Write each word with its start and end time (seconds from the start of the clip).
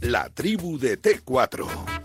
la 0.00 0.30
tribu 0.32 0.78
de 0.78 0.96
T4. 1.00 1.97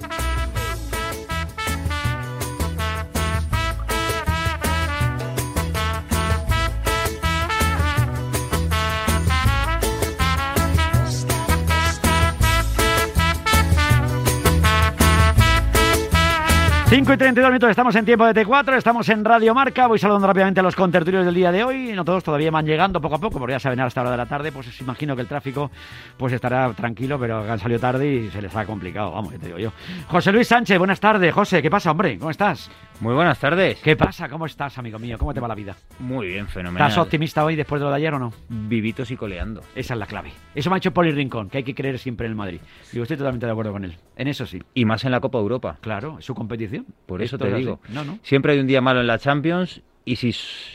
5 16.93 17.11
y 17.11 17.17
32 17.17 17.49
minutos, 17.49 17.71
estamos 17.71 17.95
en 17.95 18.05
tiempo 18.05 18.23
de 18.31 18.45
T4, 18.45 18.77
estamos 18.77 19.09
en 19.09 19.25
Radio 19.25 19.55
Marca. 19.55 19.87
Voy 19.87 19.97
saludando 19.97 20.27
rápidamente 20.27 20.59
a 20.59 20.63
los 20.63 20.75
contertulios 20.75 21.25
del 21.25 21.33
día 21.33 21.51
de 21.51 21.63
hoy. 21.63 21.91
No 21.93 22.05
todos 22.05 22.23
todavía 22.23 22.51
van 22.51 22.67
llegando 22.67 23.01
poco 23.01 23.15
a 23.15 23.17
poco, 23.17 23.39
porque 23.39 23.53
ya 23.53 23.59
saben 23.59 23.79
a 23.79 23.87
esta 23.87 24.01
hora 24.01 24.11
de 24.11 24.17
la 24.17 24.27
tarde. 24.27 24.51
Pues 24.51 24.79
imagino 24.79 25.15
que 25.15 25.23
el 25.23 25.27
tráfico 25.27 25.71
pues 26.17 26.33
estará 26.33 26.71
tranquilo, 26.73 27.17
pero 27.17 27.51
han 27.51 27.57
salido 27.57 27.79
tarde 27.79 28.13
y 28.13 28.29
se 28.29 28.43
les 28.43 28.55
ha 28.55 28.67
complicado. 28.67 29.11
Vamos, 29.11 29.33
te 29.33 29.47
digo 29.47 29.57
yo. 29.57 29.71
José 30.07 30.31
Luis 30.31 30.47
Sánchez, 30.47 30.77
buenas 30.77 30.99
tardes. 30.99 31.33
José, 31.33 31.63
¿qué 31.63 31.71
pasa, 31.71 31.89
hombre? 31.89 32.15
¿Cómo 32.19 32.29
estás? 32.29 32.69
Muy 32.99 33.15
buenas 33.15 33.39
tardes. 33.39 33.79
¿Qué 33.81 33.95
pasa? 33.95 34.29
¿Cómo 34.29 34.45
estás, 34.45 34.77
amigo 34.77 34.99
mío? 34.99 35.17
¿Cómo 35.17 35.33
te 35.33 35.39
va 35.39 35.47
la 35.47 35.55
vida? 35.55 35.75
Muy 35.97 36.27
bien, 36.27 36.47
fenomenal. 36.47 36.89
¿Estás 36.89 37.03
optimista 37.03 37.43
hoy 37.43 37.55
después 37.55 37.81
de 37.81 37.85
lo 37.85 37.89
de 37.89 37.97
ayer 37.97 38.13
o 38.13 38.19
no? 38.19 38.31
Vivitos 38.49 39.09
y 39.09 39.17
coleando. 39.17 39.61
Esa 39.73 39.95
es 39.95 39.99
la 39.99 40.05
clave. 40.05 40.31
Eso 40.53 40.69
me 40.69 40.75
ha 40.75 40.77
hecho 40.77 40.93
Poli 40.93 41.11
Rincón, 41.11 41.49
que 41.49 41.57
hay 41.57 41.63
que 41.63 41.73
creer 41.73 41.97
siempre 41.97 42.27
en 42.27 42.33
el 42.33 42.35
Madrid. 42.37 42.61
Y 42.93 43.01
estoy 43.01 43.17
totalmente 43.17 43.47
de 43.47 43.51
acuerdo 43.51 43.71
con 43.71 43.83
él. 43.83 43.97
En 44.15 44.27
eso 44.27 44.45
sí. 44.45 44.61
Y 44.75 44.85
más 44.85 45.03
en 45.05 45.11
la 45.11 45.19
Copa 45.19 45.39
Europa. 45.39 45.79
Claro, 45.81 46.19
es 46.19 46.25
su 46.25 46.35
competición. 46.35 46.82
Por 47.05 47.21
eso 47.21 47.37
te 47.37 47.53
digo. 47.53 47.79
No, 47.89 48.03
no. 48.03 48.19
Siempre 48.23 48.53
hay 48.53 48.59
un 48.59 48.67
día 48.67 48.81
malo 48.81 49.01
en 49.01 49.07
la 49.07 49.19
Champions 49.19 49.81
y 50.05 50.15
si 50.15 50.33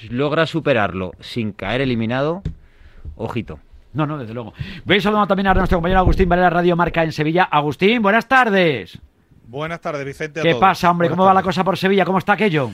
logras 0.09 0.51
superarlo 0.51 1.12
sin 1.21 1.53
caer 1.53 1.81
eliminado, 1.81 2.43
ojito. 3.17 3.61
No, 3.93 4.07
no, 4.07 4.19
desde 4.19 4.34
luego. 4.34 4.53
Voy 4.84 5.01
saludando 5.01 5.27
también 5.27 5.48
a 5.48 5.55
nuestro 5.55 5.79
compañero 5.79 6.01
Agustín 6.01 6.29
Valera 6.29 6.51
Radio 6.51 6.77
Marca 6.77 7.03
en 7.03 7.12
Sevilla. 7.12 7.45
Agustín, 7.45 8.03
buenas 8.03 8.29
tardes. 8.29 8.98
Buenas 9.47 9.81
tardes, 9.81 10.05
Vicente. 10.05 10.42
¿Qué 10.42 10.55
pasa, 10.56 10.91
hombre? 10.91 11.09
¿Cómo 11.09 11.25
va 11.25 11.33
la 11.33 11.42
cosa 11.42 11.64
por 11.64 11.79
Sevilla? 11.79 12.05
¿Cómo 12.05 12.19
está 12.19 12.34
aquello? 12.34 12.70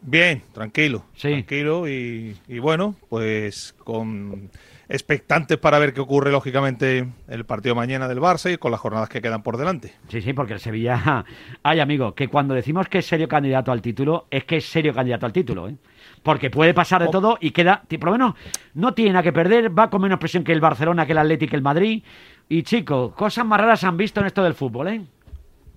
Bien, 0.00 0.42
tranquilo. 0.52 1.04
Sí. 1.14 1.28
Tranquilo 1.30 1.86
y, 1.88 2.36
y 2.48 2.58
bueno, 2.60 2.94
pues 3.08 3.74
con 3.84 4.50
expectantes 4.88 5.58
para 5.58 5.78
ver 5.78 5.92
qué 5.92 6.00
ocurre, 6.00 6.30
lógicamente, 6.30 7.08
el 7.28 7.44
partido 7.44 7.74
mañana 7.74 8.08
del 8.08 8.20
Barça 8.20 8.52
y 8.52 8.56
con 8.56 8.70
las 8.70 8.80
jornadas 8.80 9.08
que 9.08 9.20
quedan 9.20 9.42
por 9.42 9.56
delante. 9.56 9.94
Sí, 10.08 10.22
sí, 10.22 10.32
porque 10.32 10.54
el 10.54 10.60
Sevilla. 10.60 11.24
Ay, 11.62 11.80
amigo, 11.80 12.14
que 12.14 12.28
cuando 12.28 12.54
decimos 12.54 12.88
que 12.88 12.98
es 12.98 13.06
serio 13.06 13.28
candidato 13.28 13.70
al 13.70 13.82
título, 13.82 14.26
es 14.30 14.44
que 14.44 14.56
es 14.56 14.64
serio 14.66 14.94
candidato 14.94 15.26
al 15.26 15.32
título, 15.32 15.68
¿eh? 15.68 15.76
Porque 16.22 16.50
puede 16.50 16.74
pasar 16.74 17.02
de 17.02 17.08
Oh. 17.08 17.10
todo 17.10 17.38
y 17.40 17.50
queda. 17.52 17.82
Por 17.88 18.04
lo 18.06 18.12
menos 18.12 18.34
no 18.74 18.94
tiene 18.94 19.12
nada 19.12 19.22
que 19.22 19.32
perder, 19.32 19.76
va 19.78 19.88
con 19.90 20.00
menos 20.02 20.18
presión 20.18 20.42
que 20.42 20.52
el 20.52 20.60
Barcelona, 20.60 21.06
que 21.06 21.12
el 21.12 21.18
Atlético, 21.18 21.50
que 21.50 21.56
el 21.56 21.62
Madrid. 21.62 22.02
Y 22.48 22.62
chicos, 22.62 23.14
cosas 23.14 23.44
más 23.46 23.60
raras 23.60 23.84
han 23.84 23.96
visto 23.96 24.20
en 24.20 24.26
esto 24.26 24.42
del 24.42 24.54
fútbol, 24.54 24.88
¿eh? 24.88 25.02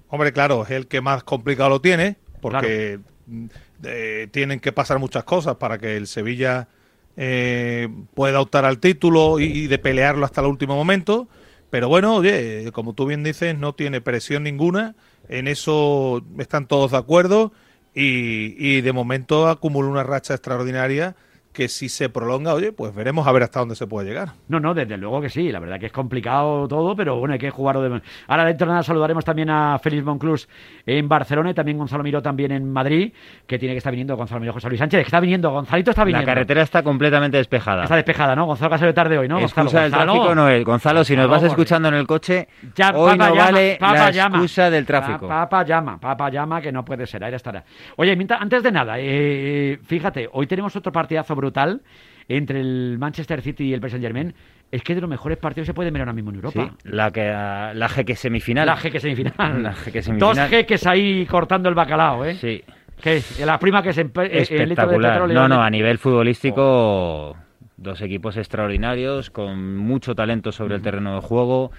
Hombre, 0.08 0.31
claro, 0.34 0.64
es 0.64 0.72
el 0.72 0.88
que 0.88 1.00
más 1.02 1.23
complicado 1.23 1.70
lo 1.70 1.81
tiene, 1.81 2.18
porque 2.42 3.00
mm, 3.28 3.46
eh, 3.84 4.28
tienen 4.31 4.59
que 4.59 4.72
pasar 4.72 5.00
muchas 5.00 5.23
cosas 5.25 5.56
para 5.58 5.78
que 5.78 5.96
el 5.96 6.08
Sevilla 6.08 6.68
eh, 7.17 7.88
pueda 8.14 8.42
optar 8.42 8.66
al 8.66 8.80
título 8.80 9.40
y, 9.40 9.67
de 9.67 9.80
pelearlo 9.80 10.26
hasta 10.26 10.42
el 10.42 10.48
último 10.48 10.76
momento. 10.76 11.28
Pero 11.70 11.88
bueno, 11.88 12.16
oye, 12.16 12.70
como 12.73 12.94
tú 12.94 13.06
bien 13.06 13.23
dices, 13.23 13.58
no 13.58 13.73
tiene 13.73 14.02
presión 14.02 14.44
ninguna. 14.44 14.95
En 15.30 15.48
eso 15.48 16.23
están 16.38 16.68
todos 16.68 16.92
de 16.92 16.98
acuerdo. 16.98 17.53
Y, 17.94 18.56
y 18.58 18.81
de 18.81 18.94
momento 18.94 19.48
acumula 19.48 19.90
una 19.90 20.03
racha 20.03 20.34
extraordinaria 20.34 21.16
que 21.53 21.67
si 21.67 21.89
se 21.89 22.07
prolonga, 22.09 22.53
oye, 22.53 22.71
pues 22.71 22.95
veremos 22.95 23.27
a 23.27 23.31
ver 23.33 23.44
hasta 23.44 23.59
dónde 23.59 23.75
se 23.75 23.85
puede 23.85 24.07
llegar. 24.07 24.30
No, 24.47 24.59
no, 24.61 24.73
desde 24.73 24.95
luego 24.97 25.19
que 25.19 25.30
sí. 25.30 25.52
La 25.52 25.59
verdad 25.59 25.80
que 25.80 25.88
es 25.88 25.91
complicado 25.91 26.67
todo, 26.67 26.95
pero 26.95 27.17
bueno, 27.19 27.33
hay 27.33 27.39
que 27.39 27.49
jugarlo 27.49 27.81
de. 27.81 28.02
Ahora 28.27 28.45
dentro 28.45 28.67
de 28.67 28.71
nada 28.71 28.83
saludaremos 28.83 29.25
también 29.25 29.49
a 29.49 29.77
Félix 29.79 30.03
Monclús 30.05 30.47
en 30.85 31.09
Barcelona 31.09 31.50
y 31.51 31.53
también 31.53 31.78
Gonzalo 31.78 32.03
Miró 32.03 32.22
también 32.22 32.51
en 32.51 32.72
Madrid, 32.72 33.11
que 33.45 33.59
tiene 33.59 33.73
que 33.73 33.79
estar 33.79 33.91
viniendo 33.91 34.16
Gonzalo 34.16 34.40
Miró 34.40 34.53
José 34.53 34.69
Luis 34.69 34.79
Sánchez. 34.79 35.00
que 35.01 35.07
Está 35.07 35.19
viniendo, 35.19 35.50
Gonzalito 35.51 35.91
está 35.91 36.01
La 36.03 36.06
viniendo. 36.06 36.25
carretera 36.25 36.61
está 36.61 36.84
completamente 36.84 37.35
despejada. 37.38 37.84
Está 37.84 37.95
despejada, 37.97 38.35
¿no? 38.35 38.45
Gonzalo 38.45 38.69
que 38.69 38.75
ha 38.75 38.79
salido 38.79 38.94
tarde 38.94 39.17
hoy, 39.17 39.28
¿no? 39.28 39.40
Gonzalo, 39.40 39.67
Excusa 39.67 39.81
del 39.84 39.91
Gonzalo. 39.91 40.13
tráfico 40.13 40.35
no 40.35 40.50
es. 40.50 40.63
Gonzalo, 40.66 41.03
si 41.03 41.16
nos 41.17 41.29
vas 41.29 41.44
escuchando 41.44 41.90
en 41.90 41.95
el 41.95 42.07
coche, 42.07 42.47
Ya, 42.75 42.91
hoy 42.95 43.11
papa 43.17 43.29
no 43.29 43.35
llama, 43.35 43.45
vale 43.51 43.78
papa 43.79 43.94
la 43.95 44.11
llama. 44.11 44.38
excusa 44.38 44.69
del 44.69 44.85
tráfico. 44.85 45.28
Pa- 45.28 45.41
Papa 45.41 45.63
llama, 45.66 46.00
papa 46.00 46.29
llama, 46.29 46.61
que 46.61 46.72
no 46.72 46.85
puede 46.85 47.06
ser, 47.07 47.23
ahí 47.25 47.34
estará. 47.34 47.63
Oye, 47.97 48.16
mientras- 48.16 48.41
antes 48.41 48.63
de 48.63 48.72
nada, 48.72 48.95
eh, 49.00 49.79
fíjate, 49.84 50.29
hoy 50.31 50.47
tenemos 50.47 50.73
otro 50.78 50.91
partidazo 50.91 51.35
brutal 51.41 51.81
entre 52.29 52.62
el 52.62 52.97
Manchester 52.97 53.41
City 53.41 53.66
y 53.66 53.74
el 53.74 53.81
Paris 53.81 53.91
Saint 53.94 54.06
Germain. 54.06 54.34
Es 54.72 54.84
que 54.84 54.96
de 54.96 55.02
los 55.02 55.09
mejores 55.09 55.38
partidos 55.38 55.68
se 55.68 55.74
puede 55.74 55.91
ver 55.91 56.02
ahora 56.02 56.13
mismo 56.13 56.29
en 56.29 56.38
Europa. 56.38 56.72
Sí, 56.81 56.90
la, 56.90 57.12
que, 57.12 57.25
la 57.28 57.90
jeque 57.90 58.16
semifinal. 58.16 58.66
La 58.66 58.78
jeque 58.78 59.02
semifinal. 59.02 59.63
La 59.63 59.74
jeque 59.74 60.02
semifinal. 60.02 60.35
Dos 60.35 60.50
jeques 60.50 60.88
ahí 60.88 61.25
cortando 61.25 61.68
el 61.68 61.75
bacalao, 61.75 62.24
¿eh? 62.24 62.35
Sí, 62.35 62.63
Que 63.02 63.22
la 63.46 63.59
prima 63.59 63.84
que 63.84 63.91
se 63.91 64.02
eh, 64.02 64.07
el 64.13 64.72
espectacular. 64.72 65.28
No, 65.29 65.50
no, 65.50 65.62
a 65.62 65.69
nivel 65.69 65.97
futbolístico, 65.97 67.35
dos 67.75 68.02
equipos 68.02 68.38
extraordinarios, 68.38 69.29
con 69.29 69.75
mucho 69.78 70.16
talento 70.16 70.53
sobre 70.53 70.75
el 70.75 70.81
terreno 70.81 71.16
de 71.16 71.22
juego. 71.22 71.72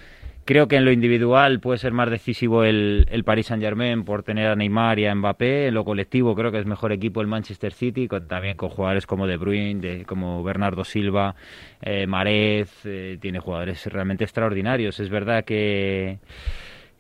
Creo 0.45 0.67
que 0.67 0.75
en 0.75 0.85
lo 0.85 0.91
individual 0.91 1.61
puede 1.61 1.79
ser 1.79 1.93
más 1.93 2.11
decisivo 2.11 2.65
el, 2.65 3.07
el 3.13 3.23
Paris 3.23 3.47
Saint-Germain 3.47 4.05
por 4.05 4.25
tener 4.25 4.49
a 4.49 4.57
Neymar 4.57 4.99
y 4.99 5.07
a 5.07 5.15
Mbappé. 5.15 5.69
En 5.69 5.75
lo 5.75 5.85
colectivo 5.85 6.35
creo 6.35 6.51
que 6.51 6.59
es 6.59 6.67
mejor 6.67 6.91
equipo 6.91 7.21
el 7.21 7.29
Manchester 7.29 7.73
City, 7.73 8.09
con- 8.09 8.27
también 8.27 8.57
con 8.57 8.69
jugadores 8.69 9.07
como 9.07 9.29
De 9.29 9.37
Bruyne, 9.37 9.81
de- 9.81 10.05
como 10.05 10.43
Bernardo 10.43 10.83
Silva, 10.85 11.37
eh, 11.81 12.09
Marez. 12.09 12.71
eh, 12.85 13.19
tiene 13.21 13.39
jugadores 13.39 13.87
realmente 13.87 14.25
extraordinarios. 14.25 14.99
Es 14.99 15.11
verdad 15.11 15.45
que 15.45 16.19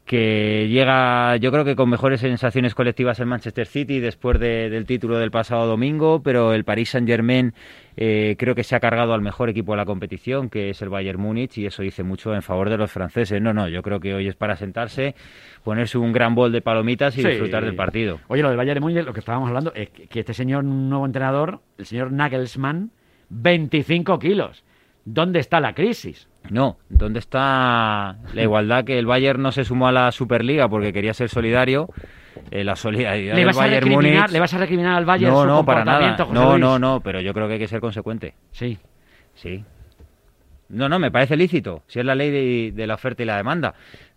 que 0.05 0.67
llega, 0.69 1.37
yo 1.37 1.53
creo 1.53 1.65
que 1.65 1.77
con 1.77 1.89
mejores 1.89 2.21
sensaciones 2.21 2.75
colectivas 2.75 3.21
el 3.21 3.27
Manchester 3.27 3.67
City 3.67 4.01
después 4.01 4.39
de- 4.41 4.69
del 4.69 4.85
título 4.85 5.17
del 5.19 5.31
pasado 5.31 5.67
domingo, 5.67 6.23
pero 6.23 6.53
el 6.55 6.65
Paris 6.65 6.91
Saint 6.91 7.07
Germain 7.09 7.55
eh, 7.97 8.35
creo 8.39 8.55
que 8.55 8.65
se 8.65 8.75
ha 8.75 8.81
cargado 8.81 9.13
al 9.15 9.21
mejor 9.21 9.49
equipo 9.51 9.73
de 9.73 9.77
la 9.77 9.85
competición, 9.85 10.49
que 10.51 10.71
es 10.71 10.83
el 10.83 10.89
Bayern 10.89 11.21
Múnich, 11.21 11.57
y 11.59 11.67
eso 11.67 11.83
dice 11.83 12.03
mucho 12.03 12.35
en 12.35 12.43
favor 12.43 12.69
de 12.71 12.79
los 12.79 12.91
franceses. 12.91 13.41
No, 13.41 13.53
no, 13.55 13.69
yo 13.69 13.83
creo 13.83 14.01
que 14.01 14.13
hoy 14.15 14.27
es 14.29 14.35
para 14.35 14.57
sentarse, 14.57 15.15
ponerse 15.63 15.99
un 15.99 16.13
gran 16.13 16.35
bol 16.35 16.51
de 16.53 16.63
palomitas 16.63 17.17
y 17.19 17.23
Sí. 17.23 17.29
disfrutar 17.29 17.65
del 17.65 17.77
partido. 17.77 18.19
Oye, 18.29 18.43
lo 18.43 18.49
del 18.49 18.57
Bayern 18.57 18.81
Múnich, 18.81 19.05
lo 19.05 19.13
que 19.13 19.21
estábamos 19.21 19.49
hablando, 19.49 19.73
es 19.75 19.91
que 19.91 20.07
que 20.09 20.21
este 20.21 20.35
señor 20.35 20.65
nuevo 20.65 21.07
entrenador, 21.07 21.61
el 21.79 21.87
señor 21.87 22.11
Nagelsmann, 22.13 22.91
25 23.29 24.19
kilos. 24.19 24.65
¿Dónde 25.05 25.39
está 25.41 25.61
la 25.61 25.75
crisis? 25.75 26.29
No, 26.51 26.77
¿dónde 26.89 27.19
está 27.19 28.17
la 28.35 28.43
igualdad 28.43 28.85
que 28.85 28.99
el 28.99 29.07
Bayern 29.07 29.41
no 29.41 29.53
se 29.53 29.65
sumó 29.65 29.89
a 29.89 29.93
la 29.93 30.13
Superliga 30.13 30.69
porque 30.69 30.93
quería 30.93 31.15
ser 31.15 31.29
solidario? 31.29 31.89
Eh, 32.51 32.65
la 32.65 32.77
solidaridad 32.77 33.35
¿Le 33.35 33.41
del 33.41 33.47
vas, 33.47 33.57
a 33.57 33.61
Bayern 33.61 33.85
recriminar, 33.87 34.29
Múnich- 34.29 34.33
¿Le 34.33 34.41
vas 34.41 34.55
a 34.55 34.59
recriminar 34.59 34.95
al 34.97 35.05
Bayern 35.05 35.33
no, 35.33 35.43
su 35.43 35.47
no, 35.49 35.65
para 35.65 35.85
nada. 35.85 36.17
José 36.19 36.33
No, 36.33 36.51
Luis? 36.51 36.61
no, 36.61 36.79
no, 36.79 37.01
pero 37.01 37.21
yo 37.21 37.33
creo 37.33 37.47
que 37.47 37.55
hay 37.55 37.59
que 37.59 37.69
ser 37.69 37.81
consecuente. 37.81 38.35
Sí. 38.51 38.79
Sí. 39.35 39.65
No, 40.69 40.89
no, 40.89 40.99
me 40.99 41.11
parece 41.11 41.37
lícito, 41.37 41.83
si 41.87 42.01
es 42.01 42.05
la 42.05 42.15
ley 42.15 42.31
de, 42.31 42.73
de 42.75 42.87
la 42.87 42.95
oferta 42.95 43.23
y 43.23 43.27
la 43.27 43.37
demanda. 43.37 43.75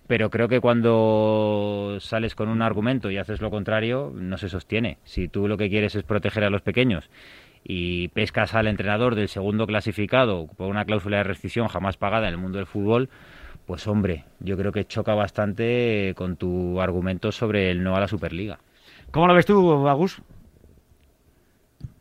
Pero 0.07 0.29
creo 0.29 0.47
que 0.47 0.59
cuando 0.61 1.97
sales 1.99 2.35
con 2.35 2.47
un 2.49 2.61
argumento 2.61 3.09
y 3.11 3.17
haces 3.17 3.41
lo 3.41 3.49
contrario, 3.49 4.11
no 4.15 4.37
se 4.37 4.49
sostiene. 4.49 4.97
Si 5.03 5.27
tú 5.27 5.47
lo 5.47 5.57
que 5.57 5.69
quieres 5.69 5.95
es 5.95 6.03
proteger 6.03 6.43
a 6.43 6.49
los 6.49 6.61
pequeños 6.61 7.09
y 7.67 8.09
pescas 8.09 8.53
al 8.53 8.67
entrenador 8.67 9.15
del 9.15 9.27
segundo 9.27 9.65
clasificado 9.65 10.45
por 10.55 10.67
una 10.69 10.85
cláusula 10.85 11.17
de 11.17 11.23
rescisión 11.23 11.67
jamás 11.67 11.97
pagada 11.97 12.27
en 12.27 12.35
el 12.35 12.39
mundo 12.39 12.59
del 12.59 12.67
fútbol, 12.67 13.09
pues 13.65 13.87
hombre, 13.87 14.23
yo 14.39 14.55
creo 14.55 14.71
que 14.71 14.85
choca 14.85 15.15
bastante 15.15 16.13
con 16.15 16.35
tu 16.37 16.79
argumento 16.79 17.31
sobre 17.31 17.71
el 17.71 17.83
no 17.83 17.95
a 17.95 17.99
la 17.99 18.07
Superliga. 18.07 18.59
¿Cómo 19.09 19.25
lo 19.27 19.33
ves 19.33 19.47
tú, 19.47 19.87
Agus? 19.87 20.21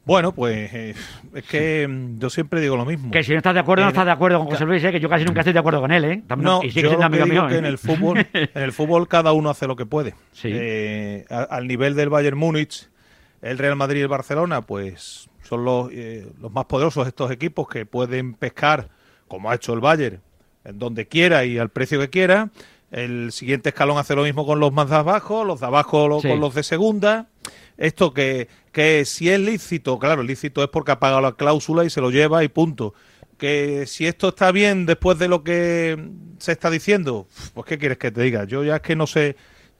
Bueno, 0.07 0.33
pues 0.33 0.75
eh, 0.75 0.95
es 1.33 1.45
que 1.45 1.89
mm, 1.89 2.19
yo 2.19 2.29
siempre 2.29 2.61
digo 2.61 2.77
lo 2.77 2.85
mismo. 2.85 3.11
Que 3.11 3.23
si 3.23 3.31
no 3.33 3.39
estás 3.39 3.55
de 3.55 3.61
acuerdo, 3.61 3.85
no 3.85 3.89
estás 3.89 4.05
de 4.05 4.11
acuerdo 4.13 4.39
con 4.41 4.49
José 4.49 4.67
Luis, 4.67 4.85
¿eh? 4.85 4.93
que 4.93 5.01
yo 5.01 5.09
casi 5.09 5.25
nunca 5.25 5.41
estoy 5.41 5.55
de 5.55 5.59
acuerdo 5.61 5.81
con 5.81 5.91
él, 5.93 6.05
¿eh? 6.05 6.23
También- 6.27 6.45
No, 6.45 6.61
y 6.63 6.69
sigue 6.71 6.83
yo 6.83 6.89
siendo 6.91 7.07
lo 7.09 7.11
que 7.17 7.23
amigo 7.23 7.25
digo 7.25 7.43
mío. 7.45 7.49
que 7.49 7.55
¿eh? 7.55 7.59
en 7.59 7.65
el 7.65 7.79
fútbol, 7.79 8.27
en 8.35 8.63
el 8.63 8.73
fútbol 8.73 9.09
cada 9.09 9.33
uno 9.33 9.49
hace 9.49 9.67
lo 9.67 9.77
que 9.77 9.87
puede. 9.87 10.15
Sí. 10.33 10.51
Eh, 10.53 11.25
a- 11.31 11.45
al 11.45 11.67
nivel 11.67 11.95
del 11.95 12.11
Bayern 12.11 12.37
Múnich, 12.37 12.91
el 13.41 13.57
Real 13.57 13.77
Madrid 13.77 14.01
y 14.01 14.03
el 14.03 14.09
Barcelona, 14.09 14.61
pues 14.61 15.31
son 15.45 15.65
los, 15.65 15.89
eh, 15.93 16.27
los 16.41 16.51
más 16.53 16.65
poderosos 16.67 17.07
estos 17.07 17.31
equipos 17.31 17.69
que 17.69 17.87
pueden 17.87 18.35
pescar, 18.35 18.89
como 19.29 19.51
ha 19.51 19.55
hecho 19.55 19.73
el 19.73 19.81
Bayern, 19.81 20.21
en 20.65 20.79
donde 20.79 21.07
quiera 21.07 21.45
y 21.45 21.59
al 21.59 21.69
precio 21.71 22.01
que 22.01 22.11
quiera. 22.11 22.51
El 22.91 23.33
siguiente 23.33 23.71
escalón 23.71 23.99
hace 23.99 24.15
lo 24.15 24.23
mismo 24.23 24.47
con 24.47 24.61
los 24.61 24.73
más 24.73 24.89
de 24.89 24.97
abajo, 24.97 25.45
los 25.45 25.61
de 25.61 25.67
abajo 25.67 26.09
lo- 26.09 26.21
Sí. 26.21 26.29
con 26.29 26.41
los 26.41 26.55
de 26.55 26.63
segunda. 26.63 27.29
Esto 27.77 28.15
que, 28.15 28.49
que 28.73 29.05
si 29.05 29.31
es 29.31 29.41
lícito, 29.41 29.99
claro, 29.99 30.23
lícito 30.23 30.63
es 30.63 30.69
porque 30.69 30.93
ha 30.93 31.01
pagado 31.01 31.21
la 31.21 31.33
cláusula 31.33 31.85
y 31.85 31.91
se 31.91 32.01
lo 32.01 32.11
lleva 32.11 32.45
y 32.45 32.49
punto. 32.49 32.95
Que 33.37 33.85
si 33.87 34.07
esto 34.07 34.29
está 34.29 34.53
bien 34.53 34.87
después 34.87 35.19
de 35.19 35.27
lo 35.27 35.43
que 35.43 35.99
se 36.39 36.53
está 36.53 36.71
diciendo, 36.71 37.27
pues 37.53 37.67
¿qué 37.67 37.79
quieres 37.79 37.99
que 37.99 38.13
te 38.13 38.23
diga? 38.23 38.45
Yo 38.45 38.63
ya 38.63 38.77
es 38.77 38.83
que 38.83 38.95
no 38.95 39.09
sé 39.09 39.35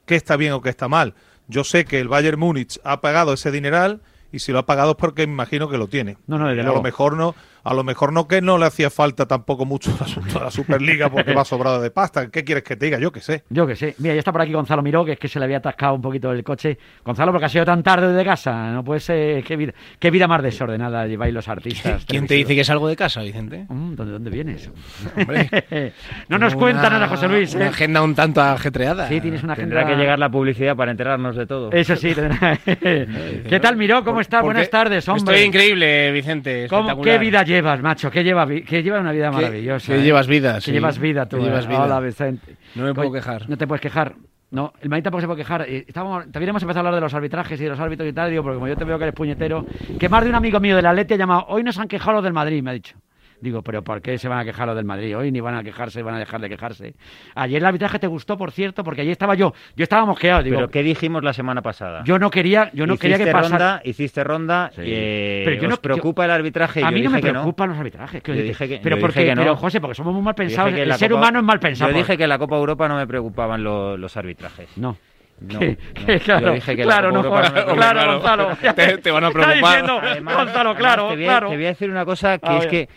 qué 0.07 0.17
está 0.17 0.37
bien 0.37 0.53
o 0.53 0.61
qué 0.61 0.71
está 0.71 0.89
mal. 0.89 1.15
Yo 1.47 1.63
sé 1.63 1.85
que 1.85 2.01
el 2.01 2.09
Bayern 2.09 2.39
Múnich 2.41 2.81
ha 2.83 3.01
pagado 3.01 3.33
ese 3.35 3.53
dineral 3.53 4.01
y 4.33 4.39
si 4.41 4.53
lo 4.53 4.59
ha 4.59 4.67
pagado 4.67 4.93
es 4.93 4.97
porque 4.97 5.27
me 5.27 5.33
imagino 5.33 5.69
que 5.69 5.79
lo 5.79 5.87
tiene. 5.89 6.17
No, 6.27 6.39
no, 6.39 6.49
desde 6.49 6.61
a 6.61 6.65
luego. 6.65 6.79
lo 6.79 6.83
mejor 6.83 7.17
no, 7.17 7.35
a 7.65 7.75
lo 7.75 7.83
mejor 7.83 8.13
no 8.13 8.29
que 8.29 8.41
no 8.43 8.59
le 8.59 8.67
hacía 8.67 8.91
falta 8.91 9.27
tampoco 9.27 9.65
mucho 9.65 9.91
el 9.91 10.05
asunto 10.05 10.39
de 10.39 10.45
la 10.45 10.51
Superliga 10.51 11.11
porque 11.11 11.33
va 11.35 11.45
sobrado 11.45 11.81
de 11.81 11.91
pasta. 11.91 12.29
¿Qué 12.31 12.45
quieres 12.45 12.63
que 12.65 12.77
te 12.77 12.87
diga? 12.87 12.99
Yo 12.99 13.11
que 13.11 13.21
sé. 13.21 13.45
Yo 13.51 13.67
que 13.67 13.75
sé. 13.75 13.95
Mira, 13.99 14.15
ya 14.15 14.19
está 14.19 14.33
por 14.33 14.43
aquí 14.43 14.53
Gonzalo 14.53 14.83
Miró, 14.83 15.05
que 15.05 15.13
es 15.13 15.19
que 15.19 15.29
se 15.29 15.39
le 15.39 15.47
había 15.47 15.57
atascado 15.59 15.95
un 15.95 16.03
poquito 16.03 16.31
el 16.31 16.45
coche. 16.45 16.79
Gonzalo, 17.05 17.33
porque 17.33 17.47
ha 17.47 17.49
sido 17.49 17.65
tan 17.65 17.83
tarde 17.83 18.13
de 18.13 18.25
casa. 18.25 18.71
No 18.71 18.85
puede 18.85 19.01
ser. 19.01 19.43
Qué 19.45 19.57
vida, 19.57 19.73
qué 19.99 20.11
vida 20.11 20.29
más 20.29 20.43
desordenada 20.43 21.07
lleváis 21.07 21.33
los 21.33 21.49
artistas. 21.49 22.05
¿Quién 22.07 22.27
te 22.27 22.35
dice 22.35 22.55
que 22.55 22.65
salgo 22.65 22.87
de 22.89 22.97
casa, 22.97 23.23
Vicente? 23.23 23.65
Mm, 23.69 23.95
¿Dónde, 23.95 24.13
¿Dónde 24.13 24.31
vienes? 24.31 24.71
Hombre, 25.17 25.49
no 26.29 26.39
nos 26.39 26.51
tengo 26.53 26.61
cuenta 26.61 26.81
una- 26.83 26.91
nada, 26.91 27.09
José 27.09 27.29
Luis. 27.29 27.55
Una 27.55 27.65
¿eh? 27.67 27.69
agenda 27.69 28.03
un 28.03 28.15
tanto 28.15 28.41
ajetreada. 28.43 29.09
Sí, 29.09 29.21
tienes 29.21 29.43
una 29.43 29.55
agenda. 29.55 29.77
Tendrá 29.77 29.87
que 29.95 30.01
llegar 30.01 30.19
la 30.19 30.29
publicidad 30.31 30.77
para 30.77 30.91
enterarnos 30.91 31.35
de 31.37 31.47
todo. 31.47 31.73
Eso 31.73 31.97
sí. 31.97 32.15
tendrá- 32.15 32.59
¿Qué 32.65 33.59
tal, 33.63 33.77
Miró? 33.77 34.05
¿Cómo 34.05 34.21
estás? 34.21 34.41
¿Por 34.41 34.53
Buenas 34.53 34.71
tardes, 34.71 35.09
hombre. 35.09 35.35
Estoy 35.35 35.47
increíble, 35.49 36.13
Vicente. 36.13 36.67
¿Cómo- 36.69 36.83
espectacular. 36.83 37.15
¿Qué 37.15 37.19
vida 37.25 37.45
llevas, 37.55 37.81
macho? 37.83 38.11
¿Qué 38.11 38.23
lleva, 38.25 38.45
vi- 38.45 38.63
qué 38.63 38.83
lleva 38.83 39.01
una 39.01 39.13
vida 39.13 39.31
¿Qué- 39.31 39.37
maravillosa? 39.37 39.93
qué 39.93 39.99
eh? 40.01 40.03
llevas 40.03 40.27
vida, 40.27 40.55
¿Qué 40.57 40.61
sí. 40.61 40.73
llevas 40.73 40.99
vida 40.99 41.27
tú? 41.27 41.37
¿Qué 41.39 41.43
llevas 41.45 41.65
eh? 41.65 41.69
vida? 41.69 41.83
Hola, 41.85 42.01
Vicente. 42.01 42.57
No 42.75 42.85
me 42.85 42.95
puedo 42.95 43.13
quejar. 43.13 43.49
No 43.49 43.57
te 43.57 43.67
puedes 43.67 43.81
quejar. 43.81 44.15
No, 44.51 44.73
el 44.81 44.89
Madrid 44.89 45.03
tampoco 45.05 45.21
se 45.23 45.27
puede 45.27 45.39
quejar. 45.39 45.63
Eh, 45.63 45.85
Estábamos, 45.89 46.31
también 46.31 46.51
hemos 46.51 46.63
empezado 46.63 46.79
a 46.79 46.89
hablar 46.89 46.95
de 46.95 47.01
los 47.01 47.13
arbitrajes 47.15 47.61
y 47.61 47.65
de 47.65 47.71
los 47.71 47.81
árbitros 47.81 48.09
y 48.09 48.13
tal, 48.13 48.31
digo, 48.31 48.43
porque 48.45 48.55
como 48.57 48.69
yo 48.69 48.77
te 48.77 48.85
veo 48.85 48.99
que 48.99 49.05
eres 49.05 49.15
puñetero, 49.15 49.67
que 49.99 50.09
más 50.09 50.23
de 50.23 50.31
un 50.31 50.37
amigo 50.37 50.61
mío 50.61 50.77
del 50.77 50.87
Atleti 50.87 51.15
ha 51.15 51.17
llamado, 51.17 51.47
hoy 51.49 51.65
nos 51.65 51.77
han 51.79 51.89
quejado 51.89 52.13
los 52.13 52.23
del 52.25 52.33
Madrid, 52.35 52.63
me 52.63 52.71
ha 52.71 52.75
dicho. 52.75 52.97
Digo, 53.45 53.61
pero 53.61 53.85
¿por 53.85 54.01
qué 54.01 54.17
se 54.17 54.27
van 54.27 54.39
a 54.39 54.45
quejar 54.47 54.67
los 54.69 54.75
del 54.75 54.87
Madrid? 54.87 55.15
Hoy 55.19 55.31
ni 55.31 55.39
van 55.39 55.55
a 55.55 55.63
quejarse, 55.63 56.03
van 56.03 56.15
a 56.15 56.19
dejar 56.19 56.41
de 56.41 56.49
quejarse. 56.49 56.95
Ayer 57.35 57.59
el 57.59 57.67
arbitraje 57.67 57.99
te 57.99 58.07
gustó, 58.07 58.39
por 58.39 58.53
cierto, 58.53 58.83
porque 58.83 59.03
ayer 59.03 59.13
estaba 59.13 59.35
yo, 59.35 59.53
yo 59.77 59.83
estaba 59.83 60.07
mosqueado, 60.07 60.43
digo, 60.43 60.57
Pero 60.57 60.69
¿qué 60.71 60.83
dijimos 60.83 61.23
la 61.23 61.35
semana 61.35 61.61
pasada? 61.61 62.03
yo 62.07 62.19
no 62.19 62.31
quería, 62.31 62.71
yo 62.73 62.87
no 62.87 62.97
quería 62.97 63.19
que 63.19 63.25
Hiciste 63.25 63.33
pasara. 63.39 63.59
ronda, 63.59 63.81
hiciste 63.85 64.25
ronda. 64.25 64.71
Sí. 64.75 64.81
eh, 64.87 65.43
Pero 65.45 65.57
yo 65.61 65.63
¿os 65.65 65.71
no- 65.73 65.77
preocupa 65.77 66.25
el 66.25 66.31
arbitraje? 66.31 66.81
A 66.83 66.89
Yo 66.89 66.93
mí 66.97 67.03
no 67.03 67.11
me 67.11 67.19
dije 67.19 67.31
preocupan 67.33 67.69
los 67.69 67.79
arbitrajes. 67.79 68.23
que 68.23 68.33
Yo 68.35 68.43
dices, 68.43 68.59
dije 68.61 68.69
que- 68.77 68.81
pero 68.83 68.97
yo 68.97 69.01
porque, 69.03 69.21
dije 69.21 69.31
que 69.33 69.35
no. 69.37 69.43
pero 69.43 69.57
José, 69.57 69.81
porque 69.83 69.95
somos 69.95 70.15
muy 70.15 70.23
mal 70.23 70.35
pensados. 70.35 70.73
El 70.73 70.91
ser 70.95 71.11
Copa- 71.11 71.21
humano 71.21 71.39
es 71.41 71.45
mal 71.45 71.61
pensado. 71.61 71.91
Yo 71.91 71.99
dije 71.99 72.17
que 72.17 72.23
en 72.23 72.31
la 72.31 72.39
Copa 72.39 72.57
Europa 72.57 72.89
no 72.89 72.97
me 72.97 73.07
preocupaban 73.07 73.63
lo- 73.63 73.99
los 73.99 74.17
arbitrajes. 74.17 74.71
No. 74.79 74.97
No, 75.41 75.59
Que- 75.59 75.77
no. 76.01 76.07
que 76.07 76.21
claro, 76.21 76.53
dije 76.53 76.77
que 76.77 76.83
claro, 76.85 77.11
no 77.11 77.21
claro. 77.23 78.13
Gonzalo. 78.19 78.57
Te- 78.77 78.99
te 78.99 79.11
van 79.11 79.25
a 79.25 79.31
preocupar. 79.33 79.59
diciendo, 79.59 79.99
Además- 80.01 80.37
Gonzalo, 80.37 80.71
además 80.71 80.77
claro, 80.79 81.09
te 81.09 81.15
voy, 81.17 81.25
a, 81.25 81.27
claro. 81.27 81.49
te 81.51 81.57
voy 81.57 81.65
a 81.65 81.69
decir 81.69 81.91
una 81.91 82.05
cosa 82.05 82.39
que 82.39 82.49
A 82.49 82.55
es 82.55 82.61
ver. 82.61 82.71
que 82.71 82.89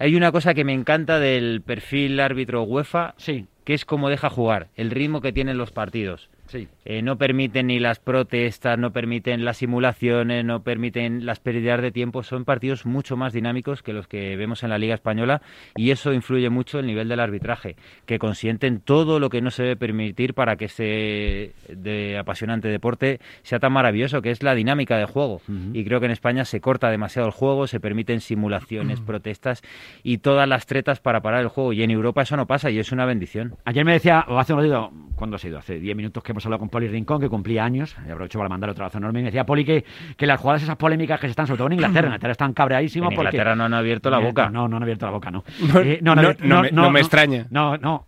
hay 0.00 0.16
una 0.16 0.32
cosa 0.32 0.54
que 0.54 0.64
me 0.64 0.72
encanta 0.72 1.20
del 1.20 1.60
perfil 1.60 2.18
árbitro 2.20 2.62
UEFA, 2.62 3.14
Sí, 3.18 3.46
que 3.64 3.74
es 3.74 3.84
cómo 3.84 4.08
deja 4.08 4.30
jugar, 4.30 4.68
el 4.74 4.90
ritmo 4.90 5.20
que 5.20 5.30
tienen 5.30 5.58
los 5.58 5.72
partidos. 5.72 6.30
Sí. 6.50 6.68
Eh, 6.84 7.02
no 7.02 7.16
permiten 7.16 7.68
ni 7.68 7.78
las 7.78 7.98
protestas, 7.98 8.78
no 8.78 8.92
permiten 8.92 9.44
las 9.44 9.58
simulaciones, 9.58 10.44
no 10.44 10.62
permiten 10.62 11.24
las 11.24 11.40
pérdidas 11.40 11.80
de 11.80 11.92
tiempo. 11.92 12.22
Son 12.22 12.44
partidos 12.44 12.86
mucho 12.86 13.16
más 13.16 13.32
dinámicos 13.32 13.82
que 13.82 13.92
los 13.92 14.08
que 14.08 14.36
vemos 14.36 14.62
en 14.62 14.70
la 14.70 14.78
Liga 14.78 14.94
Española 14.94 15.42
y 15.76 15.90
eso 15.90 16.12
influye 16.12 16.50
mucho 16.50 16.78
el 16.78 16.86
nivel 16.86 17.08
del 17.08 17.20
arbitraje, 17.20 17.76
que 18.06 18.18
consienten 18.18 18.80
todo 18.80 19.20
lo 19.20 19.30
que 19.30 19.40
no 19.40 19.50
se 19.50 19.62
debe 19.62 19.76
permitir 19.76 20.34
para 20.34 20.56
que 20.56 20.64
este 20.66 21.52
de 21.68 22.18
apasionante 22.18 22.68
deporte 22.68 23.20
sea 23.42 23.58
tan 23.58 23.72
maravilloso, 23.72 24.22
que 24.22 24.30
es 24.30 24.42
la 24.42 24.54
dinámica 24.54 24.96
de 24.96 25.04
juego. 25.04 25.40
Y 25.72 25.84
creo 25.84 26.00
que 26.00 26.06
en 26.06 26.12
España 26.12 26.44
se 26.44 26.60
corta 26.60 26.90
demasiado 26.90 27.28
el 27.28 27.32
juego, 27.32 27.66
se 27.66 27.80
permiten 27.80 28.20
simulaciones, 28.20 29.00
protestas 29.00 29.62
y 30.02 30.18
todas 30.18 30.48
las 30.48 30.66
tretas 30.66 31.00
para 31.00 31.20
parar 31.20 31.40
el 31.42 31.48
juego. 31.48 31.72
Y 31.72 31.82
en 31.82 31.90
Europa 31.90 32.22
eso 32.22 32.36
no 32.36 32.46
pasa 32.46 32.70
y 32.70 32.78
es 32.78 32.92
una 32.92 33.04
bendición. 33.04 33.54
Ayer 33.64 33.84
me 33.84 33.92
decía, 33.92 34.24
o 34.28 34.38
hace 34.38 34.52
un 34.52 34.60
ratito, 34.60 34.92
¿cuándo 35.16 35.36
ha 35.36 35.38
sido? 35.38 35.58
Hace 35.58 35.78
10 35.78 35.96
minutos 35.96 36.22
que 36.22 36.32
hemos 36.32 36.39
hablado 36.46 36.60
con 36.60 36.68
Poli 36.68 36.88
Rincón, 36.88 37.20
que 37.20 37.28
cumplía 37.28 37.64
años, 37.64 37.96
y 38.06 38.10
aprovecho 38.10 38.38
para 38.38 38.48
mandar 38.48 38.70
otro 38.70 38.84
abrazo 38.84 38.98
enorme, 38.98 39.20
y 39.20 39.22
me 39.22 39.28
decía 39.28 39.44
Poli 39.44 39.64
que, 39.64 39.84
que 40.16 40.26
las 40.26 40.40
jugadas 40.40 40.62
esas 40.62 40.76
polémicas 40.76 41.18
que 41.20 41.26
se 41.26 41.30
están, 41.30 41.46
sobre 41.46 41.58
todo 41.58 41.66
en 41.68 41.74
Inglaterra, 41.74 42.00
en 42.06 42.12
Inglaterra 42.12 42.32
están 42.32 42.52
cabreadísimos 42.52 43.10
En 43.10 43.16
porque... 43.16 43.28
Inglaterra 43.28 43.56
no 43.56 43.64
han 43.64 43.74
abierto 43.74 44.10
la 44.10 44.18
boca. 44.18 44.46
No, 44.50 44.62
no, 44.62 44.68
no 44.68 44.76
han 44.78 44.82
abierto 44.82 45.06
la 45.06 45.12
boca, 45.12 45.30
no. 45.30 45.44
No, 45.72 45.80
Eh, 45.80 45.98
no, 46.02 46.14
no 46.14 46.62
me- 46.62 46.70
no 46.72 46.90
me 46.90 47.00
extraña. 47.00 47.46
No, 47.50 47.76
no. 47.76 48.06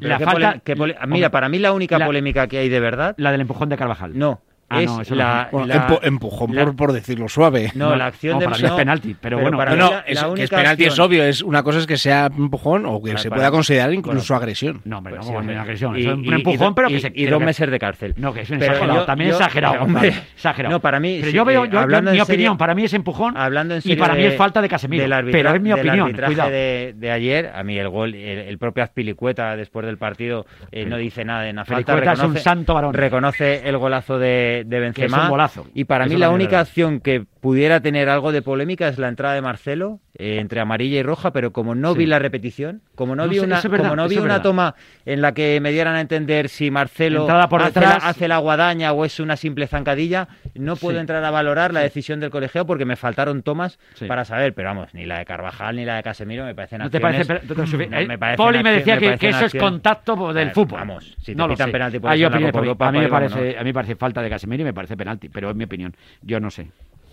La 0.00 0.18
falta... 0.18 0.60
Mira, 1.06 1.30
para 1.30 1.48
mí 1.48 1.58
la 1.58 1.72
única 1.72 1.98
la- 1.98 2.06
polémica 2.06 2.46
que 2.46 2.58
hay 2.58 2.68
de 2.68 2.80
verdad, 2.80 3.14
La 3.18 3.32
del 3.32 3.40
empujón 3.40 3.68
de 3.68 3.76
Carvajal. 3.76 4.16
no, 4.18 4.40
Ah, 4.70 4.82
es 4.82 4.86
no, 4.90 5.00
eso 5.00 5.14
la, 5.14 5.48
Bueno, 5.50 5.66
la- 5.66 5.98
empujón 6.02 6.54
la- 6.54 6.64
por, 6.66 6.76
por 6.76 6.92
decirlo 6.92 7.26
suave. 7.28 7.72
no, 7.74 7.96
la 7.96 8.06
acción 8.06 8.34
no, 8.34 8.40
de 8.40 8.44
para 8.46 8.58
mí 8.58 8.64
es 8.66 8.72
penalti, 8.72 9.16
pero 9.18 9.38
bueno. 9.40 9.56
para 9.56 9.74
No, 9.74 9.90
la- 9.90 10.00
es, 10.00 10.20
la 10.22 10.34
que 10.34 10.42
es 10.42 10.50
penalti 10.50 10.84
es 10.84 10.98
obvio. 10.98 11.24
Es 11.24 11.42
una 11.42 11.62
cosa 11.62 11.78
es 11.78 11.86
que 11.86 11.96
sea 11.96 12.26
empujón 12.26 12.84
o 12.84 13.00
que 13.02 13.12
Para- 13.12 13.22
se 13.22 13.28
para- 13.30 13.38
pueda 13.38 13.50
considerar 13.50 13.94
incluso 13.94 14.34
bueno. 14.34 14.42
agresión. 14.42 14.80
No, 14.84 14.98
hombre, 14.98 15.14
Pues 15.16 15.30
no, 15.30 15.42
sí, 15.42 15.50
agresión. 15.54 15.96
Y- 15.96 16.00
es 16.00 16.06
un 16.12 16.24
y- 16.24 16.28
empujón, 16.34 16.72
y- 16.72 16.74
pero 16.74 16.88
que 16.88 17.00
se... 17.00 17.12
y 17.14 17.24
dos 17.26 17.40
meses 17.42 17.70
de 17.70 17.78
cárcel. 17.78 18.14
No, 18.18 18.34
que 18.34 18.40
es 18.42 18.50
un 18.50 18.58
Pero 18.58 18.72
exagerado. 18.72 19.00
yo- 19.00 19.06
también 19.06 19.30
yo- 19.30 19.36
exagerado. 19.36 19.82
hombre, 19.84 20.08
exagerado. 20.08 20.72
No, 20.74 20.80
para 20.80 21.00
mí, 21.00 21.18
Pero 21.20 21.32
yo 21.32 21.44
veo, 21.46 21.64
yo- 21.64 21.70
yo- 21.72 21.80
hablando 21.80 22.10
mi 22.10 22.18
en 22.18 22.22
opinión, 22.22 22.58
para 22.58 22.74
mí 22.74 22.84
es 22.84 22.92
empujón. 22.92 23.38
Hablando 23.38 23.74
en 23.74 23.80
y 23.84 23.96
para 23.96 24.14
mí 24.14 24.24
es 24.24 24.36
falta 24.36 24.60
de 24.60 24.68
Casemiro. 24.68 25.04
pero 25.32 25.54
es 25.54 25.60
mi 25.62 25.72
opinión, 25.72 26.12
cuidado. 26.12 26.50
de, 26.50 27.10
ayer, 27.10 27.52
a 27.54 27.62
mí 27.64 27.78
el 27.78 27.88
gol, 27.88 28.14
el, 28.14 28.58
propio 28.58 28.84
Azpilicueta 28.84 29.56
después 29.56 29.86
del 29.86 29.96
partido 29.96 30.44
eh, 30.72 30.84
no 30.84 30.98
dice 30.98 31.24
nada 31.24 31.42
de 31.44 31.52
una 31.52 31.64
falta. 31.64 31.92
Azpilicueta 31.94 32.12
es 32.12 32.28
un 32.28 32.36
santo 32.36 32.74
varón. 32.74 32.92
Reconoce 32.92 33.66
el 33.68 33.78
golazo 33.78 34.18
de, 34.18 34.57
de 34.64 34.76
es 34.76 34.82
Benzema. 34.82 35.24
un 35.24 35.30
golazo. 35.30 35.66
Y 35.74 35.84
para 35.84 36.06
mí 36.06 36.16
la 36.16 36.30
única 36.30 36.60
acción 36.60 37.00
que 37.00 37.24
pudiera 37.40 37.80
tener 37.80 38.08
algo 38.08 38.32
de 38.32 38.42
polémica 38.42 38.88
es 38.88 38.98
la 38.98 39.08
entrada 39.08 39.34
de 39.34 39.42
Marcelo 39.42 40.00
eh, 40.18 40.38
entre 40.40 40.60
amarilla 40.60 40.98
y 40.98 41.02
roja, 41.02 41.32
pero 41.32 41.52
como 41.52 41.74
no 41.74 41.92
Sí. 41.92 41.98
vi 41.98 42.06
la 42.06 42.18
repetición, 42.18 42.82
como 42.96 43.14
no, 43.14 43.24
No 43.24 43.28
vi 43.30 43.38
una, 43.38 43.60
verdad, 43.60 43.78
como 43.78 43.96
no 43.96 44.08
vi 44.08 44.18
una 44.18 44.42
toma 44.42 44.74
en 45.06 45.22
la 45.22 45.32
que 45.32 45.60
me 45.60 45.70
dieran 45.70 45.94
a 45.94 46.00
entender 46.00 46.48
si 46.48 46.70
Marcelo 46.72 47.26
por 47.48 47.62
hace, 47.62 47.80
la, 47.80 47.92
hace 47.94 48.26
la 48.28 48.38
guadaña 48.38 48.92
o 48.92 49.04
es 49.04 49.20
una 49.20 49.36
simple 49.36 49.66
zancadilla, 49.68 50.26
no 50.58 50.76
puedo 50.76 50.96
Sí. 50.96 51.00
entrar 51.00 51.24
a 51.24 51.30
valorar 51.30 51.72
la 51.72 51.80
decisión 51.80 52.20
del 52.20 52.30
colegiado 52.30 52.66
porque 52.66 52.84
me 52.84 52.96
faltaron 52.96 53.42
tomas 53.42 53.78
Sí. 53.94 54.06
para 54.06 54.24
saber, 54.24 54.54
pero 54.54 54.68
vamos, 54.68 54.92
ni 54.94 55.06
la 55.06 55.18
de 55.18 55.24
Carvajal 55.24 55.76
ni 55.76 55.84
la 55.84 55.96
de 55.96 56.02
Casemiro 56.02 56.44
me 56.44 56.54
parecen 56.54 56.78
¿No 56.80 56.90
te 56.90 57.00
parece? 57.00 57.24
pero- 57.24 57.40
no, 57.54 57.82
eh, 57.98 58.06
me 58.06 58.18
parecen 58.18 58.36
Poli 58.36 58.62
me 58.62 58.72
decía 58.72 58.98
que, 58.98 59.28
eso 59.28 59.46
es 59.46 59.54
contacto 59.54 60.32
del 60.32 60.50
fútbol. 60.50 60.80
Vamos, 60.80 61.14
si 61.18 61.32
te 61.32 61.34
no 61.34 61.46
lo 61.46 61.54
pitan 61.54 61.70
penalti 61.72 61.98
por 61.98 62.10
Copa 62.10 62.58
Europa, 62.58 62.88
a 62.88 62.92
mí 62.92 62.98
me 62.98 63.04
pues, 63.08 63.10
parece, 63.12 63.34
vámonos. 63.34 63.56
a 63.56 63.60
mí 63.60 63.64
me 63.68 63.74
parece 63.74 63.96
falta 63.96 64.22
de 64.22 64.30
Casemiro 64.30 64.62
y 64.62 64.64
me 64.64 64.74
parece 64.74 64.96
penalti, 64.96 65.28
pero 65.28 65.50
es 65.50 65.56
mi 65.56 65.64
opinión. 65.64 65.94
Yo 66.22 66.40
no 66.40 66.50
sé. 66.50 66.70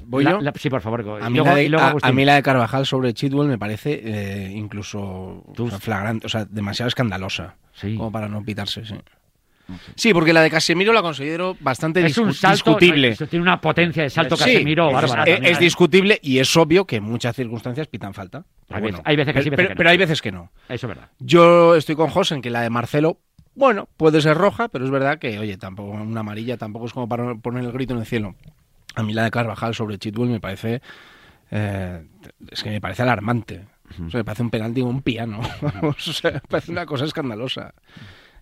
¿Voy 0.07 0.24
La- 0.24 0.31
yo? 0.31 0.42
la- 0.42 0.51
sí, 0.56 0.69
por 0.69 0.81
favor. 0.81 1.01
A 1.21 1.30
mí, 1.30 1.36
luego- 1.38 1.50
la 1.50 1.56
de, 1.56 1.63
y 1.63 1.69
luego 1.69 1.83
a- 1.83 1.89
Agustín. 1.89 2.09
a 2.09 2.13
mí 2.13 2.25
la 2.25 2.36
de 2.36 2.44
Carvajal 2.44 2.86
sobre 2.86 3.13
Chitwell 3.13 3.47
me 3.47 3.57
parece 3.57 4.01
eh, 4.03 4.51
incluso 4.53 5.44
o 5.47 5.69
sea, 5.69 5.80
flagrante, 5.80 6.27
o 6.27 6.30
sea, 6.30 6.45
demasiado 6.45 6.88
escandalosa. 6.89 7.56
Sí. 7.74 7.95
Como 7.97 8.12
para 8.12 8.27
no 8.27 8.44
pitarse, 8.44 8.86
sí. 8.86 8.95
Sí, 9.96 10.14
porque 10.14 10.32
la 10.34 10.42
de 10.42 10.50
Casemiro 10.52 10.94
la 10.94 11.02
considero 11.02 11.58
bastante 11.60 12.06
es 12.06 12.18
un 12.18 12.30
discu- 12.30 12.34
salto, 12.34 12.76
discutible. 12.78 13.16
tiene 13.16 13.42
una 13.44 13.60
potencia 13.60 14.04
de 14.04 14.10
salto 14.10 14.36
Sí, 14.38 14.44
Casemiro 14.44 14.88
es, 14.90 14.94
bárbara. 14.94 15.24
es- 15.24 15.34
también. 15.36 15.52
es 15.54 15.60
discutible 15.60 16.20
y 16.22 16.40
es 16.40 16.56
obvio 16.58 16.86
que 16.86 16.98
en 16.98 17.04
muchas 17.04 17.36
circunstancias 17.36 17.88
pitan 17.88 18.14
falta. 18.14 18.46
Pero 18.68 18.78
Hay 18.78 18.82
bueno, 18.82 18.98
veces- 18.98 19.08
hay 19.08 19.16
veces 19.16 19.34
que 19.34 19.42
sí, 19.44 19.50
pero, 19.50 19.58
veces 19.58 19.68
que 19.68 19.74
no. 19.74 19.78
pero 19.78 19.90
hay 19.90 19.98
veces 19.98 20.22
que 20.22 20.32
no. 20.32 20.52
Eso 20.69 20.88
es 20.88 20.88
verdad. 20.88 21.10
Yo 21.19 21.76
estoy 21.76 21.95
con 21.95 22.10
José 22.10 22.36
en 22.36 22.42
que 22.42 22.50
la 22.50 22.62
de 22.62 22.69
Marcelo, 22.69 23.19
bueno, 23.56 23.88
puede 23.98 24.22
ser 24.22 24.38
roja, 24.38 24.68
pero 24.69 24.86
es 24.86 24.92
verdad 24.92 25.18
que, 25.18 25.40
oye, 25.40 25.57
tampoco 25.57 25.92
una 25.92 26.19
amarilla 26.19 26.57
tampoco 26.57 26.86
es 26.88 26.94
como 26.94 27.07
para 27.10 27.36
poner 27.36 27.64
el 27.64 27.72
grito 27.72 27.94
en 27.94 28.02
el 28.02 28.06
cielo. 28.06 28.36
A 28.95 29.04
mí 29.04 29.14
la 29.14 29.24
de 29.24 29.31
Carvajal 29.31 29.74
sobre 29.74 29.98
Chitwell 29.98 30.30
me 30.30 30.40
parece, 30.40 30.81
eh, 31.52 32.06
es 32.52 32.64
que 32.64 32.69
me 32.69 32.81
parece 32.81 33.02
alarmante. 33.04 33.66
O 34.06 34.10
sea, 34.10 34.19
me 34.19 34.24
parece 34.26 34.42
un 34.44 34.50
penalti 34.50 34.81
o 34.81 34.86
un 34.88 35.02
piano. 35.02 35.40
o 35.81 35.94
sea, 36.00 36.31
me 36.31 36.40
parece 36.42 36.72
una 36.72 36.86
cosa 36.86 37.06
escandalosa. 37.06 37.74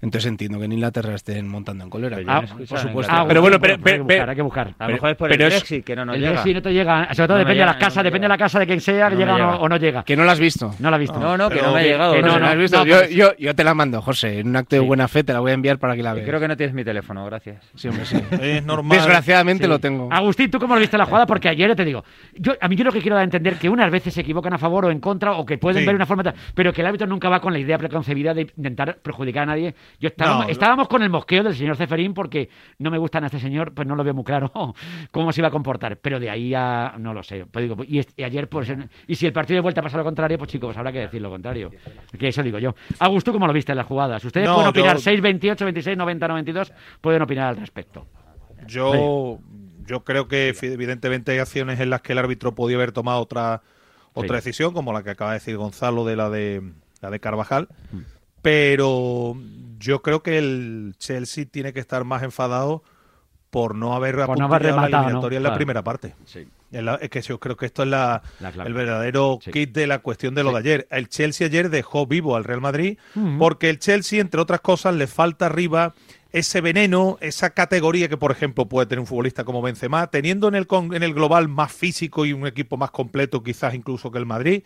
Entonces 0.03 0.27
entiendo 0.29 0.60
que 0.60 0.65
en 0.65 0.74
Inglaterra 0.74 1.15
estén 1.15 1.48
montando 1.48 1.83
en 1.86 1.89
cólera. 1.89 2.17
Pero 2.17 2.31
Ah, 2.31 2.41
por 2.67 2.77
supuesto. 2.79 3.25
Pero 3.27 3.41
bueno, 3.41 3.60
pero- 3.60 3.74
hay 3.74 3.77
que 3.79 3.83
pero- 3.83 4.03
buscar, 4.03 4.29
hay 4.29 4.36
que 4.36 4.41
buscar. 4.41 4.67
A 4.67 4.69
lo 4.69 4.75
pero- 4.77 4.93
mejor 4.93 5.10
es 5.12 5.15
por 5.15 5.29
pero 5.29 5.45
el 5.45 5.51
es- 5.51 5.60
Brexit 5.60 5.86
que 5.86 5.95
no 5.95 6.05
nos 6.05 6.15
el 6.15 6.22
llega. 6.22 6.33
Brexit 6.33 6.55
no 6.55 6.62
te 6.62 6.74
llega, 6.74 7.13
sobre 7.13 7.27
todo 7.27 7.27
No 7.27 7.39
depende 7.39 7.48
de 7.48 7.53
llega, 7.55 7.65
la 7.65 7.74
no 7.74 7.79
casa, 7.79 8.00
me 8.00 8.03
depende 8.03 8.25
de 8.25 8.29
la 8.29 8.38
casa 8.38 8.60
de 8.60 8.67
quien 8.67 8.81
sea, 8.81 9.10
que 9.10 9.15
llega 9.15 9.33
o 9.33 9.38
no, 9.38 9.45
llega. 9.45 9.57
o 9.57 9.69
no 9.69 9.77
llega. 9.77 10.03
Que 10.03 10.15
no 10.17 10.24
la 10.25 10.33
has 10.33 10.39
visto. 10.39 10.75
No 10.79 10.91
la 10.91 10.98
he 10.98 11.00
visto. 11.00 11.19
No, 11.19 11.38
no, 11.38 11.48
que 11.50 11.55
Pero 11.55 11.67
no 11.69 11.74
me 11.74 11.79
ha 11.79 11.83
llegado. 11.83 12.13
que 12.13 12.22
no, 12.22 12.27
no, 12.27 12.33
No, 12.33 12.39
no. 12.39 12.45
la 12.45 12.51
has 12.51 12.57
visto. 12.57 12.77
no, 12.79 12.86
yo, 12.86 12.98
pues- 12.98 13.10
yo, 13.15 13.36
yo 13.38 13.55
te 13.55 13.63
la 13.63 13.74
mando, 13.74 14.01
José, 14.01 14.39
en 14.39 14.50
un 14.50 14.55
acto 14.57 14.75
de 14.75 14.81
buena 14.81 15.07
fe 15.07 15.24
te 15.24 15.31
la 15.31 15.39
voy 15.39 15.51
a 15.51 15.53
enviar 15.53 15.79
para 15.79 15.95
que 15.95 16.03
la 16.03 16.13
veas. 16.13 16.27
Creo 16.27 16.39
que 16.41 16.48
no 16.50 16.57
tienes 16.57 16.75
mi 16.75 16.83
teléfono, 16.83 17.25
gracias. 17.25 17.63
Sí, 17.75 17.88
hombre, 17.88 18.05
sí. 18.05 18.17
Es 18.41 18.65
normal. 18.65 18.98
Desgraciadamente 18.98 19.63
Sí. 19.63 19.69
lo 19.69 19.79
tengo. 19.79 20.10
Agustín, 20.12 20.51
¿tú 20.51 20.60
cómo 20.60 20.75
lo 20.75 20.81
viste 20.81 20.98
la 20.98 21.05
jugada? 21.05 21.25
Porque 21.25 21.48
ayer 21.48 21.74
te 21.75 21.86
digo, 21.86 22.03
yo, 22.36 22.53
a 22.60 22.67
mí 22.67 22.75
yo 22.75 22.83
lo 22.83 22.91
que 22.91 23.00
quiero 23.01 23.15
dar 23.15 23.22
a 23.22 23.24
entender 23.25 23.55
que 23.55 23.69
unas 23.69 23.89
veces 23.89 24.13
se 24.13 24.19
equivocan 24.22 24.53
a 24.53 24.57
favor 24.57 24.83
o 24.86 24.91
en 24.91 25.00
contra 25.00 25.31
o 25.33 25.45
que 25.45 25.57
pueden 25.57 25.86
ver 25.86 25.95
una 25.95 26.05
forma, 26.05 26.24
tal, 26.24 26.33
pero 26.53 26.74
que 26.74 26.81
el 26.81 26.88
árbitro 26.88 27.07
nunca 27.07 27.29
va 27.29 27.39
con 27.39 27.53
la 27.53 27.60
idea 27.60 27.77
preconcebida 27.77 28.33
de 28.33 28.41
intentar 28.57 28.98
perjudicar 28.98 29.43
a 29.43 29.45
nadie. 29.48 29.74
Yo 30.00 30.07
estábamos, 30.09 30.45
No, 30.45 30.51
estábamos 30.51 30.88
con 30.88 31.01
el 31.03 31.09
mosqueo 31.09 31.43
del 31.43 31.55
señor 31.55 31.75
Ceferín 31.77 32.13
porque 32.13 32.50
no 32.79 32.91
me 32.91 32.97
gustan 32.97 33.23
a 33.23 33.27
este 33.27 33.39
señor, 33.39 33.73
pues 33.73 33.88
no 33.88 33.95
lo 33.95 34.03
veo 34.03 34.13
muy 34.13 34.23
claro 34.23 34.51
cómo 35.12 35.31
se 35.31 35.41
iba 35.41 35.47
a 35.47 35.51
comportar. 35.51 35.97
Pero 35.97 36.19
de 36.19 36.29
ahí 36.29 36.53
a 36.53 36.95
no 36.97 37.13
lo 37.13 37.23
sé. 37.23 37.45
Pues 37.45 37.63
digo, 37.69 37.83
y, 37.83 38.01
y 38.17 38.23
ayer, 38.23 38.50
pues, 38.50 38.73
y 39.07 39.15
si 39.15 39.25
el 39.25 39.33
partido 39.33 39.57
de 39.57 39.62
vuelta 39.62 39.81
pasa 39.81 39.97
lo 39.97 40.03
contrario, 40.03 40.38
pues 40.38 40.50
chicos, 40.51 40.75
habrá 40.77 40.91
que 40.91 41.00
decir 41.00 41.21
lo 41.21 41.29
contrario. 41.29 41.71
Que 42.17 42.27
eso 42.27 42.43
digo 42.43 42.59
yo. 42.59 42.75
Augusto, 43.00 43.31
¿cómo 43.31 43.47
lo 43.47 43.53
viste 43.53 43.71
en 43.71 43.77
las 43.77 43.88
jugadas? 43.88 44.23
Ustedes 44.25 44.47
No, 44.47 44.55
pueden 44.55 44.69
opinar 44.69 44.95
yo- 44.97 45.01
6, 45.01 45.21
28, 45.21 45.65
26, 45.65 45.97
90, 45.97 46.27
92, 46.27 46.73
pueden 47.01 47.21
opinar 47.21 47.47
al 47.50 47.57
respecto. 47.57 48.05
Yo, 48.67 49.39
yo 49.85 50.03
creo 50.03 50.27
que 50.27 50.53
evidentemente 50.62 51.31
hay 51.31 51.39
acciones 51.39 51.79
en 51.79 51.89
las 51.89 52.01
que 52.01 52.13
el 52.13 52.19
árbitro 52.19 52.55
podía 52.55 52.77
haber 52.77 52.91
tomado 52.91 53.19
otra 53.21 53.62
otra 54.15 54.29
Sí. 54.39 54.45
decisión, 54.45 54.73
como 54.73 54.93
la 54.93 55.01
que 55.03 55.09
acaba 55.09 55.31
de 55.31 55.39
decir 55.39 55.57
Gonzalo 55.57 56.05
de 56.05 56.15
la 56.15 56.29
de 56.29 56.62
la 57.01 57.09
de 57.09 57.19
Carvajal. 57.19 57.67
Mm. 57.91 57.97
Pero 58.43 59.35
yo 59.79 60.01
creo 60.01 60.21
que 60.21 60.38
el 60.38 60.93
Chelsea 61.00 61.45
tiene 61.45 61.73
que 61.73 61.79
estar 61.79 62.03
más 62.03 62.21
enfadado 62.23 62.83
por 63.50 63.73
no 63.75 63.93
haber 63.95 64.15
Por 64.15 64.19
no 64.38 64.45
apuntado 64.45 64.53
haber 64.55 64.62
la 64.65 64.69
rematado, 64.71 64.91
¿no? 64.91 65.07
eliminatoria 65.07 65.38
en 65.38 65.43
la 65.43 65.50
Claro. 65.50 65.57
primera 65.57 65.83
parte. 65.83 66.15
Es 67.01 67.09
que 67.09 67.21
yo 67.21 67.39
creo 67.39 67.55
que 67.55 67.67
esto 67.67 67.83
es 67.83 67.89
la, 67.89 68.21
el 68.65 68.73
verdadero 68.73 69.39
kit 69.39 69.71
de 69.73 69.88
la 69.88 70.00
cuestión 70.00 70.35
de 70.35 70.43
lo 70.43 70.51
de 70.51 70.57
ayer. 70.59 70.88
El 70.91 71.07
Chelsea 71.07 71.47
ayer 71.47 71.69
dejó 71.69 72.05
vivo 72.05 72.35
al 72.35 72.43
Real 72.43 72.62
Madrid 72.62 72.97
porque 73.39 73.69
el 73.69 73.79
Chelsea, 73.79 74.19
entre 74.19 74.41
otras 74.41 74.59
cosas, 74.62 74.93
le 74.95 75.07
falta 75.07 75.45
arriba 75.45 75.93
ese 76.31 76.62
veneno, 76.62 77.17
esa 77.21 77.51
categoría 77.51 78.09
que, 78.09 78.17
por 78.17 78.31
ejemplo, 78.31 78.65
puede 78.67 78.88
tener 78.88 79.00
un 79.01 79.05
futbolista 79.07 79.43
como 79.45 79.62
Benzema, 79.62 80.07
teniendo 80.07 80.47
en 80.47 80.55
el, 80.55 80.67
en 80.91 81.03
el 81.03 81.13
global 81.13 81.47
más 81.47 81.71
físico 81.71 82.25
y 82.25 82.33
un 82.33 82.47
equipo 82.47 82.75
más 82.75 82.89
completo 82.91 83.43
quizás 83.43 83.75
incluso 83.75 84.12
que 84.12 84.17
el 84.17 84.25
Madrid, 84.25 84.63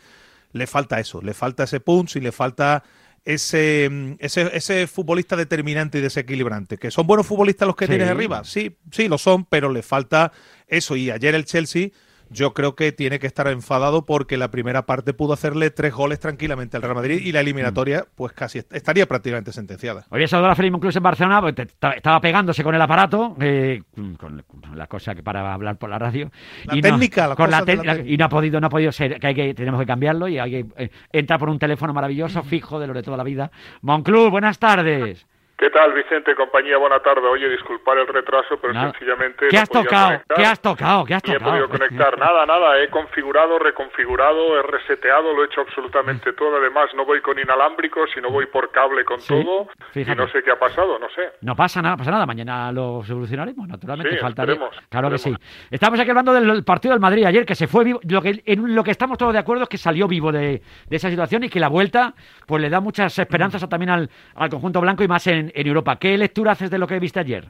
le 0.53 0.65
falta 0.65 0.97
eso, 1.01 1.21
le 1.21 1.33
falta 1.33 1.65
ese 1.65 1.81
punch 1.81 2.15
y 2.15 2.21
le 2.21 2.31
falta 2.31 2.83
ese, 3.27 4.15
ese, 4.19 4.49
ese 4.55 4.87
futbolista 4.87 5.35
determinante 5.35 5.97
y 5.97 6.01
desequilibrante. 6.01 6.77
¿Que 6.77 6.91
son 6.91 7.05
buenos 7.05 7.27
futbolistas 7.27 7.67
los 7.67 7.75
que 7.75 7.85
tienes 7.85 8.07
arriba? 8.07 8.45
Sí, 8.45 8.77
sí, 8.89 9.09
lo 9.09 9.17
son, 9.17 9.43
pero 9.43 9.69
le 9.69 9.83
falta 9.83 10.31
eso. 10.65 10.95
Y 10.95 11.11
ayer 11.11 11.35
el 11.35 11.43
Chelsea 11.43 11.89
yo 12.29 12.53
creo 12.53 12.75
que 12.75 12.91
tiene 12.91 13.19
que 13.19 13.27
estar 13.27 13.47
enfadado 13.47 14.05
porque 14.05 14.37
la 14.37 14.51
primera 14.51 14.85
parte 14.85 15.13
pudo 15.13 15.33
hacerle 15.33 15.69
tres 15.71 15.93
goles 15.93 16.19
tranquilamente 16.19 16.77
al 16.77 16.83
Real 16.83 16.95
Madrid 16.95 17.21
y 17.23 17.31
la 17.31 17.41
eliminatoria 17.41 18.05
pues 18.15 18.33
casi 18.33 18.59
estaría 18.59 19.05
prácticamente 19.05 19.51
sentenciada. 19.51 20.05
Hoy 20.09 20.23
he 20.23 20.27
saludado 20.27 20.53
a 20.53 20.55
Felipe 20.55 20.77
Incluso 20.77 20.99
en 20.99 21.03
Barcelona, 21.03 21.41
porque 21.41 21.67
estaba 21.95 22.21
pegándose 22.21 22.63
con 22.63 22.75
el 22.75 22.81
aparato, 22.81 23.35
eh, 23.39 23.81
con, 24.17 24.43
la 24.75 24.87
cosa 24.87 25.15
que 25.15 25.23
para 25.23 25.53
hablar 25.53 25.77
por 25.77 25.89
la 25.89 25.97
radio. 25.97 26.29
La 26.65 26.75
y 26.75 26.81
técnica, 26.81 27.27
la 27.27 27.35
con 27.35 27.49
la, 27.49 27.63
Y 28.05 28.15
no 28.15 28.25
ha 28.25 28.29
podido, 28.29 28.59
no 28.61 28.67
ha 28.67 28.69
podido 28.69 28.91
ser, 28.91 29.19
que, 29.19 29.27
hay 29.27 29.35
que 29.35 29.53
tenemos 29.53 29.79
que 29.79 29.87
cambiarlo 29.87 30.27
y 30.27 30.37
hay 30.37 30.51
que 30.51 30.65
eh, 30.77 30.89
entrar 31.11 31.39
por 31.39 31.49
un 31.49 31.57
teléfono 31.57 31.93
maravilloso, 31.93 32.43
fijo 32.43 32.79
de 32.79 32.87
lo 32.87 32.93
de 32.93 33.01
toda 33.01 33.17
la 33.17 33.23
vida. 33.23 33.51
Monclub, 33.81 34.29
buenas 34.29 34.59
tardes. 34.59 35.25
¿Qué 35.57 35.71
tal, 35.71 35.91
Vicente? 35.91 36.35
Compañía, 36.35 36.77
buena 36.77 36.99
tarde. 36.99 37.27
Oye, 37.27 37.49
disculpar 37.49 37.97
el 37.97 38.07
retraso, 38.07 38.59
pero 38.61 38.73
sencillamente. 38.75 39.47
¿Qué 39.49 39.57
has 39.57 39.67
tocado? 39.67 40.21
¿Qué 40.35 40.45
has 40.45 40.61
tocado? 40.61 41.03
¿Qué 41.03 41.15
has 41.15 41.23
tocado? 41.23 41.39
he 41.39 41.49
podido 41.49 41.69
conectar. 41.69 42.15
nada, 42.19 42.45
nada. 42.45 42.79
He 42.79 42.89
configurado, 42.89 43.57
reconfigurado, 43.57 44.59
he 44.59 44.61
reseteado, 44.61 45.33
lo 45.33 45.41
he 45.41 45.47
hecho 45.47 45.61
absolutamente 45.61 46.33
todo. 46.33 46.57
Además, 46.57 46.91
no 46.95 47.05
voy 47.05 47.21
con 47.21 47.39
inalámbricos, 47.39 48.07
sino 48.13 48.29
voy 48.29 48.45
por 48.45 48.69
cable 48.69 49.03
con 49.03 49.19
todo. 49.19 49.67
Y 49.95 50.05
no 50.05 50.27
sé 50.27 50.43
qué 50.43 50.51
ha 50.51 50.59
pasado, 50.59 50.99
no 50.99 51.09
sé. 51.09 51.23
No 51.41 51.55
pasa 51.55 51.81
nada, 51.81 51.97
pasa 51.97 52.11
nada. 52.11 52.27
Mañana 52.27 52.71
lo 52.71 53.03
solucionaremos, 53.03 53.67
naturalmente. 53.67 54.13
Sí, 54.13 54.21
falta 54.21 54.45
Claro 54.89 55.09
que 55.09 55.17
sí. 55.17 55.35
Estamos 55.71 55.99
aquí 55.99 56.11
hablando 56.11 56.33
del 56.33 56.63
partido 56.65 56.93
del 56.93 57.01
Madrid 57.01 57.25
ayer, 57.25 57.47
que 57.47 57.55
se 57.55 57.65
fue 57.65 57.83
vivo. 57.83 57.99
Lo 58.07 58.21
que, 58.21 58.43
en 58.45 58.75
lo 58.75 58.83
que 58.83 58.91
estamos 58.91 59.17
todos 59.17 59.33
de 59.33 59.39
acuerdo 59.39 59.63
es 59.63 59.69
que 59.69 59.79
salió 59.79 60.07
vivo 60.07 60.31
de, 60.31 60.61
esa 60.91 61.09
situación 61.09 61.45
y 61.45 61.49
que 61.49 61.59
la 61.59 61.67
vuelta 61.67 62.13
pues 62.45 62.61
le 62.61 62.69
da 62.69 62.79
muchas 62.79 63.17
esperanzas 63.17 63.67
también 63.67 63.89
al, 63.89 64.09
al 64.35 64.49
conjunto 64.49 64.79
blanco 64.81 65.03
y 65.03 65.07
más 65.07 65.25
en, 65.25 65.46
en 65.53 65.67
Europa. 65.67 65.97
¿Qué 65.99 66.17
lectura 66.17 66.51
haces 66.51 66.69
de 66.69 66.77
lo 66.77 66.87
que 66.87 66.99
viste 66.99 67.19
ayer? 67.19 67.45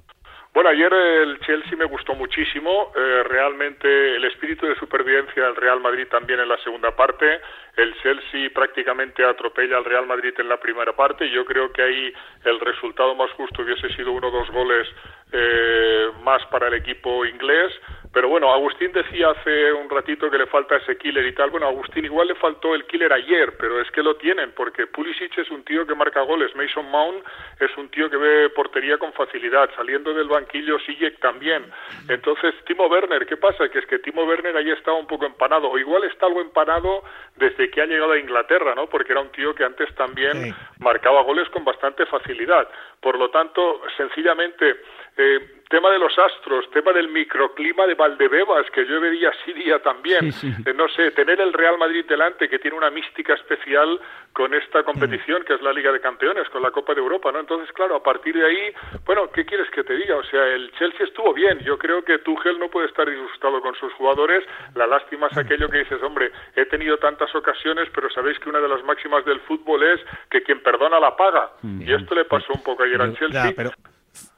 Bueno, 0.58 0.72
ayer 0.72 0.92
el 0.92 1.40
Chelsea 1.42 1.78
me 1.78 1.86
gustó 1.86 2.16
muchísimo. 2.16 2.92
Eh, 2.96 3.24
realmente 3.30 4.16
el 4.16 4.26
espíritu 4.26 4.66
de 4.66 4.76
supervivencia 4.76 5.44
del 5.44 5.56
Real 5.56 5.80
Madrid 5.80 6.08
también 6.10 6.40
en 6.40 6.50
la 6.50 6.58
segunda 6.64 6.96
parte. 6.96 7.42
El 7.76 7.94
Chelsea 8.02 8.50
prácticamente 8.52 9.24
atropella 9.24 9.78
al 9.78 9.86
Real 9.86 10.08
Madrid 10.08 10.34
en 10.40 10.50
la 10.50 10.58
primera 10.58 10.96
parte. 10.96 11.30
Yo 11.30 11.46
creo 11.46 11.72
que 11.72 11.84
ahí 11.84 12.14
el 12.46 12.60
resultado 12.60 13.14
más 13.14 13.30
justo 13.34 13.62
hubiese 13.62 13.88
sido 13.96 14.12
uno 14.12 14.30
o 14.30 14.32
dos 14.32 14.50
goles 14.50 14.88
eh, 15.32 16.08
más 16.24 16.44
para 16.48 16.70
el 16.70 16.74
equipo 16.74 17.24
inglés. 17.24 17.72
Pero 18.18 18.30
bueno, 18.30 18.52
Agustín 18.52 18.92
decía 18.94 19.30
hace 19.30 19.72
un 19.74 19.88
ratito 19.88 20.32
que 20.32 20.40
le 20.40 20.48
falta 20.48 20.78
ese 20.78 20.98
killer 20.98 21.24
y 21.24 21.36
tal. 21.36 21.52
Bueno, 21.52 21.68
Agustín 21.68 22.04
igual 22.04 22.28
le 22.28 22.34
faltó 22.34 22.74
el 22.74 22.88
killer 22.88 23.14
ayer, 23.14 23.56
pero 23.60 23.80
es 23.80 23.92
que 23.92 24.02
lo 24.02 24.16
tienen, 24.16 24.54
porque 24.54 24.88
Pulisic 24.88 25.38
es 25.38 25.52
un 25.52 25.64
tío 25.64 25.86
que 25.86 25.94
marca 25.94 26.22
goles, 26.22 26.56
Mason 26.56 26.90
Mount 26.90 27.24
es 27.60 27.78
un 27.78 27.90
tío 27.90 28.10
que 28.10 28.18
ve 28.18 28.50
portería 28.50 28.98
con 28.98 29.14
facilidad, 29.14 29.70
saliendo 29.76 30.16
del 30.16 30.30
banquillo 30.30 30.80
Sijek 30.80 31.20
también. 31.20 31.72
Entonces, 32.10 32.56
Timo 32.66 32.88
Werner, 32.88 33.24
¿qué 33.28 33.38
pasa? 33.38 33.70
Que 33.70 33.78
es 33.78 33.86
que 33.86 34.00
Timo 34.00 34.24
Werner 34.24 34.58
ahí 34.58 34.72
estaba 34.72 34.98
un 34.98 35.06
poco 35.06 35.28
empanado, 35.28 35.70
o 35.70 35.78
igual 35.78 36.04
está 36.06 36.26
algo 36.26 36.42
empanado 36.42 37.04
desde 37.36 37.70
que 37.70 37.84
ha 37.84 37.86
llegado 37.86 38.14
a 38.14 38.20
Inglaterra, 38.20 38.74
¿no? 38.74 38.90
Porque 38.90 39.12
era 39.12 39.22
un 39.22 39.30
tío 39.30 39.54
que 39.54 39.64
antes 39.64 39.94
también 39.94 40.56
marcaba 40.80 41.22
goles 41.22 41.48
con 41.50 41.64
bastante 41.64 42.08
facilidad. 42.08 42.68
Por 43.00 43.16
lo 43.20 43.30
tanto, 43.30 43.84
sencillamente 43.96 44.78
eh, 45.18 45.57
tema 45.70 45.90
de 45.92 46.00
los 46.00 46.18
astros, 46.18 46.70
tema 46.72 46.94
del 46.94 47.10
microclima 47.10 47.86
de 47.86 47.96
Valdebebas, 47.96 48.70
que 48.72 48.86
yo 48.86 49.02
vería 49.02 49.32
Siria 49.44 49.80
también. 49.82 50.32
Eh, 50.66 50.74
no 50.74 50.88
sé, 50.90 51.12
tener 51.12 51.40
el 51.42 51.54
Real 51.54 51.78
Madrid 51.78 52.06
delante, 52.08 52.48
que 52.50 52.60
tiene 52.60 52.78
una 52.78 52.90
mística 52.90 53.34
especial 53.34 54.00
con 54.34 54.54
esta 54.54 54.84
competición, 54.84 55.44
que 55.44 55.56
es 55.56 55.62
la 55.62 55.74
Liga 55.74 55.92
de 55.92 56.00
Campeones, 56.00 56.48
con 56.50 56.62
la 56.62 56.72
Copa 56.72 56.94
de 56.94 57.02
Europa, 57.02 57.32
¿no? 57.32 57.40
Entonces, 57.40 57.72
claro, 57.74 57.96
a 57.96 58.04
partir 58.04 58.36
de 58.36 58.46
ahí, 58.46 58.74
bueno, 59.06 59.30
¿qué 59.32 59.46
quieres 59.46 59.70
que 59.72 59.84
te 59.84 59.96
diga? 59.96 60.16
O 60.16 60.24
sea, 60.24 60.46
el 60.48 60.72
Chelsea 60.74 61.06
estuvo 61.06 61.34
bien. 61.34 61.60
Yo 61.60 61.78
creo 61.78 62.04
que 62.04 62.20
Tuchel 62.20 62.60
no 62.60 62.70
puede 62.70 62.88
estar 62.88 63.10
disgustado 63.10 63.62
con 63.62 63.76
sus 63.76 63.92
jugadores. 63.94 64.44
La 64.76 64.88
lástima 64.88 65.28
es 65.28 65.38
aquello 65.38 65.70
que 65.70 65.80
dices, 65.80 66.02
hombre, 66.04 66.32
he 66.56 66.66
tenido 66.66 66.98
tantas 66.98 67.34
ocasiones, 67.36 67.90
pero 67.94 68.10
sabéis 68.12 68.40
que 68.40 68.50
una 68.50 68.60
de 68.60 68.68
las 68.68 68.84
máximas 68.84 69.26
del 69.26 69.40
fútbol 69.42 69.84
es 69.84 70.00
que 70.30 70.42
quien 70.42 70.62
perdona 70.62 71.00
la 71.00 71.16
paga. 71.16 71.52
Y 71.64 71.92
esto 71.92 72.16
le 72.16 72.26
pasó 72.26 72.54
un 72.54 72.64
poco 72.64 72.84
ayer 72.84 73.02
al 73.02 73.18
Chelsea. 73.18 73.54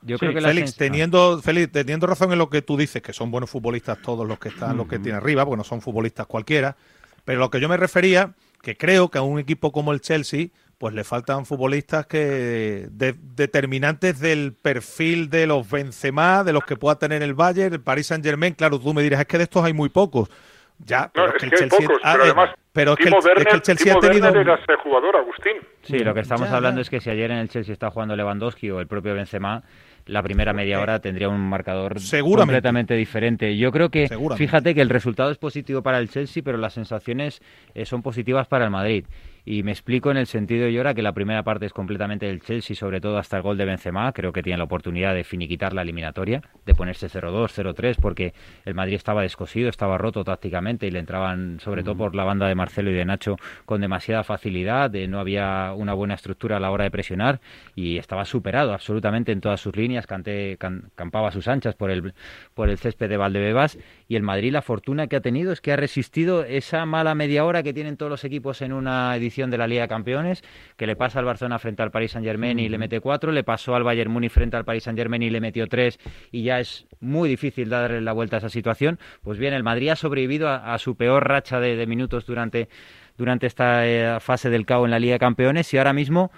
Yo 0.10 0.18
creo 0.18 0.34
que 0.34 0.42
Félix, 0.42 0.76
teniendo, 0.76 1.42
Félix, 1.42 1.72
teniendo 1.72 2.08
razón 2.08 2.32
en 2.32 2.40
lo 2.40 2.50
que 2.50 2.62
tú 2.62 2.78
dices, 2.78 3.02
que 3.02 3.14
son 3.14 3.32
buenos 3.32 3.50
futbolistas 3.50 4.02
todos 4.02 4.28
los 4.28 4.40
que 4.40 4.50
están, 4.50 4.76
los 4.76 4.88
que 4.88 4.98
tienen 4.98 5.22
arriba, 5.22 5.46
porque 5.46 5.58
no 5.58 5.64
son 5.64 5.82
futbolistas 5.82 6.26
cualquiera, 6.26 6.76
pero 7.26 7.40
lo 7.40 7.50
que 7.50 7.60
yo 7.60 7.70
me 7.70 7.78
refería, 7.78 8.34
que 8.62 8.76
creo 8.76 9.10
que 9.10 9.20
a 9.20 9.22
un 9.22 9.40
equipo 9.40 9.72
como 9.72 9.94
el 9.94 10.02
Chelsea, 10.02 10.48
pues 10.80 10.94
le 10.94 11.04
faltan 11.04 11.46
futbolistas 11.46 12.08
que 12.08 12.88
determinantes 12.90 14.20
del 14.20 14.54
perfil 14.54 15.30
de 15.30 15.46
los 15.46 15.70
Benzema, 15.70 16.44
de 16.44 16.54
los 16.54 16.64
que 16.64 16.78
pueda 16.78 16.98
tener 16.98 17.22
el 17.22 17.34
Bayern, 17.34 17.74
el 17.74 17.82
Paris 17.82 18.08
Saint 18.08 18.24
Germain, 18.26 18.54
claro, 18.54 18.80
tú 18.80 18.94
me 18.94 19.04
dirás, 19.04 19.20
es 19.20 19.28
que 19.28 19.38
de 19.38 19.44
estos 19.44 19.64
hay 19.64 19.74
muy 19.74 19.90
pocos. 19.90 20.30
Ya, 20.86 21.12
pero 21.14 21.28
es 21.28 21.34
que, 21.34 21.46
el 21.48 21.52
Chelsea, 21.52 21.80
pero 21.80 22.00
además, 22.02 22.52
pero 22.72 22.94
es 22.94 23.00
que, 23.00 23.10
el, 23.10 23.62
Chelsea 23.62 23.94
ha 23.94 24.00
tenido 24.00 24.30
era 24.30 24.56
ese 24.56 24.78
jugador, 24.82 25.18
Agustín. 25.18 25.58
Sí, 25.82 26.00
lo 26.00 26.14
que 26.14 26.22
estamos 26.22 26.50
hablando 26.50 26.80
es 26.80 26.90
que 26.90 27.02
si 27.02 27.10
ayer 27.10 27.30
en 27.32 27.40
el 27.40 27.50
Chelsea 27.50 27.74
está 27.74 27.92
jugando 27.92 28.16
Lewandowski 28.16 28.72
o 28.72 28.80
el 28.80 28.88
propio 28.88 29.14
Benzema, 29.14 29.64
la 30.10 30.24
primera 30.24 30.54
media 30.54 30.80
hora 30.80 31.00
tendría 31.00 31.30
un 31.30 31.40
marcador 31.40 31.98
completamente 32.36 32.96
diferente. 32.96 33.56
Yo 33.58 33.72
creo 33.72 33.90
que, 33.90 34.10
fíjate 34.36 34.74
que 34.74 34.82
el 34.82 34.90
resultado 34.90 35.32
es 35.32 35.38
positivo 35.38 35.82
para 35.82 36.00
el 36.00 36.10
Chelsea, 36.10 36.44
pero 36.44 36.58
las 36.58 36.74
sensaciones 36.74 37.42
eh, 37.76 37.86
son 37.86 38.02
positivas 38.02 38.48
para 38.48 38.66
el 38.66 38.72
Madrid. 38.72 39.06
Y 39.46 39.64
me 39.64 39.72
explico 39.72 40.12
en 40.12 40.18
el 40.18 40.28
sentido, 40.28 40.66
de 40.66 40.78
ahora 40.78 40.94
que 40.94 41.02
la 41.02 41.14
primera 41.14 41.44
parte 41.44 41.66
es 41.66 41.74
completamente 41.74 42.26
del 42.26 42.42
Chelsea, 42.42 42.76
sobre 42.76 43.02
todo 43.02 43.18
hasta 43.18 43.38
el 43.38 43.44
gol 43.44 43.58
de 43.58 43.66
Benzema. 43.66 44.12
Creo 44.12 44.34
que 44.34 44.44
tiene 44.44 44.58
la 44.58 44.66
oportunidad 44.66 45.14
de 45.16 45.24
finiquitar 45.24 45.74
la 45.74 45.82
eliminatoria, 45.82 46.42
de 46.66 46.76
ponerse 46.76 47.08
0-2, 47.08 47.74
0-3, 47.74 47.98
porque 48.00 48.34
el 48.66 48.76
Madrid 48.76 48.96
estaba 48.96 49.22
descosido, 49.22 49.70
estaba 49.70 49.98
roto 49.98 50.24
tácticamente 50.24 50.88
y 50.88 50.92
le 50.92 51.00
entraban, 51.00 51.60
sobre 51.60 51.84
todo 51.84 51.96
por 51.96 52.16
la 52.16 52.24
banda 52.24 52.48
de 52.48 52.56
Marcelo 52.56 52.92
y 52.92 52.94
de 52.94 53.06
Nacho, 53.06 53.38
con 53.66 53.82
demasiada 53.82 54.24
facilidad. 54.24 54.90
De, 54.90 55.08
no 55.08 55.20
había 55.20 55.74
una 55.76 55.94
buena 55.94 56.16
estructura 56.16 56.58
a 56.58 56.60
la 56.60 56.72
hora 56.72 56.84
de 56.84 56.92
presionar 56.92 57.40
y 57.76 57.98
estaba 57.98 58.26
superado 58.26 58.74
absolutamente 58.74 59.32
en 59.32 59.42
todas 59.42 59.62
sus 59.62 59.76
líneas. 59.76 60.06
Cante, 60.06 60.58
campaba 60.96 61.30
a 61.30 61.32
sus 61.32 61.48
anchas 61.48 61.76
por 61.76 61.92
el, 61.92 62.14
por 62.54 62.70
el 62.70 62.78
césped 62.78 63.10
de 63.10 63.18
Valdebebas. 63.18 63.78
Y 64.08 64.16
el 64.16 64.24
Madrid, 64.24 64.52
la 64.52 64.62
fortuna 64.62 65.08
que 65.08 65.16
ha 65.16 65.22
tenido 65.22 65.52
es 65.52 65.62
que 65.62 65.72
ha 65.72 65.76
resistido 65.76 66.44
esa 66.44 66.86
mala 66.86 67.16
media 67.16 67.46
hora 67.46 67.64
que 67.64 67.74
tienen 67.74 67.98
todos 67.98 68.10
los 68.10 68.24
equipos 68.24 68.62
en 68.62 68.74
una 68.74 69.16
edición 69.16 69.29
de 69.30 69.58
la 69.58 69.68
Liga 69.68 69.84
de 69.84 69.88
Campeones, 69.88 70.44
que 70.76 70.88
le 70.88 70.96
pasa 70.96 71.20
al 71.20 71.26
Barcelona 71.26 71.60
frente 71.60 71.82
al 71.82 71.92
Paris 71.92 72.12
Saint 72.12 72.26
Germain 72.26 72.60
y 72.60 72.70
le 72.70 72.78
mete 72.78 73.00
cuatro, 73.00 73.32
le 73.32 73.44
pasó 73.44 73.76
al 73.76 73.84
Bayern 73.84 74.12
Múnich 74.12 74.32
frente 74.32 74.58
al 74.58 74.66
Paris 74.66 74.84
Saint 74.84 74.98
Germain 74.98 75.22
y 75.22 75.30
le 75.30 75.42
metió 75.42 75.68
tres, 75.68 76.00
y 76.32 76.44
ya 76.44 76.60
es 76.60 76.88
muy 77.00 77.30
difícil 77.30 77.70
darle 77.70 78.02
la 78.02 78.14
vuelta 78.14 78.38
a 78.38 78.40
esa 78.40 78.50
situación. 78.50 79.00
Pues 79.22 79.38
bien, 79.38 79.54
el 79.54 79.64
Madrid 79.64 79.90
ha 79.90 79.96
sobrevivido 79.96 80.50
a, 80.50 80.78
su 80.78 80.96
peor 80.96 81.28
racha 81.28 81.60
de, 81.60 81.86
minutos 81.86 82.26
durante, 82.26 82.70
durante 83.18 83.48
esta 83.48 83.88
eh, 83.88 84.20
fase 84.20 84.50
del 84.50 84.66
CAO 84.66 84.86
en 84.86 84.92
la 84.92 85.00
Liga 85.00 85.14
de 85.14 85.20
Campeones 85.20 85.74
y 85.74 85.78
ahora 85.78 85.94
mismo 85.94 86.32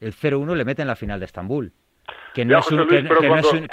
el 0.00 0.14
0-1 0.14 0.54
le 0.54 0.64
mete 0.64 0.82
en 0.82 0.88
la 0.88 0.96
final 0.96 1.20
de 1.20 1.26
Estambul 1.26 1.72
que 2.38 2.44
no, 2.44 2.60
es 2.60 2.70
un, 2.70 2.86
que, 2.86 3.02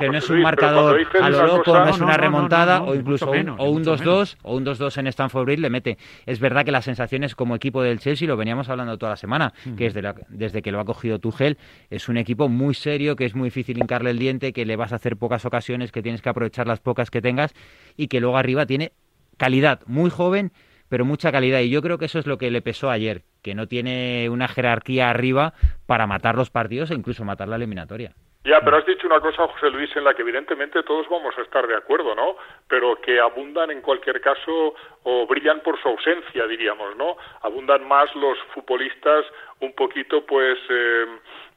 no 0.09 0.17
es 0.17 0.27
un, 0.27 0.41
marcador 0.41 0.99
a 1.21 1.29
lo 1.29 1.45
loco, 1.45 1.77
no 1.77 1.87
es 1.87 1.99
una 1.99 2.17
remontada 2.17 2.81
o 2.81 2.95
incluso 2.95 3.29
un, 3.29 3.49
o 3.49 3.69
un 3.69 3.85
2-2 3.85 4.37
o 4.41 4.55
un 4.57 4.65
2-2 4.65 4.97
en 4.97 5.07
Stanford 5.07 5.45
Bridge 5.45 5.59
le 5.59 5.69
mete. 5.69 5.99
Es 6.25 6.39
verdad 6.39 6.65
que 6.65 6.71
las 6.71 6.85
sensaciones 6.85 7.35
como 7.35 7.55
equipo 7.55 7.83
del 7.83 7.99
Chelsea, 7.99 8.27
lo 8.27 8.37
veníamos 8.37 8.67
hablando 8.67 8.97
toda 8.97 9.11
la 9.11 9.17
semana, 9.17 9.53
que 9.77 9.91
desde, 9.91 10.01
desde 10.29 10.63
que 10.63 10.71
lo 10.71 10.79
ha 10.79 10.85
cogido 10.85 11.19
Tuchel, 11.19 11.59
es 11.91 12.09
un 12.09 12.17
equipo 12.17 12.49
muy 12.49 12.73
serio, 12.73 13.15
que 13.15 13.25
es 13.25 13.35
muy 13.35 13.49
difícil 13.49 13.77
hincarle 13.77 14.09
el 14.09 14.17
diente, 14.17 14.51
que 14.51 14.65
le 14.65 14.75
vas 14.75 14.93
a 14.93 14.95
hacer 14.95 15.15
pocas 15.15 15.45
ocasiones, 15.45 15.91
que 15.91 16.01
tienes 16.01 16.23
que 16.23 16.29
aprovechar 16.29 16.65
las 16.65 16.79
pocas 16.79 17.11
que 17.11 17.21
tengas 17.21 17.53
y 17.95 18.07
que 18.07 18.19
luego 18.19 18.35
arriba 18.35 18.65
tiene 18.65 18.93
calidad, 19.37 19.81
muy 19.85 20.09
joven, 20.09 20.51
pero 20.89 21.05
mucha 21.05 21.31
calidad. 21.31 21.59
Y 21.59 21.69
yo 21.69 21.83
creo 21.83 21.99
que 21.99 22.05
eso 22.05 22.17
es 22.17 22.25
lo 22.25 22.39
que 22.39 22.49
le 22.49 22.63
pesó 22.63 22.89
ayer, 22.89 23.25
que 23.43 23.53
no 23.53 23.67
tiene 23.67 24.27
una 24.31 24.47
jerarquía 24.47 25.11
arriba 25.11 25.53
para 25.85 26.07
matar 26.07 26.33
los 26.33 26.49
partidos 26.49 26.89
e 26.89 26.95
incluso 26.95 27.25
matar 27.25 27.47
la 27.47 27.57
eliminatoria. 27.57 28.15
Ya, 28.45 28.61
pero 28.61 28.77
has 28.77 28.85
dicho 28.85 29.07
una 29.07 29.19
cosa, 29.19 29.47
José 29.47 29.71
Luis, 29.71 29.89
en 29.95 30.03
la 30.03 30.13
que 30.13 30.21
evidentemente 30.21 30.83
todos 30.83 31.09
vamos 31.09 31.35
a 31.35 31.41
estar 31.41 31.65
de 31.65 31.75
acuerdo, 31.75 32.13
¿no? 32.13 32.37
Pero 32.67 33.01
que 33.01 33.19
abundan 33.19 33.71
en 33.71 33.81
cualquier 33.81 34.21
caso 34.21 34.75
o 35.07 35.25
brillan 35.27 35.61
por 35.61 35.79
su 35.81 35.87
ausencia, 35.87 36.45
diríamos, 36.47 36.95
¿no? 36.97 37.15
Abundan 37.41 37.87
más 37.87 38.13
los 38.15 38.37
futbolistas 38.53 39.23
un 39.61 39.71
poquito, 39.73 40.25
pues, 40.25 40.57
eh, 40.69 41.05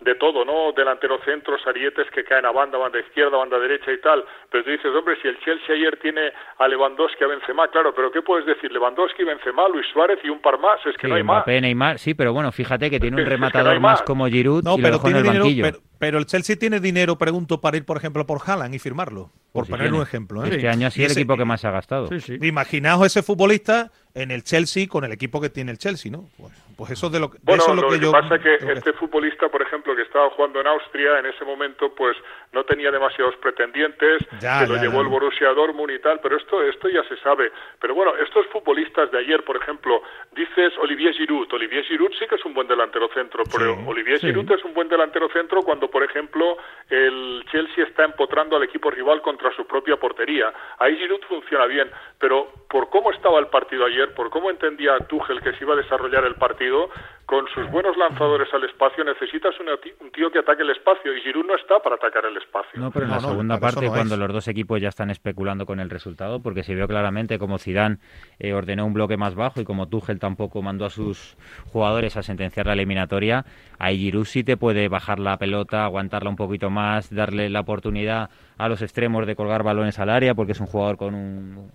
de 0.01 0.15
todo, 0.15 0.45
¿no? 0.45 0.71
Delantero 0.73 1.19
centros, 1.25 1.61
arietes 1.67 2.07
que 2.15 2.23
caen 2.23 2.47
a 2.47 2.53
banda, 2.53 2.79
banda 2.79 3.01
izquierda, 3.01 3.37
banda 3.39 3.59
derecha 3.59 3.91
y 3.91 4.01
tal. 4.01 4.25
Pero 4.51 4.63
tú 4.63 4.71
dices, 4.71 4.87
hombre, 4.95 5.17
si 5.21 5.27
el 5.27 5.37
Chelsea 5.41 5.75
ayer 5.75 5.99
tiene 6.01 6.31
a 6.59 6.69
Lewandowski, 6.69 7.25
a 7.25 7.27
Benzema, 7.27 7.67
claro, 7.69 7.93
pero 7.97 8.13
¿qué 8.13 8.23
puedes 8.23 8.47
decir? 8.47 8.71
Lewandowski, 8.71 9.25
Benzema, 9.25 9.69
Luis 9.69 9.87
Suárez 9.93 10.21
y 10.23 10.29
un 10.29 10.41
par 10.41 10.61
más, 10.61 10.79
es 10.87 10.95
que 10.97 11.07
Sí, 11.07 11.09
no 11.09 11.17
hay 11.17 11.25
Mbappé, 11.25 11.55
más. 11.55 11.63
Neymar, 11.63 11.99
sí, 11.99 12.15
pero 12.15 12.33
bueno, 12.33 12.53
fíjate 12.53 12.89
que 12.91 13.01
tiene 13.01 13.17
un 13.17 13.23
es 13.23 13.25
que 13.29 13.31
no 13.31 13.37
rematador 13.37 13.81
más 13.81 13.93
más. 13.99 14.03
como 14.03 14.27
Giroud 14.29 14.63
No, 14.63 14.75
y 14.75 14.79
lo 14.79 14.83
pero 14.85 14.97
en 14.99 15.03
tiene 15.03 15.19
el 15.19 15.25
dinero, 15.25 15.45
banquillo. 15.45 15.65
pero, 15.65 15.79
pero 15.99 16.19
el 16.19 16.27
Chelsea 16.27 16.55
tiene 16.57 16.79
dinero, 16.79 17.19
pregunto, 17.19 17.61
para 17.61 17.77
ir, 17.79 17.85
por 17.85 17.97
ejemplo, 17.97 18.25
por 18.25 18.39
Haaland 18.47 18.75
y 18.77 18.79
firmarlo. 18.79 19.31
Por 19.53 19.63
Pues 19.65 19.67
sí 19.67 19.73
poner 19.73 19.93
un 19.93 20.03
ejemplo. 20.03 20.45
¿eh? 20.45 20.49
Este 20.53 20.69
año 20.69 20.87
ha 20.87 20.91
sido 20.91 21.07
el 21.07 21.11
ese- 21.11 21.21
equipo 21.21 21.37
que 21.37 21.45
más 21.45 21.61
se 21.61 21.67
ha 21.67 21.73
gastado. 21.73 22.07
Sí, 22.09 22.21
sí. 22.21 22.39
Imaginaos 22.41 23.05
ese 23.07 23.23
futbolista 23.39 23.93
en 24.15 24.31
el 24.31 24.43
Chelsea 24.43 24.87
con 24.89 25.05
el 25.05 25.13
equipo 25.13 25.41
que 25.41 25.49
tiene 25.51 25.71
el 25.73 25.79
Chelsea, 25.79 26.11
¿no? 26.11 26.25
Pues, 26.39 26.53
pues 26.77 26.91
eso 26.93 27.07
es 27.07 27.13
de 27.13 27.21
lo, 27.21 27.31
que- 27.31 27.39
Bueno, 27.43 27.63
eso 27.63 27.73
es 27.73 27.77
lo, 27.77 27.83
lo 27.83 27.89
que, 27.91 27.99
que 27.99 28.05
yo 28.05 28.13
pasa 28.13 28.37
es 28.37 28.41
que 28.43 28.55
este 28.73 28.93
futbolista, 28.95 29.49
por 29.49 29.63
ejemplo, 29.63 29.95
que 29.97 30.03
estaba 30.03 30.31
jugando 30.31 30.61
en 30.61 30.67
Austria 30.69 31.19
en 31.19 31.27
ese 31.27 31.45
momento, 31.45 31.93
pues 31.95 32.17
no 32.53 32.65
tenía 32.65 32.91
demasiados 32.91 33.35
pretendientes, 33.37 34.23
Ya, 34.41 34.61
que 34.61 34.67
lo 34.69 34.77
ya, 34.77 34.83
llevó 34.83 34.95
ya. 34.97 35.01
el 35.03 35.09
Borussia 35.09 35.49
Dortmund 35.55 35.91
y 35.91 35.99
tal, 35.99 36.21
pero 36.21 36.37
esto 36.37 36.63
esto 36.63 36.89
ya 36.89 37.03
se 37.09 37.17
sabe. 37.19 37.51
Pero 37.81 37.95
bueno, 37.95 38.13
estos 38.17 38.47
futbolistas 38.49 39.11
de 39.11 39.19
ayer, 39.19 39.43
por 39.45 39.57
ejemplo, 39.57 40.03
dices 40.37 40.73
Olivier 40.81 41.13
Giroud, 41.15 41.53
Olivier 41.53 41.85
Giroud 41.85 42.13
sí 42.19 42.27
que 42.29 42.37
es 42.37 42.45
un 42.45 42.55
buen 42.55 42.69
delantero 42.69 43.09
centro, 43.13 43.43
pero 43.51 43.75
Sí, 43.75 43.83
Olivier 43.87 44.19
sí. 44.21 44.27
Giroud 44.29 44.51
es 44.53 44.65
un 44.65 44.73
buen 44.75 44.89
delantero 44.89 45.29
centro 45.31 45.63
cuando, 45.63 45.91
por 45.91 46.05
ejemplo, 46.05 46.57
el 46.91 47.45
Chelsea 47.51 47.85
está 47.85 48.05
empotrando 48.05 48.57
al 48.57 48.63
equipo 48.63 48.89
rival 48.91 49.21
contra 49.21 49.53
su 49.57 49.67
propia 49.67 49.97
portería. 49.97 50.53
Ahí 50.79 50.97
Giroud 50.97 51.23
funciona 51.29 51.67
bien, 51.67 51.91
pero 52.21 52.53
por 52.71 52.89
cómo 52.89 53.11
estaba 53.11 53.41
el 53.41 53.49
partido 53.49 53.85
ayer, 53.85 53.98
por 54.15 54.31
cómo 54.31 54.51
entendía 54.51 54.97
Tuchel 55.09 55.41
que 55.43 55.53
se 55.53 55.65
iba 55.65 55.75
a 55.75 55.77
desarrollar 55.77 56.25
el 56.25 56.35
partido, 56.37 56.89
con 57.27 57.47
sus 57.49 57.71
buenos 57.71 57.97
lanzadores 57.97 58.49
al 58.55 58.65
espacio 58.65 59.05
necesitas 59.05 59.55
un 59.61 60.11
tío 60.13 60.31
que 60.31 60.39
ataque 60.39 60.63
el 60.63 60.71
espacio 60.71 61.15
y 61.15 61.21
Giroud 61.21 61.45
no 61.47 61.57
está 61.57 61.79
para 61.81 61.97
atacar 61.97 62.25
el 62.25 62.37
espacio. 62.37 62.81
No, 62.81 62.91
pero 62.91 63.05
en 63.05 63.11
No, 63.11 63.17
la 63.17 63.23
no, 63.23 63.29
segunda 63.29 63.59
parte, 63.61 63.85
no 63.87 63.93
cuando 63.93 64.15
es. 64.15 64.21
los 64.21 64.33
dos 64.33 64.49
equipos 64.49 64.81
ya 64.81 64.89
están 64.89 65.11
especulando 65.11 65.67
con 65.67 65.79
el 65.81 65.91
resultado, 65.91 66.41
porque 66.41 66.63
se 66.63 66.75
vio 66.75 66.87
claramente 66.89 67.39
como 67.39 67.59
Zidane 67.59 67.99
eh, 68.39 68.55
ordenó 68.55 68.87
un 68.87 68.95
bloque 68.95 69.17
más 69.19 69.35
bajo 69.35 69.61
y 69.61 69.65
como 69.65 69.89
Tuchel 69.89 70.19
tampoco 70.19 70.63
mandó 70.63 70.87
a 70.87 70.91
sus 70.91 71.37
jugadores 71.71 72.17
a 72.17 72.23
sentenciar 72.23 72.67
la 72.67 72.73
eliminatoria, 72.73 73.45
ahí 73.79 73.99
Giroud 73.99 74.25
sí 74.25 74.43
te 74.45 74.57
puede 74.57 74.89
bajar 74.89 75.19
la 75.19 75.37
pelota, 75.37 75.85
aguantarla 75.85 76.31
un 76.31 76.37
poquito 76.37 76.71
más, 76.71 77.15
darle 77.15 77.51
la 77.51 77.61
oportunidad 77.61 78.31
a 78.57 78.69
los 78.69 78.81
extremos 78.81 79.27
de 79.27 79.37
colgar 79.37 79.63
balones 79.63 79.99
al 79.99 80.09
área, 80.11 80.35
porque 80.35 80.53
es 80.53 80.61
un 80.61 80.67
jugador 80.67 80.97
con 80.97 81.15
un 81.15 81.71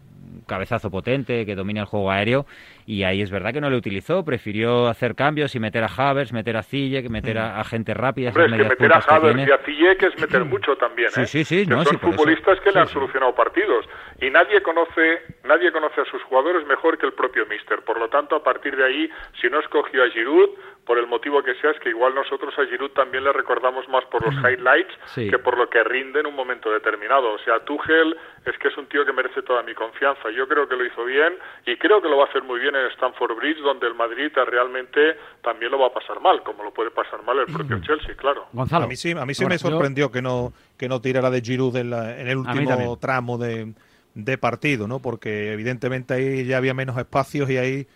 cabezazo 0.48 0.90
potente 0.92 1.46
que 1.46 1.56
domina 1.56 1.82
el 1.82 1.88
juego 1.88 2.12
aéreo 2.12 2.46
y 2.86 3.04
ahí 3.04 3.22
es 3.22 3.32
verdad 3.32 3.54
que 3.54 3.62
no 3.62 3.70
le 3.70 3.78
utilizó, 3.78 4.26
prefirió 4.26 4.88
hacer 4.88 5.16
cambios 5.16 5.56
y 5.56 5.60
meter 5.60 5.84
a 5.84 5.88
Havers, 5.88 6.34
meter 6.34 6.58
a 6.58 6.64
Ziyech, 6.64 7.10
meter 7.10 7.38
a, 7.38 7.60
a 7.60 7.64
gente 7.64 7.94
rápida, 7.94 8.30
Hombre, 8.30 8.46
es 8.46 8.52
que 8.52 8.58
meter 8.58 8.94
a 8.94 9.02
que 9.02 9.20
tiene. 9.22 9.46
y 9.48 9.52
a 9.52 9.58
Ziyech 9.60 10.04
es 10.04 10.20
meter 10.20 10.44
mucho 10.46 10.76
también, 10.76 11.10
Sí, 11.12 11.22
¿eh? 11.22 11.28
sí, 11.28 11.44
sí, 11.46 11.64
Que 11.66 11.70
no, 11.74 11.84
son 11.84 11.94
sí, 11.94 11.98
futbolistas 12.00 12.60
que 12.62 12.72
le 12.72 12.80
han 12.82 12.88
solucionado 12.88 13.34
partidos 13.36 13.86
y 14.22 14.30
nadie 14.30 14.62
conoce 14.62 15.22
nadie 15.46 15.72
conoce 15.72 16.02
a 16.02 16.06
sus 16.06 16.22
jugadores 16.24 16.66
mejor 16.68 16.98
que 16.98 17.06
el 17.06 17.14
propio 17.14 17.46
Mister. 17.46 17.82
Por 17.84 18.00
lo 18.00 18.10
tanto, 18.10 18.36
a 18.36 18.44
partir 18.44 18.76
de 18.76 18.86
ahí, 18.86 19.10
si 19.42 19.50
no 19.50 19.60
escogió 19.60 20.04
a 20.04 20.10
Giroud, 20.10 20.50
por 20.86 20.98
el 20.98 21.08
motivo 21.08 21.42
que 21.42 21.56
sea, 21.62 21.72
es 21.72 21.80
que 21.80 21.90
igual 21.90 22.14
nosotros 22.14 22.54
a 22.60 22.66
Giroud 22.66 22.92
también 22.92 23.24
le 23.24 23.32
recordamos 23.32 23.88
más 23.88 24.04
por 24.06 24.22
los 24.26 24.36
highlights 24.44 24.94
Sí. 25.16 25.30
que 25.30 25.40
por 25.40 25.58
lo 25.58 25.70
que 25.70 25.82
rinde 25.84 26.20
en 26.20 26.26
un 26.28 26.36
momento 26.36 26.70
determinado. 26.72 27.32
O 27.34 27.40
sea, 27.40 27.60
Tuchel 27.64 28.18
es 28.46 28.58
que 28.58 28.68
es 28.68 28.78
un 28.78 28.88
tío 28.88 29.06
que 29.06 29.14
merece 29.14 29.42
toda 29.44 29.64
mi 29.64 29.74
confianza. 29.74 30.30
Yo 30.32 30.46
creo 30.48 30.68
que 30.68 30.76
lo 30.76 30.86
hizo 30.86 31.06
bien 31.06 31.36
y 31.66 31.78
creo 31.78 32.02
que 32.02 32.10
lo 32.10 32.18
va 32.18 32.26
a 32.26 32.28
hacer 32.28 32.44
muy 32.44 32.60
bien 32.60 32.76
en 32.76 32.88
Stamford 32.92 33.36
Bridge, 33.38 33.60
donde 33.60 33.88
el 33.88 33.94
Madrid 33.96 34.30
realmente 34.36 35.16
también 35.42 35.72
lo 35.72 35.80
va 35.80 35.88
a 35.88 35.94
pasar 35.94 36.20
mal, 36.20 36.44
como 36.44 36.64
lo 36.64 36.74
puede 36.74 36.92
pasar 36.92 37.24
mal 37.24 37.40
el 37.40 37.46
propio 37.46 37.80
Chelsea, 37.82 38.16
claro. 38.16 38.48
Gonzalo. 38.52 38.86
A 38.86 38.88
mí 38.88 38.96
sí, 38.96 39.12
a 39.12 39.26
mí 39.26 39.34
sí 39.34 39.44
Bueno, 39.44 39.54
me 39.56 39.60
sorprendió 39.60 40.12
que 40.12 40.22
no 40.22 40.52
que 40.78 40.90
no 40.90 41.00
tirara 41.02 41.30
de 41.30 41.42
Giroud 41.42 41.76
en, 41.78 41.90
la- 41.92 42.20
en 42.20 42.28
el 42.28 42.38
último 42.38 42.98
tramo 43.00 43.38
de, 43.38 43.74
de 44.16 44.38
partido, 44.38 44.88
¿no? 44.88 45.00
Porque 45.02 45.54
evidentemente 45.54 46.14
ahí 46.14 46.46
ya 46.46 46.58
había 46.58 46.74
menos 46.74 46.98
espacios 46.98 47.50
y 47.50 47.58
ahí 47.58 47.88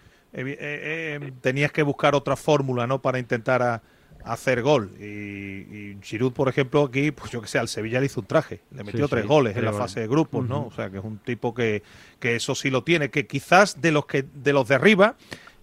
eh, 0.41 0.57
eh, 0.59 1.31
tenías 1.41 1.71
que 1.71 1.83
buscar 1.83 2.15
otra 2.15 2.35
fórmula, 2.35 2.85
¿no? 2.87 3.01
Para 3.01 3.19
intentar 3.19 3.61
a- 3.63 3.81
hacer 4.23 4.61
gol. 4.61 4.91
Y, 4.99 5.03
y 5.03 5.97
Giroud, 6.01 6.33
por 6.33 6.49
ejemplo, 6.49 6.83
aquí, 6.83 7.11
pues 7.11 7.31
yo 7.31 7.41
que 7.41 7.47
sé, 7.47 7.59
al 7.59 7.67
Sevilla 7.69 7.99
le 8.01 8.07
hizo 8.07 8.19
un 8.19 8.27
traje, 8.27 8.59
le 8.71 8.83
metió 8.83 9.05
sí, 9.05 9.11
tres 9.11 9.25
goles 9.25 9.55
en 9.55 9.63
la 9.63 9.71
goles. 9.71 9.85
fase 9.87 10.01
de 10.01 10.07
grupos, 10.07 10.47
¿no? 10.47 10.65
O 10.67 10.71
sea, 10.71 10.89
que 10.89 10.97
es 10.97 11.03
un 11.03 11.17
tipo 11.19 11.53
que, 11.53 11.81
que 12.19 12.35
eso 12.35 12.53
sí 12.53 12.69
lo 12.69 12.83
tiene, 12.83 13.09
que 13.09 13.25
quizás 13.25 13.79
de 13.81 13.91
los 13.91 14.05
que 14.05 14.23
de 14.23 14.51
los 14.53 14.67
de 14.67 14.75
arriba 14.75 15.15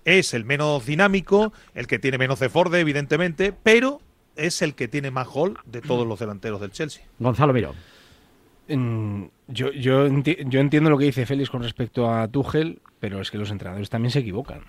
es 0.07 0.33
el 0.35 0.45
menos 0.47 0.87
dinámico, 0.87 1.53
el 1.75 1.87
que 1.87 1.99
tiene 1.99 2.17
menos 2.19 2.41
desborde, 2.41 2.81
evidentemente, 2.81 3.53
pero 3.63 4.01
es 4.37 4.63
el 4.63 4.75
que 4.75 4.89
tiene 4.89 5.11
más 5.11 5.27
gol 5.29 5.59
de 5.67 5.81
todos 5.83 6.07
los 6.07 6.19
delanteros 6.19 6.61
del 6.61 6.71
Chelsea. 6.73 7.05
Gonzalo 7.19 7.53
Miró. 7.53 7.75
Mm, 8.69 9.25
Yo, 9.49 9.71
yo, 9.73 10.07
enti- 10.09 10.43
yo 10.49 10.61
entiendo 10.61 10.89
lo 10.89 10.97
que 10.97 11.05
dice 11.05 11.27
Félix 11.27 11.51
con 11.51 11.63
respecto 11.63 12.11
a 12.11 12.27
Tuchel, 12.29 12.81
pero 13.01 13.21
es 13.21 13.31
que 13.31 13.39
los 13.39 13.51
entrenadores 13.51 13.91
también 13.91 14.11
se 14.11 14.21
equivocan. 14.21 14.63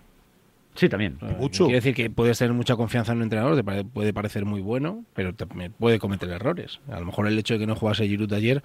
Sí, 0.75 0.89
también. 0.89 1.17
O 1.21 1.27
sea, 1.27 1.37
mucho. 1.37 1.63
Quiere 1.65 1.77
decir 1.77 1.95
que 1.95 2.09
puedes 2.09 2.37
tener 2.37 2.53
mucha 2.53 2.75
confianza 2.75 3.13
en 3.13 3.19
un 3.19 3.23
entrenador, 3.23 3.55
te 3.55 3.85
puede 3.85 4.13
parecer 4.13 4.45
muy 4.45 4.61
bueno, 4.61 5.05
pero 5.13 5.33
también 5.33 5.73
puede 5.73 5.99
cometer 5.99 6.29
errores. 6.29 6.81
A 6.89 6.99
lo 6.99 7.05
mejor 7.05 7.27
el 7.27 7.39
hecho 7.39 7.53
de 7.53 7.61
que 7.61 7.67
no 7.67 7.75
jugase 7.75 8.07
Giroud 8.07 8.31
ayer 8.33 8.61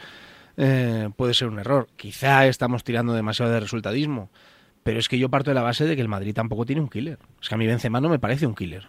eh, 0.57 1.09
puede 1.17 1.35
ser 1.35 1.49
un 1.49 1.59
error. 1.59 1.89
Quizá 1.97 2.47
estamos 2.47 2.85
tirando 2.85 3.15
demasiado 3.15 3.53
de 3.53 3.61
resultadismo, 3.61 4.31
pero 4.83 4.99
es 4.99 5.09
que 5.09 5.19
yo 5.19 5.29
parto 5.29 5.51
de 5.51 5.55
la 5.55 5.63
base 5.63 5.85
de 5.85 5.95
que 5.95 6.03
el 6.03 6.09
Madrid 6.09 6.35
tampoco 6.35 6.67
tiene 6.67 6.83
un 6.83 6.89
killer. 6.89 7.19
Es 7.41 7.49
que 7.49 7.55
a 7.55 7.59
mí 7.59 7.67
Benzema 7.67 8.01
no 8.01 8.09
me 8.09 8.19
parece 8.19 8.47
un 8.47 8.55
killer. 8.55 8.89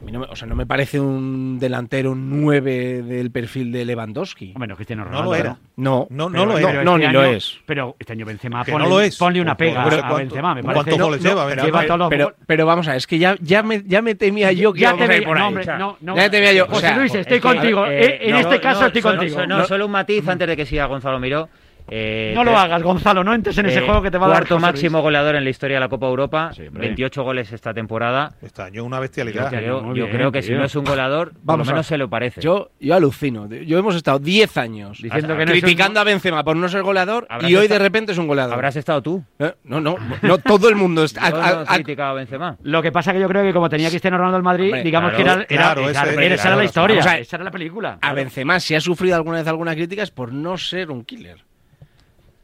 A 0.00 0.04
mí 0.04 0.12
no 0.12 0.20
me- 0.20 0.26
o 0.26 0.36
sea, 0.36 0.46
no 0.46 0.54
me 0.54 0.64
parece 0.64 1.00
un 1.00 1.58
delantero 1.58 2.14
9 2.14 3.02
del 3.02 3.30
perfil 3.32 3.72
de 3.72 3.84
Lewandowski. 3.84 4.52
Bueno, 4.56 4.76
Cristiano 4.76 5.02
No 5.04 5.08
Ronaldo. 5.10 5.30
lo 5.30 5.36
era. 5.36 5.56
No, 5.76 6.06
No, 6.10 6.28
no 6.30 6.46
lo 6.46 6.52
no, 6.52 6.58
era. 6.58 6.84
no, 6.84 6.94
este 6.96 7.06
ni 7.08 7.12
lo 7.12 7.24
es. 7.24 7.58
Pero 7.66 7.96
este 7.98 8.12
año 8.12 8.24
Benzema, 8.24 8.64
Que 8.64 8.70
ponle, 8.72 8.88
no 8.88 8.94
lo 8.94 9.00
es. 9.00 9.16
ponle 9.18 9.40
una 9.40 9.56
pega 9.56 9.82
No 9.82 9.88
a 9.88 9.90
cuánto- 9.90 10.16
Benzema, 10.16 10.54
me 10.54 10.62
¿cuántos 10.62 10.84
parece. 10.84 11.02
goles 11.02 11.22
lleva? 11.22 11.46
Pero, 11.48 11.64
lleva 11.64 11.86
todos 11.86 11.98
los 11.98 12.08
pero, 12.10 12.24
goles. 12.26 12.38
pero 12.46 12.66
vamos 12.66 12.86
a 12.86 12.90
ver, 12.92 12.98
es 12.98 13.06
que 13.08 13.18
ya, 13.18 13.36
ya, 13.40 13.62
me, 13.64 13.82
ya 13.84 14.02
me 14.02 14.14
temía 14.14 14.52
yo 14.52 14.72
que 14.72 14.80
Ya 14.80 14.90
íbamos 14.90 15.06
te 15.08 15.12
a 15.12 15.16
ir 15.16 15.24
por 15.24 15.36
no, 15.36 15.42
ahí. 15.42 15.48
hombre, 15.48 15.66
no, 15.78 15.96
no. 16.00 16.16
ya 16.16 16.30
te 16.30 16.40
veía 16.40 16.52
yo. 16.52 16.64
o 16.64 16.68
José 16.68 16.80
sea, 16.80 16.96
Luis, 16.98 17.14
estoy 17.14 17.36
Es 17.38 17.42
que, 17.42 17.48
contigo. 17.48 17.86
eh, 17.86 18.18
en 18.22 18.30
no, 18.32 18.38
este 18.38 18.60
caso 18.60 18.80
no, 18.82 18.86
estoy 18.86 19.02
solo- 19.02 19.16
contigo. 19.18 19.46
No, 19.46 19.64
solo 19.64 19.86
un 19.86 19.92
matiz 19.92 20.28
antes 20.28 20.46
de 20.46 20.56
que 20.56 20.66
siga 20.66 20.86
Gonzalo 20.86 21.18
Miró. 21.18 21.48
Eh, 21.88 22.32
No 22.34 22.44
lo 22.44 22.56
hagas, 22.56 22.82
Gonzalo, 22.82 23.22
no 23.24 23.34
entres 23.34 23.56
en 23.58 23.66
ese 23.66 23.80
eh, 23.80 23.82
juego 23.82 24.02
que 24.02 24.10
te 24.10 24.18
va 24.18 24.26
a 24.26 24.28
dar 24.30 24.38
Cuarto 24.38 24.54
José 24.54 24.66
Luis. 24.66 24.72
máximo 24.82 25.02
goleador 25.02 25.36
en 25.36 25.44
la 25.44 25.50
historia 25.50 25.76
de 25.76 25.80
la 25.80 25.88
Copa 25.88 26.06
Europa, 26.06 26.50
Sí, 26.54 26.66
hombre. 26.66 26.86
28 26.88 27.22
goles 27.22 27.52
esta 27.52 27.74
temporada. 27.74 28.34
Este 28.42 28.62
año 28.62 28.84
una 28.84 28.96
Yo 28.96 29.02
bestialidad. 29.02 29.50
Yo 29.60 29.92
bien, 29.92 30.10
creo 30.10 30.32
que 30.32 30.42
si 30.42 30.52
no 30.52 30.64
es 30.64 30.74
un 30.76 30.84
goleador, 30.84 31.32
por 31.32 31.40
Vamos 31.44 31.66
lo 31.66 31.70
a 31.72 31.74
menos 31.74 31.86
se 31.86 31.98
lo 31.98 32.08
parece. 32.08 32.40
Yo, 32.40 32.70
yo 32.80 32.94
alucino. 32.94 33.48
Yo 33.48 33.78
hemos 33.78 33.94
estado 33.96 34.18
10 34.18 34.56
años 34.56 35.00
Diciendo 35.02 35.36
que 35.36 35.44
no 35.46 35.52
es 35.52 35.60
criticando 35.60 36.00
a 36.00 36.04
Benzema 36.04 36.44
por 36.44 36.56
no 36.56 36.68
ser 36.68 36.82
goleador 36.82 37.26
y 37.40 37.44
hoy 37.46 37.64
estado- 37.64 37.68
de 37.68 37.78
repente 37.78 38.12
es 38.12 38.18
un 38.18 38.26
goleador. 38.26 38.54
Habrás 38.54 38.76
estado 38.76 39.02
tú. 39.02 39.24
Eh, 39.38 39.52
No, 39.64 39.80
no, 39.80 39.96
no 40.22 40.38
todo 40.38 40.68
el 40.68 40.76
mundo 40.76 41.04
está. 41.04 41.22
Yo 41.30 41.36
a- 41.36 41.40
no 41.52 41.58
a- 41.58 41.62
he 41.62 41.64
a- 41.68 41.74
criticado 41.74 42.10
a 42.10 42.14
Benzema. 42.14 42.56
Lo 42.62 42.82
que 42.82 42.92
pasa 42.92 43.12
que 43.12 43.20
yo 43.20 43.28
creo 43.28 43.42
que 43.42 43.52
como 43.52 43.68
tenía 43.68 43.88
Cristiano 43.88 44.16
Ronaldo 44.18 44.36
el 44.38 44.42
Madrid, 44.42 44.66
Hombre, 44.66 44.82
digamos 44.82 45.12
claro, 45.14 45.46
que 45.46 45.54
era, 45.54 45.72
esa 45.90 46.48
era 46.48 46.56
la 46.56 46.64
historia, 46.64 47.00
esa 47.18 47.36
era 47.36 47.44
la 47.44 47.50
película. 47.50 47.98
a 48.00 48.12
Benzema, 48.14 48.60
si 48.60 48.74
ha 48.74 48.80
sufrido 48.80 49.16
alguna 49.16 49.38
vez 49.38 49.46
alguna 49.48 49.74
crítica 49.74 50.02
es 50.02 50.10
por 50.10 50.32
no 50.32 50.56
ser 50.56 50.90
un 50.90 51.04
killer. 51.04 51.44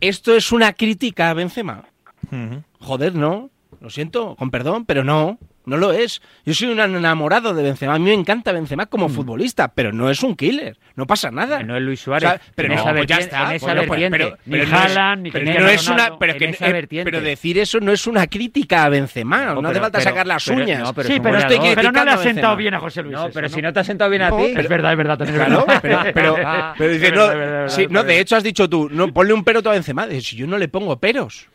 Esto 0.00 0.34
es 0.34 0.52
una 0.52 0.72
crítica 0.72 1.30
a 1.30 1.34
Benzema. 1.34 1.84
Joder, 2.80 3.14
no. 3.14 3.50
Lo 3.80 3.90
siento, 3.90 4.34
con 4.36 4.50
perdón, 4.50 4.84
pero 4.84 5.04
no. 5.04 5.38
No 5.68 5.76
lo 5.76 5.92
es. 5.92 6.20
Yo 6.44 6.54
soy 6.54 6.68
un 6.68 6.80
enamorado 6.80 7.54
de 7.54 7.62
Benzema. 7.62 7.94
A 7.94 7.98
mí 7.98 8.06
me 8.06 8.14
encanta 8.14 8.52
Benzema 8.52 8.86
como 8.86 9.08
futbolista, 9.08 9.68
pero 9.68 9.92
no 9.92 10.10
es 10.10 10.22
un 10.22 10.34
killer. 10.34 10.78
No 10.96 11.06
pasa 11.06 11.30
nada. 11.30 11.62
No 11.62 11.76
es 11.76 11.82
Luis 11.82 12.00
O 12.00 12.04
Suárez. 12.04 12.30
sea, 12.30 12.40
pero 12.54 12.68
no, 12.68 12.74
esa 12.74 12.92
pues 12.92 13.06
ya 13.06 13.16
está. 13.18 13.50
en 13.50 13.56
esa 13.56 13.66
Bueno, 13.66 13.80
pues, 13.86 14.00
vertiente. 14.00 14.18
pero- 14.18 14.38
Ni 14.46 14.52
pero 14.58 14.66
no 14.70 14.76
es- 14.76 14.82
Haaland, 14.96 15.22
ni 15.22 15.30
pero 15.30 15.44
no 15.60 15.68
es 15.68 15.88
una, 15.88 16.18
pero, 16.18 16.34
que- 16.36 16.44
eh, 16.60 16.88
pero 17.04 17.20
decir 17.20 17.58
eso 17.58 17.78
no 17.80 17.92
es 17.92 18.06
una 18.06 18.26
crítica 18.26 18.84
a 18.84 18.88
Benzema. 18.88 19.44
No, 19.54 19.62
No, 19.62 19.68
hace 19.68 19.80
falta 19.80 19.98
pero- 19.98 20.10
sacar 20.10 20.26
las 20.26 20.44
pero- 20.44 20.62
uñas. 20.62 20.80
no, 20.82 20.94
pero 20.94 21.08
sí, 21.08 21.20
pero, 21.20 21.38
estoy 21.38 21.58
pero 21.58 21.60
no 21.60 21.64
le 21.64 21.70
ha 21.70 21.74
criticando 21.74 22.12
a 22.12 22.22
sentado 22.22 22.56
bien 22.56 22.74
a 22.74 22.80
José 22.80 23.02
Luis. 23.02 23.12
No, 23.14 23.24
eso, 23.26 23.30
pero 23.34 23.48
si 23.48 23.62
no 23.62 23.72
te 23.72 23.80
ha 23.80 23.84
sentado 23.84 24.10
bien 24.10 24.22
a 24.22 24.30
ti. 24.30 24.44
Es 24.56 24.68
verdad, 24.68 24.92
es 24.92 24.98
verdad. 24.98 25.18
también 25.18 25.40
es 25.42 25.48
verdad. 25.48 25.80
pero, 26.14 26.36
pero, 26.36 26.88
dice, 26.88 27.86
no, 27.90 28.02
de 28.02 28.20
hecho 28.20 28.36
has 28.36 28.42
dicho 28.42 28.68
tú, 28.68 28.88
no, 28.90 29.12
ponle 29.12 29.32
un 29.34 29.44
pero 29.44 29.60
a 29.60 29.72
Benzema. 29.72 30.06
Dices, 30.06 30.26
si 30.28 30.36
yo 30.36 30.46
no 30.46 30.56
le 30.58 30.68
pongo 30.68 30.98
peros. 30.98 31.48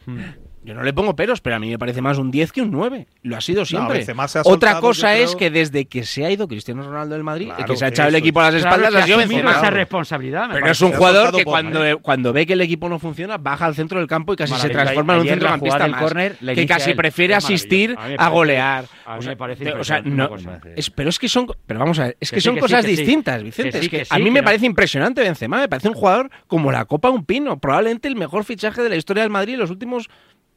Yo 0.66 0.74
no 0.74 0.82
le 0.84 0.94
pongo 0.94 1.16
peros, 1.16 1.42
pero 1.42 1.58
a 1.58 1.60
mí 1.60 1.70
me 1.70 1.78
parece 1.78 2.02
más 2.02 2.18
un 2.18 2.32
10 2.32 2.52
que 2.54 2.62
un 2.62 2.72
9. 2.72 3.08
Lo 3.24 3.36
ha 3.36 3.42
sido 3.42 3.66
siempre. 3.66 3.98
Benzema 3.98 4.28
se 4.30 4.40
ha 4.40 4.42
Otra 4.46 4.80
cosa 4.80 5.16
es 5.18 5.28
creo- 5.32 5.38
que 5.40 5.50
desde 5.52 5.86
que 5.86 6.04
se 6.06 6.26
ha 6.26 6.32
ido 6.32 6.48
Cristiano 6.48 6.84
Ronaldo 6.84 7.16
del 7.16 7.24
Madrid, 7.24 7.50
el 7.50 7.56
Claro, 7.56 7.74
que 7.74 7.78
se 7.78 7.86
ha 7.86 7.88
echado 7.90 8.10
el 8.10 8.16
equipo 8.16 8.40
a 8.40 8.44
las 8.52 8.62
Claro, 8.62 8.78
espaldas 8.78 8.92
que 8.94 8.98
ha 9.02 9.06
sido 9.06 9.18
Benzema. 9.18 9.52
esa 9.52 9.70
responsabilidad. 9.72 10.48
me 10.48 10.54
Pero 10.56 10.68
es 10.72 10.82
un 10.82 10.94
jugador 10.94 11.36
que 11.36 11.44
cuando, 11.44 12.00
cuando 12.02 12.32
ve 12.32 12.46
que 12.46 12.54
el 12.54 12.62
equipo 12.62 12.88
no 12.88 12.98
funciona, 13.00 13.38
baja 13.38 13.66
al 13.66 13.76
centro 13.76 14.00
del 14.00 14.08
campo 14.08 14.34
y 14.34 14.36
casi 14.38 14.54
se 14.56 14.70
transforma 14.70 15.16
en 15.16 15.20
un 15.22 15.28
centrocampista 15.28 15.88
más, 15.88 16.02
córner 16.02 16.38
la 16.42 16.56
que 16.56 16.66
casi 16.66 16.92
él. 16.92 16.96
prefiere 16.96 17.36
asistir. 17.36 17.96
A 18.18 18.30
golear. 18.30 18.86
a 19.06 19.14
mí 19.16 19.20
O 19.20 19.22
sea, 19.22 19.32
me 19.32 19.38
parece 19.38 19.74
o 19.74 19.84
sea, 19.84 20.02
no- 20.02 20.30
es- 20.78 20.90
pero 20.90 21.10
es 21.10 21.20
que 21.20 21.28
son, 21.28 21.48
pero 21.68 21.80
vamos 21.80 22.00
a 22.00 22.06
ver, 22.06 22.18
es 22.22 22.30
Que 22.30 22.36
que, 22.36 22.42
sí, 22.42 22.46
son 22.46 22.56
que 22.56 22.62
cosas 22.62 22.86
sí. 22.86 22.92
distintas, 22.96 23.44
Vicente. 23.44 23.80
Es 23.80 23.90
que 23.90 24.06
a 24.10 24.18
mí 24.18 24.32
me 24.32 24.40
no. 24.40 24.46
parece 24.46 24.66
impresionante 24.66 25.22
Benzema, 25.22 25.60
me 25.60 25.68
parece 25.68 25.90
un 25.90 25.94
jugador 25.94 26.30
como 26.48 26.72
la 26.72 26.86
Copa 26.86 27.10
un 27.10 27.26
Pino, 27.26 27.60
probablemente 27.60 28.08
el 28.08 28.16
mejor 28.16 28.46
fichaje 28.46 28.82
de 28.82 28.90
la 28.90 28.96
historia 28.96 29.24
del 29.24 29.30
Madrid 29.30 29.56
en 29.56 29.60
los 29.60 29.70
últimos 29.72 30.10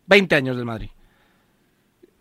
20 0.06 0.34
años 0.34 0.56
del 0.56 0.64
Madrid. 0.64 0.90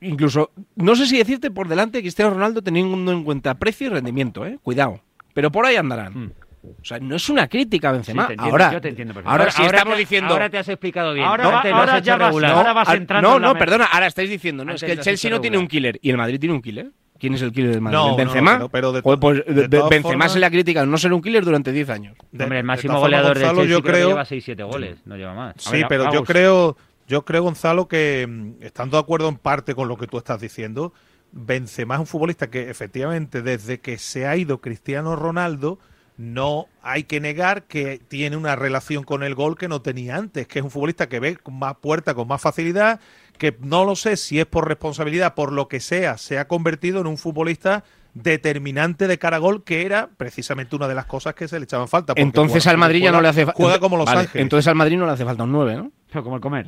Incluso, 0.02 0.52
no 0.76 0.96
sé 0.96 1.08
si 1.08 1.18
decirte 1.18 1.50
por 1.52 1.68
delante 1.68 2.02
Cristiano 2.02 2.32
Ronaldo 2.32 2.62
teniendo 2.62 3.12
en 3.12 3.24
cuenta 3.24 3.56
precio 3.56 3.88
y 3.88 3.90
rendimiento, 3.90 4.46
¿eh? 4.46 4.60
Cuidado. 4.62 5.00
Pero 5.34 5.52
por 5.52 5.66
ahí 5.66 5.76
andarán. 5.78 6.34
O 6.64 6.84
sea, 6.84 7.00
no 7.00 7.16
es 7.16 7.30
una 7.30 7.48
crítica 7.48 7.90
a 7.90 7.92
Benzema. 7.94 8.24
Sí, 8.24 8.28
te 8.30 8.34
entiendo, 8.34 8.52
ahora, 8.52 8.72
yo 8.74 8.82
te 8.82 8.90
entiendo 8.90 9.14
ahora, 9.24 9.52
si 9.52 9.62
ahora 9.62 9.78
estamos 9.78 9.94
te, 9.96 10.00
diciendo... 10.00 10.34
ahora 10.34 10.50
te 10.50 10.58
has 10.58 10.68
explicado 10.68 11.14
bien. 11.14 11.26
Ahora 11.26 11.48
va- 11.48 11.56
Antes 11.58 11.72
lo 11.72 11.78
has 11.78 11.82
ahora 11.82 11.98
hecho 12.00 12.06
ya 12.06 12.18
vas- 12.18 12.28
regular. 12.28 12.52
ahora 12.52 12.74
vas 12.74 12.90
entrando 12.94 13.30
no, 13.30 13.36
en 13.36 13.42
la 13.44 13.48
no, 13.50 13.60
perdona, 13.60 13.86
ahora 13.86 14.08
estáis 14.08 14.30
diciendo, 14.30 14.66
no, 14.66 14.72
Antes 14.72 14.84
es 14.84 14.88
que 14.88 14.94
el 14.94 15.00
Chelsea 15.00 15.30
no 15.32 15.40
tiene 15.42 15.58
un 15.60 15.68
killer. 15.68 16.00
¿Y 16.02 16.10
el 16.10 16.18
Madrid 16.18 16.40
tiene 16.40 16.56
un 16.56 16.62
killer? 16.62 16.92
¿Quién 17.20 17.36
es 17.36 17.42
el 17.44 17.52
killer 17.52 17.72
del 17.72 17.82
Madrid? 17.82 17.98
No, 17.98 18.10
no, 18.10 18.16
¿Benzema? 18.18 18.54
pero- 18.58 18.70
pero 18.70 18.92
de 18.94 19.02
Joder, 19.02 19.18
to- 19.18 19.22
pues 19.22 19.46
de 19.46 19.54
de- 19.54 19.68
Benzema 19.68 20.02
formas- 20.02 20.32
se 20.34 20.40
le 20.40 20.46
ha 20.48 20.50
criticado 20.50 20.86
no 20.88 20.98
ser 20.98 21.14
un 21.14 21.22
killer 21.22 21.46
durante 21.46 21.72
10 21.72 21.90
años. 21.90 22.18
De- 22.32 22.44
Hombre, 22.44 22.60
el 22.60 22.64
de 22.64 22.68
máximo 22.68 23.00
goleador 23.00 23.38
del 23.38 23.44
Gonzalo, 23.44 23.60
Chelsea 23.62 23.78
yo 23.78 23.84
creo 23.84 24.08
que 24.08 24.14
lleva 24.14 24.26
6-7 24.26 24.64
goles, 24.64 24.98
no 25.06 25.16
lleva 25.18 25.34
más. 25.36 25.56
Sí, 25.60 25.72
ver, 25.72 25.86
pero 25.88 26.12
yo 26.12 26.24
creo, 26.24 26.78
yo 27.08 27.26
creo, 27.26 27.44
Gonzalo, 27.44 27.88
que 27.88 28.26
mm, 28.28 28.64
estando 28.64 28.98
de 28.98 29.02
acuerdo 29.02 29.30
en 29.30 29.38
parte 29.38 29.76
con 29.76 29.88
lo 29.88 29.98
que 29.98 30.08
tú 30.08 30.18
estás 30.18 30.40
diciendo, 30.42 30.94
Benzema 31.32 31.96
es 31.96 32.00
un 32.00 32.08
futbolista 32.08 32.50
que 32.50 32.70
efectivamente 32.70 33.42
desde 33.42 33.80
que 33.80 33.98
se 33.98 34.26
ha 34.28 34.38
ido 34.38 34.62
Cristiano 34.62 35.16
Ronaldo, 35.16 35.80
no 36.18 36.68
hay 36.82 37.04
que 37.04 37.20
negar 37.20 37.64
que 37.64 38.00
tiene 38.08 38.38
una 38.38 38.56
relación 38.56 39.04
con 39.04 39.22
el 39.22 39.36
gol 39.36 39.58
que 39.58 39.68
no 39.68 39.82
tenía 39.82 40.16
antes, 40.16 40.48
que 40.48 40.60
es 40.60 40.66
un 40.66 40.72
futbolista 40.72 41.10
que 41.10 41.20
ve 41.20 41.36
con 41.36 41.60
más 41.60 41.76
puerta, 41.76 42.14
con 42.14 42.28
más 42.30 42.40
facilidad, 42.42 43.02
que 43.38 43.54
no 43.60 43.84
lo 43.84 43.98
sé 43.98 44.16
si 44.16 44.40
es 44.40 44.46
por 44.46 44.66
responsabilidad, 44.66 45.34
por 45.34 45.52
lo 45.52 45.68
que 45.68 45.82
sea, 45.82 46.18
se 46.18 46.40
ha 46.40 46.48
convertido 46.48 47.02
en 47.02 47.08
un 47.08 47.18
futbolista 47.18 47.84
determinante 48.14 49.08
de 49.08 49.20
cara 49.20 49.36
a 49.36 49.40
gol, 49.40 49.64
que 49.66 49.86
era 49.86 50.10
precisamente 50.16 50.76
una 50.76 50.88
de 50.88 50.96
las 50.96 51.06
cosas 51.06 51.36
que 51.36 51.50
se 51.50 51.60
le 51.60 51.66
echaban 51.66 51.90
falta. 51.90 52.14
Entonces 52.16 52.64
juega- 52.64 52.72
al 52.72 52.78
Madrid 52.78 53.04
ya 53.04 53.12
no 53.12 53.22
le 53.22 53.28
hace 53.28 53.46
falta. 53.46 53.62
Juega 53.62 53.80
como 53.80 53.98
Los 53.98 54.06
Vale, 54.06 54.22
Ángeles. 54.22 54.42
Entonces 54.42 54.68
al 54.70 54.76
Madrid 54.76 54.98
no 54.98 55.06
le 55.06 55.12
hace 55.12 55.26
falta 55.26 55.44
un 55.44 55.52
9, 55.52 55.76
¿no? 55.76 55.92
Pero 56.10 56.24
como 56.24 56.38
el 56.38 56.42
comer. 56.42 56.68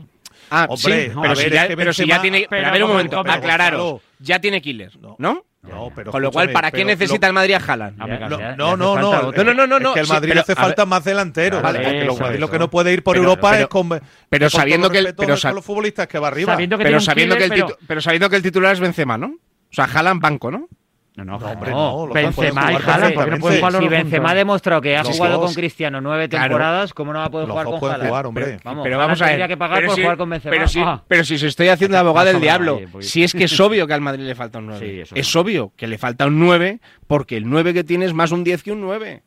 Ah, 0.49 0.65
Hombre, 0.69 1.05
sí, 1.09 1.11
no, 1.13 1.21
pero, 1.21 1.35
si 1.35 1.43
ver, 1.43 1.53
ya, 1.53 1.67
que 1.67 1.77
pero 1.77 1.93
si 1.93 2.07
ya 2.07 2.21
tiene. 2.21 2.47
pero 2.49 2.61
Pero 2.61 2.67
a 2.67 2.71
ver 2.71 2.83
un 2.83 2.89
el 2.89 2.93
momento, 2.95 3.17
comer, 3.17 3.33
aclararos. 3.33 4.01
Ya 4.19 4.39
tiene 4.39 4.61
killer, 4.61 4.91
No. 4.99 5.15
¿no? 5.19 5.43
No, 5.63 5.91
pero 5.93 6.11
Con 6.11 6.21
lo 6.21 6.31
cual, 6.31 6.49
¿para 6.53 6.71
qué 6.71 6.77
pero 6.77 6.87
necesita 6.87 7.27
lo- 7.27 7.31
el 7.31 7.33
Madrid 7.33 7.53
a 7.55 7.57
Haaland? 7.57 7.97
Ya, 7.97 8.05
No, 8.29 8.39
ya, 8.39 8.55
no, 8.55 8.77
no, 8.77 8.95
no, 8.97 9.11
falta. 9.11 9.43
No, 9.43 9.53
no, 9.53 9.67
no, 9.67 9.79
no, 9.79 9.89
Es 9.89 9.95
que 9.95 10.05
sí, 10.05 10.11
Madrid 10.13 10.29
pero, 10.29 10.33
le 10.35 10.39
hace 10.41 10.51
a 10.53 10.55
ver- 10.55 10.63
falta 10.63 10.85
más 10.85 11.03
delantero. 11.03 11.61
Vale, 11.61 11.79
porque 11.81 11.97
eso, 11.97 12.05
lo, 12.07 12.15
Madrid 12.17 12.39
lo 12.39 12.49
que 12.51 12.59
no 12.59 12.69
puede 12.69 12.93
ir 12.93 13.03
por 13.03 13.15
Pero- 13.15 13.23
Europa 13.25 13.49
pero- 13.51 13.63
es 13.63 13.67
con, 13.67 13.89
pero 13.89 14.45
con 14.45 14.49
sabiendo 14.49 14.89
que 14.89 14.99
el- 14.99 15.13
pero 15.15 15.35
con 15.37 15.55
los 15.55 15.65
futbolistas 15.65 16.07
que 16.07 16.19
va 16.19 16.29
arriba. 16.29 16.53
Sabiendo 16.53 16.77
que 16.77 16.83
Pero 16.85 17.01
sabiendo, 17.01 17.35
que 17.35 17.43
killer, 17.43 17.57
el 17.59 17.63
pero- 17.65 17.75
titu- 17.75 17.85
pero 17.85 18.01
sabiendo 18.01 18.29
que 18.29 18.35
el 18.37 18.43
titular 18.43 18.73
es 18.73 18.79
Benzema, 18.79 19.17
¿no? 19.17 19.27
O 19.27 19.73
sea, 19.73 19.85
Haaland 19.85 20.21
banco, 20.21 20.51
¿no? 20.51 20.69
No, 21.17 21.25
no, 21.25 21.39
No, 21.39 21.47
hombre, 21.47 21.71
No, 21.71 22.07
Benzema 22.13 22.71
y 22.71 22.75
jugar 22.75 22.89
Haaland, 22.91 23.13
¿por 23.15 23.25
qué 23.25 23.31
no 23.31 23.37
pueden 23.39 23.57
jugar 23.59 23.73
los 23.73 23.81
Si 23.81 23.87
Benzema 23.89 24.29
ha 24.31 24.35
demostrado 24.35 24.81
que 24.81 24.95
ha 24.95 25.03
Los 25.03 25.17
jugado 25.17 25.37
dos. 25.39 25.45
con 25.47 25.55
Cristiano 25.55 25.99
nueve 25.99 26.29
Claro. 26.29 26.43
temporadas, 26.45 26.93
¿cómo 26.93 27.11
no 27.11 27.17
va 27.19 27.25
a 27.25 27.29
poder 27.31 27.47
Los 27.47 27.53
jugar 27.57 27.65
con 27.79 27.89
Haaland? 27.91 28.07
jugar, 28.09 28.25
hombre. 28.27 28.45
Pero, 28.45 28.59
vamos, 28.63 28.83
pero 28.83 28.97
vamos 28.99 29.21
a 29.21 29.25
ver. 29.25 29.31
tendría 29.31 29.47
que 29.47 29.57
pagar 29.57 29.77
pero 29.79 29.87
por 29.87 29.95
si, 29.95 30.01
jugar 30.03 30.17
con 30.17 30.29
Benzema. 30.29 30.51
Pero 30.55 30.67
si, 30.67 30.79
Ah. 30.79 31.03
pero 31.07 31.23
si 31.25 31.37
se 31.39 31.47
estoy 31.47 31.69
haciendo 31.69 31.95
de 31.95 31.99
abogado 32.01 32.27
del 32.27 32.39
diablo, 32.39 32.79
pues. 32.91 33.09
si 33.09 33.23
es 33.23 33.33
que 33.33 33.45
es 33.45 33.59
obvio 33.59 33.87
que 33.87 33.93
al 33.93 34.01
Madrid 34.01 34.25
le 34.25 34.35
falta 34.35 34.59
un 34.59 34.67
9. 34.67 35.05
Sí, 35.09 35.13
es. 35.19 35.35
obvio 35.35 35.73
que 35.75 35.87
le 35.87 35.97
falta 35.97 36.27
un 36.27 36.39
9 36.39 36.79
porque 37.07 37.35
el 37.35 37.49
9 37.49 37.73
que 37.73 37.83
tiene 37.83 38.05
es 38.05 38.13
más 38.13 38.31
un 38.31 38.43
10 38.43 38.61
que 38.61 38.71
un 38.71 38.81
9. 38.81 39.23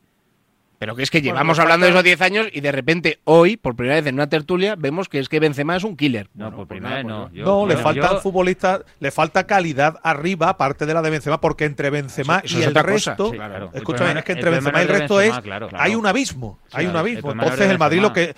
Pero 0.81 0.97
que 0.97 1.03
es 1.03 1.11
que 1.11 1.21
llevamos 1.21 1.59
le 1.59 1.63
hablando 1.63 1.85
de 1.85 1.93
esos 1.93 2.03
10 2.03 2.23
años 2.23 2.47
y 2.55 2.63
de 2.63 2.73
repente 2.73 3.21
hoy, 3.25 3.59
por 3.59 3.77
primera 3.77 3.97
vez 3.97 4.07
en 4.07 4.15
una 4.15 4.31
tertulia, 4.31 4.77
vemos 4.77 5.11
que 5.11 5.19
es 5.19 5.29
que 5.29 5.39
Benzema 5.39 5.77
es 5.77 5.85
un 5.85 5.95
killer. 5.95 6.31
No, 6.33 6.47
Bueno, 6.47 6.57
por 6.57 6.67
pues 6.69 6.79
primera 6.79 6.95
vez 6.97 7.05
pues 7.05 7.15
no. 7.15 7.31
Yo- 7.35 7.45
No, 7.45 7.67
le 7.67 7.75
yo- 7.75 7.81
falta 7.83 8.13
yo- 8.13 8.21
futbolista, 8.23 8.81
le 8.99 9.11
falta 9.11 9.47
calidad 9.47 10.01
arriba, 10.03 10.49
aparte 10.49 10.87
de 10.87 10.95
la 10.95 11.03
de 11.03 11.11
Benzema, 11.11 11.39
porque 11.39 11.67
entre 11.67 11.91
Benzema 11.91 12.37
Eso- 12.39 12.47
eso 12.47 12.57
y 12.57 12.61
es 12.63 12.67
el 12.67 12.71
otra 12.71 12.83
cosa. 12.91 13.11
resto, 13.11 13.27
Sí, 13.31 13.37
claro. 13.37 13.57
El 13.57 13.77
escúchame, 13.79 13.99
problema- 13.99 14.19
es 14.21 14.25
que 14.25 14.33
el 14.33 14.39
entre 14.39 14.51
problema 14.51 14.71
Benzema 14.71 14.79
y 14.79 14.83
el 14.83 14.89
resto 15.01 15.17
Benzema, 15.17 15.37
es, 15.37 15.43
claro, 15.45 15.69
hay 15.75 15.95
un 15.95 16.07
abismo, 16.07 16.59
hay 16.73 16.85
un 16.87 16.91
el 16.93 16.97
abismo. 16.97 17.33
Entonces 17.33 17.71
el 17.71 17.79
Madrid 17.79 18.01
lo 18.01 18.13
que, 18.15 18.35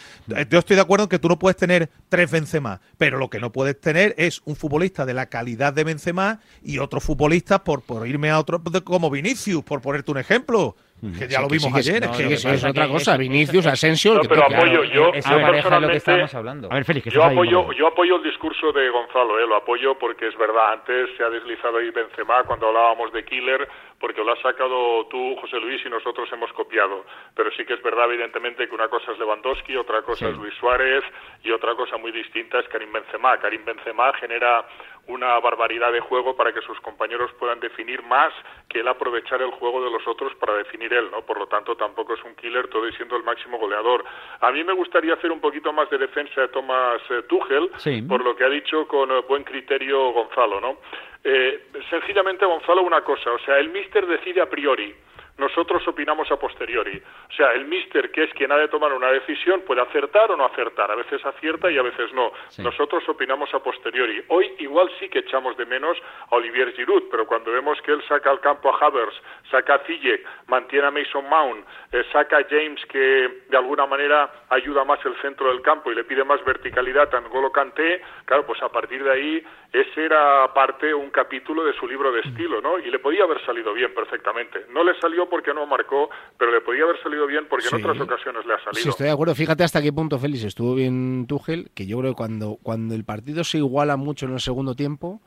yo 0.51 0.59
estoy 0.59 0.75
de 0.75 0.83
acuerdo 0.83 1.05
en 1.05 1.11
que 1.11 1.21
tú 1.21 1.29
no 1.29 1.39
puedes 1.39 1.57
tener 1.57 1.91
tres 2.09 2.29
Benzema, 2.29 2.81
pero 2.99 3.19
lo 3.19 3.31
que 3.31 3.39
no 3.39 3.53
puedes 3.53 3.81
tener 3.81 4.17
es 4.19 4.43
un 4.47 4.57
futbolista 4.57 5.07
de 5.07 5.15
la 5.15 5.27
calidad 5.27 5.73
de 5.73 5.85
Benzema 5.85 6.41
y 6.61 6.79
otro 6.79 6.99
futbolista 7.01 7.63
por, 7.63 7.83
por 7.83 8.05
irme 8.09 8.31
a 8.31 8.41
otro 8.41 8.61
como 8.83 9.11
Vinicius, 9.11 9.63
por 9.63 9.81
ponerte 9.81 10.11
un 10.11 10.19
ejemplo, 10.19 10.75
que 11.19 11.27
ya 11.29 11.41
lo 11.41 11.49
vimos 11.49 11.75
que 11.75 11.83
sí, 11.83 11.91
ayer. 11.91 12.07
no, 12.07 12.13
es 12.15 12.45
que 12.63 12.67
otra 12.69 12.87
que 12.87 12.93
cosa. 12.93 13.17
Vinicius, 13.17 13.67
Asensio, 13.67 14.15
No, 14.15 14.21
pero 14.23 14.45
apoyo 14.45 14.85
yo. 14.85 15.13
Esa 15.13 15.31
yo 15.37 15.43
pareja 15.43 15.43
es 15.43 15.43
lo 15.43 15.51
que 15.51 15.53
personalmente- 15.53 15.97
estábamos 15.97 16.35
hablando. 16.35 16.69
A 16.71 16.75
ver, 16.77 16.85
Félix, 16.85 17.05
que 17.05 17.11
Yo 17.11 17.25
ahí, 17.25 17.33
apoyo, 17.33 17.61
hombre. 17.61 17.77
yo 17.79 17.87
apoyo 17.89 18.17
el 18.17 18.23
discurso 18.23 18.71
de 18.73 18.89
Gonzalo, 18.89 19.39
¿eh? 19.41 19.47
lo 19.49 19.57
apoyo 19.57 19.99
porque 19.99 20.29
es 20.29 20.39
verdad, 20.39 20.75
antes 20.75 21.11
se 21.17 21.25
ha 21.25 21.29
deslizado 21.31 21.79
ahí 21.79 21.91
Benzema 21.91 22.45
cuando 22.45 22.69
hablábamos 22.69 23.13
de 23.13 23.25
Killer, 23.25 23.69
porque 24.03 24.23
lo 24.25 24.33
has 24.33 24.41
sacado 24.41 25.07
tú, 25.07 25.37
José 25.41 25.61
Luis, 25.61 25.81
y 25.87 25.89
nosotros 25.89 26.29
hemos 26.33 26.53
copiado. 26.55 27.05
Pero 27.37 27.53
sí 27.53 27.65
que 27.65 27.75
es 27.75 27.83
verdad, 27.83 28.07
evidentemente, 28.11 28.69
que 28.69 28.75
una 28.75 28.89
cosa 28.89 29.13
es 29.13 29.19
Lewandowski, 29.21 29.77
otra 29.77 30.03
cosa 30.03 30.29
es 30.29 30.37
Luis 30.37 30.53
Suárez 30.55 31.05
y 31.45 31.53
otra 31.53 31.77
cosa 31.77 31.97
muy 31.99 32.11
distinta 32.11 32.59
es 32.59 32.69
Karim 32.69 32.93
Benzema. 32.93 33.39
Karim 33.39 33.65
Benzema 33.65 34.13
genera 34.15 34.67
una 35.07 35.39
barbaridad 35.41 35.93
de 35.93 36.01
juego 36.01 36.35
para 36.37 36.53
que 36.53 36.61
sus 36.63 36.79
compañeros 36.81 37.31
puedan 37.39 37.61
definir 37.61 38.03
más 38.03 38.33
que 38.69 38.81
él 38.81 38.89
aprovechar 38.89 39.41
el 39.41 39.51
juego 39.53 39.83
de 39.85 39.91
los 39.91 40.07
otros 40.07 40.35
para 40.37 40.55
definir 40.55 40.93
él, 40.93 41.09
¿no? 41.11 41.23
Por 41.23 41.39
lo 41.39 41.47
tanto, 41.47 41.77
tampoco 41.77 42.15
es 42.15 42.23
un 42.25 42.35
killer, 42.35 42.69
todo 42.69 42.89
y 42.89 42.93
siendo 42.95 43.17
el 43.17 43.23
máximo 43.23 43.57
goleador. 43.59 44.05
A 44.41 44.51
mí 44.51 44.63
me 44.65 44.73
gustaría 44.73 45.15
hacer 45.15 45.31
un 45.31 45.41
poquito 45.41 45.73
más 45.73 45.89
de 45.91 45.99
defensa 45.99 46.41
de 46.41 46.49
Thomas 46.49 47.01
eh, 47.11 47.23
Tuchel, 47.29 47.71
Sí. 47.77 48.03
por 48.03 48.23
lo 48.25 48.35
que 48.37 48.45
ha 48.45 48.49
dicho 48.49 48.87
con 48.89 49.11
eh, 49.13 49.23
buen 49.29 49.45
criterio 49.45 50.11
Gonzalo, 50.13 50.61
¿no? 50.61 50.79
Eh, 51.25 51.67
sencillamente, 51.89 52.45
Gonzalo, 52.45 52.83
una 52.83 53.03
cosa, 53.03 53.31
o 53.33 53.39
sea, 53.41 53.59
el 53.59 53.71
míster 53.71 54.07
decide 54.07 54.41
a 54.41 54.51
priori. 54.51 54.95
Nosotros 55.43 55.83
opinamos 55.89 56.31
a 56.31 56.37
posteriori. 56.37 57.03
O 57.29 57.33
sea, 57.35 57.51
el 57.51 57.65
míster, 57.65 58.13
que 58.13 58.23
es 58.23 58.33
quien 58.35 58.53
ha 58.53 58.57
de 58.57 58.69
tomar 58.69 58.93
una 58.93 59.11
decisión, 59.11 59.63
puede 59.63 59.81
acertar 59.81 60.31
o 60.31 60.37
no 60.37 60.45
acertar. 60.45 60.89
A 60.89 60.95
veces 60.95 61.25
acierta 61.27 61.69
y 61.69 61.79
a 61.79 61.83
veces 61.83 62.13
no. 62.13 62.31
Nosotros 62.59 63.03
opinamos 63.09 63.53
a 63.53 63.59
posteriori. 63.59 64.23
Hoy 64.29 64.55
igual 64.59 64.89
sí 65.01 65.09
que 65.09 65.19
echamos 65.19 65.57
de 65.57 65.67
menos 65.67 65.99
a 66.31 66.37
Olivier 66.37 66.73
Giroud, 66.75 67.05
pero 67.11 67.27
cuando 67.27 67.51
vemos 67.51 67.81
que 67.83 67.91
él 67.91 68.03
saca 68.07 68.31
al 68.31 68.39
campo 68.39 68.73
a 68.73 68.87
Havers, 68.87 69.21
saca 69.51 69.75
a 69.75 69.79
Ziyech, 69.81 70.25
mantiene 70.47 70.87
a 70.87 70.91
Mason 70.93 71.29
Mount, 71.29 71.67
eh, 71.91 72.05
saca 72.13 72.39
a 72.39 72.45
James 72.49 72.85
que 72.87 73.43
de 73.49 73.57
alguna 73.57 73.87
manera 73.87 74.31
ayuda 74.49 74.85
más 74.85 75.05
el 75.05 75.17
centro 75.21 75.49
del 75.49 75.61
campo 75.61 75.91
y 75.91 75.97
le 75.97 76.05
pide 76.05 76.23
más 76.23 76.45
verticalidad 76.45 77.13
a 77.15 77.21
N'Golo 77.21 77.51
Kanté, 77.51 78.01
claro, 78.27 78.47
pues 78.47 78.63
a 78.63 78.69
partir 78.69 79.03
de 79.03 79.11
ahí 79.11 79.45
ese 79.73 80.05
era 80.05 80.53
parte, 80.53 80.93
un 80.93 81.11
capítulo 81.11 81.65
de 81.65 81.73
su 81.73 81.89
libro 81.89 82.13
de 82.13 82.21
estilo, 82.21 82.61
¿no? 82.61 82.79
Y 82.79 82.91
le 82.91 82.99
podía 82.99 83.25
haber 83.25 83.43
salido 83.45 83.73
bien 83.73 83.95
perfectamente. 83.95 84.67
No 84.69 84.85
le 84.85 84.95
salió 85.01 85.29
porque 85.33 85.55
no 85.55 85.67
marcó, 85.67 86.11
pero 86.37 86.53
le 86.53 86.61
podía 86.61 86.83
haber 86.85 87.03
salido 87.03 87.27
bien 87.27 87.47
porque 87.49 87.65
Sí. 87.67 87.75
en 87.75 87.81
otras 87.87 87.99
ocasiones 88.03 88.45
le 88.45 88.53
ha 88.53 88.59
salido. 88.59 88.83
Sí, 88.83 88.89
estoy 88.91 89.07
de 89.07 89.13
acuerdo. 89.13 89.35
Fíjate 89.35 89.65
hasta 89.65 89.81
qué 89.81 89.91
punto 89.91 90.19
Félix 90.19 90.45
estuvo 90.45 90.75
bien 90.75 91.25
Tuchel, 91.27 91.71
que 91.75 91.87
yo 91.87 91.99
creo 92.01 92.11
que 92.13 92.17
cuando, 92.17 92.59
cuando 92.63 92.95
el 92.95 93.05
partido 93.05 93.43
se 93.43 93.57
iguala 93.57 93.97
mucho 93.97 94.27
en 94.27 94.35
el 94.35 94.41
segundo 94.41 94.75
tiempo, 94.75 95.23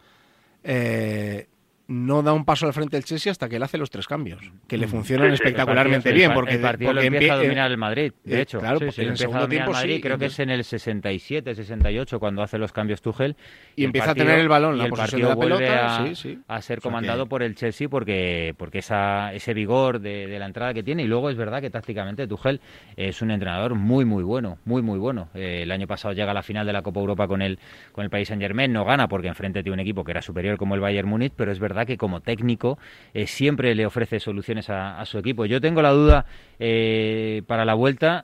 eh, 0.63 1.47
no 1.87 2.23
da 2.23 2.33
un 2.33 2.45
paso 2.45 2.65
al 2.65 2.73
frente 2.73 2.97
del 2.97 3.03
Chelsea 3.03 3.31
hasta 3.31 3.47
que 3.47 3.57
él 3.57 3.63
hace 3.63 3.77
los 3.77 3.89
tres 3.89 4.07
cambios, 4.07 4.41
que 4.67 4.77
le 4.77 4.87
funcionan 4.87 5.29
Sí, 5.31 5.37
sí, 5.37 5.43
espectacularmente 5.43 6.09
El 6.09 6.15
bien. 6.15 6.33
Porque, 6.33 6.55
el 6.55 6.61
partido 6.61 6.89
porque 6.91 7.01
lo 7.09 7.13
empieza 7.15 7.33
a 7.33 7.37
dominar 7.37 7.71
el 7.71 7.77
Madrid, 7.77 8.13
de 8.23 8.37
eh, 8.37 8.41
hecho. 8.41 8.59
claro, 8.59 8.79
Sí, 8.79 8.85
el 8.85 8.89
empieza 9.09 9.11
a 9.13 9.17
segundo 9.17 9.41
dominar 9.41 9.49
tiempo 9.65 9.71
el 9.71 9.75
Madrid, 9.77 10.01
creo 10.01 10.17
que 10.17 10.25
es 10.25 10.39
en 10.39 10.49
el 10.49 10.63
67, 10.63 11.55
68 11.55 12.19
cuando 12.19 12.41
hace 12.41 12.57
los 12.57 12.71
cambios 12.71 13.01
Tuchel. 13.01 13.35
Y 13.75 13.83
empieza 13.85 14.11
a 14.11 14.15
tener 14.15 14.39
el 14.39 14.47
balón, 14.47 14.77
y 14.77 14.81
el 14.81 14.91
de 14.91 15.19
la 15.19 15.35
pelota, 15.35 16.03
a, 16.47 16.61
ser 16.61 16.79
O 16.79 16.81
sea 16.81 16.89
comandado 16.89 17.25
que- 17.25 17.29
por 17.29 17.43
el 17.43 17.55
Chelsea 17.55 17.87
porque, 17.87 18.55
porque 18.57 18.79
esa, 18.79 19.33
ese 19.33 19.53
vigor 19.53 19.99
de, 19.99 20.27
de 20.27 20.39
la 20.39 20.45
entrada 20.47 20.73
que 20.73 20.81
tiene. 20.81 21.03
Y 21.03 21.07
luego 21.07 21.29
es 21.29 21.37
verdad 21.37 21.61
que 21.61 21.69
tácticamente 21.69 22.27
Tuchel 22.27 22.61
es 22.97 23.21
un 23.21 23.31
entrenador 23.31 23.75
muy, 23.75 24.05
muy 24.05 24.23
bueno, 24.23 24.57
muy, 24.65 24.81
muy 24.81 24.97
bueno. 24.97 25.29
Eh, 25.35 25.61
el 25.63 25.71
año 25.71 25.85
pasado 25.85 26.13
llega 26.13 26.31
a 26.31 26.33
la 26.33 26.41
final 26.43 26.65
de 26.65 26.73
la 26.73 26.81
Copa 26.81 26.99
Europa 26.99 27.27
con 27.27 27.41
el, 27.41 27.59
con 27.91 28.03
el 28.03 28.09
país 28.09 28.27
Saint 28.27 28.41
Germain, 28.41 28.73
no 28.73 28.85
gana 28.85 29.07
porque 29.07 29.27
enfrente 29.27 29.61
tiene 29.61 29.73
un 29.75 29.79
equipo 29.81 30.03
que 30.03 30.11
era 30.11 30.21
superior 30.21 30.57
como 30.57 30.73
el 30.75 30.81
Bayern 30.81 31.07
Múnich, 31.07 31.33
pero 31.35 31.51
es 31.51 31.59
verdad 31.59 31.74
que 31.83 31.97
como 31.97 32.21
técnico 32.21 32.79
eh, 33.13 33.27
siempre 33.27 33.75
le 33.75 33.85
ofrece 33.85 34.21
soluciones 34.21 34.69
a, 34.69 35.01
a 35.01 35.05
su 35.05 35.17
equipo. 35.17 35.45
Yo 35.45 35.59
tengo 35.59 35.81
la 35.81 35.89
duda 35.91 36.25
eh, 36.59 37.41
para 37.47 37.65
la 37.65 37.73
vuelta 37.73 38.23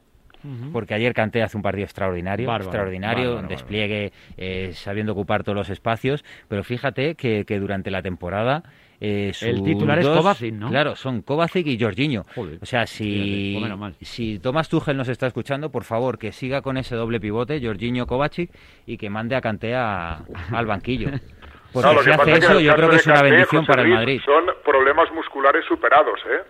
porque 0.71 0.95
ayer 0.95 1.13
Canté 1.13 1.43
hace 1.43 1.55
un 1.55 1.61
partido 1.61 1.83
extraordinario, 1.83 2.47
Bárbaro, 2.47 2.69
extraordinario, 2.69 3.29
bárbaro, 3.35 3.47
despliegue, 3.47 4.11
eh, 4.37 4.71
sabiendo 4.73 5.11
ocupar 5.11 5.43
todos 5.43 5.55
los 5.55 5.69
espacios, 5.69 6.25
pero 6.47 6.63
fíjate 6.63 7.13
que, 7.13 7.45
que 7.45 7.59
durante 7.59 7.91
la 7.91 8.01
temporada 8.01 8.63
eh, 8.99 9.33
El 9.41 9.61
titular 9.61 9.99
es 9.99 10.07
Kovacic, 10.07 10.53
¿no? 10.53 10.69
Claro, 10.69 10.95
son 10.95 11.21
Kovacic 11.21 11.67
y 11.67 11.79
Jorginho. 11.79 12.25
Joder, 12.33 12.57
o 12.59 12.65
sea, 12.65 12.87
si, 12.87 13.53
si 14.01 14.39
Tomás 14.39 14.67
Tuchel 14.69 14.97
nos 14.97 15.09
está 15.09 15.27
escuchando, 15.27 15.71
por 15.71 15.83
favor, 15.83 16.17
que 16.17 16.31
siga 16.31 16.61
con 16.63 16.77
ese 16.77 16.95
doble 16.95 17.19
pivote, 17.19 17.59
Jorginho 17.63 18.07
Kovacic, 18.07 18.51
y 18.87 18.97
que 18.97 19.09
mande 19.11 19.35
a 19.35 19.41
Canté 19.41 19.75
a- 19.75 20.23
al 20.51 20.65
banquillo. 20.65 21.09
Porque 21.73 21.87
No, 21.87 21.93
lo 21.93 21.99
si 21.99 22.05
que 22.05 22.11
pasa 22.17 22.21
hace 22.23 22.31
que 22.31 22.37
en 22.37 22.43
eso, 22.43 22.57
el 22.59 22.65
yo 22.65 22.75
creo 22.75 22.89
que 22.89 22.95
es 22.97 23.05
una 23.05 23.15
Kanté, 23.15 23.29
bendición 23.31 23.61
José 23.61 23.67
para 23.71 23.81
el 23.83 23.87
Madrid. 23.89 24.21
Son 24.25 24.45
problemas 24.65 25.11
musculares 25.13 25.65
superados, 25.65 26.19
¿eh? 26.29 26.41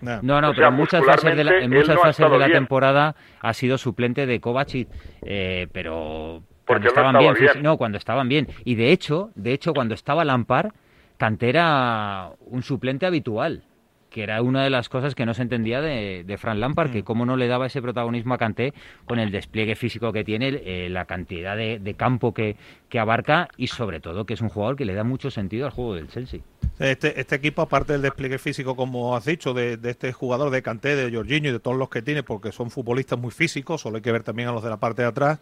No, 0.00 0.20
no, 0.22 0.36
O 0.36 0.40
pero 0.40 0.54
sea, 0.54 0.68
en 0.68 0.74
muchas 0.74 1.04
fases 1.04 1.36
de 1.36 1.44
la, 1.44 1.58
en 1.58 1.70
muchas 1.70 1.94
no 1.96 2.00
fases 2.02 2.30
de 2.30 2.38
la 2.38 2.46
bien. 2.46 2.58
temporada 2.58 3.14
ha 3.40 3.54
sido 3.54 3.78
suplente 3.78 4.26
de 4.26 4.40
Kovacic, 4.40 4.88
eh, 5.24 5.66
pero 5.72 6.42
Porque 6.66 6.66
cuando 6.66 6.84
no 6.84 6.88
estaban 6.88 7.16
estaba 7.16 7.32
bien, 7.34 7.52
bien. 7.54 7.62
no, 7.64 7.76
cuando 7.78 7.98
estaban 7.98 8.28
bien. 8.28 8.48
Y 8.64 8.74
de 8.74 8.92
hecho, 8.92 9.30
de 9.34 9.52
hecho, 9.52 9.72
cuando 9.72 9.94
estaba 9.94 10.24
Lampard, 10.24 10.72
Kanté 11.16 11.48
era 11.48 12.28
un 12.40 12.62
suplente 12.62 13.06
habitual, 13.06 13.62
que 14.10 14.22
era 14.22 14.40
una 14.42 14.64
de 14.64 14.70
las 14.70 14.88
cosas 14.88 15.14
que 15.14 15.26
no 15.26 15.34
se 15.34 15.42
entendía 15.42 15.80
de, 15.80 16.24
de 16.26 16.38
Fran 16.38 16.60
Lampard, 16.60 16.88
Mm. 16.90 16.92
que 16.92 17.02
cómo 17.04 17.26
no 17.26 17.36
le 17.36 17.48
daba 17.48 17.66
ese 17.66 17.82
protagonismo 17.82 18.34
a 18.34 18.38
Kanté 18.38 18.72
con 19.04 19.18
el 19.18 19.30
despliegue 19.30 19.76
físico 19.76 20.12
que 20.12 20.24
tiene, 20.24 20.60
eh, 20.64 20.88
la 20.90 21.04
cantidad 21.04 21.56
de, 21.56 21.78
de 21.78 21.94
campo 21.94 22.32
que, 22.32 22.56
que 22.88 22.98
abarca 22.98 23.48
y 23.56 23.66
sobre 23.66 24.00
todo 24.00 24.24
que 24.26 24.34
es 24.34 24.40
un 24.40 24.48
jugador 24.48 24.76
que 24.76 24.84
le 24.84 24.94
da 24.94 25.04
mucho 25.04 25.30
sentido 25.30 25.66
al 25.66 25.72
juego 25.72 25.94
del 25.94 26.08
Chelsea. 26.08 26.40
Este, 26.78 27.18
este 27.20 27.36
equipo, 27.36 27.62
aparte 27.62 27.94
del 27.94 28.02
despliegue 28.02 28.38
físico, 28.38 28.76
como 28.76 29.16
has 29.16 29.24
dicho, 29.24 29.54
de, 29.54 29.76
de 29.76 29.90
este 29.90 30.12
jugador 30.12 30.50
de 30.50 30.62
Canté, 30.62 30.94
de 30.94 31.14
Jorginho 31.14 31.48
y 31.48 31.52
de 31.52 31.60
todos 31.60 31.76
los 31.76 31.88
que 31.88 32.02
tiene, 32.02 32.22
porque 32.22 32.52
son 32.52 32.70
futbolistas 32.70 33.18
muy 33.18 33.30
físicos, 33.30 33.80
solo 33.80 33.96
hay 33.96 34.02
que 34.02 34.12
ver 34.12 34.22
también 34.22 34.48
a 34.48 34.52
los 34.52 34.62
de 34.62 34.70
la 34.70 34.76
parte 34.76 35.02
de 35.02 35.08
atrás. 35.08 35.40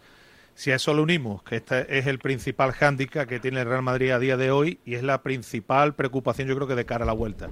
Si 0.56 0.70
a 0.70 0.76
eso 0.76 0.94
le 0.94 1.00
unimos, 1.00 1.42
que 1.42 1.56
este 1.56 1.98
es 1.98 2.06
el 2.06 2.20
principal 2.20 2.70
hándicap 2.70 3.28
que 3.28 3.40
tiene 3.40 3.60
el 3.60 3.66
Real 3.68 3.82
Madrid 3.82 4.10
a 4.12 4.20
día 4.20 4.36
de 4.36 4.52
hoy 4.52 4.78
y 4.84 4.94
es 4.94 5.02
la 5.02 5.20
principal 5.22 5.94
preocupación, 5.96 6.46
yo 6.46 6.54
creo 6.54 6.68
que 6.68 6.76
de 6.76 6.84
cara 6.86 7.02
a 7.02 7.06
la 7.06 7.12
vuelta. 7.12 7.50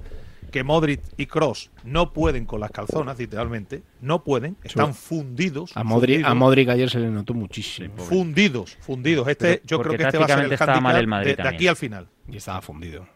Que 0.53 0.63
Modric 0.63 1.01
y 1.17 1.25
Cross 1.25 1.71
no 1.83 2.13
pueden 2.13 2.45
con 2.45 2.59
las 2.59 2.69
calzonas, 2.69 3.17
literalmente, 3.17 3.81
no 4.01 4.23
pueden, 4.23 4.55
están 4.63 4.93
fundidos. 4.93 5.75
A 5.75 5.83
Modric, 5.83 6.23
a 6.23 6.35
Modric 6.35 6.69
ayer 6.69 6.91
se 6.91 6.99
le 6.99 7.09
notó 7.09 7.33
muchísimo. 7.33 7.97
fundidos, 7.97 8.77
fundidos. 8.79 9.27
Este, 9.27 9.55
Pero 9.55 9.61
yo 9.65 9.79
creo 9.79 9.97
que 9.97 10.03
este 10.03 10.17
va 10.19 10.25
a 10.25 10.27
ser 10.27 10.69
el 10.75 10.81
mal 10.81 10.95
el 10.95 11.07
Madrid 11.07 11.35
de, 11.35 11.47
aquí 11.47 11.67
al 11.67 11.75
final. 11.75 12.07
Y 12.29 12.37
estaba 12.37 12.61
fundido. 12.61 13.07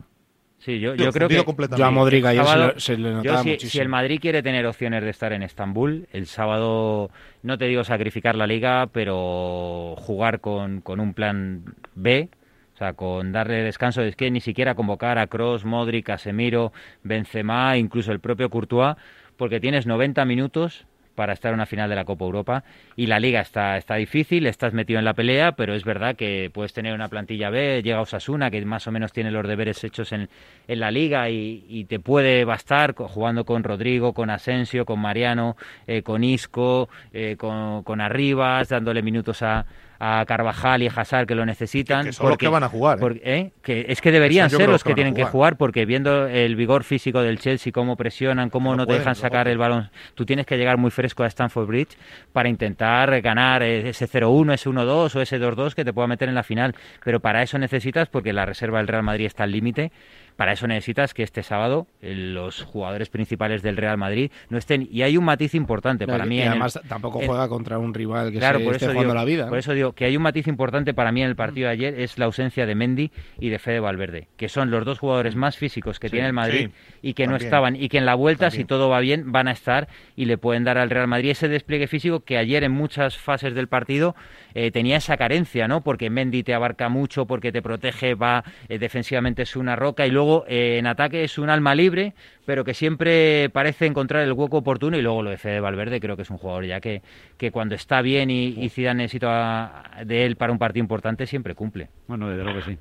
Sí, 0.58 0.80
yo, 0.80 0.96
yo 0.96 1.12
creo 1.12 1.30
que. 1.30 1.46
Yo 1.78 1.86
a 1.86 1.92
Modric 1.92 2.26
ayer 2.26 2.44
se, 2.44 2.58
le- 2.58 2.80
se 2.80 2.98
le 2.98 3.10
yo 3.10 3.16
notaba 3.18 3.44
si, 3.44 3.50
muchísimo. 3.50 3.70
si 3.72 3.80
el 3.80 3.90
Madrid 3.90 4.20
quiere 4.20 4.42
tener 4.42 4.66
opciones 4.66 5.04
de 5.04 5.10
estar 5.12 5.32
en 5.32 5.44
Estambul, 5.44 6.08
el 6.12 6.26
sábado, 6.26 7.12
no 7.44 7.58
te 7.60 7.66
digo 7.66 7.84
sacrificar 7.84 8.36
la 8.36 8.48
liga, 8.48 8.88
pero 8.92 9.94
jugar 10.00 10.42
con, 10.42 10.82
con 10.82 11.00
un 11.00 11.14
plan 11.14 11.76
B, 11.94 12.30
o 12.78 12.80
sea, 12.80 12.94
con 12.94 13.32
darle 13.32 13.64
descanso, 13.64 14.04
es 14.04 14.16
que 14.16 14.30
ni 14.30 14.40
siquiera 14.40 14.76
convocar 14.76 15.18
a 15.18 15.26
Cross, 15.26 15.66
Modric, 15.66 16.06
Casemiro, 16.06 16.72
Benzema, 17.02 17.76
incluso 17.76 18.12
el 18.12 18.20
propio 18.20 18.52
Courtois, 18.52 18.96
porque 19.36 19.60
tienes 19.60 19.88
90 19.88 20.24
minutos 20.26 20.86
para 21.16 21.34
estar 21.34 21.50
en 21.50 21.56
una 21.56 21.66
final 21.66 21.90
de 21.90 21.96
la 21.96 22.06
Copa 22.06 22.26
Europa 22.26 22.64
y 22.96 23.08
la 23.08 23.20
liga 23.20 23.42
está, 23.42 23.78
está 23.78 23.96
difícil, 23.96 24.46
estás 24.46 24.74
metido 24.74 25.00
en 25.00 25.06
la 25.06 25.16
pelea, 25.16 25.54
pero 25.54 25.74
es 25.74 25.86
verdad 25.86 26.16
que 26.16 26.52
puedes 26.54 26.72
tener 26.72 26.94
una 26.94 27.08
plantilla 27.08 27.50
B, 27.50 27.82
llega 27.82 28.00
Osasuna, 28.00 28.52
que 28.52 28.64
más 28.64 28.86
o 28.86 28.92
menos 28.92 29.12
tiene 29.12 29.32
los 29.32 29.48
deberes 29.48 29.84
hechos 29.84 30.12
en, 30.12 30.30
en 30.68 30.80
la 30.80 30.92
liga 30.92 31.32
y, 31.32 31.86
te 31.90 32.00
puede 32.00 32.46
bastar 32.46 32.94
jugando 32.94 33.44
con 33.44 33.64
Rodrigo, 33.64 34.14
con 34.14 34.30
Asensio, 34.30 34.86
con 34.86 35.00
Mariano, 35.00 35.58
eh, 35.88 36.04
con 36.04 36.24
Isco, 36.24 36.90
eh, 37.12 37.38
con, 37.40 37.82
con 37.82 38.02
Arribas, 38.02 38.70
dándole 38.70 39.02
minutos 39.02 39.42
a, 39.42 39.66
a 40.00 40.24
Carvajal 40.28 40.84
y 40.84 40.88
a 40.88 40.92
Hazard 40.96 41.28
que 41.28 41.36
lo 41.36 41.46
necesitan. 41.46 42.06
Que 42.06 42.14
son 42.14 42.30
los 42.30 42.38
que 42.38 42.48
van 42.48 42.64
a 42.64 42.70
jugar, 42.70 42.98
¿eh? 42.98 43.02
porque- 43.02 43.22
¿eh? 43.24 43.52
que 43.62 43.86
es 43.90 44.02
que 44.02 44.12
deberían 44.12 44.50
ser 44.50 44.70
los 44.70 44.84
que 44.84 44.94
tienen 44.94 45.14
que 45.14 45.24
jugar. 45.26 45.58
porque 45.58 45.86
viendo 45.86 46.28
el 46.28 46.56
vigor 46.56 46.84
físico 46.84 47.22
del 47.22 47.40
Chelsea, 47.40 47.72
cómo 47.72 47.96
presionan, 47.96 48.50
cómo 48.50 48.72
No 48.72 48.78
no, 48.78 48.88
te 48.88 48.94
dejan 48.94 49.12
no. 49.12 49.16
sacar 49.16 49.48
el 49.48 49.58
balón, 49.58 49.90
tú 50.16 50.26
tienes 50.26 50.46
que 50.46 50.58
llegar 50.58 50.78
muy 50.78 50.92
fresco 50.92 51.24
a 51.24 51.28
Stamford 51.28 51.68
Bridge 51.68 51.98
para 52.34 52.50
intentar 52.50 53.22
ganar 53.22 53.64
eh, 53.64 53.90
ese 53.90 54.08
0-1, 54.08 54.54
ese 54.54 54.70
1-2 54.70 55.16
o 55.16 55.22
ese 55.22 55.40
2-2 55.40 55.74
que 55.74 55.84
te 55.86 55.94
pueda 55.94 56.08
meter 56.08 56.30
en 56.30 56.36
la 56.36 56.44
final. 56.44 56.76
Pero 57.04 57.20
para 57.20 57.42
eso 57.44 57.58
necesitas, 57.58 58.08
porque 58.10 58.34
la 58.34 58.46
reserva 58.46 58.78
del 58.80 58.88
Real 58.88 59.04
Madrid 59.04 59.26
está 59.26 59.44
al 59.44 59.52
límite, 59.52 59.92
para 60.38 60.54
eso 60.54 60.66
necesitas 60.68 61.14
que 61.14 61.24
este 61.24 61.44
sábado 61.44 61.88
eh, 62.02 62.16
los 62.16 62.62
jugadores 62.64 63.10
principales 63.10 63.62
del 63.64 63.76
Real 63.76 63.98
Madrid 63.98 64.32
no 64.50 64.58
estén. 64.58 64.88
Y 64.90 65.02
hay 65.02 65.18
un 65.18 65.26
matiz 65.26 65.54
importante 65.56 66.08
para 66.08 66.26
y 66.26 66.30
mí. 66.30 66.40
el- 66.42 66.48
además 66.48 66.80
tampoco 66.88 67.20
en- 67.20 67.28
juega 67.28 67.50
contra 67.50 67.78
un 67.80 67.94
rival 67.94 68.32
que 68.32 68.38
Claro, 68.38 68.60
se 68.60 68.64
por 68.66 68.74
esté 68.76 68.86
eso, 68.86 68.94
jugando 68.94 69.14
digo, 69.14 69.20
la 69.20 69.26
vida. 69.26 69.50
por 69.50 69.58
eso 69.58 69.74
digo 69.74 69.92
que 69.94 70.06
hay 70.06 70.16
un 70.16 70.24
matiz 70.24 70.48
importante 70.48 70.94
para 70.94 71.12
mí 71.12 71.22
en 71.22 71.28
el 71.30 71.36
partido 71.36 71.68
de 71.68 71.74
ayer, 71.74 72.00
es 72.00 72.18
la 72.18 72.26
ausencia 72.26 72.66
de 72.66 72.76
Mendy 72.76 73.12
y 73.40 73.50
de 73.50 73.60
Fede 73.60 73.80
Valverde, 73.82 74.28
que 74.38 74.48
son 74.48 74.72
los 74.72 74.86
dos 74.86 75.00
jugadores 75.00 75.36
más 75.36 75.58
físicos 75.58 76.00
que 76.00 76.10
tiene 76.10 76.28
el 76.28 76.34
Madrid 76.34 76.68
sí, 76.70 77.00
y 77.02 77.14
que 77.16 77.26
no 77.28 77.36
estaban, 77.36 77.76
y 77.76 77.90
que 77.90 77.98
en 77.98 78.06
la 78.06 78.16
vuelta, 78.16 78.52
si 78.52 78.64
todo 78.64 78.90
va 78.90 79.00
bien, 79.00 79.32
van 79.32 79.48
a 79.48 79.52
estar 79.52 79.88
y 80.16 80.26
le 80.26 80.38
pueden 80.38 80.64
dar 80.64 80.78
al 80.78 80.90
Real 80.90 81.08
Madrid 81.08 81.32
ese 81.32 81.48
despliegue 81.48 81.88
físico 81.88 82.20
que 82.22 82.38
ayer 82.38 82.64
en 82.64 82.72
muchas 82.72 83.18
fases 83.18 83.56
del 83.56 83.68
partido 83.68 84.16
eh, 84.54 84.72
tenía 84.72 84.98
esa 84.98 85.18
carencia, 85.18 85.68
¿no? 85.68 85.82
Porque 85.82 86.10
Mendy 86.10 86.44
te 86.44 86.54
abarca 86.54 86.90
mucho, 86.90 87.26
porque 87.26 87.52
te 87.52 87.62
protege, 87.62 88.14
va 88.16 88.44
eh, 88.70 88.78
defensivamente 88.78 89.42
es 89.44 89.56
una 89.56 89.76
roca 89.76 90.06
y 90.06 90.12
luego 90.12 90.27
eh, 90.48 90.78
en 90.78 90.88
ataque 90.88 91.24
es 91.24 91.38
un 91.38 91.50
alma 91.50 91.76
libre, 91.76 92.14
pero 92.46 92.64
que 92.64 92.74
siempre 92.74 93.50
parece 93.50 93.86
encontrar 93.86 94.24
el 94.24 94.34
hueco 94.34 94.58
oportuno 94.58 94.98
y 94.98 95.02
luego 95.02 95.24
lo 95.24 95.30
de 95.30 95.38
Fede 95.38 95.60
Valverde 95.60 96.00
creo 96.00 96.16
que 96.16 96.24
es 96.24 96.30
un 96.30 96.38
jugador 96.38 96.66
ya 96.66 96.80
que, 96.80 97.02
que 97.38 97.52
cuando 97.52 97.76
está 97.76 98.02
bien 98.02 98.30
y, 98.30 98.48
y 98.48 98.70
Zidane 98.70 99.04
necesita 99.04 99.84
de 100.06 100.26
él 100.26 100.36
para 100.36 100.52
un 100.52 100.60
partido 100.60 100.84
importante 100.84 101.26
siempre 101.26 101.56
cumple. 101.56 101.90
Bueno, 102.08 102.30
desde 102.30 102.44
luego 102.44 102.60
que 102.60 102.66
sí. 102.66 102.78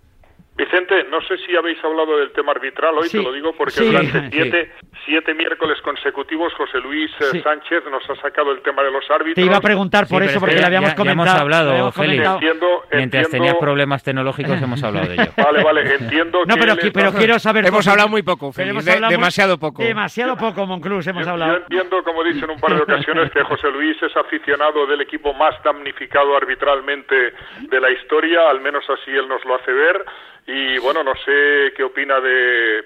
Vicente, 0.57 1.05
no 1.11 1.21
sé 1.21 1.37
si 1.39 1.55
habéis 1.55 1.83
hablado 1.85 2.17
del 2.19 2.33
tema 2.33 2.53
arbitral 2.53 2.97
hoy, 2.97 3.09
Sí, 3.09 3.19
te 3.19 3.23
lo 3.25 3.31
digo 3.33 3.53
porque 3.57 3.75
sí, 3.75 3.85
durante 3.85 4.21
sí. 4.21 4.29
siete, 4.33 4.73
siete 5.05 5.35
miércoles 5.35 5.79
consecutivos 5.83 6.55
José 6.55 6.79
Luis 6.81 7.11
eh, 7.21 7.25
Sí. 7.33 7.41
Sánchez 7.43 7.85
nos 7.91 8.09
ha 8.09 8.17
sacado 8.23 8.53
el 8.53 8.63
tema 8.63 8.83
de 8.83 8.91
los 8.91 9.05
árbitros. 9.11 9.35
Te 9.35 9.43
iba 9.43 9.59
a 9.59 9.61
preguntar 9.61 10.07
por 10.09 10.23
eso, 10.23 10.33
es 10.33 10.39
porque 10.39 10.55
que 10.55 10.61
le 10.63 10.67
habíamos 10.67 10.91
ya 10.91 10.97
comentado. 10.97 11.29
hemos 11.29 11.41
hablado, 11.43 11.71
habíamos 11.73 11.95
Félix. 11.95 12.23
comentado. 12.23 12.37
Entiendo, 12.37 12.67
Mientras 12.91 13.31
tenías 13.31 13.55
problemas 13.57 14.03
tecnológicos 14.03 14.63
hemos 14.63 14.83
hablado 14.83 15.09
de 15.09 15.15
ello. 15.15 15.33
Vale, 15.37 15.63
vale, 15.63 15.95
entiendo 15.95 16.39
No, 16.47 16.55
que 16.55 16.91
pero, 16.93 17.13
quiero 17.13 17.39
saber. 17.39 17.67
Hemos 17.67 17.87
hablado 17.87 18.09
muy 18.09 18.23
poco, 18.23 18.51
Félix, 18.51 18.71
hemos 18.71 18.85
de- 18.87 18.93
hablado 18.93 19.11
muy- 19.11 19.17
demasiado 19.19 19.59
poco. 19.59 19.83
Demasiado 19.83 20.37
poco, 20.39 20.65
Monclús, 20.67 21.07
hemos 21.07 21.25
Yo, 21.27 21.33
hablado. 21.33 21.53
yo 21.53 21.59
entiendo, 21.59 22.03
como 22.03 22.23
he 22.25 22.33
dicho 22.33 22.47
en 22.47 22.53
un 22.53 22.61
par 22.61 22.75
de 22.75 22.81
ocasiones, 22.83 23.31
que 23.31 23.43
José 23.43 23.71
Luis 23.71 24.03
es 24.03 24.17
aficionado 24.17 24.87
del 24.87 25.03
equipo 25.03 25.35
más 25.35 25.55
damnificado 25.63 26.35
arbitralmente 26.35 27.35
de 27.61 27.81
la 27.81 27.91
historia, 27.91 28.49
al 28.49 28.61
menos 28.61 28.85
así 28.89 29.11
él 29.11 29.29
nos 29.29 29.45
lo 29.45 29.55
hace 29.57 29.71
ver. 29.73 30.03
Y 30.47 30.79
bueno, 30.79 31.03
no 31.03 31.15
sé 31.17 31.73
qué 31.77 31.83
opina 31.83 32.21
de, 32.21 32.85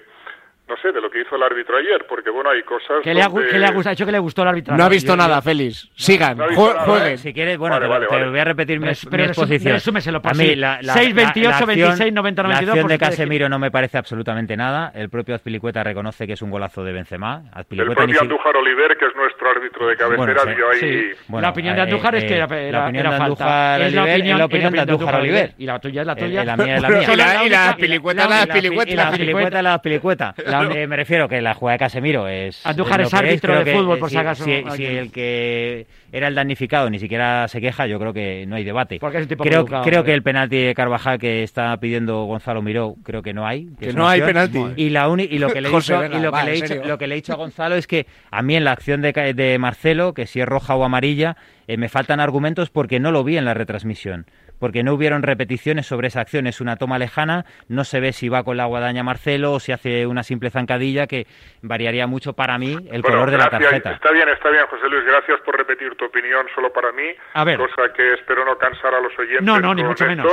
no 0.71 0.77
sé, 0.81 0.91
de 0.93 1.01
lo 1.01 1.09
que 1.11 1.21
hizo 1.21 1.35
el 1.35 1.43
árbitro 1.43 1.75
ayer, 1.77 2.05
porque 2.07 2.29
bueno, 2.29 2.49
hay 2.49 2.63
cosas. 2.63 3.03
¿Qué 3.03 3.13
le 3.13 3.21
ha, 3.21 3.27
donde- 3.27 3.49
qué 3.49 3.59
le 3.59 3.65
ha 3.65 3.71
gustado? 3.71 3.91
Ha 3.91 3.95
dicho 3.95 4.05
que 4.05 4.11
le 4.13 4.19
gustó 4.19 4.41
el 4.43 4.47
arbitraje. 4.47 4.77
No 4.79 4.85
ha 4.85 4.89
visto 4.89 5.11
Yo- 5.11 5.17
nada, 5.17 5.35
yo- 5.35 5.41
Félix. 5.41 5.89
Sigan, 5.95 6.37
No 6.37 6.43
ha 6.45 6.47
visto 6.47 6.63
jue- 6.63 6.73
nada, 6.73 6.85
jueguen. 6.85 7.13
¿eh? 7.13 7.17
Si 7.17 7.33
quieres, 7.33 7.57
bueno, 7.57 7.75
Vale, 7.75 7.83
te, 7.83 7.87
lo- 7.87 7.93
vale, 7.93 8.07
te 8.07 8.15
vale. 8.15 8.29
voy 8.29 8.39
a 8.39 8.43
repetir 8.45 8.79
mi, 8.79 8.87
Res- 8.87 9.05
mi 9.05 9.11
pero 9.11 9.23
resu- 9.23 9.27
exposición. 9.27 9.73
resúmeselo, 9.73 10.21
por 10.21 10.31
a 10.31 10.35
si- 10.35 10.41
mí, 10.43 10.55
la, 10.55 10.79
la, 10.81 10.93
6, 10.93 11.13
28, 11.13 11.41
la- 11.41 11.49
la 11.49 11.55
acción- 11.57 11.67
26, 11.67 12.13
90, 12.13 12.43
92, 12.43 12.75
La 12.75 12.81
acción 12.81 12.87
de 12.87 12.97
Casemiro 12.99 13.49
no 13.49 13.59
me 13.59 13.69
parece 13.71 13.97
absolutamente 13.97 14.55
nada. 14.55 14.91
El 14.95 15.09
propio 15.09 15.35
Azpilicueta 15.35 15.83
reconoce 15.83 16.25
que 16.25 16.33
es 16.33 16.41
un 16.41 16.49
golazo 16.51 16.83
de 16.85 16.93
Benzema. 16.93 17.41
El 17.53 17.59
Azpilicueta 17.61 18.05
ni 18.05 18.13
propio 18.13 18.21
Andújar 18.21 18.55
Oliver, 18.57 18.97
que 18.97 19.05
es 19.07 19.15
nuestro 19.15 19.49
árbitro 19.49 19.87
de 19.87 19.95
cabecera, 19.97 20.17
Bueno, 20.25 20.41
sí, 20.45 20.49
vio 20.55 20.69
ahí. 20.69 20.79
Sí. 20.79 21.11
la 21.41 21.49
opinión 21.49 21.75
de 21.75 21.81
Andújar 21.81 22.15
es 22.15 22.23
que 22.23 22.35
era, 22.37 22.45
eh, 22.45 22.67
era- 22.69 22.79
la 22.79 22.85
opinión 22.85 23.05
era 23.05 23.11
de 23.13 23.17
falta. 23.17 23.43
Andújar 23.75 23.81
Es 23.81 23.93
la 23.93 24.01
Oliver, 24.03 24.15
opinión, 24.15 24.35
es 24.35 24.39
la 24.39 24.45
opinión 24.45 24.73
de 24.73 24.79
Andújar 24.79 25.15
Oliver. 25.15 25.51
Y 25.57 25.65
la 25.65 25.79
tuya 25.79 26.01
es 26.01 26.07
la 26.07 26.13
Eh, 26.13 26.15
tuya. 26.15 26.41
eh, 26.41 26.45
la 26.45 26.57
mía 26.57 26.75
es 26.77 26.81
la 26.81 26.89
mía. 26.89 26.97
y 27.11 27.15
la- 27.17 27.45
y 27.45 27.53
Azpilicueta, 27.71 28.23
la- 28.23 28.29
la 28.29 28.35
la- 28.35 28.41
Azpilicueta. 28.43 28.91
Y 28.91 28.95
la 28.95 29.07
Azpilicueta, 29.09 29.61
la 29.61 29.73
Azpilicueta. 29.73 30.33
Eh, 30.71 30.87
me 30.87 30.95
refiero 30.95 31.29
que 31.29 31.41
la 31.41 31.53
jugada 31.53 31.73
de 31.75 31.79
Casemiro 31.79 32.27
es. 32.27 32.65
Andújar 32.65 33.01
es 33.01 33.13
árbitro 33.13 33.63
de 33.63 33.73
fútbol, 33.73 33.97
eh, 33.97 33.99
por 33.99 34.09
si 34.09 34.15
si- 34.15 34.19
acaso 34.19 34.43
Si, 34.43 34.63
si 34.75 34.85
el 34.85 35.11
que 35.11 35.87
era 36.11 36.27
el 36.27 36.35
damnificado 36.35 36.89
ni 36.89 36.99
siquiera 36.99 37.47
se 37.47 37.61
queja, 37.61 37.87
yo 37.87 37.99
creo 37.99 38.13
que 38.13 38.45
no 38.47 38.55
hay 38.55 38.63
debate. 38.63 38.97
Porque 38.99 39.17
es 39.17 39.23
un 39.23 39.29
tipo 39.29 39.43
muy 39.43 39.49
creo 39.49 39.61
educado, 39.61 39.83
creo 39.83 40.01
eh. 40.01 40.03
que 40.03 40.13
el 40.13 40.23
penalti 40.23 40.57
de 40.57 40.75
Carvajal 40.75 41.17
que 41.19 41.43
está 41.43 41.75
pidiendo 41.77 42.23
Gonzalo 42.25 42.61
Miró, 42.61 42.95
creo 43.03 43.21
que 43.21 43.33
no 43.33 43.47
hay. 43.47 43.67
Que 43.79 43.93
no 43.93 44.07
hay 44.07 44.21
penalti. 44.21 44.59
Y, 44.75 44.89
la 44.89 45.07
uni- 45.09 45.27
y 45.31 45.39
lo 45.39 45.49
que 45.51 45.61
le 45.61 45.69
he 45.69 45.71
dicho, 45.75 46.03
y 46.05 46.09
lo 46.09 46.19
que 46.19 46.29
va, 46.29 46.43
le 46.43 46.51
he 46.51 46.55
dicho, 46.55 46.67
serio. 46.67 46.83
lo 46.85 46.97
que 46.97 47.07
le 47.07 47.15
he 47.15 47.17
dicho 47.17 47.33
a 47.33 47.37
Gonzalo 47.37 47.75
es 47.75 47.87
que 47.87 48.05
a 48.29 48.41
mí 48.41 48.55
en 48.55 48.63
la 48.65 48.71
acción 48.71 49.01
de, 49.01 49.13
Ca- 49.13 49.33
de 49.33 49.57
Marcelo, 49.57 50.13
que 50.13 50.27
si 50.27 50.41
es 50.41 50.45
roja 50.47 50.75
o 50.75 50.83
amarilla, 50.83 51.37
eh, 51.67 51.77
me 51.77 51.87
faltan 51.89 52.19
argumentos 52.19 52.69
porque 52.69 52.99
no 52.99 53.11
lo 53.11 53.23
vi 53.23 53.37
en 53.37 53.45
la 53.45 53.53
retransmisión. 53.53 54.25
Porque 54.61 54.83
no 54.83 54.93
hubieron 54.93 55.23
repeticiones 55.23 55.87
sobre 55.87 56.07
esa 56.07 56.21
acción. 56.21 56.45
Es 56.47 56.61
una 56.61 56.77
toma 56.77 56.99
lejana, 56.99 57.45
no 57.67 57.83
se 57.83 57.99
ve 57.99 58.13
si 58.13 58.29
va 58.29 58.43
con 58.43 58.55
la 58.55 58.65
guadaña 58.65 59.03
Marcelo 59.03 59.53
o 59.53 59.59
si 59.59 59.71
hace 59.73 60.05
una 60.05 60.21
simple 60.23 60.51
zancadilla 60.51 61.07
que 61.07 61.25
variaría 61.63 62.05
mucho 62.05 62.33
para 62.33 62.57
mí 62.59 62.71
el 62.91 63.01
Bueno, 63.01 63.17
color 63.17 63.31
de 63.31 63.37
la 63.39 63.49
tarjeta. 63.49 63.91
Está 63.91 64.11
bien, 64.11 64.29
está 64.29 64.49
bien, 64.51 64.65
José 64.67 64.87
Luis. 64.87 65.03
Gracias 65.03 65.41
por 65.41 65.57
repetir 65.57 65.95
tu 65.95 66.05
opinión 66.05 66.45
solo 66.53 66.71
para 66.71 66.91
mí. 66.91 67.09
A 67.33 67.43
ver. 67.43 67.57
Cosa 67.57 67.91
que 67.93 68.13
espero 68.13 68.45
no 68.45 68.55
cansar 68.57 68.93
a 68.93 69.01
los 69.01 69.11
oyentes. 69.17 69.41
No, 69.43 69.59
no, 69.59 69.73
ni 69.73 69.83
mucho 69.83 70.05
esto. 70.05 70.15
menos. 70.15 70.31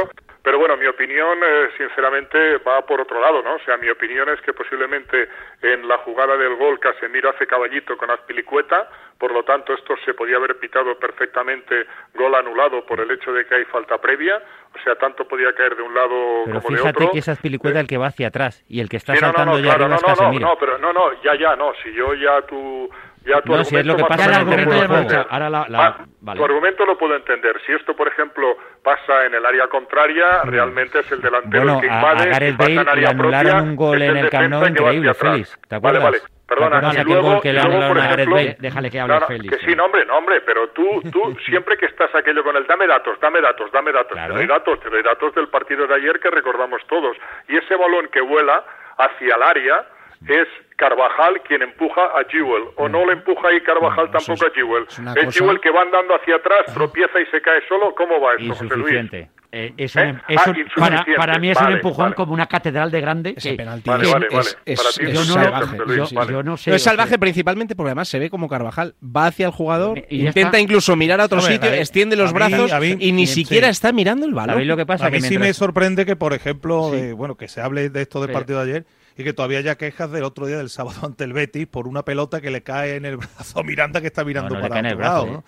Pero 0.49 0.61
bueno, 0.61 0.79
mi 0.79 0.87
opinión, 0.87 1.37
eh, 1.47 1.69
sinceramente, 1.77 2.57
va 2.67 2.81
por 2.87 3.03
otro 3.03 3.21
lado, 3.21 3.43
¿no? 3.43 3.57
O 3.57 3.59
sea, 3.67 3.77
mi 3.77 3.91
opinión 3.91 4.31
es 4.31 4.41
que 4.41 4.55
posiblemente 4.55 5.29
en 5.61 5.87
la 5.87 5.99
jugada 5.99 6.39
del 6.39 6.57
gol 6.57 6.81
Casemiro 6.81 7.29
hace 7.29 7.47
caballito 7.47 7.99
con 7.99 8.11
Azpilicueta, 8.11 8.89
por 9.19 9.31
lo 9.31 9.43
tanto 9.45 9.75
esto 9.75 9.95
se 10.07 10.15
podía 10.15 10.37
haber 10.37 10.59
pitado 10.59 10.99
perfectamente 10.99 11.85
gol 12.15 12.35
anulado 12.35 12.87
por 12.87 12.99
el 12.99 13.11
hecho 13.11 13.31
de 13.31 13.45
que 13.45 13.57
hay 13.57 13.65
falta 13.67 13.99
previa, 14.01 14.41
o 14.75 14.83
sea, 14.83 14.95
tanto 14.95 15.29
podía 15.29 15.53
caer 15.53 15.77
de 15.77 15.83
un 15.83 15.95
lado 15.95 16.45
Pero 16.47 16.63
como 16.63 16.77
de 16.77 16.79
fíjate 16.79 17.05
otro. 17.05 17.13
que 17.13 17.19
es 17.19 17.29
Azpilicueta 17.29 17.81
el 17.81 17.87
que 17.87 17.99
va 17.99 18.07
hacia 18.07 18.29
atrás 18.29 18.65
y 18.69 18.81
el 18.81 18.89
que 18.89 18.97
está 18.97 19.17
Sí, 19.17 19.21
no, 19.21 19.27
no, 19.33 19.33
saltando 19.35 19.59
no, 19.59 19.59
ya 19.59 19.75
claro, 19.77 19.85
arriba 19.85 19.89
no, 19.91 19.97
es 19.97 20.03
no, 20.03 20.09
no, 20.09 20.17
Casemiro. 20.17 20.49
no, 20.49 20.59
pero 20.59 20.79
no, 20.79 20.93
no, 20.95 21.23
ya, 21.23 21.35
ya, 21.35 21.57
no, 21.57 21.75
si 21.83 21.93
yo 21.93 22.15
ya 22.15 22.41
tu, 22.47 22.89
ya 23.29 23.41
tu 23.43 23.55
No, 23.55 23.62
si 23.64 23.77
es 23.77 23.87
lo 23.87 23.95
que 23.97 24.03
argumento 24.03 24.25
pasa 24.25 24.41
en 24.41 24.49
el 24.49 24.51
terreno 24.51 24.71
de 24.73 24.77
puedo 24.77 24.88
juego. 24.88 25.03
entender. 25.03 25.27
Ahora 25.31 25.51
la- 25.51 25.67
la- 25.69 25.87
Ah, 25.87 25.97
vale. 26.21 26.38
Tu 26.38 26.45
argumento 26.45 26.87
lo 26.87 26.99
puedo 26.99 27.14
entender. 27.14 27.61
Si 27.67 27.73
esto, 27.73 27.95
por 27.95 28.09
ejemplo, 28.09 28.57
pasa 28.83 29.27
en 29.27 29.35
el 29.35 29.45
área 29.47 29.69
contraria, 29.69 30.43
realmente 30.45 31.01
es 31.01 31.12
el 31.12 31.21
delantero 31.21 31.62
Bueno, 31.64 31.75
el 31.77 31.81
que 31.83 31.91
a- 31.91 31.95
a 31.95 32.12
invade, 32.12 32.31
Gareth 32.31 32.57
Bale 32.57 32.75
le 32.75 33.07
anularon 33.07 33.17
propia, 33.19 33.62
un 33.62 33.77
gol 33.77 34.03
en 34.03 34.17
el 34.17 34.31
Camp 34.31 34.49
Nou 34.51 34.67
increíble. 34.67 35.14
Félix, 35.14 35.59
¿te 35.69 35.79
Vale, 35.79 35.99
acuerdas? 35.99 36.03
vale. 36.05 36.19
Perdona, 36.49 36.71
¿Te 36.71 36.87
acuerdas 36.87 37.05
y 37.05 37.09
luego, 37.12 37.29
gol 37.29 37.41
que 37.43 37.53
le 37.53 37.61
anularon 37.61 37.99
a 37.99 38.09
Gareth 38.09 38.29
Bale? 38.31 38.57
Déjale 38.59 38.91
que 38.91 39.01
hable 39.01 39.14
No, 39.14 39.21
no, 39.21 39.27
Félix. 39.27 39.55
que 39.59 39.67
sí, 39.67 39.77
no, 39.77 39.85
hombre, 39.85 40.07
no, 40.07 40.17
hombre, 40.17 40.41
pero 40.41 40.69
tú, 40.71 41.03
tú 41.12 41.37
siempre 41.47 41.77
que 41.77 41.85
estás 41.85 42.14
aquello 42.14 42.43
con 42.43 42.57
el 42.57 42.67
dame 42.67 42.87
datos, 42.87 43.21
dame 43.21 43.43
datos, 43.43 43.71
dame 43.71 43.93
datos, 43.93 44.12
Claro. 44.12 44.33
te 44.33 44.38
doy 44.38 44.47
datos, 44.47 44.81
te 44.81 44.88
doy 44.88 45.03
datos 45.03 45.35
del 45.35 45.49
partido 45.49 45.87
de 45.87 45.95
ayer 45.97 46.19
que 46.21 46.31
recordamos 46.31 46.81
todos. 46.88 47.19
Y 47.49 47.57
ese 47.59 47.77
balón 47.77 48.09
que 48.11 48.23
vuela 48.23 48.64
hacia 48.97 49.35
el 49.37 49.43
área 49.43 49.85
es 50.27 50.49
Carvajal 50.79 51.43
quien 51.47 51.61
empuja 51.62 52.01
a 52.01 52.23
Jewell, 52.31 52.71
o 52.77 52.88
no 52.88 53.05
le 53.05 53.14
empuja 53.14 53.49
ahí 53.49 53.61
Carvajal 53.62 54.05
eso 54.07 54.12
tampoco 54.19 54.47
es- 54.47 54.53
a 54.53 54.55
Jewell. 54.55 54.85
es 54.88 54.97
cosa- 55.27 55.31
Jewell 55.38 55.61
que 55.61 55.71
va 55.71 55.83
andando 55.83 56.14
hacia 56.14 56.37
atrás, 56.37 56.73
tropieza 56.73 57.21
y 57.21 57.27
se 57.27 57.41
cae 57.43 57.61
solo. 57.69 57.93
¿Cómo 57.97 58.21
va 58.21 58.35
esto, 58.38 58.55
José 58.55 58.64
Luis? 58.77 58.93
Insuficiente. 58.95 59.31
Eh, 59.51 59.73
es 59.79 59.97
¿Eh? 59.97 60.14
es 60.29 60.38
Ah, 60.47 60.51
un- 60.51 60.64
para, 60.77 61.07
para 61.17 61.38
mí 61.38 61.51
es 61.51 61.59
un 61.59 61.73
empujón 61.73 62.05
vale. 62.05 62.14
como 62.17 62.35
una 62.35 62.47
catedral 62.47 62.91
de 62.91 63.01
grande. 63.01 63.33
Ese 63.35 63.55
penalti 63.55 63.88
Vale, 63.88 64.05
es, 64.05 64.12
vale, 64.12 64.27
es- 64.27 64.33
vale. 64.35 64.49
es- 64.67 64.79
Para 64.83 64.91
ti 64.93 65.05
es 65.05 65.12
yo 65.14 65.21
no 65.35 65.41
lo- 65.43 65.51
salvaje. 65.51 65.77
Yo, 65.97 66.31
yo 66.31 66.43
no 66.43 66.57
sé. 66.59 66.75
Es 66.75 66.83
salvaje 66.83 67.19
principalmente 67.19 67.75
porque 67.75 67.88
además 67.88 68.09
se 68.09 68.19
ve 68.19 68.29
como 68.29 68.47
Carvajal 68.47 68.95
va 69.03 69.27
hacia 69.29 69.47
el 69.47 69.53
jugador, 69.53 69.99
Y 70.11 70.27
intenta 70.27 70.41
está. 70.49 70.61
incluso 70.61 70.95
mirar 70.97 71.21
a 71.23 71.25
otro 71.25 71.41
sitio, 71.41 71.71
a 71.71 71.77
extiende 71.77 72.14
los 72.14 72.33
mí- 72.35 72.38
brazos 72.38 72.79
mí- 72.79 72.97
y 73.01 73.12
ni 73.12 73.27
sí. 73.27 73.43
siquiera 73.43 73.69
está 73.71 73.91
mirando 73.91 74.27
el 74.27 74.35
balón. 74.35 74.51
¿Sabéis 74.57 74.69
lo 74.69 74.77
que 74.77 74.85
pasa? 74.87 75.07
A 75.07 75.11
mí 75.11 75.17
que 75.17 75.23
sí 75.23 75.38
me 75.38 75.53
sorprende 75.55 76.05
que, 76.05 76.14
por 76.14 76.35
ejemplo, 76.35 76.91
Sí. 76.93 76.97
eh, 76.99 77.12
bueno, 77.14 77.35
que 77.37 77.49
se 77.49 77.62
hable 77.62 77.88
de 77.88 78.03
esto 78.03 78.21
del 78.21 78.29
Pero- 78.29 78.38
partido 78.41 78.59
de 78.64 78.71
ayer 78.71 78.85
y 79.19 79.25
que 79.25 79.33
todavía 79.35 79.59
haya 79.59 79.75
quejas 79.77 80.11
del 80.13 80.23
otro 80.25 80.47
día 80.47 80.57
del 80.57 80.71
sábado 80.71 81.01
ante 81.05 81.25
el 81.25 81.33
Betis 81.35 81.67
por 81.67 81.87
una 81.89 82.03
pelota 82.05 82.41
que 82.41 82.51
le 82.51 82.63
cae 82.63 82.97
en 82.97 83.05
el 83.05 83.17
brazo 83.19 83.61
a 83.61 83.63
Miranda 83.63 84.01
que 84.01 84.07
está 84.07 84.25
mirando 84.25 84.55
No, 84.55 84.61
no 84.61 84.63
le 84.63 84.69
para 84.71 84.89
el 84.89 84.97
otro. 84.97 85.45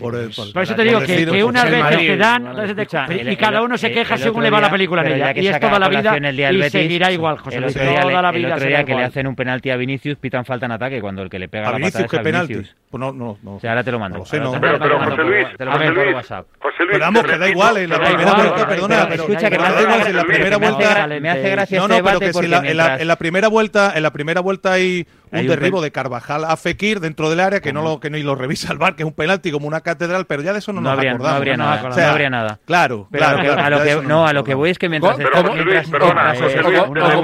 Por 0.00 0.14
el- 0.16 0.30
eso 0.30 0.74
te 0.74 0.82
digo 0.82 1.00
que, 1.00 1.26
que 1.26 1.44
unas 1.44 1.64
el 1.66 1.70
veces 1.70 1.84
Madrid, 1.84 2.06
te 2.08 2.16
dan 2.16 2.42
vale. 2.44 2.50
entonces 2.50 2.76
te- 2.76 2.82
Escucha, 2.82 3.06
y 3.14 3.28
el- 3.28 3.38
cada 3.38 3.58
el- 3.58 3.64
uno 3.64 3.78
se 3.78 3.86
el- 3.88 3.94
queja 3.94 4.14
el 4.14 4.20
según 4.20 4.36
otro 4.38 4.42
le 4.44 4.50
va 4.50 4.60
la 4.60 4.70
película 4.70 5.02
en 5.02 5.12
ella. 5.12 5.32
Y 5.36 5.46
es 5.46 5.60
toda 5.60 5.78
la 5.78 5.88
vida 5.88 6.16
el 6.16 6.36
día 6.36 6.46
del 6.48 6.56
y 6.56 6.58
Betis, 6.60 6.72
seguirá 6.72 7.12
igual, 7.12 7.38
José 7.38 7.56
El 7.58 7.62
Luis. 7.64 7.76
otro 7.76 7.88
día, 7.90 8.00
Toda 8.00 8.22
la 8.22 8.30
el 8.30 8.36
vida 8.36 8.46
otro 8.48 8.58
será 8.60 8.76
día 8.78 8.84
que 8.86 8.94
le 8.94 9.04
hacen 9.04 9.26
un 9.26 9.36
penalti 9.36 9.70
a 9.70 9.76
Vinicius, 9.76 10.16
pitan 10.18 10.44
falta 10.46 10.66
en 10.66 10.72
ataque 10.72 11.00
cuando 11.00 11.22
el 11.22 11.28
que 11.30 11.38
le 11.38 11.48
pega 11.48 11.68
¿A 11.68 11.72
la 11.72 11.76
Vinicius 11.76 12.02
patada 12.04 12.16
es 12.16 12.20
a 12.20 12.22
penalti? 12.22 12.52
Vinicius. 12.54 12.76
Pues 12.90 13.00
no, 13.00 13.12
no, 13.12 13.38
no. 13.42 13.54
O 13.56 13.60
sea, 13.60 13.70
ahora 13.70 13.84
te 13.84 13.92
lo 13.92 13.98
mando. 14.00 14.18
No 14.18 14.24
lo 14.24 14.26
sé, 14.26 14.38
Ahora 14.38 14.48
no. 14.48 14.52
te- 14.52 14.60
Pero, 14.60 14.98
José 14.98 15.22
Luis, 15.22 15.46
te 15.56 15.64
lo 15.64 15.70
José 15.72 15.84
mando 15.84 15.94
por 15.94 16.04
Luis, 16.04 16.16
WhatsApp. 16.16 16.46
José 16.58 16.76
Luis, 16.80 16.88
Pero 16.90 17.04
vamos, 17.04 17.24
que 17.24 17.38
da 17.38 17.48
igual, 17.48 17.76
en 17.76 17.90
la 17.90 17.98
primera 18.00 18.34
vuelta, 18.34 18.68
perdona, 18.68 19.02
escucha, 19.14 19.50
que 19.50 19.58
me 19.58 19.64
hace 19.66 19.82
gracia- 19.84 21.06
me 21.20 21.30
hace 21.30 21.50
gracia- 21.50 21.78
No, 21.80 21.88
no, 21.88 22.02
pero 22.04 22.20
que 22.20 22.32
si 22.32 22.46
la- 22.48 22.96
en, 22.96 23.06
la, 23.10 23.10
mientras- 23.10 23.10
en 23.10 23.10
la 23.10 23.16
primera 23.16 23.48
vuelta, 23.48 23.92
en 23.94 24.02
la 24.02 24.10
primera 24.12 24.40
vuelta 24.40 24.72
hay 24.72 25.06
un 25.32 25.38
Hay 25.38 25.46
derribo 25.46 25.80
de 25.80 25.92
Carvajal 25.92 26.44
a 26.44 26.56
Fekir 26.56 26.98
dentro 26.98 27.30
del 27.30 27.38
área 27.38 27.60
que 27.60 27.72
no 27.72 27.82
lo 27.82 28.00
que 28.00 28.10
ni 28.10 28.20
lo 28.22 28.34
revisa 28.34 28.72
el 28.72 28.78
bar, 28.78 28.96
que 28.96 29.04
es 29.04 29.06
un 29.06 29.12
penalti 29.14 29.52
como 29.52 29.68
una 29.68 29.80
catedral, 29.80 30.26
pero 30.26 30.42
ya 30.42 30.52
de 30.52 30.58
eso 30.58 30.72
no, 30.72 30.80
No 30.80 30.90
nos 30.90 30.98
habría- 30.98 31.10
no 31.12 31.16
acordamos. 31.16 31.36
habría 31.36 31.56
nada, 31.56 31.88
O 31.88 31.92
sea, 31.92 32.06
no 32.06 32.12
habría 32.12 32.30
nada. 32.30 32.58
Claro, 32.64 33.06
Pero 33.12 33.24
claro, 33.24 33.40
claro, 33.42 33.62
a 33.62 33.70
lo 33.70 33.82
que- 33.84 34.06
no, 34.08 34.26
a 34.26 34.32
lo 34.32 34.42
que 34.44 34.54
voy 34.54 34.70
es 34.70 34.78
que 34.78 34.88
mientras, 34.88 35.16
como 35.16 35.54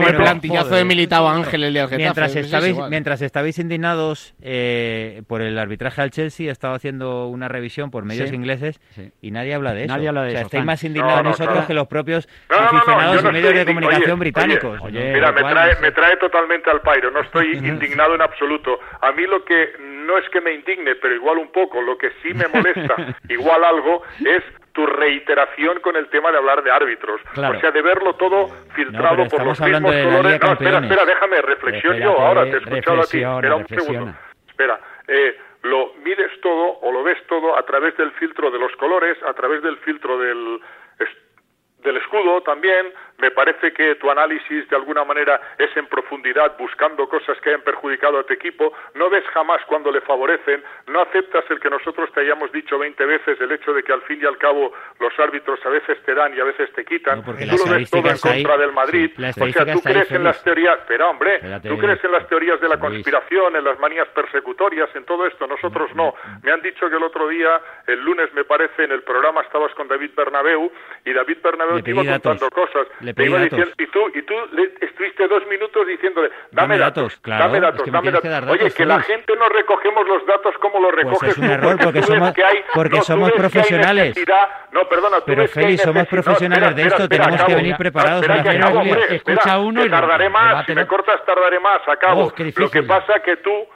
el 0.06 0.16
plantillazo 0.16 0.74
de 0.74 0.84
Militao 0.84 1.28
Ángel 1.28 1.64
el. 1.64 1.76
Mientras 1.96 2.34
es 2.36 2.46
estabais, 2.46 2.76
mientras 2.90 3.22
estabais 3.22 3.58
indignados 3.58 4.34
eh, 4.40 5.22
por 5.26 5.42
el 5.42 5.58
arbitraje 5.58 6.00
al 6.02 6.10
Chelsea, 6.10 6.48
he 6.48 6.52
estado 6.52 6.74
haciendo 6.74 7.26
una 7.26 7.48
revisión 7.48 7.90
por 7.90 8.04
medios 8.04 8.32
ingleses 8.32 8.80
y 9.20 9.30
nadie 9.30 9.54
habla 9.54 9.74
de 9.74 9.84
eso. 9.84 9.94
Nadie 9.94 10.08
habla 10.08 10.22
de 10.22 10.32
eso, 10.34 10.42
estáis 10.42 10.64
más 10.64 10.82
indignados 10.84 11.16
No, 11.18 11.22
no, 11.24 11.30
nosotros 11.30 11.64
que 11.66 11.74
los 11.74 11.86
propios 11.88 12.28
No, 12.50 12.56
no, 12.56 12.62
no, 12.64 12.72
no, 12.72 12.78
aficionados 12.78 13.20
y 13.20 13.24
no 13.24 13.32
medios 13.32 13.54
de 13.54 13.66
comunicación 13.66 14.18
británicos. 14.18 14.80
Mira, 14.92 15.32
me 15.32 15.40
trae, 15.76 15.80
me 15.80 15.92
trae 15.92 16.16
totalmente 16.16 16.70
al 16.70 16.80
pairo. 16.80 17.10
No 17.10 17.20
estoy 17.20 17.52
indignado 17.56 18.14
en 18.14 18.22
absoluto. 18.22 18.80
A 19.00 19.12
mí 19.12 19.26
lo 19.26 19.44
que 19.44 19.74
no 19.78 20.18
es 20.18 20.28
que 20.30 20.40
me 20.40 20.52
indigne, 20.52 20.94
pero 20.96 21.14
igual 21.14 21.38
un 21.38 21.52
poco, 21.52 21.80
lo 21.80 21.96
que 21.98 22.10
sí 22.22 22.32
me 22.34 22.46
molesta, 22.48 22.94
igual 23.28 23.64
algo, 23.64 24.02
es 24.24 24.42
tu 24.72 24.86
reiteración 24.86 25.80
con 25.80 25.96
el 25.96 26.08
tema 26.08 26.30
de 26.30 26.38
hablar 26.38 26.62
de 26.62 26.70
árbitros. 26.70 27.20
Claro. 27.32 27.56
O 27.56 27.60
sea, 27.60 27.70
de 27.70 27.80
verlo 27.80 28.14
todo 28.14 28.48
filtrado 28.74 29.26
por 29.26 29.44
los 29.44 29.60
mismos 29.60 29.94
colores. 29.94 30.40
No, 30.40 30.52
espera, 30.52 30.78
espera, 30.78 31.04
déjame, 31.04 31.40
reflexión 31.42 31.96
yo 31.96 32.20
ahora, 32.20 32.44
te 32.44 32.56
he 32.56 32.58
escuchado 32.58 33.00
a 33.00 33.06
ti. 33.06 33.22
Espera 33.22 33.56
un 33.56 33.66
segundo. 33.66 34.14
Espera, 34.46 34.80
eh, 35.08 35.38
lo 35.62 35.94
mides 36.04 36.30
todo 36.42 36.78
o 36.80 36.92
lo 36.92 37.02
ves 37.02 37.18
todo 37.26 37.58
a 37.58 37.64
través 37.64 37.96
del 37.96 38.12
filtro 38.12 38.50
de 38.50 38.58
los 38.58 38.70
colores, 38.76 39.16
a 39.26 39.32
través 39.32 39.62
del 39.62 39.78
filtro 39.78 40.18
del, 40.18 40.60
del 41.82 41.96
escudo 41.96 42.42
también. 42.42 42.92
Me 43.18 43.30
parece 43.30 43.72
que 43.72 43.94
tu 43.96 44.10
análisis 44.10 44.68
de 44.68 44.76
alguna 44.76 45.04
manera 45.04 45.40
es 45.58 45.74
en 45.76 45.86
profundidad, 45.86 46.56
buscando 46.58 47.08
cosas 47.08 47.38
que 47.40 47.50
hayan 47.50 47.62
perjudicado 47.62 48.18
a 48.18 48.24
tu 48.24 48.32
equipo. 48.32 48.72
No 48.94 49.08
ves 49.10 49.24
jamás 49.32 49.60
cuando 49.66 49.90
le 49.90 50.00
favorecen. 50.02 50.62
No 50.86 51.00
aceptas 51.00 51.44
el 51.50 51.60
que 51.60 51.70
nosotros 51.70 52.10
te 52.12 52.20
hayamos 52.20 52.52
dicho 52.52 52.78
20 52.78 53.04
veces, 53.06 53.40
el 53.40 53.52
hecho 53.52 53.72
de 53.72 53.82
que 53.82 53.92
al 53.92 54.02
fin 54.02 54.20
y 54.22 54.26
al 54.26 54.38
cabo 54.38 54.72
los 55.00 55.18
árbitros 55.18 55.58
a 55.64 55.70
veces 55.70 55.98
te 56.04 56.14
dan 56.14 56.34
y 56.36 56.40
a 56.40 56.44
veces 56.44 56.72
te 56.72 56.84
quitan. 56.84 57.18
No, 57.18 57.24
porque 57.24 57.46
tú 57.46 57.56
la 57.64 57.70
lo 57.72 57.78
ves 57.78 57.90
todo 57.90 58.00
en 58.02 58.06
ahí. 58.08 58.42
contra 58.42 58.56
del 58.58 58.72
Madrid. 58.72 59.10
Sí, 59.16 59.40
o 59.40 59.52
sea, 59.52 59.72
tú 59.72 59.80
crees 59.82 60.10
en 60.12 60.24
las 60.24 60.42
teorías. 60.42 60.78
Espera, 60.80 61.08
hombre, 61.08 61.36
Espérate, 61.36 61.68
tú 61.68 61.78
crees 61.78 62.04
en 62.04 62.12
las 62.12 62.28
teorías 62.28 62.60
de 62.60 62.68
la 62.68 62.76
Luis. 62.76 62.80
conspiración, 62.90 63.56
en 63.56 63.64
las 63.64 63.78
manías 63.78 64.08
persecutorias, 64.08 64.94
en 64.94 65.04
todo 65.04 65.26
esto. 65.26 65.46
Nosotros 65.46 65.90
no. 65.94 66.14
Me 66.42 66.52
han 66.52 66.60
dicho 66.62 66.88
que 66.88 66.96
el 66.96 67.02
otro 67.02 67.28
día, 67.28 67.60
el 67.86 68.00
lunes 68.04 68.32
me 68.34 68.44
parece, 68.44 68.84
en 68.84 68.92
el 68.92 69.02
programa 69.02 69.40
estabas 69.42 69.72
con 69.74 69.88
David 69.88 70.10
Bernabeu 70.16 70.70
y 71.04 71.12
David 71.12 71.38
Bernabeu 71.42 71.82
te 71.82 71.90
iba 71.90 72.04
contando 72.04 72.50
cosas. 72.50 72.86
Le 73.06 73.14
pedí 73.14 73.28
datos. 73.30 73.50
diciendo, 73.50 73.74
y 73.78 73.86
tú, 73.86 74.00
y 74.18 74.22
tú 74.22 74.34
le 74.52 74.64
estuviste 74.80 75.28
dos 75.28 75.46
minutos 75.46 75.86
diciéndole, 75.86 76.28
dame, 76.50 76.74
Dame 76.74 76.78
datos, 76.78 77.16
claro, 77.22 77.44
dame 77.44 77.58
es 77.58 77.62
datos, 77.62 77.82
que 77.82 77.90
me 77.90 77.96
dame 77.98 78.06
que 78.08 78.12
datos. 78.14 78.30
dar 78.30 78.44
Oye, 78.50 78.58
datos, 78.58 78.74
que 78.74 78.84
la 78.84 79.00
gente 79.02 79.36
no 79.36 79.48
recogemos 79.48 80.08
los 80.08 80.26
datos 80.26 80.54
como 80.60 80.80
los 80.80 80.92
recoges 80.92 81.18
Pues 81.20 81.30
es 81.32 81.38
un 81.38 81.44
error, 81.50 81.78
porque 81.80 82.02
somos- 82.02 82.34
que 82.34 82.44
hay- 82.44 82.64
porque 82.74 82.96
no, 82.96 83.02
somos 83.02 83.30
que 83.30 83.38
profesionales. 83.38 84.16
No, 84.72 84.88
perdona, 84.88 85.16
tú 85.18 85.22
Pero, 85.26 85.42
que 85.42 85.48
Félix, 85.48 85.82
somos 85.82 85.94
necesidad- 85.94 86.16
no, 86.18 86.22
profesionales 86.22 86.76
de 86.76 86.82
esto, 86.82 87.08
tenemos 87.08 87.36
que 87.36 87.42
acabo. 87.42 87.56
venir 87.56 87.76
preparados 87.76 88.20
espera 88.22 88.34
a 88.34 88.36
la 88.44 88.50
que 88.50 88.58
acabo, 88.58 88.80
hombre, 88.80 89.00
Escucha 89.16 89.32
espera, 89.40 89.58
uno 89.58 89.80
que 89.80 89.86
y 89.86 89.90
tardaré 89.90 90.28
más, 90.28 90.66
si 90.66 90.74
me 90.74 90.86
cortas 90.86 91.24
tardaré 91.24 91.60
más, 91.60 91.88
acabo. 91.88 92.24
Oh, 92.24 92.32
Lo 92.56 92.70
que 92.70 92.82
pasa 92.82 93.20
que 93.20 93.36
tú 93.36 93.66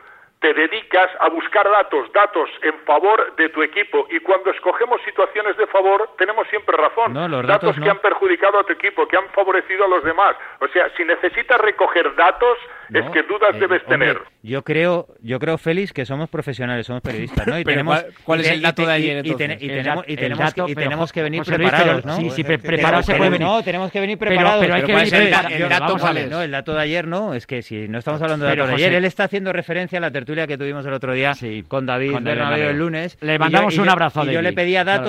te 0.41 0.55
dedicas 0.55 1.11
a 1.21 1.29
buscar 1.29 1.69
datos, 1.71 2.11
datos 2.15 2.49
en 2.63 2.73
favor 2.87 3.37
de 3.37 3.51
tu 3.51 3.63
equipo 3.63 4.07
y 4.11 4.21
cuando 4.21 4.51
escogemos 4.51 4.99
situaciones 5.05 5.55
de 5.59 5.67
favor 5.67 6.09
tenemos 6.17 6.49
siempre 6.49 6.77
razón. 6.79 7.13
No, 7.13 7.29
los 7.29 7.47
datos 7.47 7.75
que 7.75 7.81
no. 7.81 7.91
han 7.91 7.99
perjudicado 7.99 8.59
a 8.59 8.65
tu 8.65 8.73
equipo, 8.73 9.07
que 9.07 9.19
han 9.19 9.29
favorecido 9.35 9.85
a 9.85 9.89
los 9.89 10.03
demás. 10.03 10.35
O 10.61 10.69
sea, 10.69 10.89
si 10.97 11.05
necesitas 11.05 11.61
recoger 11.61 12.15
datos, 12.17 12.57
es 12.93 13.05
que 13.11 13.23
dudas 13.25 13.55
eh, 13.55 13.59
debes 13.61 13.83
hombre, 13.83 13.99
tener. 13.99 14.23
Yo 14.43 14.63
creo, 14.65 15.07
yo 15.21 15.39
creo, 15.39 15.59
Félix, 15.59 15.93
que 15.93 16.07
somos 16.07 16.31
profesionales, 16.31 16.87
somos 16.87 17.03
periodistas, 17.03 17.47
¿no? 17.47 17.59
Y 17.59 17.65
Pero 17.65 17.75
tenemos, 17.75 18.01
¿cuál- 18.03 18.15
cuál 18.25 18.39
y 18.41 18.43
es 18.45 18.51
el 18.53 18.63
dato 18.63 18.87
de 18.87 18.93
ayer, 18.95 19.27
y, 19.27 19.31
entonces? 19.31 19.59
tenemos, 19.59 20.05
y 20.09 20.17
tenemos, 20.17 20.39
dato, 20.39 20.67
que, 20.67 20.75
tenemos 20.75 21.13
que 21.13 21.23
venir 21.23 21.43
preparados, 21.45 22.05
¿no? 22.07 22.17
sí, 22.17 22.31
sí, 22.31 22.43
Pues 22.45 22.57
es 22.57 22.63
que- 22.63 22.67
preparado 22.69 23.03
se 23.03 23.15
puede 23.15 23.31
venir. 23.31 23.47
No, 23.47 23.63
tenemos 23.63 23.93
que 23.93 24.01
venir 24.01 24.19
Pero- 24.19 24.31
preparados. 24.31 24.61
pero 24.63 24.75
hay 24.75 24.83
que 24.85 24.93
¿cuál 24.93 25.05
es 25.05 25.11
venir 25.13 25.27
el 25.29 25.53
el 25.63 25.69
dato 25.69 25.85
Vamos 25.85 26.01
a 26.01 26.05
cuál 26.07 26.15
ver. 26.15 26.25
es? 26.25 26.31
No, 26.31 26.41
el 26.43 26.51
dato 26.51 26.73
de 26.73 26.81
ayer 26.81 27.07
no, 27.07 27.35
es 27.35 27.47
que 27.47 27.61
si 27.61 27.87
no 27.89 27.99
estamos 27.99 28.23
hablando 28.23 28.47
de 28.47 28.53
datos 28.57 28.69
de 28.71 28.75
ayer, 28.77 28.95
él 28.95 29.05
está 29.05 29.25
haciendo 29.25 29.53
referencia 29.53 29.99
a 29.99 30.01
la 30.01 30.11
tertulia 30.11 30.30
que 30.47 30.57
tuvimos 30.59 30.85
el 30.87 30.93
otro 30.93 31.13
día 31.13 31.35
Sí, 31.35 31.65
con 31.67 31.87
David 31.87 32.13
con 32.13 32.25
David 32.25 32.39
Bernabéu 32.39 32.59
Bernabéu. 32.59 32.71
el 32.71 32.79
lunes. 32.79 33.19
Le 33.21 33.33
Y 33.35 33.37
yo- 33.37 33.39
mandamos 33.41 33.75
y 33.75 33.79
un 33.81 33.85
yo- 33.87 33.93
abrazo 33.93 34.23
Y 34.23 34.27
yo 34.27 34.33
David. 34.35 34.45
le 34.49 34.53
pedía 34.53 34.83
Claro. 34.85 35.03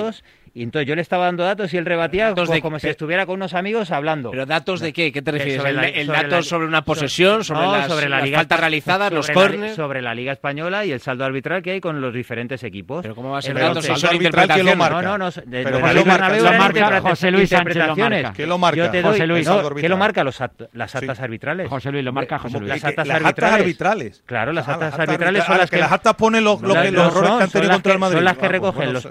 Y 0.54 0.62
entonces 0.62 0.86
yo 0.88 0.94
le 0.94 1.02
estaba 1.02 1.24
dando 1.26 1.44
datos 1.44 1.72
y 1.72 1.76
él 1.78 1.86
rebatía 1.86 2.28
¿Datos 2.30 2.48
pues, 2.48 2.56
de- 2.58 2.62
como 2.62 2.78
si 2.78 2.88
estuviera 2.88 3.24
con 3.26 3.36
unos 3.36 3.54
amigos 3.54 3.90
hablando. 3.90 4.30
¿Pero 4.30 4.44
datos 4.46 4.80
de 4.80 4.92
qué? 4.92 5.10
¿Qué 5.12 5.22
te 5.22 5.32
De- 5.32 5.38
refieres? 5.38 5.58
sobre 5.62 5.70
¿El, 5.70 5.76
la- 5.76 5.88
el 5.88 6.06
sobre 6.06 6.18
dato 6.22 6.36
la- 6.36 6.42
sobre 6.42 6.66
una 6.66 6.84
posesión, 6.84 7.44
sobre, 7.44 7.60
No, 7.62 7.72
las, 7.72 7.88
sobre 7.88 8.08
la 8.08 8.16
las 8.16 8.24
liga 8.24 8.38
faltas 8.38 8.60
realizadas, 8.60 9.12
los 9.12 9.26
sobre 9.26 9.34
la- 9.38 9.42
córneres? 9.50 9.76
sobre 9.76 10.02
la 10.02 10.14
Liga 10.14 10.32
Española 10.32 10.84
y 10.84 10.92
el 10.92 11.00
saldo 11.00 11.24
arbitral 11.24 11.62
que 11.62 11.70
hay 11.72 11.80
con 11.80 12.00
los 12.00 12.12
diferentes 12.12 12.62
equipos. 12.64 13.02
Pero 13.02 13.14
¿cómo 13.14 13.30
va 13.30 13.38
a 13.38 13.42
ser 13.42 13.52
Entonces, 13.56 13.74
datos? 13.74 13.86
saldo 13.86 14.00
Son 14.00 14.10
arbitral, 14.10 14.48
¿quién 14.48 14.66
lo 14.66 14.72
interpretaciones. 14.72 14.76
marca? 14.78 15.02
No, 15.02 15.18
no, 15.18 15.24
no. 15.24 15.30
De, 15.30 15.64
Pero 15.64 15.70
lo 15.78 15.84
¿quién 15.84 15.88
de 15.88 15.94
lo 16.00 16.04
marca? 16.06 16.28
Lo 16.52 16.58
marca 16.58 17.00
José 17.00 17.30
Luis 17.30 17.50
interpretaciones. 17.52 18.22
marca. 18.22 18.36
¿Quién 18.36 18.48
lo 18.48 18.58
marca? 18.58 18.76
Yo 18.76 18.90
te 18.90 19.02
José 19.02 19.26
Luis. 19.26 19.46
no, 19.46 19.74
¿qué 19.74 19.88
lo 19.88 19.96
marca? 19.96 20.24
Los 20.24 20.40
act- 20.40 20.68
las 20.72 20.94
actas 20.94 21.16
Sí. 21.18 21.24
arbitrales. 21.24 21.68
José 21.68 21.90
Luis, 21.92 22.04
lo 22.04 22.12
marca 22.12 22.38
José 22.38 22.54
¿Cómo 22.54 22.60
Luis. 22.66 22.74
Las 22.82 22.84
actas 22.84 23.06
las 23.06 23.16
actas 23.16 23.26
arbitrales. 23.26 23.60
arbitrales. 23.60 24.22
Claro, 24.26 24.52
las 24.52 24.68
Ah, 24.68 24.72
actas 24.74 24.92
actas 24.92 25.08
arbitrales 25.08 25.44
son 25.44 25.54
ah, 25.54 25.58
las 25.58 25.70
que 25.70 25.76
que 25.76 25.80
las 25.82 25.92
actas 25.92 26.14
ponen 26.14 26.44
los, 26.44 26.60
Las- 26.60 26.70
los 26.92 27.06
errores 27.06 27.12
son, 27.28 27.38
que 27.38 27.44
han 27.44 27.50
tenido 27.50 27.68
las 27.68 27.76
contra 27.76 27.92
el 27.94 27.98
Madrid. 27.98 28.16
Son 28.16 28.24
las 28.24 28.32
que 28.34 28.38
Ah, 28.38 28.48
pues 28.48 28.52
recogen 28.52 28.76
bueno, 28.76 28.92
los 28.92 29.06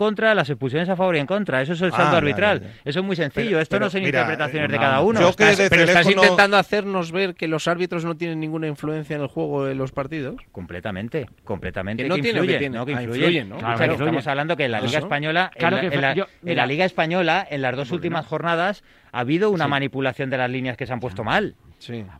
contra, 0.00 0.34
las 0.34 0.48
expulsiones 0.48 0.88
a 0.88 0.96
favor 0.96 1.14
y 1.14 1.18
en 1.18 1.26
contra. 1.26 1.60
Eso 1.60 1.74
es 1.74 1.82
el 1.82 1.92
saldo 1.92 2.16
arbitral. 2.16 2.62
Eso 2.86 3.00
es 3.00 3.04
muy 3.04 3.16
sencillo. 3.16 3.60
Esto 3.60 3.78
no 3.78 3.90
son 3.90 4.02
interpretaciones 4.02 4.70
de 4.70 4.78
cada 4.78 5.02
uno. 5.02 5.20
Pero 5.36 5.84
estás 5.84 6.10
intentando 6.10 6.56
hacernos 6.56 7.12
ver 7.12 7.34
que 7.34 7.46
los 7.48 7.68
árbitros 7.68 8.06
no 8.06 8.16
tienen 8.16 8.40
ninguna 8.40 8.66
influencia 8.66 9.16
en 9.16 9.22
el 9.22 9.28
juego 9.28 9.66
de 9.66 9.74
los 9.74 9.92
partidos. 9.92 10.36
Completamente, 10.52 11.28
completamente. 11.44 12.08
No 12.08 12.14
tiene, 12.14 12.46
que. 12.46 12.70
No, 12.70 12.86
que 12.86 12.94
ah, 12.94 13.02
influyen. 13.02 13.52
Estamos 13.52 14.26
hablando 14.26 14.56
que 14.56 14.64
en 14.64 14.72
la 14.72 14.80
Liga 14.80 15.00
Española, 15.00 15.50
en, 15.54 16.56
la, 16.56 16.66
Liga 16.66 16.86
Española, 16.86 17.46
en 17.50 17.60
las 17.60 17.76
dos 17.76 17.90
últimas 17.90 18.24
jornadas, 18.26 18.82
ha 19.12 19.20
habido 19.20 19.50
una 19.50 19.68
manipulación 19.68 20.30
de 20.30 20.38
las 20.38 20.50
líneas 20.50 20.78
que 20.78 20.86
se 20.86 20.94
han 20.94 21.00
puesto 21.00 21.24
mal. 21.24 21.56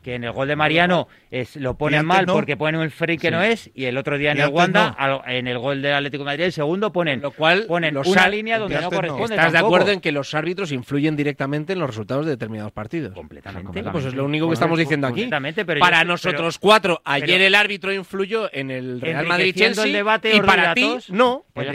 Que 0.03 0.14
en 0.14 0.25
el 0.25 0.33
gol 0.33 0.49
de 0.49 0.57
Mariano 0.57 1.09
es, 1.31 1.57
lo 1.57 1.77
ponen 1.77 2.05
mal 2.05 2.27
porque 2.27 2.57
ponen 2.57 2.81
un 2.81 2.90
free 2.90 3.18
que 3.18 3.31
no 3.31 3.42
es 3.42 3.70
y 3.75 3.85
el 3.85 3.96
otro 3.96 4.18
día 4.18 4.33
en 4.33 4.40
el 4.40 4.49
Wanda, 4.49 4.96
en 5.27 5.46
el 5.46 5.59
gol 5.59 5.83
del 5.83 5.94
Atlético 5.94 6.25
Madrid, 6.25 6.44
el 6.44 6.53
segundo 6.53 6.92
ponen, 6.92 7.20
lo 7.20 7.31
cual, 7.31 7.64
ponen 7.66 7.94
los 7.94 8.07
una 8.07 8.29
línea 8.29 8.59
donde 8.59 8.81
no 8.81 8.90
corresponde. 8.90 9.35
¿Estás 9.35 9.53
de 9.53 9.59
acuerdo 9.59 9.90
en 9.90 10.01
que 10.01 10.12
los 10.12 10.35
árbitros 10.35 10.73
influyen 10.73 11.16
directamente 11.16 11.73
en 11.73 11.79
los 11.79 11.88
resultados 11.88 12.25
de 12.27 12.33
determinados 12.33 12.73
partidos? 12.73 13.14
Completamente. 13.14 13.83
Pues 13.85 14.05
es 14.05 14.14
lo 14.14 14.25
único 14.25 14.49
que 14.49 14.55
estamos 14.55 14.77
pues, 14.77 14.87
diciendo 14.87 15.07
aquí. 15.07 15.29
Pero 15.66 15.81
para 15.81 16.05
nosotros 16.05 16.59
cuatro, 16.59 17.01
ayer 17.05 17.40
el 17.40 17.55
árbitro 17.55 17.92
influyó 17.92 18.51
en 18.53 18.70
el 18.70 19.01
Real 19.01 19.27
Madrid 19.27 19.55
Chelsea 19.55 19.85
el 19.85 19.92
debate, 19.92 20.35
y 20.35 20.40
para 20.40 20.75
ti 20.75 20.96
no. 21.11 21.44
Pues 21.53 21.68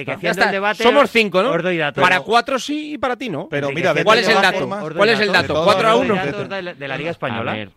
Somos 0.77 1.12
cinco, 1.12 1.44
¿no? 1.44 1.52
Para 1.94 2.21
cuatro 2.21 2.60
sí 2.60 2.94
y 2.94 2.98
para 2.98 3.15
ti 3.15 3.29
no. 3.29 3.48
Pero 3.50 3.71
mira, 3.71 3.94
¿cuál 4.04 4.19
es 4.19 4.27
el 4.27 4.42
dato? 4.42 4.69
¿Cuál 4.96 5.10
es 5.10 5.19
el 5.19 5.31
dato? 5.31 5.63
4 5.63 5.88
a 5.88 5.96
1 5.96 6.15
de 6.75 6.88
la 6.88 6.98
Liga 6.98 7.12
Española. 7.12 7.67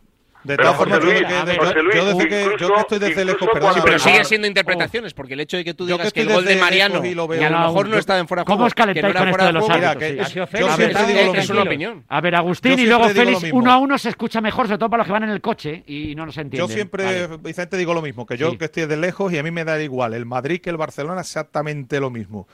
De 0.45 0.57
todas 0.57 0.77
formas, 0.77 1.01
yo, 1.01 1.11
desde 1.11 2.29
que, 2.29 2.57
yo 2.59 2.75
que 2.75 2.81
estoy 2.81 2.99
desde 2.99 3.25
lejos, 3.25 3.49
perdón. 3.53 3.75
Pero 3.85 3.99
siguen 3.99 4.25
siendo 4.25 4.47
interpretaciones, 4.47 5.13
porque 5.15 5.35
el 5.35 5.41
hecho 5.41 5.57
de 5.57 5.65
que 5.65 5.75
tú 5.75 5.87
digas 5.87 6.13
que, 6.13 6.23
el 6.23 6.29
gol 6.29 6.45
de 6.45 6.57
Mariano, 6.57 7.05
y 7.05 7.13
a 7.13 7.51
lo 7.51 7.59
mejor 7.59 7.89
no 7.89 7.99
estaba 7.99 8.19
en 8.21 8.29
fuera 8.29 8.43
de 8.43 8.47
juego, 8.47 8.59
¿Cómo 8.59 8.67
os 8.67 8.75
calentáis 8.75 9.15
con 9.15 9.29
esto 9.29 9.45
de 9.45 9.53
los 9.53 9.71
árbitros? 9.71 10.33
Yo 10.33 10.47
siempre 10.47 11.07
digo 11.07 11.35
es 11.35 11.51
una 11.51 11.63
opinión. 11.63 12.05
A 12.09 12.21
ver, 12.21 12.35
Agustín 12.35 12.79
y 12.79 12.87
luego 12.87 13.09
Félix, 13.09 13.45
uno 13.53 13.73
a 13.73 13.79
uno 13.79 13.99
se 13.99 14.11
escucha 14.11 14.41
mejor, 14.41 14.67
sobre 14.67 14.79
todo 14.79 14.91
para 14.91 15.03
los 15.03 15.07
que 15.07 15.13
van 15.13 15.25
en 15.25 15.31
el 15.31 15.41
coche 15.41 15.83
y 15.87 16.15
no 16.15 16.27
nos 16.27 16.37
entienden. 16.37 16.69
Yo 16.69 16.73
siempre, 16.73 17.27
Vicente, 17.39 17.77
digo 17.77 17.95
lo 17.95 18.03
mismo, 18.03 18.27
que 18.27 18.37
yo 18.37 18.57
que 18.57 18.67
estoy 18.67 18.85
desde 18.85 18.97
lejos 18.97 19.33
y 19.33 19.39
a 19.39 19.43
mí 19.43 19.51
me 19.51 19.65
da 19.65 19.81
igual 19.81 20.15
el 20.15 20.27
Madrid 20.27 20.61
que 20.61 20.71
el 20.71 20.77
Barcelona, 20.77 21.21
exactamente 21.21 22.01
lo 22.01 22.11
mismo. 22.11 22.49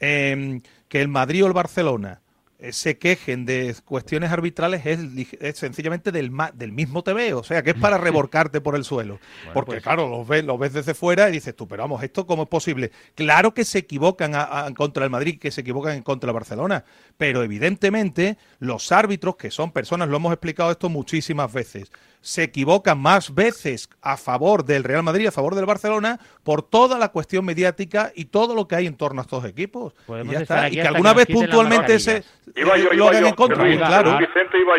Eh, 0.00 0.60
que 0.88 1.00
el 1.00 1.08
Madrid 1.08 1.44
o 1.44 1.46
el 1.46 1.52
Barcelona 1.52 2.21
eh, 2.62 2.72
se 2.72 2.96
quejen 2.96 3.44
de 3.44 3.74
cuestiones 3.84 4.30
arbitrales 4.30 4.86
es, 4.86 5.58
sencillamente 5.58 6.12
del, 6.12 6.30
del 6.54 6.70
mismo 6.70 7.02
TV, 7.02 7.34
o 7.34 7.42
sea, 7.42 7.64
que 7.64 7.70
es 7.70 7.76
para 7.76 7.98
reborcarte 7.98 8.60
por 8.60 8.76
el 8.76 8.84
suelo. 8.84 9.18
Porque, 9.52 9.72
pues. 9.72 9.82
claro, 9.82 10.08
los 10.08 10.28
ves, 10.28 10.46
ves 10.60 10.72
desde 10.72 10.94
fuera 10.94 11.28
y 11.28 11.32
dices 11.32 11.56
tú, 11.56 11.66
pero 11.66 11.82
vamos, 11.82 12.04
¿esto 12.04 12.24
cómo 12.24 12.44
es 12.44 12.48
posible? 12.48 12.92
Claro 13.16 13.52
que 13.52 13.64
se 13.64 13.78
equivocan 13.78 14.32
contra 14.74 15.02
el 15.02 15.10
Madrid, 15.10 15.40
que 15.40 15.50
se 15.50 15.62
equivocan 15.62 15.96
en 15.96 16.02
contra 16.04 16.30
el 16.30 16.34
Barcelona, 16.34 16.84
pero 17.16 17.42
evidentemente 17.42 18.38
los 18.60 18.92
árbitros, 18.92 19.34
que 19.34 19.50
son 19.50 19.72
personas, 19.72 20.08
lo 20.08 20.18
hemos 20.18 20.32
explicado 20.32 20.70
esto 20.70 20.88
muchísimas 20.88 21.52
veces, 21.52 21.90
se 22.22 22.44
equivoca 22.44 22.94
más 22.94 23.34
veces 23.34 23.90
a 24.00 24.16
favor 24.16 24.64
del 24.64 24.84
Real 24.84 25.02
Madrid, 25.02 25.26
a 25.26 25.32
favor 25.32 25.54
del 25.54 25.66
Barcelona, 25.66 26.18
por 26.44 26.62
toda 26.62 26.98
la 26.98 27.08
cuestión 27.08 27.44
mediática 27.44 28.12
y 28.14 28.26
todo 28.26 28.54
lo 28.54 28.66
que 28.66 28.76
hay 28.76 28.86
en 28.86 28.96
torno 28.96 29.20
a 29.20 29.24
estos 29.24 29.44
equipos. 29.44 29.92
Y, 30.08 30.70
que 30.76 30.82
alguna 30.82 31.12
vez 31.12 31.26
puntualmente 31.26 31.98
se 31.98 32.24
iba 32.56 32.78
yo, 32.78 32.92
lo 32.94 33.08
hagan 33.08 33.26
en 33.26 33.34
contra. 33.34 33.68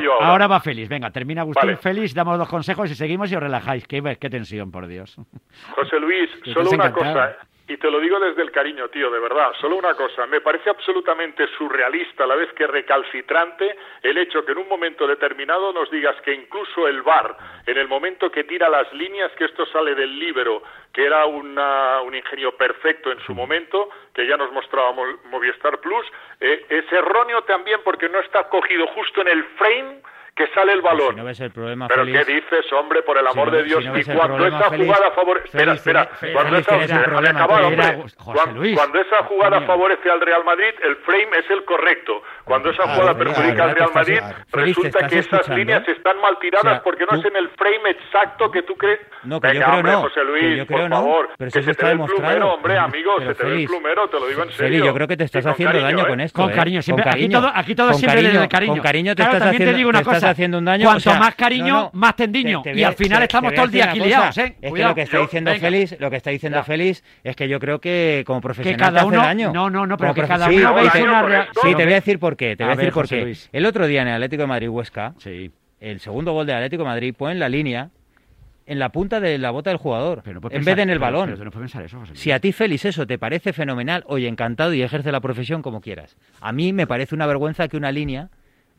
Yo 0.01 0.21
ahora. 0.21 0.47
va 0.47 0.59
Félix. 0.59 0.89
Venga, 0.89 1.11
termina 1.11 1.41
Agustín 1.41 1.67
vale. 1.67 1.77
Félix, 1.77 2.13
damos 2.13 2.37
los 2.37 2.47
consejos 2.47 2.89
y 2.89 2.95
seguimos 2.95 3.31
y 3.31 3.35
os 3.35 3.43
relajáis. 3.43 3.85
Qué, 3.87 4.01
tensión, 4.17 4.71
por 4.71 4.87
Dios. 4.87 5.15
José 5.75 5.99
Luis, 5.99 6.29
solo 6.53 6.71
una 6.71 6.91
cosa. 6.91 7.35
Y 7.65 7.77
te 7.77 7.89
lo 7.89 8.01
digo 8.01 8.19
desde 8.19 8.41
el 8.41 8.51
cariño, 8.51 8.89
tío, 8.89 9.09
de 9.09 9.19
verdad. 9.19 9.53
Solo 9.61 9.77
una 9.77 9.93
cosa, 9.93 10.27
me 10.27 10.41
parece 10.41 10.69
absolutamente 10.69 11.47
surrealista, 11.57 12.25
a 12.25 12.27
la 12.27 12.35
vez 12.35 12.51
que 12.53 12.67
recalcitrante, 12.67 13.77
el 14.01 14.17
hecho 14.17 14.43
que 14.43 14.51
en 14.51 14.57
un 14.57 14.67
momento 14.67 15.07
determinado 15.07 15.71
nos 15.71 15.89
digas 15.89 16.19
que 16.23 16.33
incluso 16.33 16.89
el 16.89 17.01
VAR, 17.03 17.37
en 17.65 17.77
el 17.77 17.87
momento 17.87 18.29
que 18.29 18.43
tira 18.43 18.67
las 18.67 18.91
líneas, 18.91 19.31
que 19.37 19.45
esto 19.45 19.65
sale 19.67 19.95
del 19.95 20.19
libro, 20.19 20.61
que 20.91 21.05
era 21.05 21.25
un 21.25 22.13
ingenio 22.13 22.55
perfecto 22.57 23.11
en 23.11 23.19
su 23.21 23.33
momento, 23.33 23.89
que 24.13 24.27
ya 24.27 24.35
nos 24.35 24.51
mostraba 24.51 24.91
Movistar 25.31 25.79
Plus, 25.79 26.05
eh, 26.41 26.65
es 26.67 26.91
erróneo 26.91 27.43
también 27.43 27.79
porque 27.83 28.09
no 28.09 28.19
está 28.19 28.49
cogido 28.49 28.87
justo 28.87 29.21
en 29.21 29.29
el 29.29 29.43
frame 29.55 30.01
que 30.35 30.47
sale 30.47 30.73
el 30.73 30.81
pues 30.81 30.93
balón. 30.93 31.13
Si 31.13 31.15
no 31.15 31.25
ves 31.25 31.39
el 31.39 31.51
problema, 31.51 31.87
Pero 31.87 32.05
Félix, 32.05 32.25
¿qué 32.25 32.33
dices, 32.33 32.73
hombre, 32.73 33.03
por 33.03 33.17
el 33.17 33.27
amor 33.27 33.49
si 33.49 33.51
no, 33.51 33.57
de 33.57 33.63
Dios? 33.63 33.83
Si 33.83 33.89
no 33.89 33.99
y 33.99 34.03
cuando 34.03 34.47
esa 34.47 34.69
jugada 34.69 35.11
favorece... 35.11 35.45
Espera, 35.45 35.73
espera. 35.73 36.09
Cuando, 36.33 36.57
esa, 36.57 36.77
cuando 38.75 39.01
esa 39.01 39.23
jugada 39.25 39.61
favorece 39.61 40.09
al 40.09 40.21
Real 40.21 40.43
Madrid, 40.43 40.73
el 40.83 40.95
frame 40.97 41.37
es 41.37 41.49
el 41.51 41.63
correcto. 41.65 42.23
Cuando 42.45 42.71
esa 42.71 42.83
jugada 42.83 43.11
ah, 43.11 43.17
perjudica 43.17 43.63
al 43.63 43.75
Real 43.75 43.91
Madrid, 43.93 44.19
resulta 44.51 45.07
que 45.07 45.19
esas 45.19 45.47
líneas 45.49 45.87
están 45.87 46.19
mal 46.19 46.37
tiradas 46.39 46.65
o 46.65 46.69
sea, 46.69 46.83
porque 46.83 47.05
no 47.05 47.19
hacen 47.19 47.35
el 47.35 47.49
frame 47.49 47.91
exacto 47.91 48.49
que 48.49 48.63
tú 48.63 48.75
crees. 48.75 48.99
No, 49.23 49.39
que 49.39 49.49
Venga, 49.49 49.59
yo 49.59 49.65
creo 49.65 49.77
hombre, 49.77 49.91
no. 49.91 50.01
José 50.01 50.23
Luis, 50.23 50.43
que 50.43 50.57
yo 50.57 50.65
creo 50.65 50.79
por 50.79 50.89
favor. 50.89 51.29
Pero 51.37 51.51
que 51.51 51.61
se 51.61 51.73
te 51.73 51.85
ve 51.85 51.91
el 51.91 51.99
plumero, 51.99 52.53
hombre, 52.53 52.77
amigo, 52.77 53.19
se 53.19 53.35
te 53.35 53.45
ve 53.45 53.61
el 53.61 53.67
plumero, 53.67 54.09
te 54.09 54.19
lo 54.19 54.27
digo 54.27 54.43
en 54.43 54.51
serio. 54.51 54.85
yo 54.85 54.93
creo 54.93 55.07
que 55.07 55.17
te 55.17 55.23
estás 55.25 55.45
haciendo 55.45 55.79
daño 55.79 56.05
¿eh? 56.05 56.07
con 56.07 56.19
esto. 56.19 56.41
Con 56.41 56.51
¿eh? 56.51 56.55
cariño, 56.55 56.81
siempre. 56.81 57.05
Aquí 57.07 57.75
todo 57.75 57.93
siempre 57.93 58.23
desde 58.23 58.47
cariño. 58.47 58.73
Con 58.73 58.81
cariño 58.81 59.15
te 59.15 59.21
estás 59.21 59.41
haciendo... 59.41 59.71
Te 59.71 59.77
digo 59.77 59.89
una 59.89 60.03
cosa, 60.03 60.22
estás 60.23 60.31
haciendo 60.31 60.57
un 60.57 60.65
daño. 60.65 60.85
Cuanto 60.85 61.13
más 61.15 61.35
cariño, 61.35 61.89
más 61.93 62.15
tendiño. 62.15 62.63
Y 62.73 62.83
al 62.83 62.95
final 62.95 63.23
estamos 63.23 63.53
todo 63.53 63.65
el 63.65 63.71
día 63.71 63.89
aquí 63.89 63.99
liados, 63.99 64.37
¿eh? 64.37 64.55
Es 64.61 64.73
que 64.73 64.83
lo 64.83 64.95
que 64.95 65.01
está 65.01 65.19
diciendo 65.19 65.53
yo, 65.53 65.59
Félix, 65.59 65.99
lo 65.99 66.09
que 66.09 66.17
está 66.17 66.29
diciendo. 66.29 66.63
Félix 66.63 67.03
es 67.23 67.35
que 67.35 67.47
yo 67.47 67.59
creo 67.59 67.79
que 67.79 68.23
como 68.25 68.41
profesional 68.41 68.77
que 68.77 68.79
cada 68.79 69.05
uno, 69.05 69.19
hace 69.19 69.27
daño. 69.27 69.53
No, 69.53 69.69
no, 69.69 69.85
no, 69.85 69.97
pero 69.97 70.13
como 70.13 70.21
que 70.21 70.27
cada 70.27 70.47
uno 70.47 70.91
sí, 70.91 71.01
una. 71.01 71.47
Sí, 71.61 71.75
te 71.75 71.83
voy 71.83 71.93
a 71.93 71.95
decir 71.95 72.19
por 72.19 72.37
qué, 72.37 72.55
te 72.55 72.63
voy 72.63 72.73
a, 72.73 72.75
decir 72.75 72.93
por 72.93 73.07
qué. 73.07 73.35
El 73.51 73.65
otro 73.65 73.87
día 73.87 74.01
en 74.01 74.07
el 74.07 74.15
Atlético 74.15 74.43
de 74.43 74.47
Madrid 74.47 74.69
Huesca, 74.69 75.13
el 75.79 75.99
segundo 75.99 76.33
gol 76.33 76.45
de 76.45 76.53
Atlético 76.53 76.83
de 76.83 76.89
Madrid 76.89 77.15
fue 77.17 77.31
en 77.31 77.39
la 77.39 77.49
línea 77.49 77.89
en 78.65 78.79
la 78.79 78.89
punta 78.89 79.19
de 79.19 79.37
la 79.37 79.51
bota 79.51 79.69
del 79.69 79.77
jugador, 79.77 80.23
no 80.25 80.39
en 80.49 80.63
vez 80.63 80.75
de 80.75 80.83
en 80.83 80.89
el 80.89 80.99
balón. 80.99 81.37
Si 82.13 82.31
a 82.31 82.39
ti, 82.39 82.51
Félix, 82.51 82.85
eso 82.85 83.05
te 83.05 83.17
parece 83.17 83.53
fenomenal, 83.53 84.03
oye, 84.07 84.27
encantado 84.27 84.73
y 84.73 84.81
ejerce 84.81 85.11
la 85.11 85.19
profesión 85.19 85.61
como 85.61 85.81
quieras. 85.81 86.15
A 86.39 86.51
mí 86.51 86.71
me 86.71 86.87
parece 86.87 87.13
una 87.13 87.25
vergüenza 87.25 87.67
que 87.67 87.77
una 87.77 87.91
línea 87.91 88.29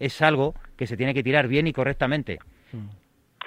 es 0.05 0.21
algo 0.23 0.55
que 0.77 0.87
se 0.87 0.97
tiene 0.97 1.15
que 1.15 1.23
tirar 1.23 1.49
bien 1.49 1.67
y 1.67 1.73
correctamente. 1.73 2.39
Mm. 2.73 3.05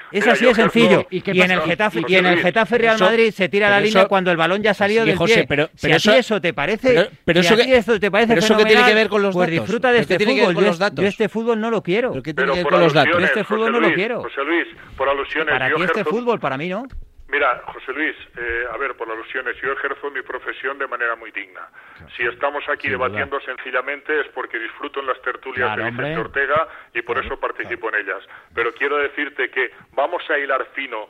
Es 0.10 0.22
Mira, 0.22 0.34
así 0.34 0.46
de 0.46 0.56
sencillo. 0.56 1.06
¿Y, 1.10 1.22
en 1.42 1.52
el 1.52 1.60
Getafe, 1.62 2.02
y 2.08 2.16
en 2.16 2.26
el 2.26 2.40
Getafe 2.40 2.78
Real 2.78 2.98
Madrid 2.98 3.32
se 3.32 3.50
tira 3.50 3.70
la 3.70 3.82
línea 3.82 4.06
cuando 4.06 4.32
el 4.32 4.38
balón 4.38 4.64
ya 4.64 4.72
ha 4.72 4.74
salido 4.74 5.04
del 5.04 5.18
José, 5.18 5.40
pie. 5.40 5.48
Pero, 5.48 5.70
si 5.76 5.92
a 5.92 5.98
ti 5.98 6.10
eso, 6.18 6.40
te 6.40 6.54
parece, 6.54 7.10
pero, 7.26 7.42
eso, 7.42 7.58
que, 7.58 8.00
te 8.00 8.10
parece 8.10 8.36
eso 8.36 8.56
que 8.56 8.64
tiene 8.64 8.86
que 8.86 8.94
ver 8.94 9.10
con 9.10 9.22
los 9.22 9.36
pues 9.36 9.50
disfruta 9.50 9.92
de 9.92 10.00
este 10.00 10.18
fútbol. 10.18 10.56
Yo, 10.56 10.68
es, 10.68 10.80
yo, 10.80 11.08
este 11.08 11.28
fútbol 11.28 11.60
no 11.60 11.70
lo 11.70 11.84
quiero. 11.84 12.14
Qué 12.24 12.34
tiene 12.34 12.54
que 12.54 12.58
ver 12.60 12.68
con 12.68 12.80
los 12.80 12.94
datos? 12.94 13.20
Yo 13.20 13.26
este 13.26 13.44
fútbol 13.44 13.72
no 13.72 13.82
lo 13.82 13.94
quiero. 13.94 14.22
José 14.22 14.44
Luis, 14.46 14.68
por 14.96 15.10
alusiones. 15.10 15.54
Para 15.54 15.76
ti 15.76 15.82
este 15.82 16.06
fútbol, 16.06 16.40
para 16.40 16.58
mí 16.58 16.70
no. 16.70 16.88
Mira, 17.30 17.62
José 17.66 17.92
Luis, 17.92 18.16
eh, 18.38 18.66
a 18.72 18.78
ver, 18.78 18.96
por 18.96 19.08
las 19.08 19.18
alusiones, 19.18 19.58
yo 19.62 19.74
ejerzo 19.74 20.10
mi 20.12 20.22
profesión 20.22 20.78
de 20.78 20.88
manera 20.88 21.16
muy 21.16 21.32
digna. 21.32 21.68
Si 22.16 22.24
estamos 22.24 22.64
aquí 22.70 22.88
debatiendo 22.88 23.40
sencillamente 23.42 24.22
es 24.22 24.28
porque 24.30 24.58
disfruto 24.58 25.02
en 25.02 25.08
las 25.08 25.22
tertulias 25.22 25.76
de 25.76 25.92
Vicente 25.92 26.18
Ortega 26.18 26.68
y 26.94 27.02
por 27.02 27.18
eso 27.18 27.38
participo 27.38 27.90
en 27.90 27.96
ellas. 27.96 28.24
Pero 28.56 28.74
quiero 28.74 28.98
decirte 28.98 29.50
que 29.50 29.72
vamos 29.92 30.24
a 30.30 30.38
hilar 30.38 30.66
fino 30.74 31.10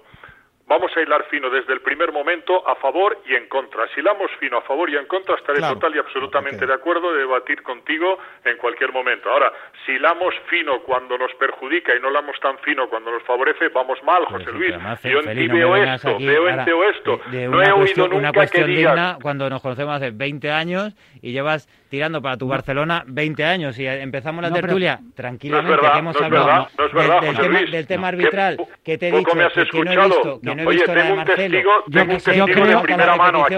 Vamos 0.68 0.92
a 0.98 1.02
hilar 1.02 1.24
fino 1.30 1.50
desde 1.50 1.72
el 1.72 1.80
primer 1.80 2.12
momento 2.12 2.68
a 2.68 2.76
favor 2.76 3.18
y 3.26 3.36
en 3.36 3.48
contra. 3.48 3.88
Si 3.96 4.02
hilamos 4.02 4.30
fino 4.38 4.58
a 4.58 4.62
favor 4.64 4.90
y 4.90 4.98
en 4.98 5.06
contra, 5.06 5.36
estaré 5.36 5.62
total 5.62 5.96
y 5.96 6.00
absolutamente 6.00 6.66
de 6.66 6.74
acuerdo 6.74 7.14
de 7.14 7.20
debatir 7.20 7.64
contigo 7.64 8.18
en 8.44 8.58
cualquier 8.58 8.92
momento. 8.92 9.30
Ahora, 9.30 9.54
si 9.86 9.94
hilamos 9.94 10.36
fino 10.50 10.82
cuando 10.82 11.18
nos 11.18 11.34
perjudica 11.36 11.96
y 11.96 12.02
no 12.02 12.10
hilamos 12.10 12.38
tan 12.42 12.58
fino 12.60 12.90
cuando 12.90 13.12
nos 13.12 13.24
favorece, 13.24 13.70
vamos 13.70 13.98
mal, 14.04 14.26
José 14.26 14.52
Luis. 14.52 14.76
Yo 15.04 15.20
eh, 15.22 15.24
en 15.26 15.52
veo 15.54 15.76
esto, 15.78 16.18
veo 16.20 16.50
en 16.50 16.66
veo 16.66 16.90
esto. 16.90 17.22
De, 17.32 17.38
de 17.38 17.48
no 17.48 17.62
he 17.62 17.72
cuestión, 17.72 17.80
oído 17.80 18.04
nunca 18.08 18.18
una 18.18 18.34
cuestión 18.34 18.66
que 18.66 18.72
digas... 18.72 18.94
digna 18.94 19.18
cuando 19.22 19.50
nos 19.50 19.62
conocemos 19.62 19.96
hace 19.96 20.12
20 20.12 20.52
años 20.52 20.94
y 21.22 21.32
llevas 21.32 21.70
tirando 21.90 22.22
para 22.22 22.38
tu 22.38 22.48
Barcelona 22.48 23.04
20 23.08 23.44
años 23.46 23.80
y 23.80 23.88
empezamos 23.88 24.42
la 24.42 24.50
no, 24.50 24.56
tertulia 24.56 25.00
tranquilamente 25.16 25.82
que 25.92 25.98
hemos 25.98 26.22
hablado 26.22 26.68
del, 26.78 27.38
tema, 27.38 27.62
del, 27.62 27.88
tema, 27.88 28.08
arbitral 28.10 28.58
que 28.84 28.98
te 28.98 29.10
he 29.10 29.12
dicho 29.12 29.32
que, 29.32 29.84
no 29.84 29.92
he 29.92 30.06
visto, 30.06 30.40
no 30.58 30.64
he 30.64 30.68
Oye, 30.68 30.78
visto 30.78 30.92
de 30.94 31.14
Marcelo. 31.14 31.60
Yo, 31.88 32.46
creo, 32.46 32.66
de 32.68 32.78
primera 32.80 33.16
mano 33.16 33.46
aquí. 33.46 33.56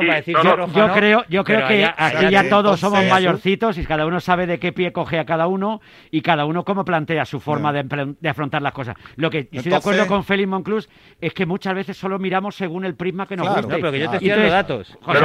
Yo, 0.76 0.94
creo, 0.94 1.24
yo 1.30 1.44
creo 1.44 1.68
que 1.68 1.86
aquí 1.86 2.30
ya 2.30 2.50
todos 2.50 2.80
somos 2.80 3.02
¿eh? 3.02 3.10
mayorcitos 3.10 3.78
y 3.78 3.86
cada 3.86 4.06
uno 4.06 4.20
sabe 4.20 4.46
de 4.48 4.60
qué 4.60 4.74
pie 4.74 4.92
coge 4.92 5.20
a 5.20 5.26
cada 5.26 5.48
uno 5.48 5.82
y 6.12 6.22
cada 6.22 6.46
uno 6.46 6.64
cómo 6.64 6.84
plantea 6.86 7.26
su 7.26 7.40
forma 7.40 7.72
de, 7.72 8.16
afrontar 8.30 8.62
las 8.62 8.74
cosas. 8.74 8.96
Lo 9.16 9.30
que 9.30 9.48
estoy 9.52 9.72
de 9.72 9.76
acuerdo 9.76 10.08
con 10.08 10.24
Félix 10.24 10.50
Monclus 10.50 10.90
es 11.22 11.34
que 11.34 11.46
muchas 11.46 11.74
veces 11.74 11.98
solo 11.98 12.20
miramos 12.20 12.56
según 12.56 12.86
el 12.86 12.96
prisma 12.96 13.28
que 13.28 13.38
nos 13.38 13.48
claro, 13.48 13.62
guste. 13.62 13.78
No, 13.78 13.82
pero 13.82 13.92
que 13.92 14.00
yo 14.00 14.10
te 14.10 14.18
estoy 14.18 14.44
los 14.44 14.52
datos. 14.52 14.98
José, 15.02 15.20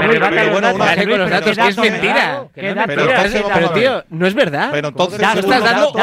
es 1.69 1.79
mentira. 1.79 2.47
Pero 2.55 3.71
tío, 3.73 4.05
no 4.11 4.27
es 4.27 4.35
verdad. 4.35 4.73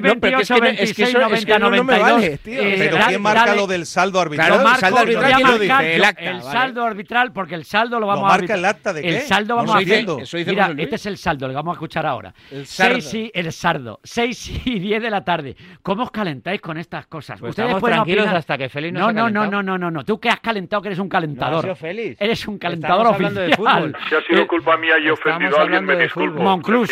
28, 0.00 0.38
es 0.38 0.42
que 0.42 0.42
eso- 0.42 0.60
26, 0.60 0.90
es 0.90 1.44
que 1.46 1.58
no- 1.58 1.58
no 1.58 1.70
me 1.70 1.76
90, 1.78 1.98
vale, 2.14 2.38
tío. 2.38 2.62
eh, 2.62 2.74
Pero 2.78 2.96
da- 2.96 3.06
¿quién 3.08 3.20
marca 3.22 3.46
dale- 3.46 3.56
lo 3.60 3.66
del 3.66 3.84
saldo 3.86 4.20
arbitral? 4.20 4.48
Claro, 4.48 4.62
Lo 4.62 4.70
el 4.70 4.76
saldo 4.76 4.98
arbitral, 4.98 5.22
lo 5.22 5.26
voy 5.26 5.32
a 5.32 5.36
¿quién 5.36 5.46
lo 5.46 5.58
marcar 5.58 5.78
dice? 5.82 5.90
yo, 5.90 5.96
El 5.96 6.04
acta, 6.04 6.22
el 6.24 6.38
vale. 6.38 6.52
saldo 6.52 6.84
arbitral, 6.84 7.32
porque 7.32 7.54
el 7.54 7.64
saldo 7.64 8.00
lo 8.00 8.06
vamos 8.06 8.24
a 8.24 8.28
marca 8.28 8.34
arbitrar. 8.36 8.58
el 8.58 8.64
acta 8.64 8.92
de 8.94 9.00
El 9.00 9.14
qué? 9.14 9.20
saldo 9.20 9.48
No 9.48 9.56
vamos 9.56 9.70
lo 9.70 9.78
a 9.78 9.82
hacer. 9.82 10.22
Eso 10.22 10.36
dice 10.38 10.50
Mira, 10.50 10.68
Luis. 10.68 10.80
este 10.84 10.96
es 10.96 11.06
el 11.06 11.16
saldo, 11.18 11.46
el 11.46 11.52
que 11.52 11.56
vamos 11.56 11.72
a 11.72 11.74
escuchar 11.74 12.06
ahora. 12.06 12.34
El 12.50 12.66
sardo. 12.66 12.94
6 13.00 13.14
y, 13.14 13.30
el 13.34 13.52
sardo. 13.52 14.00
6 14.02 14.62
y 14.64 14.78
10 14.78 15.02
de 15.02 15.10
la 15.10 15.22
tarde. 15.24 15.54
¿Cómo 15.82 16.04
os 16.04 16.10
calentáis 16.10 16.60
con 16.62 16.78
estas 16.78 17.06
cosas? 17.06 17.40
Pues 17.40 17.50
Ustedes 17.50 17.74
pueden 17.76 17.96
tranquilos 17.96 18.22
opinar- 18.24 18.36
hasta 18.38 18.56
que 18.58 18.68
Félix 18.70 18.94
no, 18.94 19.12
no, 19.12 19.28
no, 19.28 19.46
no, 19.46 19.62
no, 19.62 19.76
no, 19.78 19.90
no. 19.90 20.04
Tú 20.04 20.18
que 20.18 20.30
has 20.30 20.40
calentado 20.40 20.80
que 20.80 20.88
eres 20.88 20.98
un 20.98 21.08
calentador. 21.10 21.66
No, 21.66 21.76
Félix. 21.76 22.18
Eres 22.20 22.46
un 22.48 22.58
calentador 22.58 23.06
hablando 23.08 23.40
de 23.40 23.48
oficial. 23.48 23.74
fútbol. 23.92 23.96
Si 24.08 24.14
ha 24.14 24.20
sido 24.22 24.42
Eh, 24.42 24.46
culpa 24.46 24.76
mía 24.78 24.98
y 24.98 25.08
he 25.08 25.10
ofendido 25.10 25.58
a 25.58 25.62
alguien, 25.62 25.84
me 25.84 25.96
de 25.96 26.02
disculpo. 26.04 26.32
fútbol. 26.32 26.44
Monclús, 26.44 26.90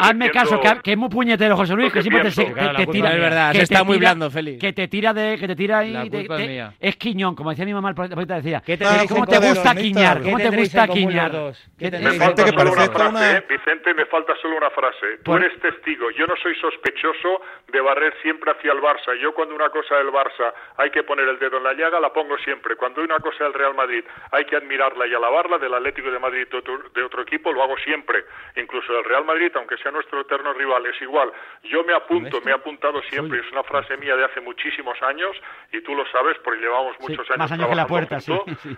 hazme 0.00 0.30
caso, 0.36 0.60
que, 0.60 0.82
que 0.82 0.92
es 0.92 0.98
muy 0.98 1.08
puñetero 1.08 1.56
José 1.56 1.74
Luis, 1.74 1.92
que 1.92 2.02
siempre 2.02 2.22
te, 2.22 2.30
pienso. 2.30 2.42
te- 2.44 2.52
Claro, 2.52 2.72
la 2.72 2.78
te 2.78 2.86
tira. 2.86 3.12
es 3.14 3.20
verdad, 3.20 3.46
que 3.52 3.58
se 3.58 3.66
te 3.66 3.74
está 3.74 3.84
muy 3.84 3.98
blando, 3.98 4.30
Félix. 4.30 4.60
Que 4.60 4.72
te 4.72 4.88
tira 4.88 5.12
de, 5.12 5.36
que 5.38 5.46
te 5.48 5.56
tira 5.56 5.78
ahí. 5.78 5.92
La 5.92 6.08
te- 6.08 6.20
es 6.22 6.28
te- 6.28 6.46
mía. 6.46 6.72
es 6.78 6.96
quiñón, 6.96 7.34
como 7.34 7.50
decía 7.50 7.64
mi 7.64 7.74
mamá, 7.74 7.88
el 7.90 7.94
poeta 7.94 8.36
decía. 8.36 8.62
¿Qué 8.64 8.76
tendréis 8.76 9.10
¿Cómo 9.10 9.26
te 9.26 9.38
gusta 9.38 9.74
quiñar? 9.74 10.22
¿Cómo 10.22 10.36
¿Qué 10.36 10.50
te 10.50 10.56
gusta 10.56 10.88
quiñar? 10.88 11.32
Me 11.78 12.12
falta 12.12 12.44
que 12.44 12.50
solo 12.52 12.72
una 12.72 12.86
frase. 12.90 13.44
Vicente, 13.48 13.94
me 13.94 14.06
falta 14.06 14.32
solo 14.40 14.56
una 14.56 14.70
frase. 14.70 15.18
Tú 15.24 15.34
eres 15.36 15.58
testigo. 15.60 16.10
Yo 16.12 16.26
no 16.26 16.34
soy 16.42 16.54
sospechoso 16.56 17.40
de 17.72 17.80
barrer 17.80 18.14
siempre 18.22 18.50
hacia 18.52 18.72
el 18.72 18.78
Barça. 18.78 19.14
Yo 19.20 19.34
cuando 19.34 19.54
una 19.54 19.68
cosa 19.70 19.96
del 19.96 20.08
Barça 20.08 20.52
hay 20.76 20.90
que 20.90 21.02
poner 21.02 21.28
el 21.28 21.38
dedo 21.38 21.58
en 21.58 21.64
la 21.64 21.72
llaga, 21.74 22.00
la 22.00 22.12
pongo 22.12 22.36
siempre. 22.38 22.76
Cuando 22.76 23.00
hay 23.00 23.06
una 23.06 23.18
cosa 23.18 23.44
del 23.44 23.54
Real 23.54 23.74
Madrid 23.74 24.04
hay 24.32 24.44
que 24.44 24.56
admirarla 24.56 25.06
y 25.06 25.14
alabarla, 25.14 25.58
del 25.58 25.74
Atlético 25.74 26.10
de 26.10 26.18
Madrid 26.18 26.46
de 26.50 26.58
otro, 26.58 26.78
de 26.94 27.02
otro 27.02 27.22
equipo, 27.22 27.52
lo 27.52 27.62
hago 27.62 27.76
siempre. 27.78 28.24
Incluso 28.56 28.92
del 28.92 29.04
Real 29.04 29.24
Madrid, 29.24 29.50
aunque 29.54 29.76
sea 29.78 29.90
nuestro 29.92 30.18
eterno 30.26 30.52
rival, 30.52 30.84
es 30.86 31.00
igual. 31.00 31.32
Yo 31.64 31.84
me 31.84 31.94
apunto, 31.94 32.40
me 32.42 32.50
he 32.50 32.54
apuntado 32.54 33.02
siempre, 33.02 33.40
es 33.40 33.50
una 33.52 33.62
frase 33.62 33.96
mía 33.96 34.16
de 34.16 34.24
hace 34.24 34.40
muchísimos 34.40 35.00
años, 35.02 35.36
y 35.72 35.80
tú 35.80 35.94
lo 35.94 36.06
sabes 36.10 36.36
porque 36.44 36.60
llevamos 36.60 36.98
muchos 37.00 37.28
años 37.30 37.38
más 37.38 37.52
años 37.52 37.68
que 37.68 37.74
la 37.74 37.86
puerta, 37.86 38.20
sí. 38.20 38.32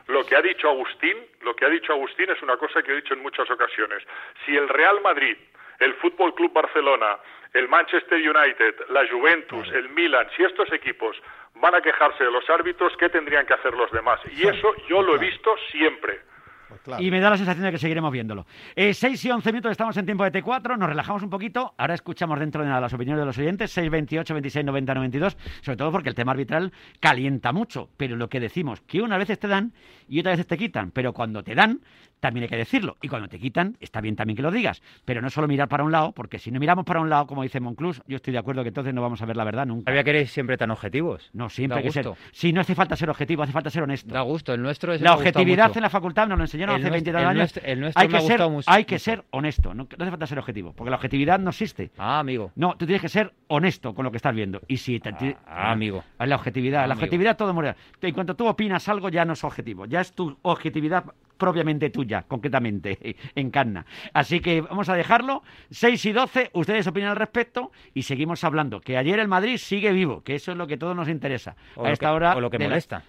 Lo 0.07 0.25
que 0.25 0.37
ha 0.37 0.43
dicho 0.43 0.69
Agustín, 0.69 1.17
lo 1.43 1.55
que 1.57 1.65
ha 1.65 1.69
dicho 1.69 1.93
Agustín 1.93 2.31
es 2.31 2.41
una 2.43 2.57
cosa 2.57 2.83
que 2.83 2.93
he 2.93 2.97
dicho 2.97 3.15
en 3.15 3.23
muchas 3.23 3.51
ocasiones. 3.51 4.03
Si 4.45 4.57
el 4.57 4.69
Real 4.69 5.01
Madrid, 5.01 5.37
el 5.81 5.95
Fútbol 5.95 6.35
Club 6.35 6.53
Barcelona, 6.53 7.19
el 7.55 7.69
Manchester 7.69 8.19
United, 8.19 8.89
la 8.91 9.07
Juventus, 9.09 9.69
el 9.73 9.89
Milan, 9.91 10.29
si 10.37 10.45
estos 10.45 10.71
equipos 10.73 11.17
van 11.55 11.75
a 11.75 11.81
quejarse 11.81 12.25
de 12.25 12.31
los 12.31 12.49
árbitros, 12.51 12.97
¿qué 12.99 13.09
tendrían 13.09 13.47
que 13.47 13.55
hacer 13.55 13.75
los 13.75 13.91
demás? 13.91 14.21
Y 14.37 14.47
eso 14.47 14.75
yo 14.89 15.03
lo 15.03 15.17
he 15.17 15.19
visto 15.19 15.55
siempre. 15.71 16.21
Pues 16.69 16.81
claro. 16.83 17.03
Y 17.03 17.11
me 17.11 17.21
da 17.21 17.31
la 17.31 17.37
sensación 17.37 17.65
de 17.65 17.73
que 17.73 17.79
seguiremos 17.79 18.13
viéndolo. 18.13 18.47
Eh, 18.77 18.95
6 18.95 19.25
y 19.25 19.31
11 19.31 19.53
minutos, 19.53 19.73
estamos 19.73 19.97
en 19.97 20.05
tiempo 20.05 20.25
de 20.25 20.33
T4, 20.33 20.77
nos 20.77 20.89
relajamos 20.89 21.23
un 21.23 21.31
poquito. 21.31 21.75
Ahora 21.79 21.95
escuchamos 21.95 22.39
dentro 22.39 22.63
de 22.63 22.69
nada 22.69 22.81
las 22.81 22.93
opiniones 22.93 23.21
de 23.21 23.27
los 23.27 23.39
oyentes, 23.39 23.71
6, 23.73 23.91
28, 23.91 24.35
26, 24.35 24.65
90, 24.67 24.95
92, 24.95 25.37
sobre 25.63 25.77
todo 25.77 25.93
porque 25.93 26.09
el 26.11 26.15
tema 26.15 26.33
arbitral 26.33 26.73
calienta 27.01 27.53
mucho. 27.53 27.89
Pero 27.97 28.17
lo 28.17 28.29
que 28.29 28.41
decimos, 28.41 28.81
que 28.83 29.01
unas 29.01 29.19
veces 29.19 29.39
te 29.39 29.49
dan 29.49 29.73
y 30.09 30.21
otras 30.21 30.35
veces 30.35 30.47
te 30.47 30.59
quitan. 30.59 30.91
Pero 30.91 31.13
cuando 31.13 31.43
te 31.43 31.55
dan, 31.55 31.81
también 32.21 32.45
hay 32.45 32.49
que 32.49 32.57
decirlo. 32.57 32.97
Y 33.01 33.09
cuando 33.09 33.29
te 33.29 33.39
quitan, 33.39 33.77
está 33.81 34.01
bien 34.01 34.17
también 34.17 34.37
que 34.37 34.43
lo 34.43 34.51
digas. 34.51 34.83
Pero 35.05 35.21
no 35.23 35.31
solo 35.31 35.49
mirar 35.49 35.69
para 35.69 35.85
un 35.85 35.93
lado, 35.93 36.13
porque 36.13 36.39
si 36.39 36.51
no 36.51 36.61
miramos 36.61 36.85
para 36.85 37.01
un 37.01 37.09
lado, 37.09 37.27
como 37.27 37.43
dice 37.43 37.61
Monclús, 37.61 38.03
yo 38.07 38.17
estoy 38.17 38.33
de 38.33 38.39
acuerdo 38.39 38.63
que 38.63 38.69
entonces 38.69 38.95
no 38.95 39.03
vamos 39.03 39.23
a 39.23 39.27
ver 39.27 39.37
la 39.37 39.45
verdad 39.45 39.67
nunca. 39.67 39.91
Sabía 39.91 40.05
que 40.05 40.11
erais 40.11 40.31
siempre 40.31 40.57
tan 40.57 40.71
objetivos. 40.71 41.31
No, 41.33 41.49
siempre 41.49 41.77
Da 41.77 41.79
hay 41.81 41.85
que 41.85 41.93
ser. 41.93 42.09
Si 42.33 42.53
no 42.53 42.61
hace 42.61 42.75
falta 42.75 42.97
ser 42.97 43.11
objetivo, 43.11 43.43
hace 43.43 43.53
falta 43.53 43.71
ser 43.71 43.83
honesto. 43.83 44.13
Da 44.13 44.23
gusto, 44.23 44.53
el 44.53 44.63
nuestro 44.63 44.93
es 44.93 45.01
La 45.01 45.15
objetividad 45.15 45.77
en 45.77 45.83
la 45.83 45.91
facultad 45.91 46.29
nos 46.29 46.39
lo 46.39 46.45
enseñaron 46.59 46.77
El 46.77 46.81
hace 46.83 46.91
nuestro- 46.91 46.93
20 46.93 47.11
el 47.11 47.17
años. 47.27 47.37
nuestro- 47.37 47.63
el 47.65 47.81
nuestro 47.81 48.01
hay 48.01 48.07
me 48.09 48.11
que 48.11 48.17
ha 48.17 48.21
ser, 48.21 48.31
gustado 48.31 48.51
mucho- 48.51 48.71
hay 48.71 48.85
que 48.85 48.95
mucho. 48.97 49.05
ser 49.05 49.25
honesto, 49.31 49.75
no, 49.75 49.89
no 49.97 50.03
hace 50.05 50.11
falta 50.11 50.27
ser 50.27 50.39
objetivo, 50.39 50.73
porque 50.73 50.91
la 50.91 50.97
objetividad 50.97 51.39
no 51.39 51.51
existe. 51.51 51.91
Ah, 51.99 52.19
amigo. 52.21 52.53
No, 52.57 52.77
tú 52.77 52.87
tienes 52.87 53.03
que 53.03 53.09
ser 53.09 53.33
honesto 53.49 53.95
con 53.95 54.05
lo 54.05 54.11
que 54.11 54.17
estás 54.19 54.35
viendo. 54.35 54.61
Y 54.69 54.77
si 54.79 55.01
te, 55.01 55.13
ti- 55.13 55.35
Ah, 55.47 55.71
amigo. 55.73 56.05
La 56.19 56.37
objetividad, 56.37 56.79
la 56.81 56.85
Amigo. 56.85 56.99
objetividad 56.99 57.37
todo 57.37 57.55
muere. 57.55 57.75
En 58.03 58.15
cuanto 58.15 58.35
tú 58.37 58.47
opinas 58.47 58.89
algo, 58.89 59.09
ya 59.09 59.25
no 59.25 59.33
es 59.35 59.45
objetivo, 59.45 59.87
ya 59.87 60.01
es 60.01 60.13
tu 60.13 60.37
objetividad 60.43 61.05
propiamente 61.37 61.91
tuya, 61.91 62.23
concretamente, 62.27 62.99
encarna. 63.37 63.87
Así 64.13 64.41
que 64.41 64.61
vamos 64.61 64.89
a 64.89 64.95
dejarlo. 64.95 65.43
6 65.71 66.05
y 66.07 66.13
12, 66.13 66.51
ustedes 66.53 66.87
opinan 66.89 67.11
al 67.11 67.17
respecto 67.17 67.71
y 67.95 68.03
seguimos 68.03 68.43
hablando. 68.43 68.81
Que 68.81 68.97
ayer 68.97 69.21
el 69.21 69.29
Madrid 69.29 69.57
sigue 69.59 69.93
vivo, 69.93 70.23
que 70.25 70.35
eso 70.35 70.51
es 70.53 70.59
lo 70.59 70.67
que 70.67 70.77
todo 70.77 70.95
nos 70.95 71.09
interesa. 71.09 71.55
O 71.77 71.85
a 71.85 71.89
lo 71.89 71.93
esta 71.93 72.07
que- 72.09 72.13
hora. 72.13 72.35
o 72.37 72.41
lo 72.41 72.51
que 72.51 72.59
la- 72.59 72.65
molesta. 72.65 73.05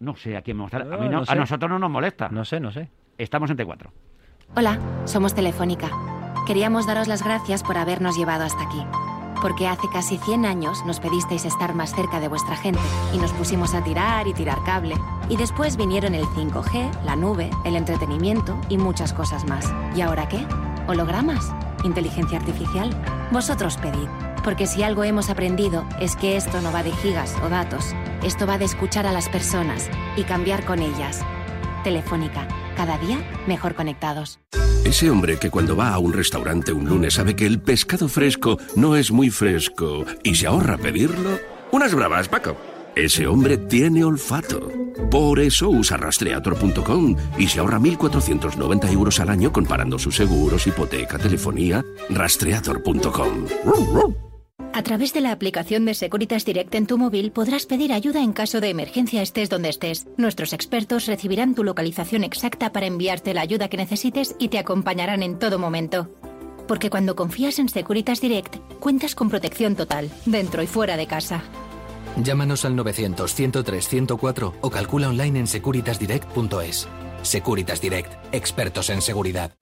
No 0.00 0.16
sé 0.16 0.36
a 0.36 0.42
quién 0.42 0.56
me 0.56 0.62
molesta. 0.62 0.78
A, 0.78 0.84
No, 0.84 0.98
mí 0.98 1.06
no- 1.08 1.16
no 1.18 1.22
a 1.22 1.26
sé. 1.26 1.34
nosotros 1.36 1.70
no 1.70 1.78
nos 1.78 1.90
molesta. 1.90 2.28
No 2.28 2.44
sé, 2.44 2.60
no 2.60 2.70
sé. 2.72 2.90
Estamos 3.18 3.50
en 3.50 3.56
T4. 3.56 3.90
Hola, 4.56 4.78
somos 5.04 5.34
Telefónica. 5.34 5.90
Queríamos 6.46 6.86
daros 6.86 7.08
las 7.08 7.22
gracias 7.24 7.62
por 7.62 7.78
habernos 7.78 8.16
llevado 8.16 8.44
hasta 8.44 8.62
aquí. 8.62 8.82
Porque 9.42 9.66
hace 9.66 9.88
casi 9.92 10.16
100 10.18 10.46
años 10.46 10.84
nos 10.86 11.00
pedisteis 11.00 11.44
estar 11.44 11.74
más 11.74 11.94
cerca 11.94 12.18
de 12.20 12.28
vuestra 12.28 12.56
gente 12.56 12.80
y 13.12 13.18
nos 13.18 13.32
pusimos 13.32 13.74
a 13.74 13.82
tirar 13.84 14.26
y 14.26 14.32
tirar 14.32 14.62
cable. 14.64 14.94
Y 15.28 15.36
después 15.36 15.76
vinieron 15.76 16.14
el 16.14 16.24
5G, 16.26 17.02
la 17.04 17.16
nube, 17.16 17.50
el 17.64 17.76
entretenimiento 17.76 18.58
y 18.68 18.78
muchas 18.78 19.12
cosas 19.12 19.44
más. 19.46 19.70
¿Y 19.94 20.00
ahora 20.00 20.28
qué? 20.28 20.46
¿Hologramas? 20.86 21.54
¿Inteligencia 21.84 22.38
artificial? 22.38 22.90
Vosotros 23.32 23.76
pedid. 23.78 24.08
Porque 24.44 24.66
si 24.66 24.82
algo 24.82 25.04
hemos 25.04 25.30
aprendido 25.30 25.88
es 25.98 26.16
que 26.16 26.36
esto 26.36 26.60
no 26.60 26.70
va 26.70 26.82
de 26.82 26.92
gigas 26.92 27.34
o 27.42 27.48
datos. 27.48 27.94
Esto 28.22 28.46
va 28.46 28.58
de 28.58 28.66
escuchar 28.66 29.06
a 29.06 29.12
las 29.12 29.28
personas 29.28 29.88
y 30.16 30.24
cambiar 30.24 30.64
con 30.64 30.80
ellas. 30.80 31.22
Telefónica, 31.82 32.46
cada 32.76 32.98
día 32.98 33.18
mejor 33.46 33.74
conectados. 33.74 34.38
Ese 34.84 35.08
hombre 35.08 35.38
que 35.38 35.50
cuando 35.50 35.74
va 35.74 35.94
a 35.94 35.98
un 35.98 36.12
restaurante 36.12 36.72
un 36.72 36.86
lunes 36.86 37.14
sabe 37.14 37.34
que 37.34 37.46
el 37.46 37.60
pescado 37.60 38.06
fresco 38.06 38.58
no 38.76 38.96
es 38.96 39.10
muy 39.10 39.30
fresco 39.30 40.04
y 40.22 40.34
se 40.34 40.46
ahorra 40.46 40.76
pedirlo. 40.76 41.38
Unas 41.72 41.94
bravas, 41.94 42.28
Paco. 42.28 42.56
Ese 42.94 43.26
hombre 43.26 43.56
tiene 43.56 44.04
olfato. 44.04 44.70
Por 45.10 45.40
eso 45.40 45.68
usa 45.68 45.96
rastreator.com 45.96 47.16
y 47.38 47.48
se 47.48 47.60
ahorra 47.60 47.80
1.490 47.80 48.92
euros 48.92 49.18
al 49.20 49.30
año 49.30 49.52
comparando 49.52 49.98
sus 49.98 50.14
seguros, 50.14 50.66
hipoteca, 50.66 51.18
telefonía. 51.18 51.84
Rastreator.com. 52.10 53.46
A 54.74 54.82
través 54.82 55.12
de 55.12 55.20
la 55.20 55.32
aplicación 55.32 55.84
de 55.84 55.94
Securitas 55.94 56.44
Direct 56.44 56.74
en 56.74 56.86
tu 56.86 56.98
móvil 56.98 57.30
podrás 57.30 57.64
pedir 57.64 57.92
ayuda 57.92 58.22
en 58.22 58.32
caso 58.32 58.60
de 58.60 58.70
emergencia 58.70 59.22
estés 59.22 59.48
donde 59.48 59.68
estés. 59.68 60.06
Nuestros 60.16 60.52
expertos 60.52 61.06
recibirán 61.06 61.54
tu 61.54 61.62
localización 61.62 62.24
exacta 62.24 62.72
para 62.72 62.86
enviarte 62.86 63.34
la 63.34 63.42
ayuda 63.42 63.68
que 63.68 63.76
necesites 63.76 64.34
y 64.38 64.48
te 64.48 64.58
acompañarán 64.58 65.22
en 65.22 65.38
todo 65.38 65.60
momento. 65.60 66.10
Porque 66.66 66.90
cuando 66.90 67.14
confías 67.14 67.60
en 67.60 67.68
Securitas 67.68 68.20
Direct, 68.20 68.56
cuentas 68.80 69.14
con 69.14 69.28
protección 69.28 69.76
total, 69.76 70.10
dentro 70.24 70.62
y 70.62 70.66
fuera 70.66 70.96
de 70.96 71.06
casa. 71.06 71.42
Llámanos 72.16 72.64
al 72.64 72.76
900-103-104 72.76 74.54
o 74.60 74.70
calcula 74.70 75.08
online 75.08 75.38
en 75.38 75.46
securitasdirect.es. 75.46 76.88
Securitas 77.22 77.80
Direct, 77.80 78.12
expertos 78.32 78.90
en 78.90 79.02
seguridad. 79.02 79.52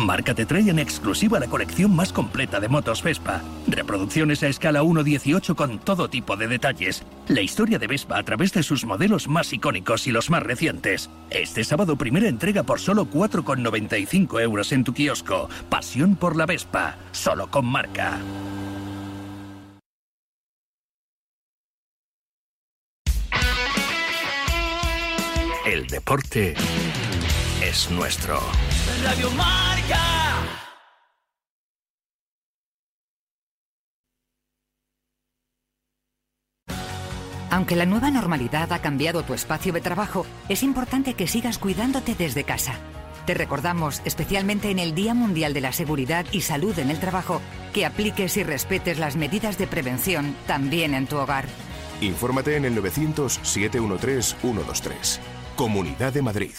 Marca 0.00 0.34
te 0.34 0.46
trae 0.46 0.68
en 0.70 0.78
exclusiva 0.78 1.38
la 1.38 1.46
colección 1.46 1.94
más 1.94 2.12
completa 2.12 2.58
de 2.58 2.68
motos 2.68 3.02
Vespa. 3.02 3.42
Reproducciones 3.66 4.42
a 4.42 4.48
escala 4.48 4.82
1.18 4.82 5.54
con 5.54 5.78
todo 5.78 6.08
tipo 6.08 6.36
de 6.36 6.48
detalles. 6.48 7.02
La 7.28 7.42
historia 7.42 7.78
de 7.78 7.86
Vespa 7.86 8.18
a 8.18 8.22
través 8.22 8.52
de 8.52 8.62
sus 8.62 8.84
modelos 8.84 9.28
más 9.28 9.52
icónicos 9.52 10.06
y 10.06 10.12
los 10.12 10.30
más 10.30 10.42
recientes. 10.42 11.10
Este 11.30 11.64
sábado 11.64 11.96
primera 11.96 12.28
entrega 12.28 12.62
por 12.62 12.80
solo 12.80 13.06
4,95 13.06 14.40
euros 14.40 14.72
en 14.72 14.84
tu 14.84 14.94
kiosco. 14.94 15.48
Pasión 15.68 16.16
por 16.16 16.34
la 16.34 16.46
Vespa. 16.46 16.96
Solo 17.12 17.50
con 17.50 17.66
marca. 17.66 18.18
El 25.66 25.86
deporte 25.86 26.54
es 27.62 27.90
nuestro. 27.90 28.40
Radio 29.04 29.30
Marca. 29.30 29.70
Aunque 37.50 37.74
la 37.74 37.84
nueva 37.84 38.10
normalidad 38.10 38.72
ha 38.72 38.80
cambiado 38.80 39.24
tu 39.24 39.34
espacio 39.34 39.72
de 39.72 39.80
trabajo, 39.80 40.24
es 40.48 40.62
importante 40.62 41.14
que 41.14 41.26
sigas 41.26 41.58
cuidándote 41.58 42.14
desde 42.14 42.44
casa. 42.44 42.74
Te 43.26 43.34
recordamos, 43.34 44.00
especialmente 44.04 44.70
en 44.70 44.78
el 44.78 44.94
Día 44.94 45.14
Mundial 45.14 45.52
de 45.52 45.60
la 45.60 45.72
Seguridad 45.72 46.24
y 46.32 46.42
Salud 46.42 46.78
en 46.78 46.90
el 46.90 47.00
Trabajo, 47.00 47.40
que 47.74 47.86
apliques 47.86 48.36
y 48.36 48.44
respetes 48.44 48.98
las 48.98 49.16
medidas 49.16 49.58
de 49.58 49.66
prevención 49.66 50.36
también 50.46 50.94
en 50.94 51.06
tu 51.06 51.16
hogar. 51.16 51.46
Infórmate 52.00 52.56
en 52.56 52.64
el 52.64 52.82
900-713-123. 52.82 55.20
Comunidad 55.60 56.14
de 56.14 56.22
Madrid. 56.22 56.54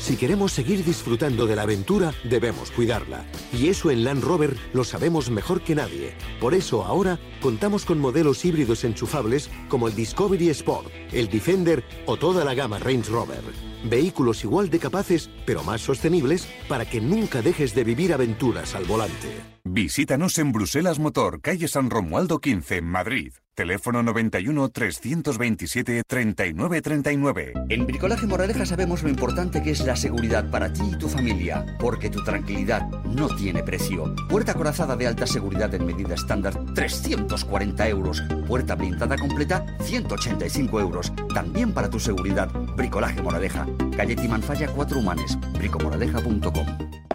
Si 0.00 0.16
queremos 0.16 0.50
seguir 0.50 0.82
disfrutando 0.82 1.46
de 1.46 1.56
la 1.56 1.64
aventura, 1.64 2.14
debemos 2.24 2.70
cuidarla. 2.70 3.26
Y 3.52 3.68
eso 3.68 3.90
en 3.90 4.02
Land 4.02 4.24
Rover 4.24 4.56
lo 4.72 4.82
sabemos 4.82 5.28
mejor 5.28 5.60
que 5.60 5.74
nadie. 5.74 6.14
Por 6.40 6.54
eso 6.54 6.82
ahora 6.82 7.18
contamos 7.42 7.84
con 7.84 7.98
modelos 7.98 8.42
híbridos 8.46 8.84
enchufables 8.84 9.50
como 9.68 9.88
el 9.88 9.94
Discovery 9.94 10.48
Sport, 10.48 10.90
el 11.12 11.28
Defender 11.28 11.84
o 12.06 12.16
toda 12.16 12.46
la 12.46 12.54
gama 12.54 12.78
Range 12.78 13.10
Rover. 13.10 13.42
Vehículos 13.84 14.42
igual 14.42 14.70
de 14.70 14.78
capaces, 14.78 15.28
pero 15.44 15.62
más 15.62 15.82
sostenibles, 15.82 16.48
para 16.66 16.86
que 16.86 17.02
nunca 17.02 17.42
dejes 17.42 17.74
de 17.74 17.84
vivir 17.84 18.14
aventuras 18.14 18.74
al 18.74 18.86
volante. 18.86 19.36
Visítanos 19.64 20.38
en 20.38 20.52
Bruselas 20.52 20.98
Motor, 20.98 21.42
calle 21.42 21.68
San 21.68 21.90
Romualdo 21.90 22.38
15, 22.38 22.80
Madrid. 22.80 23.34
Teléfono 23.56 24.02
91 24.02 24.68
327 24.68 26.02
3939. 26.06 27.54
En 27.70 27.86
Bricolaje 27.86 28.26
Moraleja 28.26 28.66
sabemos 28.66 29.02
lo 29.02 29.08
importante 29.08 29.62
que 29.62 29.70
es 29.70 29.80
la 29.80 29.96
seguridad 29.96 30.50
para 30.50 30.70
ti 30.74 30.82
y 30.92 30.98
tu 30.98 31.08
familia, 31.08 31.64
porque 31.80 32.10
tu 32.10 32.22
tranquilidad 32.22 32.86
no 33.04 33.34
tiene 33.34 33.62
precio. 33.62 34.14
Puerta 34.28 34.52
corazada 34.52 34.94
de 34.94 35.06
alta 35.06 35.26
seguridad 35.26 35.74
en 35.74 35.86
medida 35.86 36.14
estándar, 36.14 36.54
340 36.74 37.88
euros. 37.88 38.22
Puerta 38.46 38.74
blindada 38.74 39.16
completa, 39.16 39.64
185 39.80 40.78
euros. 40.78 41.10
También 41.32 41.72
para 41.72 41.88
tu 41.88 41.98
seguridad. 41.98 42.50
Bricolaje 42.76 43.22
Moraleja. 43.22 43.66
Calle 43.96 44.16
Timanfaya 44.16 44.68
4 44.68 44.98
Humanes. 44.98 45.38
bricomoraleja.com. 45.54 47.05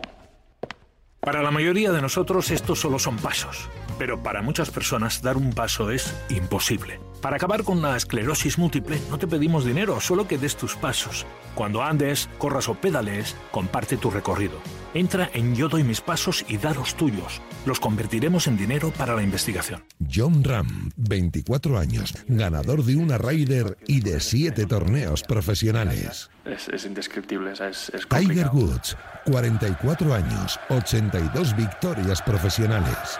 Para 1.21 1.43
la 1.43 1.51
mayoría 1.51 1.91
de 1.91 2.01
nosotros 2.01 2.49
estos 2.49 2.79
solo 2.79 2.97
son 2.97 3.15
pasos, 3.15 3.69
pero 3.99 4.23
para 4.23 4.41
muchas 4.41 4.71
personas 4.71 5.21
dar 5.21 5.37
un 5.37 5.53
paso 5.53 5.91
es 5.91 6.15
imposible. 6.29 6.99
Para 7.21 7.35
acabar 7.35 7.63
con 7.63 7.79
la 7.79 7.95
esclerosis 7.95 8.57
múltiple 8.57 8.99
no 9.11 9.19
te 9.19 9.27
pedimos 9.27 9.63
dinero, 9.63 10.01
solo 10.01 10.27
que 10.27 10.39
des 10.39 10.57
tus 10.57 10.75
pasos. 10.75 11.27
Cuando 11.53 11.83
andes, 11.83 12.27
corras 12.39 12.67
o 12.69 12.73
pedales, 12.73 13.35
comparte 13.51 13.97
tu 13.97 14.09
recorrido. 14.09 14.57
Entra 14.93 15.29
en 15.33 15.55
Yo 15.55 15.69
doy 15.69 15.83
mis 15.83 16.01
pasos 16.01 16.45
y 16.49 16.57
da 16.57 16.73
los 16.73 16.95
tuyos. 16.95 17.41
Los 17.65 17.79
convertiremos 17.79 18.47
en 18.47 18.57
dinero 18.57 18.91
para 18.91 19.15
la 19.15 19.23
investigación. 19.23 19.83
John 20.13 20.43
Ram, 20.43 20.91
24 20.97 21.79
años, 21.79 22.13
ganador 22.27 22.83
de 22.83 22.97
una 22.97 23.17
Ryder 23.17 23.77
y 23.87 24.01
de 24.01 24.19
7 24.19 24.65
torneos 24.65 25.23
profesionales. 25.23 26.29
Es, 26.45 26.85
indescriptible, 26.85 27.53
es, 27.53 27.89
es 27.89 28.07
Tiger 28.07 28.49
Woods, 28.51 28.97
44 29.25 30.13
años, 30.13 30.59
82 30.69 31.55
victorias 31.55 32.21
profesionales. 32.21 33.19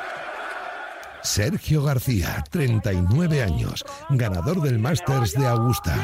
Sergio 1.24 1.84
García, 1.84 2.44
39 2.50 3.44
años, 3.44 3.86
ganador 4.10 4.62
del 4.62 4.80
Masters 4.80 5.34
de 5.34 5.48
Augusta. 5.48 5.96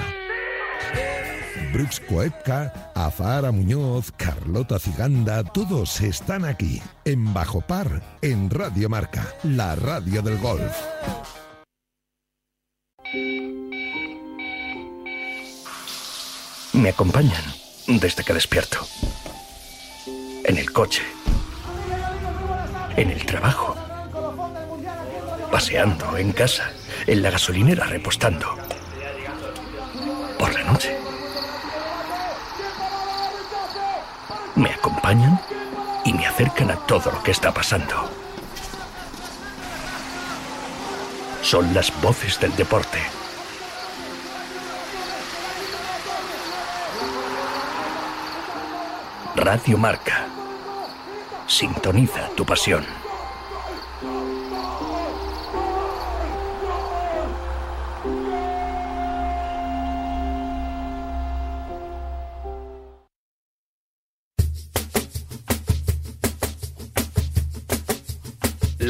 Brooks 1.74 2.00
Koepka, 2.00 2.92
Azahara 2.96 3.52
Muñoz, 3.52 4.12
Carlota 4.18 4.80
Ciganda, 4.80 5.44
todos 5.44 6.02
están 6.02 6.46
aquí, 6.46 6.82
en 7.06 7.34
Bajo 7.34 7.62
Par, 7.62 8.02
en 8.22 8.50
Radio 8.50 8.90
Marca, 8.90 9.28
la 9.44 9.76
radio 9.76 10.22
del 10.22 10.38
golf. 10.40 10.76
Me 16.74 16.90
acompañan 16.90 17.44
desde 17.88 18.24
que 18.24 18.34
despierto. 18.34 18.80
En 20.44 20.58
el 20.58 20.72
coche. 20.72 21.04
En 22.96 23.10
el 23.12 23.26
trabajo 23.26 23.76
paseando 25.52 26.18
en 26.18 26.32
casa, 26.34 26.72
en 27.06 27.22
la 27.24 27.32
gasolinera 27.32 27.86
repostando. 27.86 28.56
Por 30.38 30.54
la 30.54 30.64
noche. 30.64 30.97
Me 34.58 34.72
acompañan 34.72 35.40
y 36.04 36.14
me 36.14 36.26
acercan 36.26 36.72
a 36.72 36.76
todo 36.76 37.12
lo 37.12 37.22
que 37.22 37.30
está 37.30 37.54
pasando. 37.54 38.10
Son 41.44 41.72
las 41.76 41.94
voces 42.02 42.40
del 42.40 42.56
deporte. 42.56 42.98
Radio 49.36 49.78
Marca. 49.78 50.26
Sintoniza 51.46 52.28
tu 52.36 52.44
pasión. 52.44 53.07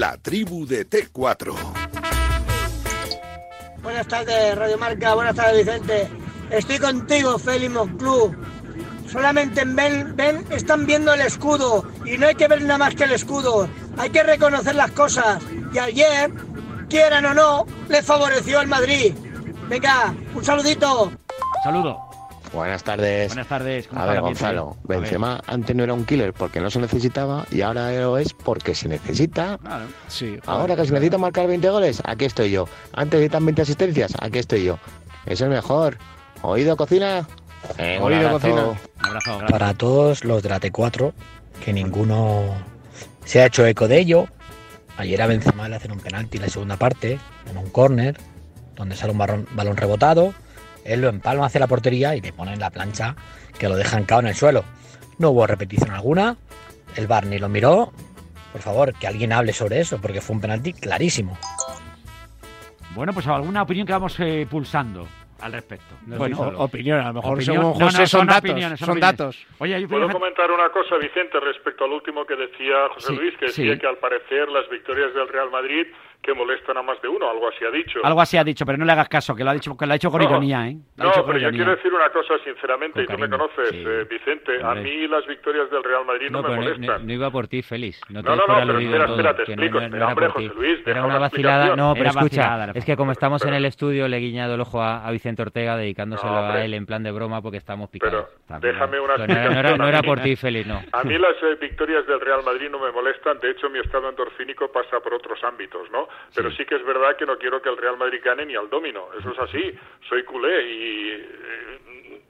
La 0.08 0.16
tribu 0.16 0.66
de 0.66 0.90
T4. 0.90 1.54
Buenas 3.84 4.08
tardes, 4.08 4.58
Radio 4.58 4.78
Marca. 4.78 5.14
Buenas 5.16 5.36
tardes, 5.36 5.66
Vicente. 5.66 6.08
Estoy 6.50 6.80
contigo, 6.80 7.38
Félix 7.38 7.74
Club. 7.98 8.34
Solamente 9.12 9.64
en 9.64 9.76
Ben, 9.76 10.16
Ben 10.16 10.46
están 10.50 10.86
viendo 10.86 11.14
el 11.14 11.20
escudo 11.20 11.84
y 12.06 12.18
no 12.18 12.28
hay 12.28 12.36
que 12.36 12.48
ver 12.48 12.62
nada 12.62 12.78
más 12.78 12.96
que 12.96 13.04
el 13.04 13.12
escudo. 13.12 13.68
Hay 13.98 14.10
que 14.10 14.24
reconocer 14.24 14.76
las 14.76 14.92
cosas. 14.92 15.44
Y 15.74 15.78
ayer, 15.78 16.32
quieran 16.88 17.26
o 17.26 17.34
no, 17.34 17.66
le 17.90 18.02
favoreció 18.02 18.62
el 18.62 18.70
Madrid. 18.70 19.14
Venga, 19.68 20.16
un 20.34 20.46
saludito. 20.46 21.12
Saludo. 21.66 22.07
Buenas 22.54 22.84
tardes. 22.84 23.30
Buenas 23.30 23.48
tardes. 23.48 23.90
A 23.94 24.06
ver, 24.06 24.22
Gonzalo, 24.22 24.78
Benzema 24.84 25.42
antes 25.48 25.76
no 25.76 25.84
era 25.84 25.94
un 25.94 26.06
killer 26.06 26.34
porque 26.34 26.60
no 26.60 26.70
se 26.70 26.80
necesitaba 26.80 27.46
y 27.52 27.62
ahora 27.62 27.92
lo 27.92 28.18
es 28.18 28.34
porque 28.34 28.74
se 28.74 28.88
necesita. 28.88 29.58
Claro. 29.58 29.86
Sí. 30.08 30.40
Ahora 30.46 30.76
que 30.76 30.86
se 30.86 30.92
necesita 30.92 31.18
marcar 31.18 31.48
20 31.48 31.70
goles, 31.70 32.02
aquí 32.06 32.26
estoy 32.26 32.52
yo. 32.52 32.68
Antes 32.94 33.20
necesitan 33.20 33.46
20 33.46 33.62
asistencias, 33.62 34.14
aquí 34.20 34.40
estoy 34.40 34.64
yo. 34.64 34.80
Eso 35.26 35.46
es 35.46 35.50
mejor. 35.50 35.98
¿Oído, 36.42 36.78
cocina? 36.78 37.28
Oído, 38.00 38.32
cocina. 38.32 38.80
Abrazo, 39.00 39.40
Para 39.50 39.74
todos 39.74 40.24
los 40.24 40.42
de 40.42 40.50
la 40.50 40.60
T4, 40.60 41.14
que 41.64 41.74
ninguno 41.74 42.56
se 43.26 43.42
ha 43.42 43.48
hecho 43.48 43.66
eco 43.66 43.88
de 43.88 44.00
ello. 44.00 44.28
Ayer 44.98 45.22
a 45.22 45.28
Benzema 45.28 45.68
le 45.68 45.76
hacen 45.76 45.92
un 45.92 46.00
penalti 46.00 46.38
en 46.38 46.44
la 46.44 46.50
segunda 46.50 46.78
parte, 46.78 47.20
en 47.50 47.58
un 47.58 47.70
córner, 47.70 48.18
donde 48.76 48.96
sale 48.96 49.12
un 49.12 49.18
balón 49.18 49.78
rebotado 49.78 50.34
él 50.88 51.02
lo 51.02 51.10
empalma 51.10 51.46
hacia 51.46 51.60
la 51.60 51.68
portería 51.68 52.16
y 52.16 52.22
le 52.22 52.34
pone 52.34 52.54
en 52.54 52.60
la 52.60 52.70
plancha 52.70 53.16
que 53.60 53.68
lo 53.70 53.76
dejan 53.76 54.06
cao 54.06 54.20
en 54.22 54.28
el 54.28 54.36
suelo. 54.36 54.64
No 55.20 55.30
hubo 55.32 55.46
repetición 55.48 55.92
alguna, 55.92 56.38
el 56.96 57.08
bar 57.08 57.26
ni 57.26 57.38
lo 57.40 57.50
miró. 57.50 57.92
Por 58.52 58.62
favor, 58.62 58.94
que 58.94 59.06
alguien 59.08 59.34
hable 59.34 59.54
sobre 59.54 59.80
eso, 59.82 60.00
porque 60.02 60.22
fue 60.22 60.36
un 60.36 60.42
penalti 60.42 60.74
clarísimo. 60.74 61.38
Bueno, 62.96 63.14
pues 63.14 63.28
alguna 63.28 63.62
opinión 63.62 63.86
que 63.86 63.94
vamos 63.94 64.16
eh, 64.20 64.48
pulsando 64.50 65.08
al 65.40 65.52
respecto. 65.54 65.94
bueno, 66.06 66.40
opinión, 66.58 67.00
a 67.00 67.08
lo 67.10 67.14
mejor 67.16 67.34
Opinión. 67.36 67.56
según 67.58 67.80
No, 67.80 67.86
José 67.86 68.00
no, 68.00 68.08
son, 68.08 68.20
son 68.22 68.28
datos. 68.28 68.50
opiniones, 68.50 68.80
son 68.80 69.00
datos. 69.00 69.46
Oye, 69.60 69.80
yo 69.82 69.88
¿Puedo 69.88 70.10
comentar 70.10 70.50
una 70.50 70.70
cosa, 70.70 70.96
Vicente, 70.98 71.40
respecto 71.40 71.86
al 71.86 71.92
último 71.92 72.26
que 72.26 72.36
decía 72.36 72.74
José 72.96 73.08
Sí, 73.10 73.16
Luis, 73.16 73.38
que 73.40 73.50
sí. 73.50 73.62
decía 73.66 73.80
que 73.80 73.86
al 73.88 73.98
parecer 73.98 74.50
las 74.50 74.68
victorias 74.72 75.14
del 75.14 75.28
Real 75.28 75.52
Madrid 75.52 75.86
que 76.22 76.34
molestan 76.34 76.76
a 76.78 76.82
más 76.82 77.02
de 77.02 77.08
uno, 77.08 77.30
algo 77.30 77.48
así 77.48 77.64
ha 77.64 77.72
dicho. 77.72 78.00
Algo 78.04 78.20
así 78.20 78.36
ha 78.38 78.44
dicho, 78.44 78.66
pero 78.66 78.78
no 78.78 78.84
le 78.86 78.92
hagas 78.92 79.08
caso, 79.08 79.34
que 79.36 79.44
lo 79.46 79.52
ha 79.52 79.54
dicho, 79.54 79.78
que 79.78 79.86
lo 79.86 79.92
ha 79.94 79.96
dicho 79.96 80.12
con 80.12 80.22
No, 80.22 80.30
ironía, 80.30 80.68
¿eh? 80.68 80.76
Lo 80.98 81.06
ha 81.12 81.16
No, 81.18 81.26
pero 81.26 81.38
yo 81.38 81.48
ironía. 81.48 81.52
quiero 81.64 81.76
decir 81.78 81.94
una 81.94 82.10
cosa 82.10 82.34
sinceramente, 82.44 82.94
Con 82.94 83.04
y 83.04 83.06
tú 83.08 83.14
me 83.14 83.30
cariño, 83.30 83.38
conoces, 83.50 83.70
sí. 83.70 83.84
eh, 83.88 84.06
Vicente, 84.10 84.62
a 84.62 84.76
mí 84.76 85.08
las 85.08 85.26
victorias 85.26 85.72
del 85.72 85.84
Real 85.84 86.06
Madrid 86.06 86.30
no, 86.30 86.42
No, 86.42 86.50
me 86.50 86.56
molestan. 86.58 86.86
no- 86.86 87.00
no 87.00 87.14
iba 87.14 87.32
por 87.32 87.48
ti, 87.48 87.62
Félix. 87.62 88.02
No 88.10 88.22
te 88.22 88.30
No, 88.30 88.36
no, 88.36 88.44
pero 88.46 88.80
espera, 88.80 89.06
espera, 89.06 89.36
te 89.38 89.44
que 89.46 89.52
explico, 89.54 89.74
no, 89.76 89.80
no 89.80 89.86
espera, 89.86 89.98
era 89.98 90.08
hombre. 90.08 90.28
José 90.30 90.52
Luis, 90.56 90.80
Era 90.88 91.06
una 91.06 91.20
vacilada. 91.20 91.76
No, 91.76 91.94
pero 91.96 92.10
escucha, 92.10 92.72
es 92.74 92.84
que 92.86 92.98
como 92.98 93.12
estamos 93.14 93.46
en 93.46 93.54
el 93.54 93.66
estudio, 93.66 94.08
le 94.10 94.18
he 94.18 94.20
guiñado 94.20 94.56
el 94.56 94.62
ojo 94.62 94.82
a, 94.84 95.10
Vicente 95.12 95.42
Ortega 95.42 95.78
dedicándoselo 95.78 96.32
No, 96.32 96.38
a 96.52 96.64
él 96.66 96.74
en 96.74 96.86
plan 96.86 97.04
de 97.04 97.12
broma 97.12 97.42
porque 97.42 97.58
estamos 97.58 97.90
picados. 97.90 98.26
Pero 98.48 98.60
déjame 98.60 99.00
una 99.00 99.18
no, 99.78 99.88
era, 99.88 100.02
por 100.04 100.20
ti, 100.22 100.36
Félix, 100.36 100.68
no. 100.68 100.82
A 100.92 101.04
mí 101.04 101.18
las 101.18 101.36
eh, 101.44 101.58
victorias 101.60 102.06
del 102.06 102.20
Real 102.20 102.44
Madrid 102.44 102.68
no 102.70 102.80
me 102.80 102.92
molestan, 102.92 103.40
de 103.40 103.52
hecho 103.52 103.70
mi 103.70 103.80
estado 103.80 104.10
endorfínico 104.10 104.72
pasa 104.72 105.00
por 105.00 105.14
otros 105.14 105.42
ámbitos, 105.44 105.90
¿no? 105.92 106.07
Pero 106.36 106.52
sí, 106.52 106.66
que 106.66 106.76
es 106.76 106.86
verdad 106.86 107.16
que 107.16 107.26
no 107.26 107.38
quiero 107.38 107.62
que 107.62 107.70
el 107.70 107.78
Real 107.78 107.98
Madrid 107.98 108.22
gane 108.24 108.46
ni 108.46 108.56
al 108.56 108.70
domino, 108.70 109.10
eso 109.18 109.32
es 109.32 109.40
así, 109.40 109.74
soy 110.08 110.24
culé 110.24 110.72
y 110.72 111.10
eh, 111.12 112.22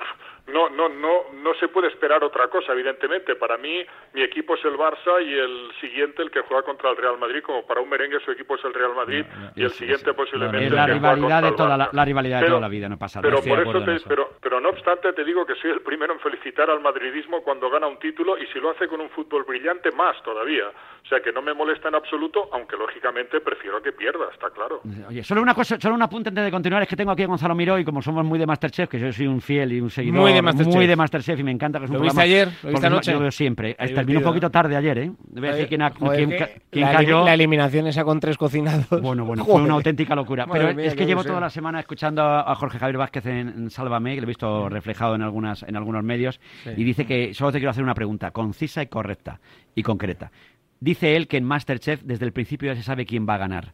no, 0.47 0.69
no, 0.69 0.87
no, 0.89 1.23
no 1.33 1.53
se 1.59 1.67
puede 1.67 1.87
esperar 1.89 2.23
otra 2.23 2.47
cosa, 2.47 2.71
evidentemente. 2.73 3.35
Para 3.35 3.57
mí, 3.57 3.81
mi 4.13 4.21
equipo 4.21 4.55
es 4.55 4.63
el 4.65 4.73
Barça 4.77 5.21
y 5.23 5.33
el 5.33 5.71
siguiente 5.81 6.21
el 6.21 6.31
que 6.31 6.41
juega 6.41 6.63
contra 6.63 6.89
el 6.91 6.97
Real 6.97 7.17
Madrid, 7.17 7.41
como 7.43 7.65
para 7.65 7.81
un 7.81 7.89
merengue 7.89 8.19
su 8.21 8.31
equipo 8.31 8.55
es 8.55 8.63
el 8.65 8.73
Real 8.73 8.95
Madrid 8.95 9.25
y 9.55 9.63
el 9.63 9.71
siguiente 9.71 10.13
posiblemente 10.13 10.65
Es 10.67 10.71
el 10.71 10.75
la 10.75 10.85
que 10.85 10.93
rivalidad 10.93 11.43
de 11.43 11.51
toda 11.51 11.77
la, 11.77 12.05
rivalidad 12.05 12.37
de 12.39 12.43
Pero- 12.45 12.55
toda 12.55 12.61
la 12.61 12.69
vida, 12.69 12.87
no 12.89 12.97
pasa 12.97 13.21
nada. 13.21 13.29
pero 13.29 13.41
de 13.41 13.49
por 13.65 13.75
eso 13.77 13.85
te, 13.85 13.95
eso. 13.95 14.05
pero, 14.07 14.29
Pero 14.41 14.59
no 14.61 14.69
obstante, 14.69 15.11
te 15.13 15.23
digo 15.23 15.45
que 15.45 15.55
soy 15.55 15.71
el 15.71 15.81
primero 15.81 16.13
en 16.13 16.19
felicitar 16.19 16.69
al 16.69 16.79
madridismo 16.81 17.41
cuando 17.43 17.69
gana 17.69 17.87
un 17.87 17.99
título 17.99 18.37
y 18.37 18.45
si 18.47 18.59
lo 18.59 18.71
hace 18.71 18.87
con 18.87 19.01
un 19.01 19.09
fútbol 19.09 19.43
brillante, 19.43 19.91
más 19.91 20.21
todavía. 20.23 20.65
O 21.03 21.07
sea 21.09 21.21
que 21.21 21.31
no 21.31 21.41
me 21.41 21.53
molesta 21.53 21.87
en 21.87 21.95
absoluto, 21.95 22.49
aunque 22.51 22.75
lógicamente 22.75 23.39
prefiero 23.41 23.81
que 23.81 23.91
pierda, 23.93 24.25
está 24.33 24.49
claro. 24.49 24.81
Oye, 25.07 25.23
solo 25.23 25.41
una 25.41 25.53
cosa, 25.53 25.79
solo 25.79 25.95
un 25.95 26.01
apunte 26.01 26.29
antes 26.29 26.43
de 26.43 26.51
continuar, 26.51 26.83
es 26.83 26.89
que 26.89 26.95
tengo 26.97 27.11
aquí 27.11 27.23
a 27.23 27.27
Gonzalo 27.27 27.55
Miró 27.55 27.77
y 27.79 27.85
como 27.85 28.01
somos 28.01 28.25
muy 28.25 28.37
de 28.39 28.45
Masterchef, 28.45 28.89
que 28.89 28.99
yo 28.99 29.11
soy 29.13 29.27
un 29.27 29.41
fiel 29.41 29.71
y 29.73 29.79
un 29.81 29.89
seguidor 29.89 30.19
Muy 30.19 30.33
de 30.37 30.41
Masterchef. 30.43 30.75
muy 30.75 30.87
de 30.87 30.95
Masterchef 30.95 31.39
y 31.39 31.43
me 31.43 31.51
encanta 31.51 31.79
que 31.79 31.85
es 31.85 31.91
un 31.91 31.97
¿Lo 31.97 32.03
viste 32.03 32.21
ayer? 32.21 32.49
¿Lo 32.63 32.69
viste 32.71 32.87
anoche? 32.87 33.11
Lo 33.13 33.19
veo 33.19 33.31
siempre. 33.31 33.73
Terminó 33.75 34.19
un 34.19 34.25
poquito 34.25 34.49
tarde 34.49 34.75
ayer, 34.75 34.97
¿eh? 34.97 35.11
Debe 35.27 35.51
decir 35.51 35.67
quién, 35.67 35.81
quién 35.97 36.29
quién 36.71 36.85
la, 36.85 36.91
cayó. 36.93 37.25
la 37.25 37.33
eliminación 37.33 37.87
esa 37.87 38.03
con 38.03 38.19
tres 38.19 38.37
cocinados. 38.37 38.87
Bueno, 39.01 39.25
bueno, 39.25 39.43
fue 39.45 39.61
una 39.61 39.73
auténtica 39.73 40.15
locura. 40.15 40.45
Madre 40.45 40.61
Pero 40.65 40.75
mía, 40.75 40.85
es 40.87 40.95
que 40.95 41.05
llevo 41.05 41.23
toda 41.23 41.39
la 41.39 41.49
semana 41.49 41.79
escuchando 41.79 42.21
a 42.23 42.51
a 42.51 42.55
Jorge 42.55 42.79
Javier 42.79 42.97
Vázquez 42.97 43.25
en, 43.25 43.47
en 43.49 43.69
Sálvame, 43.69 44.15
que 44.15 44.21
lo 44.21 44.25
he 44.25 44.27
visto 44.27 44.69
reflejado 44.69 45.15
en 45.15 45.21
algunas 45.21 45.63
en 45.63 45.75
algunos 45.75 46.03
medios, 46.03 46.39
Sí. 46.63 46.71
y 46.77 46.83
dice 46.83 47.05
que 47.05 47.33
solo 47.33 47.51
te 47.51 47.59
quiero 47.59 47.71
hacer 47.71 47.83
una 47.83 47.93
pregunta, 47.93 48.31
concisa 48.31 48.81
y 48.81 48.87
correcta 48.87 49.39
y 49.75 49.83
concreta. 49.83 50.31
Dice 50.79 51.15
él 51.15 51.27
que 51.27 51.37
en 51.37 51.43
Masterchef 51.43 52.01
desde 52.03 52.25
el 52.25 52.31
principio 52.33 52.71
ya 52.71 52.75
se 52.75 52.83
sabe 52.83 53.05
quién 53.05 53.27
va 53.27 53.35
a 53.35 53.37
ganar. 53.37 53.73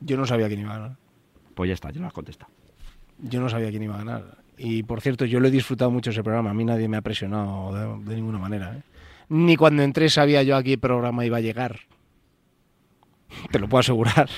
Yo 0.00 0.16
no 0.16 0.24
sabía 0.26 0.46
quién 0.48 0.60
iba 0.60 0.70
a 0.74 0.78
ganar. 0.78 0.96
Pues 1.54 1.68
ya 1.68 1.74
está, 1.74 1.90
ya 1.90 2.00
lo 2.00 2.06
has 2.06 2.12
contestado. 2.12 2.52
Yo 3.18 3.40
no 3.40 3.48
sabía 3.48 3.70
quién 3.70 3.82
iba 3.82 3.96
a 3.96 3.98
ganar. 3.98 4.22
Y 4.58 4.82
por 4.82 5.00
cierto, 5.00 5.24
yo 5.24 5.40
lo 5.40 5.48
he 5.48 5.50
disfrutado 5.50 5.90
mucho 5.90 6.10
ese 6.10 6.22
programa. 6.22 6.50
A 6.50 6.54
mí 6.54 6.64
nadie 6.64 6.88
me 6.88 6.96
ha 6.96 7.02
presionado 7.02 7.98
de, 8.00 8.16
ninguna 8.16 8.38
manera. 8.38 8.74
¿eh? 8.76 8.82
Ni 9.28 9.56
cuando 9.56 9.82
entré 9.82 10.08
sabía 10.08 10.42
yo 10.42 10.56
a 10.56 10.62
qué 10.62 10.76
programa 10.76 11.24
iba 11.24 11.36
a 11.36 11.40
llegar. 11.40 11.80
Te 13.52 13.58
lo 13.58 13.68
puedo 13.68 13.80
asegurar. 13.80 14.28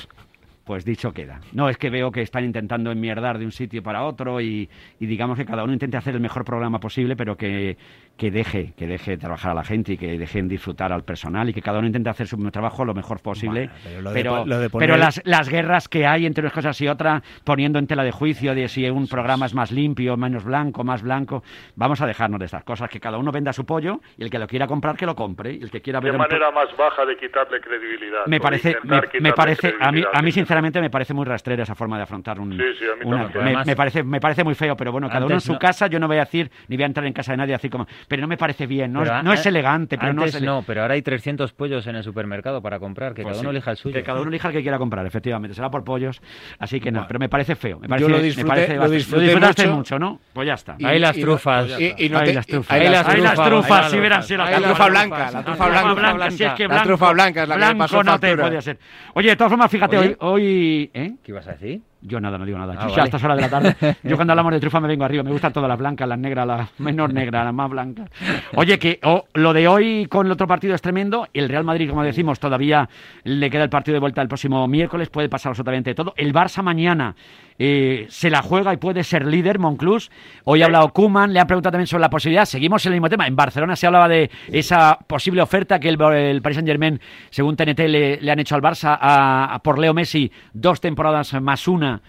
Pues 0.64 0.84
dicho 0.84 1.12
queda. 1.12 1.40
No, 1.52 1.68
es 1.68 1.78
que 1.78 1.90
veo 1.90 2.12
que 2.12 2.22
están 2.22 2.44
intentando 2.44 2.92
enmierdar 2.92 3.38
de 3.38 3.44
un 3.44 3.50
sitio 3.50 3.82
para 3.82 4.04
otro 4.04 4.40
y, 4.40 4.68
y 5.00 5.06
digamos 5.06 5.36
que 5.36 5.44
cada 5.44 5.64
uno 5.64 5.72
intente 5.72 5.96
hacer 5.96 6.14
el 6.14 6.20
mejor 6.20 6.44
programa 6.44 6.78
posible, 6.78 7.16
pero 7.16 7.36
que, 7.36 7.76
que 8.16 8.30
deje, 8.30 8.74
que 8.76 8.86
deje 8.86 9.16
trabajar 9.16 9.52
a 9.52 9.54
la 9.54 9.64
gente 9.64 9.94
y 9.94 9.96
que 9.96 10.18
dejen 10.18 10.46
disfrutar 10.46 10.92
al 10.92 11.04
personal 11.04 11.48
y 11.48 11.54
que 11.54 11.62
cada 11.62 11.78
uno 11.78 11.86
intente 11.86 12.10
hacer 12.10 12.26
su 12.26 12.36
trabajo 12.50 12.84
lo 12.84 12.92
mejor 12.92 13.22
posible. 13.22 13.70
Bueno, 13.70 13.80
pero 13.82 14.00
lo 14.02 14.12
pero 14.12 14.30
po- 14.36 14.44
lo 14.46 14.58
de 14.58 14.68
poner- 14.68 14.86
pero 14.88 14.96
las, 14.98 15.22
las 15.24 15.48
guerras 15.48 15.88
que 15.88 16.06
hay 16.06 16.26
entre 16.26 16.42
unas 16.42 16.52
cosas 16.52 16.78
y 16.82 16.88
otras, 16.88 17.22
poniendo 17.44 17.78
en 17.78 17.86
tela 17.86 18.04
de 18.04 18.12
juicio 18.12 18.54
de 18.54 18.68
si 18.68 18.86
un 18.90 19.06
programa 19.08 19.46
es 19.46 19.54
más 19.54 19.72
limpio, 19.72 20.18
menos 20.18 20.44
blanco, 20.44 20.84
más 20.84 21.00
blanco, 21.02 21.42
vamos 21.76 22.02
a 22.02 22.06
dejarnos 22.06 22.38
de 22.40 22.44
estas 22.44 22.62
cosas, 22.62 22.90
que 22.90 23.00
cada 23.00 23.16
uno 23.16 23.32
venda 23.32 23.54
su 23.54 23.64
pollo 23.64 24.00
y 24.18 24.22
el 24.24 24.28
que 24.28 24.38
lo 24.38 24.46
quiera 24.46 24.66
comprar, 24.66 24.98
que 24.98 25.06
lo 25.06 25.14
compre. 25.14 25.54
Y 25.54 25.62
el 25.62 25.70
que 25.70 25.80
quiera 25.80 25.98
¿Qué 26.00 26.04
ver 26.10 26.12
un 26.16 26.18
pro- 26.18 26.28
manera 26.28 26.50
más 26.50 26.76
baja 26.76 27.06
de 27.06 27.16
quitarle 27.16 27.58
credibilidad? 27.62 28.26
me 28.26 28.38
parece, 28.38 28.76
me, 28.84 29.00
me 29.18 29.32
parece 29.32 29.74
a 29.80 29.90
mí, 29.90 30.02
a 30.12 30.20
mí 30.20 30.30
sinceramente 30.30 30.78
me 30.82 30.90
parece 30.90 31.14
muy 31.14 31.24
rastrera 31.24 31.62
esa 31.62 31.74
forma 31.74 31.96
de 31.96 32.02
afrontar 32.02 32.38
un. 32.38 32.52
Sí, 32.52 32.58
sí, 32.78 32.84
a 32.84 32.96
mí 32.96 33.02
una- 33.10 33.28
me, 33.28 33.40
Además- 33.40 33.66
me 33.66 33.76
parece, 33.76 34.02
me 34.02 34.20
parece 34.20 34.44
muy 34.44 34.54
feo, 34.54 34.76
pero 34.76 34.92
bueno, 34.92 35.08
cada 35.08 35.24
uno 35.24 35.36
en 35.36 35.40
su 35.40 35.54
no- 35.54 35.58
casa. 35.58 35.86
Yo 35.86 35.98
no 35.98 36.06
voy 36.06 36.18
a 36.18 36.20
decir 36.20 36.50
ni 36.68 36.76
voy 36.76 36.82
a 36.82 36.86
entrar 36.86 37.06
en 37.06 37.14
casa 37.14 37.32
de 37.32 37.38
nadie 37.38 37.54
así 37.54 37.70
como. 37.70 37.86
Pero 38.08 38.22
no 38.22 38.28
me 38.28 38.36
parece 38.36 38.66
bien, 38.66 38.92
no, 38.92 39.00
Pero 39.02 39.18
es, 39.18 39.24
no 39.24 39.30
a- 39.30 39.34
es 39.34 39.46
elegante, 39.46 39.98
pero 39.98 40.12
no 40.12 40.24
es 40.24 40.34
ele- 40.34 40.46
no, 40.46 40.62
pero 40.66 40.82
ahora 40.82 40.94
hay 40.94 41.02
300 41.02 41.52
pollos 41.52 41.86
en 41.86 41.96
el 41.96 42.02
supermercado 42.02 42.60
para 42.62 42.78
comprar, 42.78 43.14
que 43.14 43.22
Pues 43.22 43.32
cada 43.34 43.40
uno 43.42 43.50
sí, 43.50 43.56
elija 43.56 43.70
el 43.70 43.76
suyo. 43.76 43.94
Que 43.94 44.02
cada 44.02 44.20
uno 44.20 44.28
elija 44.30 44.48
el 44.48 44.54
que 44.54 44.62
quiera 44.62 44.78
comprar, 44.78 45.06
efectivamente. 45.06 45.54
Será 45.54 45.70
por 45.70 45.84
pollos. 45.84 46.20
Así 46.58 46.80
que 46.80 46.90
no, 46.90 47.06
pero 47.06 47.18
me 47.18 47.28
parece 47.28 47.54
feo. 47.56 47.78
Me 47.78 47.88
parece, 47.88 48.02
Yo 48.02 48.08
lo 48.08 48.16
me 48.18 48.22
disfruté- 48.24 48.46
parece 48.48 48.76
lo 48.76 48.88
disfruté 48.90 49.22
disfrutaste 49.24 49.62
mucho. 49.66 49.76
mucho, 49.76 49.98
¿no? 49.98 50.20
Pues 50.32 50.46
ya 50.46 50.54
está. 50.54 50.76
Y- 50.78 50.84
Ahí 50.84 50.98
las 50.98 51.16
trufas. 51.16 51.66
y- 51.78 51.94
y 51.98 52.08
no 52.08 52.18
ahí 52.18 52.32
las 52.32 52.46
trufas. 52.46 52.70
ahí 52.78 52.88
las 52.88 53.06
trufas, 53.06 53.92
las 53.92 53.92
verás, 54.00 54.30
la 54.30 54.60
trufa 54.62 54.88
blanca, 54.88 55.30
la 55.30 55.42
trufa 55.44 55.68
blanca. 55.94 56.30
si 56.30 56.44
es 56.44 56.52
que 56.52 56.62
La 56.64 56.68
blanco, 56.68 56.86
trufa 56.88 57.12
blanca 57.12 57.42
es 57.42 57.48
la 57.48 57.54
que 57.54 57.58
blanco 57.58 57.78
pasó 57.78 57.96
no 58.02 58.18
te 58.18 58.26
factura. 58.28 58.46
podía 58.46 58.60
ser. 58.62 58.78
Oye, 59.14 59.28
de 59.30 59.36
todas 59.36 59.50
formas, 59.50 59.70
fíjate, 59.70 60.16
hoy 60.20 60.90
¿eh? 60.94 61.14
¿Qué 61.22 61.32
ibas 61.32 61.46
a 61.48 61.52
decir? 61.52 61.80
Yo 62.02 62.18
nada, 62.18 62.38
no 62.38 62.46
digo 62.46 62.56
nada. 62.58 62.74
Ah, 62.78 62.82
Yo 62.84 62.90
vale. 62.90 63.02
a 63.02 63.04
estas 63.04 63.22
horas 63.24 63.36
de 63.36 63.42
la 63.42 63.48
tarde, 63.50 63.96
yo 64.02 64.16
cuando 64.16 64.32
hablamos 64.32 64.52
de 64.52 64.60
trufa 64.60 64.80
me 64.80 64.88
vengo 64.88 65.04
arriba. 65.04 65.22
Me 65.22 65.30
gustan 65.30 65.52
todas 65.52 65.68
las 65.68 65.78
blancas, 65.78 66.08
las 66.08 66.18
negras, 66.18 66.46
las 66.46 66.80
menos 66.80 67.12
negras, 67.12 67.44
las 67.44 67.52
más 67.54 67.68
blancas. 67.70 68.08
Oye, 68.56 68.78
que 68.78 68.98
oh, 69.02 69.24
lo 69.34 69.52
de 69.52 69.68
hoy 69.68 70.06
con 70.06 70.24
el 70.26 70.32
otro 70.32 70.46
partido 70.46 70.74
es 70.74 70.80
tremendo. 70.80 71.28
El 71.34 71.48
Real 71.48 71.64
Madrid, 71.64 71.90
como 71.90 72.02
decimos, 72.02 72.40
todavía 72.40 72.88
le 73.24 73.50
queda 73.50 73.64
el 73.64 73.70
partido 73.70 73.94
de 73.94 74.00
vuelta 74.00 74.22
el 74.22 74.28
próximo 74.28 74.66
miércoles. 74.66 75.10
Puede 75.10 75.28
pasar 75.28 75.50
absolutamente 75.50 75.94
todo. 75.94 76.14
El 76.16 76.32
Barça 76.32 76.62
mañana 76.62 77.14
eh, 77.62 78.06
se 78.08 78.30
la 78.30 78.40
juega 78.40 78.72
y 78.72 78.78
puede 78.78 79.04
ser 79.04 79.26
líder, 79.26 79.58
Monclús. 79.58 80.10
Hoy 80.44 80.62
ha 80.62 80.64
hablado 80.64 80.92
Kuman, 80.94 81.34
le 81.34 81.40
han 81.40 81.46
preguntado 81.46 81.72
también 81.72 81.86
sobre 81.86 82.00
la 82.00 82.08
posibilidad. 82.08 82.46
Seguimos 82.46 82.86
en 82.86 82.92
el 82.92 82.96
mismo 82.96 83.10
tema. 83.10 83.26
En 83.26 83.36
Barcelona 83.36 83.76
se 83.76 83.86
hablaba 83.86 84.08
de 84.08 84.30
esa 84.50 84.98
posible 85.06 85.42
oferta 85.42 85.78
que 85.78 85.90
el, 85.90 86.00
el 86.00 86.40
Paris 86.40 86.56
Saint-Germain, 86.56 86.98
según 87.28 87.56
TNT, 87.56 87.80
le, 87.80 88.20
le 88.20 88.30
han 88.32 88.38
hecho 88.38 88.54
al 88.54 88.62
Barça 88.62 88.96
a- 88.98 89.54
a- 89.54 89.58
por 89.62 89.78
Leo 89.78 89.92
Messi, 89.92 90.32
dos 90.54 90.80
temporadas 90.80 91.34
más 91.42 91.68
una. 91.68 92.00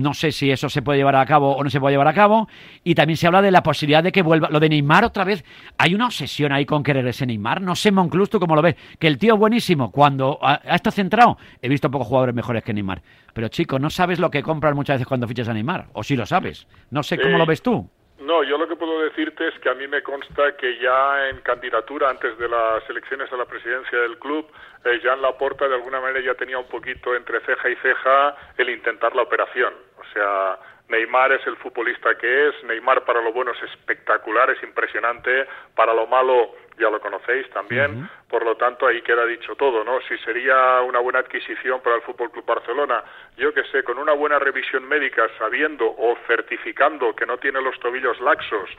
No 0.00 0.14
sé 0.14 0.32
si 0.32 0.50
eso 0.50 0.68
se 0.68 0.82
puede 0.82 0.98
llevar 0.98 1.16
a 1.16 1.26
cabo 1.26 1.54
o 1.54 1.62
no 1.62 1.70
se 1.70 1.78
puede 1.78 1.92
llevar 1.92 2.08
a 2.08 2.14
cabo. 2.14 2.48
Y 2.82 2.94
también 2.94 3.16
se 3.16 3.26
habla 3.26 3.42
de 3.42 3.50
la 3.50 3.62
posibilidad 3.62 4.02
de 4.02 4.12
que 4.12 4.22
vuelva. 4.22 4.48
Lo 4.50 4.58
de 4.58 4.68
Neymar 4.68 5.04
otra 5.04 5.24
vez. 5.24 5.44
Hay 5.76 5.94
una 5.94 6.06
obsesión 6.06 6.52
ahí 6.52 6.64
con 6.64 6.82
que 6.82 6.92
regrese 6.94 7.26
Neymar. 7.26 7.60
No 7.60 7.76
sé, 7.76 7.92
Monclús, 7.92 8.30
tú 8.30 8.40
cómo 8.40 8.56
lo 8.56 8.62
ves. 8.62 8.76
Que 8.98 9.06
el 9.06 9.18
tío 9.18 9.34
es 9.34 9.40
buenísimo. 9.40 9.90
Cuando 9.90 10.38
ha, 10.42 10.60
ha 10.64 10.76
estado 10.76 10.94
centrado, 10.94 11.38
he 11.60 11.68
visto 11.68 11.90
pocos 11.90 12.06
jugadores 12.08 12.34
mejores 12.34 12.64
que 12.64 12.72
Neymar. 12.72 13.02
Pero 13.34 13.48
chico, 13.48 13.78
no 13.78 13.90
sabes 13.90 14.18
lo 14.18 14.30
que 14.30 14.42
compran 14.42 14.74
muchas 14.74 14.94
veces 14.94 15.06
cuando 15.06 15.28
fichas 15.28 15.48
a 15.48 15.54
Neymar. 15.54 15.88
O 15.92 16.02
si 16.02 16.16
lo 16.16 16.24
sabes. 16.24 16.66
No 16.90 17.02
sé 17.02 17.18
cómo 17.18 17.36
lo 17.36 17.46
ves 17.46 17.62
tú. 17.62 17.88
No, 18.20 18.44
yo 18.44 18.58
lo 18.58 18.68
que 18.68 18.76
puedo 18.76 19.00
decirte 19.00 19.48
es 19.48 19.58
que 19.60 19.70
a 19.70 19.74
mí 19.74 19.88
me 19.88 20.02
consta 20.02 20.54
que 20.56 20.78
ya 20.78 21.30
en 21.30 21.40
candidatura 21.40 22.10
antes 22.10 22.36
de 22.36 22.48
las 22.48 22.88
elecciones 22.90 23.32
a 23.32 23.36
la 23.36 23.46
presidencia 23.46 23.98
del 23.98 24.18
club, 24.18 24.46
eh, 24.84 25.00
Jean 25.02 25.22
Laporta 25.22 25.66
de 25.66 25.76
alguna 25.76 26.00
manera 26.00 26.20
ya 26.20 26.34
tenía 26.34 26.58
un 26.58 26.68
poquito 26.68 27.16
entre 27.16 27.40
ceja 27.40 27.70
y 27.70 27.76
ceja 27.76 28.36
el 28.58 28.68
intentar 28.68 29.16
la 29.16 29.22
operación. 29.22 29.72
O 29.98 30.04
sea, 30.12 30.58
Neymar 30.90 31.32
es 31.32 31.46
el 31.46 31.56
futbolista 31.56 32.16
que 32.16 32.48
es, 32.48 32.64
Neymar 32.64 33.04
para 33.04 33.22
lo 33.22 33.32
bueno 33.32 33.52
es 33.52 33.62
espectacular, 33.70 34.50
es 34.50 34.62
impresionante, 34.62 35.46
para 35.74 35.94
lo 35.94 36.06
malo 36.06 36.52
ya 36.78 36.90
lo 36.90 37.00
conocéis 37.00 37.48
también, 37.50 38.08
por 38.28 38.44
lo 38.44 38.56
tanto 38.56 38.86
ahí 38.86 39.02
queda 39.02 39.24
dicho 39.26 39.54
todo, 39.54 39.84
¿no? 39.84 40.00
Si 40.08 40.16
sería 40.18 40.80
una 40.80 40.98
buena 40.98 41.20
adquisición 41.20 41.80
para 41.82 41.96
el 41.96 42.02
Fútbol 42.02 42.30
Club 42.30 42.44
Barcelona, 42.44 43.04
yo 43.36 43.52
que 43.54 43.64
sé, 43.64 43.84
con 43.84 43.98
una 43.98 44.12
buena 44.12 44.38
revisión 44.38 44.88
médica, 44.88 45.26
sabiendo 45.38 45.86
o 45.86 46.16
certificando 46.26 47.14
que 47.14 47.26
no 47.26 47.38
tiene 47.38 47.62
los 47.62 47.78
tobillos 47.80 48.20
laxos 48.20 48.70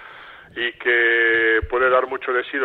y 0.55 0.73
que 0.73 1.61
puede 1.69 1.89
dar 1.89 2.07
mucho 2.07 2.33
de 2.33 2.43
sí 2.45 2.57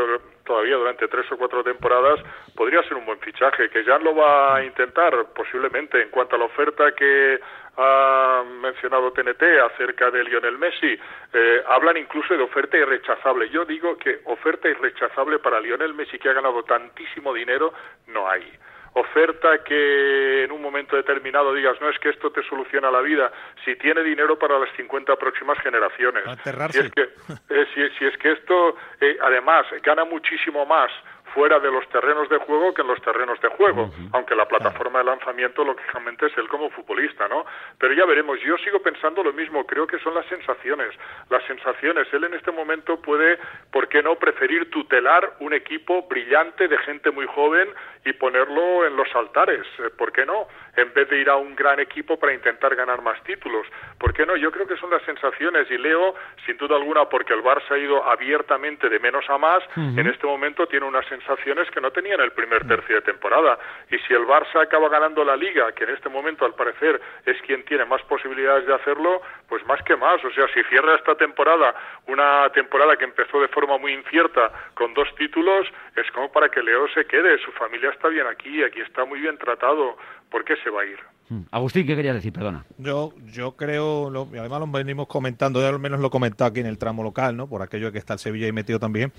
todavía 0.45 0.77
durante 0.77 1.07
tres 1.09 1.31
o 1.31 1.37
cuatro 1.37 1.63
temporadas, 1.63 2.21
podría 2.55 2.83
ser 2.83 2.95
un 2.95 3.07
buen 3.07 3.21
fichaje. 3.21 3.69
Que 3.71 3.85
ya 3.85 3.99
lo 3.99 4.15
va 4.15 4.57
a 4.57 4.65
intentar, 4.65 5.13
posiblemente, 5.35 6.03
en 6.03 6.11
cuanto 6.11 6.35
a 6.37 6.39
la 6.39 6.47
oferta 6.47 6.93
que 6.93 7.39
ha 7.77 8.43
mencionado 8.63 9.13
TNT 9.13 9.43
acerca 9.73 10.11
de 10.11 10.25
Lionel 10.25 10.59
Messi, 10.59 10.99
eh, 11.33 11.63
hablan 11.69 11.97
incluso 11.97 12.37
de 12.37 12.43
oferta 12.43 12.77
irrechazable. 12.77 13.49
Yo 13.51 13.65
digo 13.65 13.97
que 13.97 14.21
oferta 14.25 14.69
irrechazable 14.69 15.39
para 15.39 15.61
Lionel 15.61 15.95
Messi, 15.95 16.19
que 16.19 16.31
ha 16.31 16.33
ganado 16.33 16.63
tantísimo 16.63 17.35
dinero, 17.35 17.73
no 18.07 18.29
hay 18.29 18.51
oferta 18.97 19.63
que 19.63 20.45
en 20.45 20.53
un 20.53 20.63
momento 20.63 20.97
determinado 20.97 21.53
digas, 21.53 21.79
no 21.83 21.91
es 21.91 21.99
que 21.99 22.09
esto 22.09 22.31
te 22.31 22.43
soluciona 22.45 22.91
la 22.91 23.03
vida, 23.03 23.31
si 23.63 23.77
tiene 23.77 24.03
dinero 24.03 24.39
para 24.39 24.59
las 24.59 24.71
50 24.75 25.17
próximas 25.17 25.59
generaciones. 25.59 26.25
Si 26.73 26.79
es 26.79 26.93
que, 26.93 27.03
eh, 27.03 27.67
si, 27.75 27.89
si 27.99 28.07
es 28.07 28.17
que 28.17 28.33
esto, 28.33 28.77
eh, 29.01 29.19
además, 29.21 29.67
gana 29.83 30.05
muchísimo 30.05 30.65
más 30.65 30.91
fuera 31.37 31.61
de 31.61 31.71
los 31.71 31.87
terrenos 31.91 32.31
de 32.31 32.39
juego 32.39 32.73
que 32.73 32.81
en 32.81 32.89
los 32.89 33.01
terrenos 33.03 33.39
de 33.43 33.49
juego, 33.49 33.91
aunque 34.15 34.35
la 34.35 34.49
plataforma 34.49 35.01
de 35.01 35.05
lanzamiento 35.05 35.63
lógicamente 35.65 36.25
es 36.27 36.39
él 36.39 36.49
como 36.49 36.71
futbolista, 36.71 37.29
¿no? 37.29 37.45
Pero 37.79 37.93
ya 37.93 38.07
veremos, 38.07 38.41
yo 38.41 38.57
sigo 38.65 38.81
pensando 38.81 39.23
lo 39.23 39.35
mismo, 39.35 39.67
creo 39.67 39.87
que 39.87 39.99
son 39.99 40.15
las 40.15 40.25
sensaciones, 40.27 40.95
las 41.29 41.45
sensaciones, 41.45 42.09
él 42.15 42.25
en 42.25 42.33
este 42.33 42.51
momento 42.51 43.03
puede, 43.03 43.39
¿por 43.71 43.87
qué 43.89 44.03
no?, 44.03 44.15
preferir 44.15 44.71
tutelar 44.71 45.35
un 45.41 45.53
equipo 45.53 46.05
brillante 46.09 46.69
de 46.69 46.79
gente 46.79 47.11
muy 47.11 47.27
joven 47.27 47.69
y 48.07 48.15
ponerlo 48.15 48.87
en 48.87 48.97
los 48.97 49.15
altares, 49.15 49.67
eh, 49.81 49.91
¿por 49.91 50.13
qué 50.13 50.25
no?, 50.25 50.49
en 50.75 50.91
vez 50.95 51.07
de 51.11 51.19
ir 51.19 51.29
a 51.29 51.37
un 51.37 51.55
gran 51.55 51.81
equipo 51.81 52.19
para 52.19 52.33
intentar 52.33 52.75
ganar 52.75 53.03
más 53.03 53.23
títulos, 53.25 53.67
¿por 53.99 54.15
qué 54.15 54.25
no?, 54.25 54.37
yo 54.37 54.51
creo 54.51 54.67
que 54.67 54.79
son 54.79 54.89
las 54.89 55.03
sensaciones 55.03 55.71
y 55.71 55.77
Leo, 55.77 56.15
sin 56.47 56.57
duda 56.57 56.77
alguna, 56.77 57.05
porque 57.11 57.35
el 57.35 57.43
Barça 57.43 57.73
ha 57.73 57.79
ido 57.79 58.03
abiertamente 58.09 58.89
de 58.89 58.99
menos 59.01 59.29
a 59.29 59.37
más, 59.37 59.63
Ujú. 59.77 60.01
en 60.01 60.07
este 60.07 60.27
momento 60.27 60.67
tiene 60.67 60.87
unas 60.87 61.07
sensaciones 61.27 61.71
que 61.71 61.81
no 61.81 61.91
tenía 61.91 62.15
en 62.15 62.21
el 62.21 62.33
primer 62.33 62.67
tercio 62.67 62.97
de 62.97 63.03
temporada. 63.03 63.59
Y 63.91 63.99
si 64.07 64.15
el 64.15 64.23
Barça 64.27 64.63
acaba 64.63 64.89
ganando 64.89 65.25
la 65.25 65.37
Liga, 65.37 65.73
que 65.73 65.85
en 65.85 65.91
este 65.91 66.09
momento 66.09 66.45
al 66.45 66.55
parecer 66.55 67.01
es 67.25 67.37
quien 67.43 67.65
tiene 67.65 67.85
más 67.85 68.03
posibilidades 68.03 68.67
de 68.67 68.75
hacerlo, 68.75 69.21
pues 69.49 69.65
más 69.67 69.83
que 69.83 69.97
más. 69.97 70.25
O 70.25 70.31
sea, 70.33 70.47
si 70.55 70.63
cierra 70.65 70.95
esta 70.97 71.15
temporada, 71.17 71.75
una 72.07 72.49
temporada 72.53 72.97
que 72.97 73.05
empezó 73.05 73.41
de 73.41 73.49
forma 73.49 73.79
muy 73.79 73.93
incierta 73.93 74.51
con 74.75 74.95
dos 74.95 75.09
títulos, 75.17 75.67
es 75.97 76.11
como 76.13 76.31
para 76.31 76.49
que 76.49 76.63
Leo 76.63 76.87
se 76.95 77.05
quede. 77.07 77.39
Su 77.39 77.53
familia 77.53 77.91
está 77.91 78.09
bien 78.09 78.27
aquí, 78.27 78.63
aquí 78.63 78.81
está 78.81 79.05
muy 79.05 79.21
bien 79.21 79.37
tratado. 79.39 79.97
¿Por 80.31 80.45
qué 80.45 80.57
se 80.57 80.71
va 80.71 80.83
a 80.83 80.85
ir? 80.87 80.99
Agustín, 81.51 81.87
¿qué 81.87 81.97
querías 81.97 82.15
decir? 82.15 82.33
Perdona. 82.33 82.65
Yo, 82.79 83.13
yo 83.25 83.57
creo, 83.57 84.11
lo- 84.11 84.29
y 84.33 84.39
además 84.39 84.61
lo 84.61 84.67
venimos 84.69 85.09
comentando, 85.09 85.61
yo 85.61 85.69
al 85.69 85.79
menos 85.81 85.99
lo 86.01 86.11
comentado 86.11 86.51
aquí 86.51 86.61
en 86.61 86.67
el 86.67 86.79
tramo 86.79 87.03
local, 87.03 87.37
¿no? 87.37 87.49
Por 87.49 87.63
aquello 87.63 87.87
de 87.87 87.93
que 87.93 87.99
está 87.99 88.13
el 88.15 88.19
Sevilla 88.21 88.47
ahí 88.47 88.53
metido 88.53 88.79
también. 88.79 89.13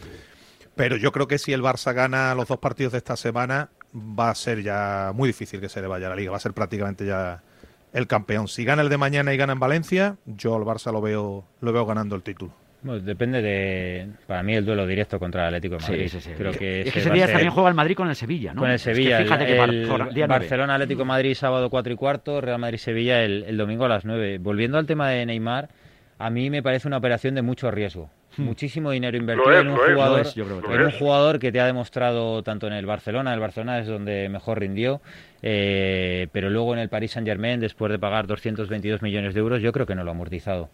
Pero 0.78 0.96
yo 0.98 1.12
creo 1.12 1.28
que 1.28 1.38
si 1.38 1.54
el 1.54 1.62
Barça 1.62 1.94
gana 1.94 2.34
los 2.36 2.48
dos 2.48 2.60
partidos 2.60 2.92
de 2.94 3.00
esta 3.00 3.16
semana, 3.18 3.70
va 3.96 4.30
a 4.30 4.36
ser 4.36 4.62
ya 4.62 5.12
muy 5.14 5.28
difícil 5.28 5.60
que 5.60 5.70
se 5.70 5.82
le 5.82 5.88
vaya 5.88 6.08
a 6.08 6.10
la 6.12 6.16
liga. 6.16 6.32
Va 6.32 6.38
a 6.38 6.40
ser 6.40 6.54
prácticamente 6.54 7.06
ya 7.06 7.42
el 7.94 8.08
campeón. 8.08 8.48
Si 8.48 8.64
gana 8.64 8.82
el 8.84 8.90
de 8.90 8.98
mañana 8.98 9.34
y 9.34 9.38
gana 9.38 9.54
en 9.54 9.60
Valencia, 9.60 10.18
yo 10.26 10.56
al 10.56 10.64
Barça 10.64 10.92
lo 10.92 11.02
veo, 11.02 11.44
lo 11.62 11.74
veo 11.74 11.86
ganando 11.86 12.16
el 12.16 12.22
título. 12.24 12.54
Bueno, 12.84 13.02
depende 13.02 13.42
de, 13.42 14.08
para 14.28 14.44
mí, 14.44 14.54
el 14.54 14.64
duelo 14.64 14.86
directo 14.86 15.18
contra 15.18 15.42
el 15.42 15.56
Atlético 15.56 15.78
de 15.78 15.82
Madrid. 15.82 16.08
Sí, 16.10 16.20
sí, 16.22 16.30
sí. 16.30 16.36
Creo 16.38 16.52
que 16.52 16.82
es 16.82 16.94
que 16.94 17.00
ese 17.00 17.10
día 17.10 17.26
ser- 17.26 17.34
también 17.34 17.52
juega 17.52 17.70
el 17.70 17.76
Madrid 17.76 17.96
con 17.96 18.08
el 18.08 18.16
Sevilla, 18.16 18.54
¿no? 18.54 18.62
Con 18.62 18.70
el 18.70 18.76
Es 18.76 18.84
que 18.84 18.94
Sevilla. 18.94 19.18
fíjate 19.24 19.46
que 19.48 19.58
Bar-. 19.58 20.28
Barcelona 20.28 20.76
Atlético 20.76 21.00
de 21.00 21.06
Madrid 21.06 21.34
sábado 21.34 21.72
4 21.72 21.94
y 21.94 21.96
cuarto, 21.96 22.40
Real 22.40 22.60
Madrid 22.60 22.78
Sevilla 22.78 23.24
el, 23.24 23.44
el 23.46 23.58
domingo 23.58 23.86
a 23.86 23.90
las 23.90 24.06
9. 24.06 24.38
Volviendo 24.38 24.78
al 24.78 24.86
tema 24.86 25.10
de 25.10 25.26
Neymar, 25.26 25.70
a 26.20 26.30
mí 26.30 26.50
me 26.50 26.64
parece 26.64 26.88
una 26.88 26.98
operación 26.98 27.36
de 27.36 27.42
mucho 27.42 27.70
riesgo. 27.72 28.10
Hmm. 28.36 28.44
Muchísimo 28.44 28.92
dinero 28.92 29.18
invertido 29.18 29.52
es, 29.52 29.62
en 29.62 29.68
un 29.70 29.78
jugador, 29.78 30.22
es, 30.22 30.38
en 30.38 30.82
un 30.82 30.92
jugador 30.92 31.40
que 31.40 31.52
te 31.52 31.60
ha 31.60 31.66
demostrado 31.66 32.44
tanto 32.44 32.68
en 32.68 32.74
el 32.74 32.86
Barcelona, 32.86 33.34
el 33.34 33.40
Barcelona 33.40 33.80
es 33.80 33.88
donde 33.88 34.30
mejor 34.30 34.60
rindió, 34.60 35.02
eh, 35.42 36.28
pero 36.32 36.50
luego 36.50 36.74
en 36.74 36.80
el 36.80 36.90
Paris 36.90 37.12
Saint 37.12 37.28
Germain, 37.28 37.60
después 37.60 37.92
de 37.92 38.00
pagar 38.00 38.28
222 38.28 39.02
millones 39.02 39.34
de 39.34 39.40
euros, 39.40 39.62
yo 39.62 39.72
creo 39.72 39.86
que 39.86 39.96
no 39.96 40.04
lo 40.04 40.12
ha 40.12 40.14
amortizado. 40.14 40.70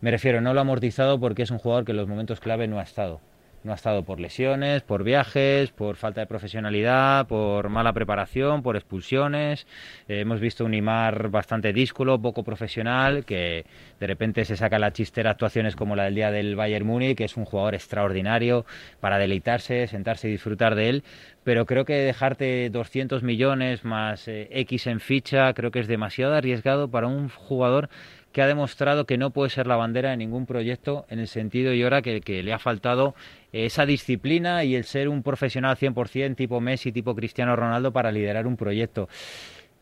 Me 0.00 0.10
refiero, 0.10 0.40
no 0.40 0.54
lo 0.54 0.60
ha 0.60 0.62
amortizado 0.62 1.18
porque 1.18 1.42
es 1.42 1.50
un 1.50 1.58
jugador 1.58 1.84
que 1.84 1.92
en 1.92 1.96
los 1.96 2.08
momentos 2.08 2.38
clave 2.40 2.68
no 2.68 2.78
ha 2.78 2.84
estado. 2.84 3.20
No 3.64 3.72
ha 3.72 3.74
estado 3.74 4.04
por 4.04 4.20
lesiones, 4.20 4.82
por 4.82 5.02
viajes, 5.02 5.70
por 5.72 5.96
falta 5.96 6.20
de 6.20 6.28
profesionalidad, 6.28 7.26
por 7.26 7.68
mala 7.68 7.92
preparación, 7.92 8.62
por 8.62 8.76
expulsiones. 8.76 9.66
Eh, 10.08 10.20
hemos 10.20 10.38
visto 10.38 10.64
un 10.64 10.70
Neymar 10.70 11.28
bastante 11.28 11.72
díscolo, 11.72 12.22
poco 12.22 12.44
profesional, 12.44 13.24
que 13.24 13.66
de 13.98 14.06
repente 14.06 14.44
se 14.44 14.56
saca 14.56 14.78
la 14.78 14.92
chistera 14.92 15.32
actuaciones 15.32 15.74
como 15.74 15.96
la 15.96 16.04
del 16.04 16.14
día 16.14 16.30
del 16.30 16.54
Bayern 16.54 16.86
Múnich, 16.86 17.16
que 17.16 17.24
es 17.24 17.36
un 17.36 17.44
jugador 17.44 17.74
extraordinario 17.74 18.64
para 19.00 19.18
deleitarse, 19.18 19.88
sentarse 19.88 20.28
y 20.28 20.32
disfrutar 20.32 20.76
de 20.76 20.88
él. 20.90 21.04
Pero 21.42 21.66
creo 21.66 21.84
que 21.84 21.94
dejarte 21.94 22.70
200 22.70 23.22
millones 23.22 23.84
más 23.84 24.28
eh, 24.28 24.48
X 24.52 24.86
en 24.86 25.00
ficha, 25.00 25.52
creo 25.54 25.70
que 25.72 25.80
es 25.80 25.88
demasiado 25.88 26.34
arriesgado 26.34 26.88
para 26.88 27.08
un 27.08 27.28
jugador 27.28 27.88
que 28.32 28.42
ha 28.42 28.46
demostrado 28.46 29.06
que 29.06 29.16
no 29.16 29.30
puede 29.30 29.50
ser 29.50 29.66
la 29.66 29.76
bandera 29.76 30.10
de 30.10 30.16
ningún 30.16 30.46
proyecto 30.46 31.06
en 31.08 31.18
el 31.18 31.26
sentido 31.26 31.72
y 31.72 31.82
ahora 31.82 32.02
que, 32.02 32.20
que 32.20 32.42
le 32.42 32.52
ha 32.52 32.58
faltado 32.58 33.14
esa 33.52 33.86
disciplina 33.86 34.64
y 34.64 34.76
el 34.76 34.84
ser 34.84 35.08
un 35.08 35.22
profesional 35.22 35.76
100% 35.76 36.36
tipo 36.36 36.60
Messi, 36.60 36.92
tipo 36.92 37.14
Cristiano 37.14 37.56
Ronaldo 37.56 37.92
para 37.92 38.12
liderar 38.12 38.46
un 38.46 38.56
proyecto. 38.56 39.08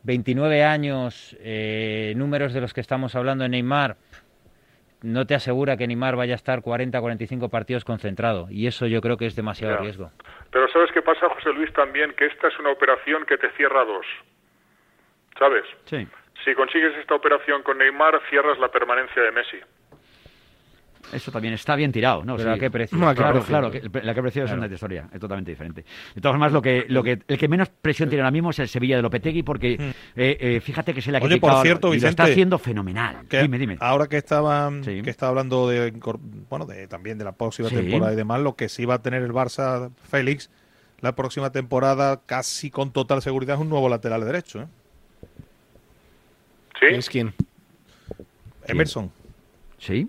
29 0.05 0.63
años, 0.63 1.37
eh, 1.41 2.15
números 2.17 2.55
de 2.55 2.61
los 2.61 2.73
que 2.73 2.81
estamos 2.81 3.17
hablando 3.17 3.45
en 3.45 3.51
Neymar, 3.51 3.97
no 5.03 5.27
te 5.27 5.35
asegura 5.35 5.77
que 5.77 5.87
Neymar 5.87 6.17
vaya 6.17 6.35
a 6.35 6.37
estar 6.37 6.63
40, 6.63 7.01
45 7.01 7.49
partidos 7.49 7.85
concentrado 7.85 8.47
y 8.49 8.67
eso 8.67 8.87
yo 8.87 9.01
creo 9.01 9.17
que 9.17 9.27
es 9.27 9.35
demasiado 9.35 9.77
riesgo. 9.79 10.11
Pero 10.51 10.69
¿sabes 10.69 10.91
qué 10.93 11.03
pasa, 11.03 11.29
José 11.29 11.53
Luis, 11.53 11.73
también? 11.73 12.15
Que 12.17 12.27
esta 12.27 12.49
es 12.49 12.59
una 12.59 12.71
operación 12.71 13.25
que 13.27 13.37
te 13.37 13.51
cierra 13.53 13.85
dos. 13.85 14.07
¿Sabes? 15.39 15.65
Sí. 15.85 16.07
Si 16.45 16.55
consigues 16.55 16.93
esta 17.01 17.15
operación 17.15 17.63
con 17.63 17.79
Neymar, 17.79 18.21
cierras 18.31 18.59
la 18.59 18.69
permanencia 18.69 19.21
de 19.23 19.33
Messi. 19.33 19.57
Eso 21.13 21.31
también 21.31 21.55
está 21.55 21.77
bien 21.77 21.93
tirado, 21.93 22.25
¿no? 22.25 22.37
Pero 22.37 22.51
¿a 22.53 22.59
qué 22.59 22.69
precio? 22.69 22.99
No, 22.99 23.09
¿A 23.09 23.15
qué 23.15 23.19
claro, 23.19 23.35
precio? 23.35 23.49
claro. 23.49 23.71
que- 23.71 24.03
La 24.05 24.13
que 24.13 24.23
precio 24.23 24.45
es 24.45 24.51
una 24.51 24.67
historia, 24.67 25.09
es 25.13 25.21
totalmente 25.21 25.53
diferente. 25.53 25.85
De 26.15 26.21
todas 26.21 26.33
formas, 26.35 26.51
lo 26.53 26.61
que, 26.61 26.85
lo 26.89 27.01
que, 27.05 27.21
el 27.29 27.39
que 27.39 27.47
menos 27.47 27.69
presión 27.69 28.09
tiene 28.09 28.23
ahora 28.23 28.33
mismo 28.33 28.51
es 28.51 28.59
el 28.59 28.67
Sevilla 28.69 28.97
de 28.97 29.03
Lopetegui, 29.03 29.45
porque 29.45 29.75
eh, 29.75 29.93
eh, 30.41 30.61
fíjate 30.61 30.93
que 30.93 31.01
se 31.01 31.13
le 31.13 31.19
ha. 31.19 31.23
Oye, 31.23 31.39
por 31.39 31.63
cierto, 31.63 31.89
y 31.89 31.91
lo 31.91 31.95
Vicente, 31.95 32.11
está 32.11 32.25
haciendo 32.25 32.59
fenomenal. 32.59 33.19
Que 33.29 33.41
dime, 33.43 33.57
dime. 33.57 33.77
Ahora 33.79 34.09
que 34.09 34.17
estaba, 34.17 34.69
que 34.85 35.09
estaba 35.11 35.31
hablando 35.31 35.69
de, 35.69 35.93
bueno, 36.51 36.67
de, 36.67 36.89
también 36.89 37.19
de 37.19 37.25
la 37.25 37.33
próxima 37.33 37.69
Sí. 37.69 37.77
temporada 37.77 38.13
y 38.13 38.17
demás, 38.17 38.41
lo 38.41 38.57
que 38.57 38.69
sí 38.69 38.85
va 38.85 38.95
a 38.95 39.03
tener 39.03 39.23
el 39.23 39.31
Barça, 39.33 39.93
Félix, 40.11 40.51
la 41.03 41.15
próxima 41.15 41.53
temporada, 41.53 42.21
casi 42.27 42.69
con 42.73 42.91
total 42.93 43.23
seguridad, 43.23 43.55
es 43.55 43.61
un 43.61 43.69
nuevo 43.69 43.89
lateral 43.89 44.25
derecho. 44.25 44.63
¿eh? 44.63 44.67
¿Sí? 46.81 46.87
¿Es 46.87 47.09
quién? 47.09 47.33
Emerson. 48.67 49.11
Sí. 49.79 50.09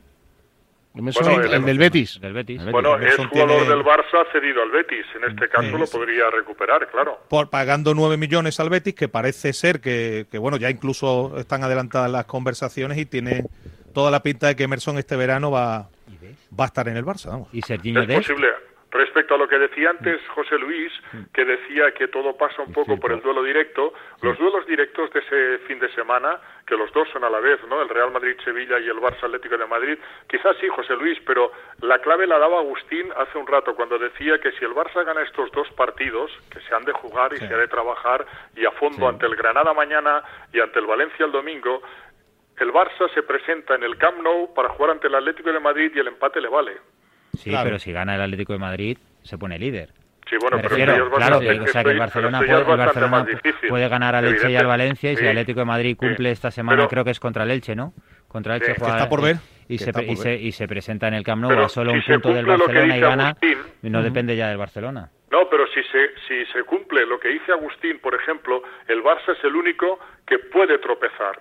Emerson, 0.95 1.23
Bueno, 1.25 1.43
el, 1.43 1.53
el- 1.53 1.65
del 1.65 1.77
Betis. 1.77 2.19
Del 2.19 2.33
Betis. 2.33 2.63
Bueno, 2.71 2.95
es 2.95 3.01
Emerson 3.03 3.27
jugador 3.29 3.57
tiene- 3.61 3.69
del 3.75 3.83
Barça 3.85 4.31
cedido 4.31 4.63
al 4.63 4.71
Betis. 4.71 5.05
En 5.15 5.29
este 5.31 5.47
caso 5.47 5.67
Sí, 5.69 5.77
lo 5.77 5.85
sí. 5.85 5.95
podría 5.97 6.29
recuperar, 6.31 6.89
claro. 6.89 7.19
Por 7.29 7.49
pagando 7.51 7.93
9 7.93 8.17
millones 8.17 8.59
al 8.59 8.69
Betis, 8.69 8.95
que 8.95 9.07
parece 9.07 9.53
ser 9.53 9.79
que, 9.79 10.25
que, 10.31 10.39
bueno, 10.39 10.57
ya 10.57 10.71
incluso 10.71 11.37
están 11.37 11.63
adelantadas 11.63 12.09
las 12.09 12.25
conversaciones 12.25 12.97
y 12.97 13.05
tiene 13.05 13.45
toda 13.93 14.09
la 14.09 14.23
pinta 14.23 14.47
de 14.47 14.55
que 14.55 14.63
Emerson 14.63 14.97
este 14.97 15.15
verano 15.15 15.51
va, 15.51 15.89
va 16.59 16.63
a 16.63 16.67
estar 16.67 16.87
en 16.87 16.97
el 16.97 17.05
Barça. 17.05 17.27
Vamos. 17.29 17.49
¿Y 17.53 17.61
Serginho 17.61 18.01
Es 18.01 18.07
posible. 18.15 18.47
Respecto 18.97 19.35
a 19.35 19.37
lo 19.37 19.47
que 19.47 19.59
decía 19.59 19.91
antes 19.91 20.19
José 20.29 20.57
Luis, 20.57 20.91
que 21.31 21.45
decía 21.45 21.91
que 21.91 22.07
todo 22.07 22.35
pasa 22.35 22.63
un 22.63 22.73
poco 22.73 22.99
por 22.99 23.11
el 23.11 23.21
duelo 23.21 23.43
directo, 23.43 23.93
los 24.23 24.35
duelos 24.39 24.65
directos 24.65 25.13
de 25.13 25.19
ese 25.19 25.59
fin 25.67 25.77
de 25.77 25.87
semana, 25.93 26.39
que 26.65 26.75
los 26.75 26.91
dos 26.93 27.07
son 27.13 27.23
a 27.23 27.29
la 27.29 27.39
vez, 27.39 27.59
¿no? 27.69 27.79
El 27.79 27.89
Real 27.89 28.09
Madrid-Sevilla 28.09 28.79
y 28.79 28.87
el 28.87 28.97
Barça 28.97 29.25
Atlético 29.25 29.55
de 29.55 29.67
Madrid, 29.67 29.99
quizás 30.27 30.57
sí, 30.59 30.67
José 30.67 30.95
Luis, 30.95 31.19
pero 31.27 31.51
la 31.81 31.99
clave 31.99 32.25
la 32.25 32.39
daba 32.39 32.57
Agustín 32.57 33.11
hace 33.15 33.37
un 33.37 33.45
rato 33.45 33.75
cuando 33.75 33.99
decía 33.99 34.39
que 34.39 34.51
si 34.53 34.65
el 34.65 34.73
Barça 34.73 35.05
gana 35.05 35.21
estos 35.21 35.51
dos 35.51 35.69
partidos, 35.73 36.31
que 36.51 36.59
se 36.61 36.73
han 36.73 36.83
de 36.83 36.93
jugar 36.93 37.33
y 37.33 37.37
se 37.37 37.53
ha 37.53 37.57
de 37.57 37.67
trabajar 37.67 38.25
y 38.55 38.65
a 38.65 38.71
fondo 38.71 39.07
ante 39.07 39.27
el 39.27 39.35
Granada 39.35 39.75
mañana 39.75 40.23
y 40.51 40.59
ante 40.59 40.79
el 40.79 40.87
Valencia 40.87 41.23
el 41.23 41.31
domingo, 41.31 41.83
el 42.57 42.73
Barça 42.73 43.13
se 43.13 43.21
presenta 43.21 43.75
en 43.75 43.83
el 43.83 43.95
Camp 43.97 44.17
Nou 44.23 44.55
para 44.55 44.69
jugar 44.69 44.89
ante 44.89 45.05
el 45.05 45.13
Atlético 45.13 45.51
de 45.51 45.59
Madrid 45.59 45.91
y 45.93 45.99
el 45.99 46.07
empate 46.07 46.41
le 46.41 46.49
vale. 46.49 46.96
Sí, 47.37 47.49
Claro. 47.49 47.65
pero 47.65 47.79
si 47.79 47.91
gana 47.91 48.15
el 48.15 48.21
Atlético 48.21 48.53
de 48.53 48.59
Madrid, 48.59 48.97
se 49.23 49.37
pone 49.37 49.57
líder. 49.59 49.89
Sí, 50.29 50.35
bueno, 50.41 50.57
Me 50.57 50.63
pero 50.63 50.75
refiero, 50.75 51.09
claro, 51.11 51.39
que, 51.39 51.51
o 51.51 51.67
sea, 51.67 51.83
que 51.85 51.91
el 51.91 51.99
Barcelona, 51.99 52.39
puede, 52.39 52.59
el 52.59 52.65
Barcelona 52.77 53.25
puede 53.69 53.87
ganar 53.87 54.13
al 54.15 54.25
Elche 54.25 54.51
y 54.51 54.55
al. 54.57 54.65
Valencia 54.67 55.11
y 55.13 55.15
si 55.15 55.23
el 55.23 55.29
Atlético 55.29 55.61
de 55.61 55.65
Madrid 55.65 55.95
cumple 55.95 56.31
esta 56.31 56.51
semana, 56.51 56.79
Pero- 56.79 56.89
creo 56.89 57.03
que 57.05 57.11
es 57.11 57.19
contra 57.21 57.43
el 57.43 57.51
Elche, 57.51 57.75
¿no? 57.75 57.93
Contra 58.27 58.55
el 58.55 58.61
Elche 58.61 58.73
Sí. 58.73 58.79
juega- 58.79 58.95
Que 58.95 58.99
está 59.03 59.09
por 59.09 59.21
ver, 59.21 59.37
Y 59.69 59.77
se, 59.77 59.91
y, 60.05 60.15
se, 60.17 60.29
ver. 60.29 60.41
y 60.41 60.51
se 60.51 60.67
presenta 60.67 61.07
en 61.07 61.13
el 61.13 61.23
Camp 61.23 61.41
Nou 61.43 61.49
Pero 61.49 61.63
a 61.65 61.69
solo 61.69 61.91
si 61.91 61.97
un 61.97 62.03
punto 62.21 62.33
del 62.33 62.45
Barcelona 62.45 62.97
y 62.97 62.99
gana, 62.99 63.29
Agustín- 63.29 63.57
no 63.83 64.03
depende 64.03 64.35
ya 64.35 64.49
del 64.49 64.57
Barcelona. 64.57 65.09
No, 65.31 65.49
pero 65.49 65.65
si 65.67 65.81
se, 65.83 66.09
si 66.27 66.45
se 66.51 66.63
cumple 66.63 67.05
lo 67.05 67.19
que 67.21 67.29
dice 67.29 67.53
Agustín, 67.53 67.99
por 67.99 68.13
ejemplo, 68.15 68.61
el 68.89 69.01
Barça 69.01 69.31
es 69.37 69.43
el 69.45 69.55
único 69.55 69.97
que 70.25 70.39
puede 70.39 70.77
tropezar, 70.79 71.39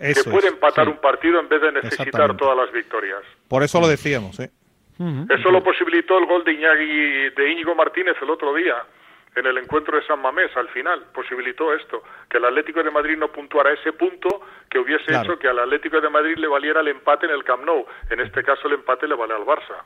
Eso 0.00 0.24
que 0.24 0.30
puede 0.30 0.46
es, 0.48 0.52
empatar 0.54 0.86
sí. 0.86 0.90
un 0.92 0.98
partido 0.98 1.40
en 1.40 1.48
vez 1.48 1.60
de 1.60 1.72
necesitar 1.72 2.34
todas 2.38 2.56
las 2.56 2.72
victorias. 2.72 3.20
Por 3.48 3.62
eso 3.62 3.80
lo 3.82 3.88
decíamos, 3.88 4.40
¿eh? 4.40 4.50
Eso 4.98 5.50
lo 5.50 5.62
posibilitó 5.62 6.18
el 6.18 6.26
gol 6.26 6.44
de 6.44 6.52
Iñaki, 6.52 7.34
de 7.36 7.52
Íñigo 7.52 7.74
Martínez 7.74 8.14
el 8.22 8.30
otro 8.30 8.54
día, 8.54 8.76
en 9.34 9.46
el 9.46 9.58
encuentro 9.58 9.96
de 9.98 10.06
San 10.06 10.20
Mamés, 10.22 10.56
al 10.56 10.68
final. 10.68 11.04
Posibilitó 11.12 11.74
esto, 11.74 12.02
que 12.28 12.38
el 12.38 12.44
Atlético 12.44 12.82
de 12.82 12.90
Madrid 12.90 13.16
no 13.18 13.28
puntuara 13.32 13.72
ese 13.72 13.92
punto 13.92 14.28
que 14.70 14.78
hubiese 14.78 15.06
Claro. 15.06 15.32
hecho 15.32 15.38
que 15.40 15.48
al 15.48 15.58
Atlético 15.58 16.00
de 16.00 16.08
Madrid 16.10 16.36
le 16.36 16.46
valiera 16.46 16.80
el 16.80 16.88
empate 16.88 17.26
en 17.26 17.32
el 17.32 17.42
Camp 17.42 17.64
Nou. 17.64 17.84
En 18.10 18.20
este 18.20 18.42
caso 18.44 18.68
el 18.68 18.74
empate 18.74 19.08
le 19.08 19.16
vale 19.16 19.34
al 19.34 19.42
Barça. 19.42 19.82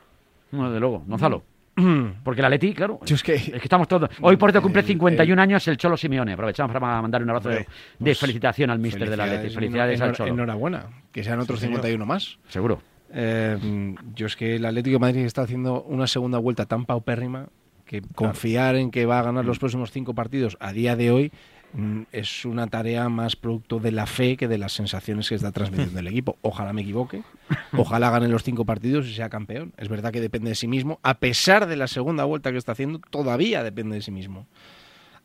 No, 0.51 0.71
de 0.71 0.79
luego, 0.79 1.03
Gonzalo. 1.07 1.41
Porque 2.23 2.41
el 2.41 2.45
Atleti, 2.45 2.73
claro, 2.73 2.99
Yo 3.05 3.15
es 3.15 3.23
que- 3.23 3.35
es 3.35 3.51
que 3.51 3.57
estamos 3.57 3.87
todos... 3.87 4.09
Hoy 4.21 4.35
por 4.37 4.51
cierto 4.51 4.61
cumple 4.61 4.83
51 4.83 5.41
años 5.41 5.67
el 5.67 5.77
Cholo 5.77 5.95
Simeone. 5.97 6.33
Aprovechamos 6.33 6.71
para 6.73 7.01
mandar 7.01 7.23
un 7.23 7.29
abrazo 7.29 7.49
de, 7.49 7.65
de 7.97 8.15
felicitación 8.15 8.69
al 8.69 8.79
míster 8.79 9.09
del 9.09 9.19
Atleti. 9.19 9.49
Felicidades 9.55 9.99
al 10.01 10.11
Cholo. 10.13 10.33
Enhorabuena. 10.33 10.85
Que 11.11 11.23
sean 11.23 11.39
otros 11.39 11.57
Sí, 11.59 11.65
señor. 11.65 11.77
51 11.81 12.05
más. 12.05 12.37
Seguro. 12.49 12.81
Eh, 13.11 13.95
yo 14.15 14.27
es 14.27 14.35
que 14.35 14.55
el 14.55 14.65
Atlético 14.65 14.95
de 14.95 14.99
Madrid 14.99 15.25
está 15.25 15.41
haciendo 15.41 15.83
una 15.83 16.07
segunda 16.07 16.37
vuelta 16.37 16.65
tan 16.65 16.85
paupérrima 16.85 17.47
que 17.85 18.01
confiar 18.01 18.75
en 18.75 18.91
que 18.91 19.07
va 19.07 19.19
a 19.19 19.23
ganar 19.23 19.45
los 19.45 19.57
próximos 19.57 19.91
cinco 19.91 20.13
partidos 20.13 20.57
a 20.59 20.73
día 20.73 20.95
de 20.95 21.09
hoy 21.09 21.31
mm, 21.73 22.01
es 22.11 22.45
una 22.45 22.67
tarea 22.67 23.09
más 23.09 23.35
producto 23.35 23.79
de 23.79 23.91
la 23.91 24.05
fe 24.05 24.37
que 24.37 24.47
de 24.47 24.59
las 24.59 24.73
sensaciones 24.73 25.27
que 25.27 25.33
está 25.33 25.51
transmitiendo 25.51 25.99
el 25.99 26.07
equipo. 26.13 26.37
Ojalá 26.41 26.71
me 26.71 26.83
equivoque, 26.83 27.23
ojalá 27.73 28.11
gane 28.11 28.27
los 28.27 28.43
cinco 28.43 28.63
partidos 28.63 29.07
y 29.07 29.15
sea 29.15 29.29
campeón. 29.29 29.73
Es 29.77 29.89
verdad 29.89 30.11
que 30.11 30.21
depende 30.21 30.49
de 30.49 30.55
sí 30.55 30.67
mismo, 30.67 30.99
a 31.01 31.15
pesar 31.15 31.65
de 31.65 31.77
la 31.77 31.87
segunda 31.87 32.25
vuelta 32.25 32.51
que 32.51 32.59
está 32.59 32.73
haciendo, 32.73 32.99
todavía 33.09 33.63
depende 33.63 33.95
de 33.95 34.03
sí 34.03 34.11
mismo. 34.11 34.45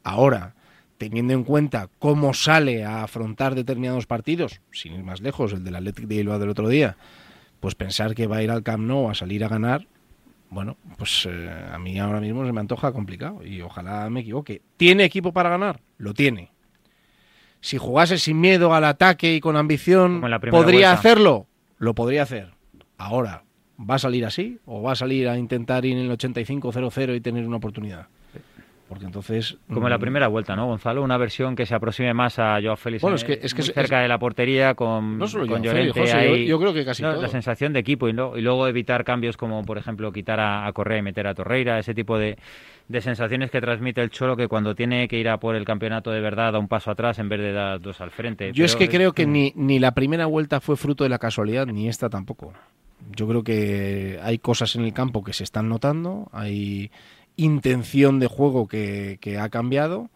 Ahora, 0.03 0.55
teniendo 0.97 1.35
en 1.35 1.45
cuenta 1.45 1.91
cómo 1.99 2.32
sale 2.32 2.85
a 2.85 3.03
afrontar 3.03 3.55
determinados 3.55 4.07
partidos, 4.07 4.62
sin 4.72 4.95
ir 4.95 5.03
más 5.03 5.20
lejos, 5.20 5.53
el 5.53 5.64
del 5.64 5.76
Atlético 5.76 6.09
de 6.09 6.16
Bilbao 6.16 6.39
del 6.39 6.49
otro 6.49 6.68
día, 6.68 6.97
pues 7.65 7.75
pensar 7.75 8.15
que 8.15 8.27
va 8.27 8.37
a 8.37 8.43
ir 8.43 8.51
al 8.51 8.62
Camp 8.62 8.85
Nou 8.85 9.09
a 9.09 9.15
salir 9.17 9.41
a 9.43 9.49
ganar, 9.49 9.87
bueno, 10.51 10.77
pues 10.99 11.25
eh, 11.25 11.49
a 11.73 11.79
mí 11.79 11.99
ahora 11.99 12.21
mismo 12.21 12.45
se 12.45 12.53
me 12.53 12.61
antoja 12.61 12.93
complicado 12.93 13.43
y 13.43 13.62
ojalá 13.62 14.11
me 14.11 14.21
equivoque. 14.21 14.61
¿Tiene 14.77 15.05
equipo 15.05 15.33
para 15.33 15.49
ganar? 15.49 15.81
Lo 15.97 16.12
tiene. 16.12 16.53
Si 17.62 17.79
jugase 17.79 18.19
sin 18.19 18.39
miedo 18.39 18.75
al 18.75 18.85
ataque 18.85 19.35
y 19.35 19.41
con 19.41 19.57
ambición, 19.57 20.21
¿podría 20.21 20.51
vuelta. 20.51 20.93
hacerlo? 20.93 21.47
Lo 21.79 21.95
podría 21.95 22.25
hacer. 22.25 22.53
Ahora, 22.99 23.45
¿va 23.81 23.95
a 23.95 23.99
salir 23.99 24.27
así? 24.27 24.59
¿O 24.67 24.83
va 24.83 24.93
a 24.93 24.97
salir 24.97 25.27
a 25.31 25.39
intentar 25.39 25.87
ir 25.87 25.97
en 25.97 26.05
el 26.05 26.11
85-0-0 26.11 27.17
y 27.17 27.23
tener 27.23 27.47
una 27.47 27.57
oportunidad? 27.57 28.09
Porque 28.89 29.07
entonces... 29.07 29.57
Como 29.72 29.87
en 29.87 29.91
la 29.91 29.97
mm, 29.97 30.01
primera 30.03 30.28
vuelta, 30.28 30.55
¿no, 30.55 30.66
Gonzalo? 30.66 31.03
Una 31.03 31.16
versión 31.16 31.57
que 31.57 31.64
se 31.64 31.74
aproxime 31.74 32.12
más 32.12 32.39
a 32.39 32.59
Joao 32.62 32.76
Félix 32.76 33.01
Bueno, 33.01 33.16
en- 33.16 33.22
es 33.22 33.24
que- 33.24 33.47
es 33.47 33.55
que 33.55 33.62
muy 33.62 33.68
es- 33.70 33.74
cerca 33.74 34.01
de 34.01 34.09
la 34.09 34.18
portería 34.18 34.74
con, 34.74 35.16
No 35.18 35.26
solo 35.26 35.47
con 35.47 35.62
Llorente 35.62 35.99
José, 35.99 36.12
ahí. 36.12 36.47
yo 36.47 36.59
creo 36.61 36.74
que 36.74 36.85
casi 36.85 37.03
No, 37.03 37.12
todo. 37.14 37.22
La 37.22 37.28
sensación 37.28 37.72
de 37.72 37.80
equipo 37.80 38.09
y, 38.09 38.12
lo- 38.12 38.37
y 38.37 38.43
luego 38.43 38.68
evitar 38.68 39.03
cambios 39.03 39.39
como, 39.39 39.64
por 39.64 39.78
ejemplo, 39.78 40.12
quitar 40.12 40.39
a, 40.39 40.66
a 40.66 40.72
Correa 40.74 40.99
y 40.99 41.03
meter 41.03 41.26
a 41.26 41.35
Torreira, 41.35 41.78
ese 41.78 41.95
tipo 41.95 42.18
de, 42.18 42.37
de 42.89 43.01
sensaciones 43.01 43.51
que 43.51 43.61
transmite 43.62 44.03
el 44.03 44.11
Cholo 44.11 44.37
que 44.37 44.49
cuando 44.49 44.74
tiene 44.74 45.09
que 45.09 45.18
ir 45.18 45.30
a 45.30 45.39
por 45.39 45.57
el 45.57 45.64
campeonato 45.64 46.11
de 46.11 46.20
verdad 46.20 46.53
da 46.53 46.59
un 46.59 46.68
paso 46.68 46.91
atrás 46.91 47.18
en 47.18 47.30
vez 47.30 47.41
de 47.41 47.53
dar 47.53 47.80
dos 47.80 48.03
al 48.03 48.11
frente. 48.11 48.53
Yo 48.53 48.66
es 48.66 48.76
que 48.76 48.91
creo 48.91 49.12
que 49.12 49.24
ni, 49.26 49.53
ni 49.57 49.78
la 49.78 49.93
primera 49.93 50.26
vuelta 50.26 50.61
fue 50.61 50.76
fruto 50.76 51.05
de 51.05 51.11
la 51.11 51.18
casualidad, 51.18 51.66
ni 51.66 51.89
esta 51.89 52.11
tampoco. 52.11 52.53
Yo 53.16 53.26
creo 53.26 53.43
que 53.43 54.18
hay 54.22 54.39
cosas 54.39 54.76
en 54.76 54.85
el 54.85 54.93
campo 54.93 55.24
que 55.24 55.32
se 55.32 55.43
están 55.45 55.68
notando, 55.70 56.28
hay 56.32 56.91
intención 57.37 58.20
de 58.20 58.26
juego 58.26 58.68
que, 58.68 59.18
que 59.20 59.39
ha 59.39 59.49
cambiado. 59.49 60.11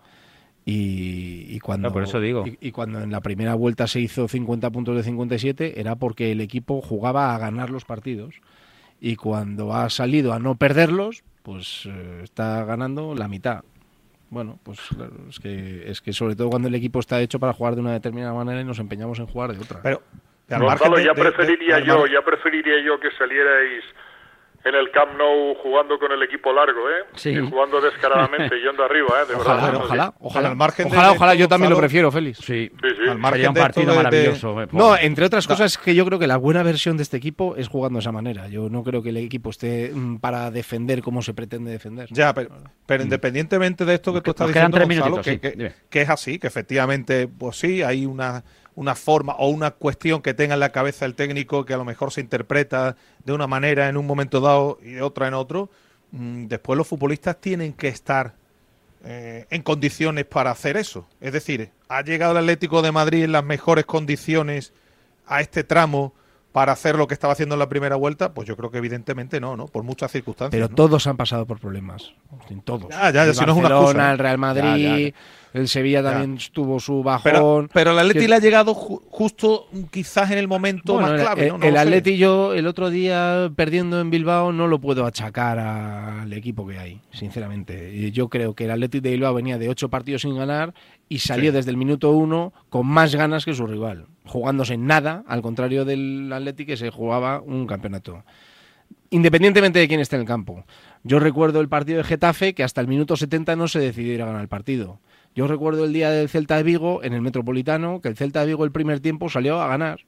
Y, 0.64 1.46
y 1.48 1.60
cuando, 1.60 1.88
No, 1.88 1.94
por 1.94 2.02
eso 2.02 2.20
digo. 2.20 2.46
Y, 2.46 2.58
y 2.60 2.72
cuando 2.72 3.00
en 3.00 3.10
la 3.10 3.20
primera 3.20 3.54
vuelta 3.54 3.86
se 3.86 4.00
hizo 4.00 4.28
50 4.28 4.70
puntos 4.70 4.96
de 4.96 5.02
57 5.02 5.80
era 5.80 5.96
porque 5.96 6.32
el 6.32 6.40
equipo 6.40 6.82
jugaba 6.82 7.34
a 7.34 7.38
ganar 7.38 7.70
los 7.70 7.84
partidos. 7.84 8.34
Y 9.00 9.16
cuando 9.16 9.74
ha 9.74 9.88
salido 9.90 10.32
a 10.32 10.38
no 10.38 10.56
perderlos, 10.56 11.22
pues 11.42 11.86
eh, 11.86 12.20
está 12.22 12.64
ganando 12.64 13.14
la 13.14 13.28
mitad. 13.28 13.62
Bueno, 14.30 14.58
pues 14.62 14.80
claro, 14.94 15.14
es 15.30 15.40
que, 15.40 15.90
es 15.90 16.02
que 16.02 16.12
sobre 16.12 16.36
todo 16.36 16.50
cuando 16.50 16.68
el 16.68 16.74
equipo 16.74 17.00
está 17.00 17.20
hecho 17.22 17.40
para 17.40 17.54
jugar 17.54 17.74
de 17.74 17.80
una 17.80 17.92
determinada 17.92 18.34
manera 18.34 18.60
y 18.60 18.64
nos 18.64 18.78
empeñamos 18.78 19.18
en 19.18 19.26
jugar 19.26 19.52
de 19.52 19.62
otra. 19.62 19.80
Pero, 19.82 20.02
Gonzalo, 20.50 20.98
ya 20.98 21.14
preferiría 21.14 21.78
yo, 21.80 22.06
ya 22.06 22.20
preferiría 22.22 22.84
yo 22.84 23.00
que 23.00 23.10
salierais 23.12 23.84
en 24.64 24.74
el 24.74 24.90
Camp 24.90 25.12
Nou 25.16 25.54
jugando 25.62 25.98
con 25.98 26.10
el 26.12 26.22
equipo 26.22 26.52
largo, 26.52 26.90
¿eh? 26.90 27.04
Sí. 27.14 27.30
Y 27.30 27.38
jugando 27.48 27.80
descaradamente, 27.80 28.56
yendo 28.64 28.84
arriba, 28.84 29.08
¿eh? 29.22 29.26
De 29.28 29.34
Ojalá, 29.36 29.62
verdad. 29.66 29.80
ojalá, 29.84 30.14
ojalá, 30.20 30.48
al 30.48 30.56
margen 30.56 30.86
ojalá, 30.88 31.08
de 31.10 31.16
ojalá, 31.16 31.34
yo 31.34 31.48
también 31.48 31.70
lo 31.70 31.78
prefiero, 31.78 32.10
Félix. 32.10 32.38
Sí, 32.38 32.70
Sí, 32.82 32.88
sí. 33.02 33.08
Al 33.08 33.18
margen 33.18 33.36
Sería 33.38 33.48
un 33.50 33.54
partido 33.54 33.86
de- 33.86 33.96
de- 33.98 34.02
maravilloso. 34.04 34.62
eh, 34.62 34.68
No, 34.72 34.96
entre 34.96 35.24
otras 35.26 35.46
cosas 35.46 35.72
es 35.72 35.78
que 35.78 35.94
yo 35.94 36.04
creo 36.04 36.18
que 36.18 36.26
la 36.26 36.36
buena 36.36 36.62
versión 36.62 36.96
de 36.96 37.02
este 37.04 37.16
equipo 37.16 37.54
es 37.56 37.68
jugando 37.68 37.98
de 37.98 38.00
esa 38.00 38.12
manera. 38.12 38.48
Yo 38.48 38.68
no 38.68 38.82
creo 38.82 39.02
que 39.02 39.10
el 39.10 39.16
equipo 39.18 39.50
esté 39.50 39.90
mm, 39.94 40.16
para 40.18 40.50
defender 40.50 41.02
como 41.02 41.22
se 41.22 41.34
pretende 41.34 41.70
defender. 41.70 42.08
Ya, 42.10 42.34
pero, 42.34 42.50
pero 42.84 43.02
independientemente 43.04 43.84
de 43.84 43.94
esto 43.94 44.12
que 44.12 44.20
tú 44.20 44.30
estás 44.32 44.48
diciendo, 44.48 44.76
tres 44.76 44.88
Gonzalo, 44.88 45.06
minutitos, 45.16 45.24
que, 45.24 45.32
sí, 45.32 45.38
que- 45.38 45.56
dime. 45.56 45.72
que 45.88 46.02
es 46.02 46.08
así, 46.10 46.38
que 46.38 46.46
efectivamente, 46.48 47.28
pues 47.28 47.56
sí, 47.56 47.82
hay 47.82 48.04
una, 48.06 48.42
una 48.78 48.94
forma 48.94 49.32
o 49.32 49.48
una 49.48 49.72
cuestión 49.72 50.22
que 50.22 50.34
tenga 50.34 50.54
en 50.54 50.60
la 50.60 50.70
cabeza 50.70 51.04
el 51.04 51.16
técnico 51.16 51.64
que 51.64 51.74
a 51.74 51.76
lo 51.76 51.84
mejor 51.84 52.12
se 52.12 52.20
interpreta 52.20 52.94
de 53.24 53.32
una 53.32 53.48
manera 53.48 53.88
en 53.88 53.96
un 53.96 54.06
momento 54.06 54.40
dado 54.40 54.78
y 54.80 54.92
de 54.92 55.02
otra 55.02 55.26
en 55.26 55.34
otro. 55.34 55.68
Mm, 56.12 56.46
Después 56.46 56.76
los 56.78 56.86
futbolistas 56.86 57.40
tienen 57.40 57.72
que 57.72 57.88
estar 57.88 58.34
eh, 59.04 59.46
en 59.50 59.62
condiciones 59.62 60.26
para 60.26 60.52
hacer 60.52 60.76
eso. 60.76 61.08
Es 61.20 61.32
decir, 61.32 61.70
ha 61.88 62.02
llegado 62.02 62.30
el 62.30 62.38
Atlético 62.38 62.80
de 62.80 62.92
Madrid 62.92 63.24
en 63.24 63.32
las 63.32 63.42
mejores 63.42 63.84
condiciones 63.84 64.72
a 65.26 65.40
este 65.40 65.64
tramo 65.64 66.14
para 66.58 66.72
hacer 66.72 66.96
lo 66.96 67.06
que 67.06 67.14
estaba 67.14 67.34
haciendo 67.34 67.54
en 67.54 67.60
la 67.60 67.68
primera 67.68 67.94
vuelta, 67.94 68.34
pues 68.34 68.48
yo 68.48 68.56
creo 68.56 68.68
que 68.72 68.78
evidentemente 68.78 69.38
no, 69.38 69.56
¿no? 69.56 69.66
Por 69.66 69.84
muchas 69.84 70.10
circunstancias. 70.10 70.50
Pero 70.50 70.68
¿no? 70.68 70.74
todos 70.74 71.06
han 71.06 71.16
pasado 71.16 71.46
por 71.46 71.60
problemas. 71.60 72.12
Todos. 72.64 72.88
Ya, 72.90 73.12
ya, 73.12 73.22
el 73.26 73.32
si 73.36 73.44
no 73.46 73.52
es 73.52 73.58
una 73.58 73.68
excusa, 73.68 74.08
¿eh? 74.08 74.12
el 74.12 74.18
Real 74.18 74.38
Madrid, 74.38 75.14
Ya, 75.14 75.60
el 75.60 75.68
Sevilla 75.68 76.02
también 76.02 76.36
tuvo 76.52 76.80
su 76.80 77.04
bajón. 77.04 77.22
Pero, 77.22 77.68
pero 77.72 77.92
el 77.92 77.98
Atleti 78.00 78.18
Que- 78.18 78.28
le 78.28 78.34
ha 78.34 78.38
llegado 78.40 78.74
ju- 78.74 79.00
justo 79.08 79.66
quizás 79.92 80.32
en 80.32 80.38
el 80.38 80.48
momento 80.48 80.94
Bueno, 80.94 81.10
más 81.10 81.20
clave, 81.20 81.42
el, 81.44 81.48
¿no? 81.52 81.58
No 81.58 81.64
el 81.64 81.72
sé. 81.74 81.78
Atleti 81.78 82.16
yo 82.18 82.52
el 82.54 82.66
otro 82.66 82.90
día 82.90 83.52
perdiendo 83.54 84.00
en 84.00 84.10
Bilbao 84.10 84.52
no 84.52 84.66
lo 84.66 84.80
puedo 84.80 85.06
achacar 85.06 85.60
al 85.60 86.32
equipo 86.32 86.66
que 86.66 86.76
hay, 86.78 87.00
sinceramente. 87.12 88.10
Yo 88.10 88.28
creo 88.28 88.54
que 88.54 88.64
el 88.64 88.72
Atleti 88.72 88.98
de 88.98 89.10
Bilbao 89.10 89.32
venía 89.34 89.58
de 89.58 89.68
ocho 89.68 89.88
partidos 89.88 90.22
sin 90.22 90.36
ganar 90.36 90.74
y 91.08 91.20
salió 91.20 91.50
Sí. 91.52 91.56
desde 91.56 91.70
el 91.70 91.76
minuto 91.76 92.10
uno 92.10 92.52
con 92.68 92.86
más 92.86 93.14
ganas 93.14 93.44
que 93.44 93.54
su 93.54 93.66
rival, 93.66 94.06
jugándose 94.28 94.76
nada, 94.76 95.24
al 95.26 95.42
contrario 95.42 95.84
del 95.84 96.30
Atleti 96.32 96.64
que 96.66 96.76
se 96.76 96.90
jugaba 96.90 97.40
un 97.40 97.66
campeonato. 97.66 98.22
Independientemente 99.10 99.78
de 99.78 99.88
quién 99.88 100.00
esté 100.00 100.16
en 100.16 100.22
el 100.22 100.28
campo. 100.28 100.64
Yo 101.02 101.18
recuerdo 101.18 101.60
el 101.60 101.68
partido 101.68 101.98
de 101.98 102.04
Getafe 102.04 102.54
que 102.54 102.62
hasta 102.62 102.80
el 102.80 102.88
minuto 102.88 103.16
70 103.16 103.56
no 103.56 103.66
se 103.68 103.78
decidió 103.80 104.12
ir 104.12 104.22
a 104.22 104.26
ganar 104.26 104.42
el 104.42 104.48
partido. 104.48 105.00
Yo 105.34 105.46
recuerdo 105.46 105.84
el 105.84 105.92
día 105.92 106.10
del 106.10 106.28
Celta 106.28 106.56
de 106.56 106.62
Vigo 106.62 107.02
en 107.02 107.14
el 107.14 107.22
Metropolitano 107.22 108.00
que 108.00 108.08
el 108.08 108.16
Celta 108.16 108.40
de 108.40 108.46
Vigo 108.46 108.64
el 108.64 108.72
primer 108.72 109.00
tiempo 109.00 109.28
salió 109.30 109.60
a 109.60 109.68
ganar. 109.68 110.00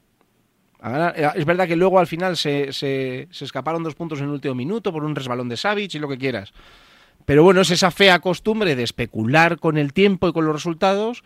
Eh, 0.82 1.28
Es 1.34 1.44
verdad 1.46 1.66
que 1.66 1.76
luego 1.76 1.98
al 1.98 2.06
final 2.06 2.36
se, 2.36 2.72
se- 2.72 3.28
se 3.30 3.44
escaparon 3.44 3.82
dos 3.82 3.94
puntos 3.94 4.18
en 4.18 4.26
el 4.26 4.30
último 4.32 4.54
minuto 4.54 4.92
por 4.92 5.04
un 5.04 5.14
resbalón 5.14 5.48
de 5.48 5.56
Savic 5.56 5.94
y 5.94 5.98
lo 5.98 6.08
que 6.08 6.18
quieras. 6.18 6.52
Pero 7.26 7.44
bueno, 7.44 7.60
es 7.60 7.70
esa 7.70 7.90
fea 7.90 8.18
costumbre 8.18 8.74
de 8.76 8.82
especular 8.82 9.58
con 9.58 9.78
el 9.78 9.92
tiempo 9.92 10.28
y 10.28 10.32
con 10.32 10.44
los 10.44 10.54
resultados 10.54 11.22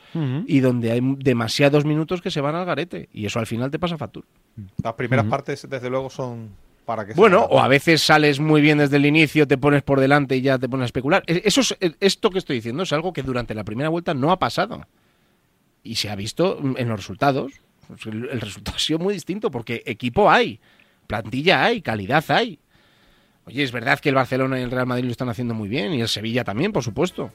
y 0.46 0.60
donde 0.60 0.90
hay 0.92 1.00
demasiados 1.18 1.84
minutos 1.84 2.20
que 2.20 2.30
se 2.30 2.40
van 2.40 2.54
al 2.54 2.66
garete. 2.66 3.08
Y 3.12 3.26
eso 3.26 3.38
al 3.38 3.46
final 3.46 3.70
te 3.70 3.78
pasa 3.78 3.96
factura. 3.96 4.26
Las 4.82 4.92
primeras 4.94 5.26
partes, 5.26 5.66
desde 5.68 5.88
luego, 5.90 6.10
son 6.10 6.50
para 6.84 7.06
que 7.06 7.14
Bueno, 7.14 7.44
o 7.44 7.60
a 7.60 7.68
veces 7.68 8.02
sales 8.02 8.40
muy 8.40 8.60
bien 8.60 8.76
desde 8.78 8.96
el 8.96 9.06
inicio, 9.06 9.46
te 9.48 9.56
pones 9.56 9.82
por 9.82 10.00
delante 10.00 10.36
y 10.36 10.42
ya 10.42 10.58
te 10.58 10.68
pones 10.68 10.82
a 10.82 10.86
especular. 10.86 11.22
E- 11.26 11.40
Eso 11.46 11.62
es, 11.62 11.74
e- 11.80 11.94
esto 12.00 12.28
que 12.30 12.38
estoy 12.38 12.56
diciendo 12.56 12.82
es 12.82 12.92
algo 12.92 13.12
que 13.14 13.22
durante 13.22 13.54
la 13.54 13.64
primera 13.64 13.88
vuelta 13.88 14.12
no 14.12 14.30
ha 14.30 14.38
pasado. 14.38 14.86
Y 15.82 15.94
se 15.94 16.10
ha 16.10 16.14
visto 16.16 16.58
en 16.76 16.88
los 16.88 16.98
resultados. 16.98 17.52
Pues 17.88 18.04
El, 18.06 18.28
el 18.30 18.40
resultado 18.40 18.76
ha 18.76 18.80
sido 18.80 18.98
muy 18.98 19.14
distinto 19.14 19.50
porque 19.50 19.82
equipo 19.86 20.30
hay, 20.30 20.60
plantilla 21.06 21.64
hay, 21.64 21.80
calidad 21.80 22.24
hay. 22.28 22.58
Oye, 23.46 23.62
es 23.62 23.72
verdad 23.72 23.98
que 24.00 24.08
el 24.08 24.14
Barcelona 24.14 24.58
y 24.58 24.62
el 24.62 24.70
Real 24.70 24.86
Madrid 24.86 25.04
lo 25.04 25.10
están 25.10 25.28
haciendo 25.28 25.54
muy 25.54 25.68
bien 25.68 25.92
y 25.92 26.00
el 26.00 26.08
Sevilla 26.08 26.44
también, 26.44 26.72
por 26.72 26.82
supuesto. 26.82 27.30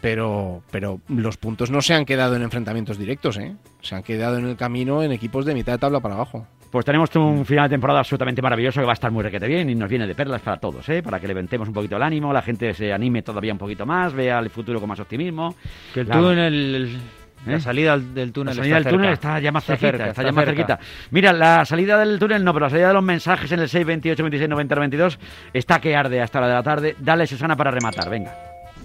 Pero, 0.00 0.62
pero 0.70 1.00
los 1.08 1.36
puntos 1.38 1.70
no 1.70 1.80
se 1.80 1.94
han 1.94 2.04
quedado 2.04 2.36
en 2.36 2.42
enfrentamientos 2.42 2.98
directos, 2.98 3.38
¿eh? 3.38 3.54
Se 3.80 3.94
han 3.94 4.02
quedado 4.02 4.36
en 4.38 4.46
el 4.48 4.56
camino 4.56 5.02
en 5.02 5.12
equipos 5.12 5.46
de 5.46 5.54
mitad 5.54 5.72
de 5.72 5.78
tabla 5.78 6.00
para 6.00 6.14
abajo. 6.16 6.46
Pues 6.70 6.84
tenemos 6.84 7.08
un 7.16 7.46
final 7.46 7.68
de 7.68 7.74
temporada 7.74 8.00
absolutamente 8.00 8.42
maravilloso 8.42 8.80
que 8.80 8.84
va 8.86 8.92
a 8.92 8.94
estar 8.94 9.10
muy 9.12 9.22
requete 9.22 9.46
bien 9.46 9.70
y 9.70 9.74
nos 9.76 9.88
viene 9.88 10.06
de 10.06 10.14
perlas 10.14 10.42
para 10.42 10.58
todos, 10.58 10.86
¿eh? 10.88 11.02
para 11.02 11.20
que 11.20 11.28
levantemos 11.28 11.68
un 11.68 11.74
poquito 11.74 11.96
el 11.96 12.02
ánimo, 12.02 12.32
la 12.32 12.42
gente 12.42 12.74
se 12.74 12.92
anime 12.92 13.22
todavía 13.22 13.52
un 13.52 13.58
poquito 13.58 13.86
más, 13.86 14.12
vea 14.12 14.40
el 14.40 14.50
futuro 14.50 14.80
con 14.80 14.88
más 14.88 14.98
optimismo. 15.00 15.54
Que 15.94 16.00
el 16.00 16.08
La- 16.08 16.18
túnel, 16.18 16.82
la 16.82 16.98
¿Eh? 17.46 17.60
salida 17.60 17.98
del 17.98 18.32
túnel 18.32 18.56
La 18.56 18.62
salida 18.62 18.78
está 18.78 18.88
del 18.90 18.96
túnel 18.98 19.10
cerca. 19.16 19.28
está 19.28 19.40
ya 19.40 19.52
más 19.52 19.62
Está 19.64 19.72
cerquita, 19.76 19.90
cerca, 19.90 20.04
está, 20.08 20.10
está 20.10 20.22
ya 20.22 20.32
más 20.32 20.44
cerca. 20.44 20.56
cerquita. 20.78 21.08
Mira, 21.10 21.32
la 21.32 21.64
salida 21.64 21.98
del 21.98 22.18
túnel 22.18 22.42
no, 22.44 22.52
pero 22.54 22.66
la 22.66 22.70
salida 22.70 22.88
de 22.88 22.94
los 22.94 23.02
mensajes 23.02 23.50
en 23.52 23.60
el 23.60 23.68
628 23.68 24.22
26 24.22 24.48
90 24.48 24.74
92 24.74 25.18
está 25.52 25.80
que 25.80 25.94
arde 25.96 26.20
hasta 26.22 26.40
la 26.40 26.48
de 26.48 26.54
la 26.54 26.62
tarde. 26.62 26.96
Dale, 26.98 27.26
Susana, 27.26 27.56
para 27.56 27.70
rematar, 27.70 28.08
venga. 28.10 28.34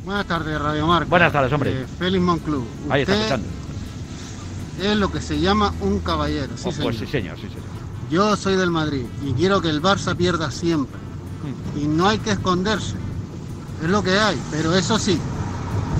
Buenas 0.03 0.25
tardes, 0.25 0.59
Radio 0.59 0.87
Marca. 0.87 1.09
Buenas 1.09 1.31
tardes, 1.31 1.51
hombre. 1.53 1.71
Eh, 1.81 1.85
Félix 1.97 2.23
Monclú. 2.23 2.65
Ahí 2.89 3.01
está 3.01 3.15
escuchando. 3.15 3.47
es 4.81 4.95
lo 4.97 5.11
que 5.11 5.19
se 5.21 5.39
llama 5.39 5.73
un 5.81 5.99
caballero. 5.99 6.55
Sí, 6.55 6.69
Oh, 6.69 6.83
pues 6.83 6.97
sí, 6.97 7.05
señor. 7.05 7.35
señor, 7.35 7.37
sí, 7.37 7.47
señor. 7.47 7.69
Yo 8.09 8.35
soy 8.35 8.55
del 8.55 8.71
Madrid 8.71 9.03
y 9.25 9.33
quiero 9.33 9.61
que 9.61 9.69
el 9.69 9.81
Barça 9.81 10.15
pierda 10.15 10.49
siempre. 10.51 10.97
Hmm. 11.43 11.79
Y 11.79 11.87
no 11.87 12.07
hay 12.07 12.17
que 12.17 12.31
esconderse. 12.31 12.95
Es 13.83 13.89
lo 13.89 14.01
que 14.03 14.11
hay. 14.17 14.37
Pero 14.51 14.73
eso 14.75 14.97
sí, 14.97 15.19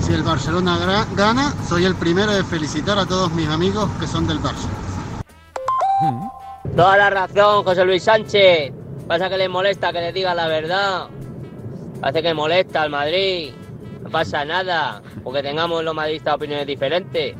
si 0.02 0.12
el 0.12 0.22
Barcelona 0.22 1.06
gana, 1.14 1.54
soy 1.68 1.84
el 1.84 1.94
primero 1.94 2.32
de 2.32 2.44
felicitar 2.44 2.98
a 2.98 3.06
todos 3.06 3.32
mis 3.32 3.48
amigos 3.48 3.88
que 3.98 4.06
son 4.06 4.26
del 4.26 4.38
Barça. 4.40 4.68
Toda 6.74 6.96
la 6.96 7.10
razón, 7.10 7.64
José 7.64 7.84
Luis 7.84 8.02
Sánchez. 8.02 8.72
Pasa 9.06 9.28
que 9.28 9.36
le 9.36 9.48
molesta 9.48 9.92
que 9.92 10.00
le 10.00 10.12
diga 10.12 10.34
la 10.34 10.46
verdad. 10.46 11.08
Parece 12.00 12.22
que 12.22 12.34
molesta 12.34 12.82
al 12.82 12.90
Madrid. 12.90 13.52
No 14.02 14.10
pasa 14.10 14.44
nada, 14.44 15.02
porque 15.22 15.42
tengamos 15.42 15.84
los 15.84 15.94
madridistas 15.94 16.34
opiniones 16.34 16.66
diferentes. 16.66 17.34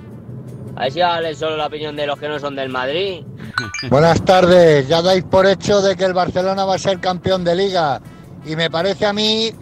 A 0.76 0.82
ver 0.82 0.92
si 0.92 1.00
vale 1.00 1.34
solo 1.34 1.56
la 1.56 1.66
opinión 1.66 1.96
de 1.96 2.06
los 2.06 2.18
que 2.18 2.28
no 2.28 2.38
son 2.38 2.56
del 2.56 2.68
Madrid. 2.68 3.24
Buenas 3.90 4.24
tardes, 4.24 4.86
ya 4.88 5.02
dais 5.02 5.24
por 5.24 5.46
hecho 5.46 5.80
de 5.80 5.96
que 5.96 6.04
el 6.04 6.12
Barcelona 6.12 6.64
va 6.64 6.74
a 6.74 6.78
ser 6.78 7.00
campeón 7.00 7.44
de 7.44 7.54
liga 7.54 8.00
y 8.44 8.56
me 8.56 8.70
parece 8.70 9.06
a 9.06 9.12
mí 9.12 9.52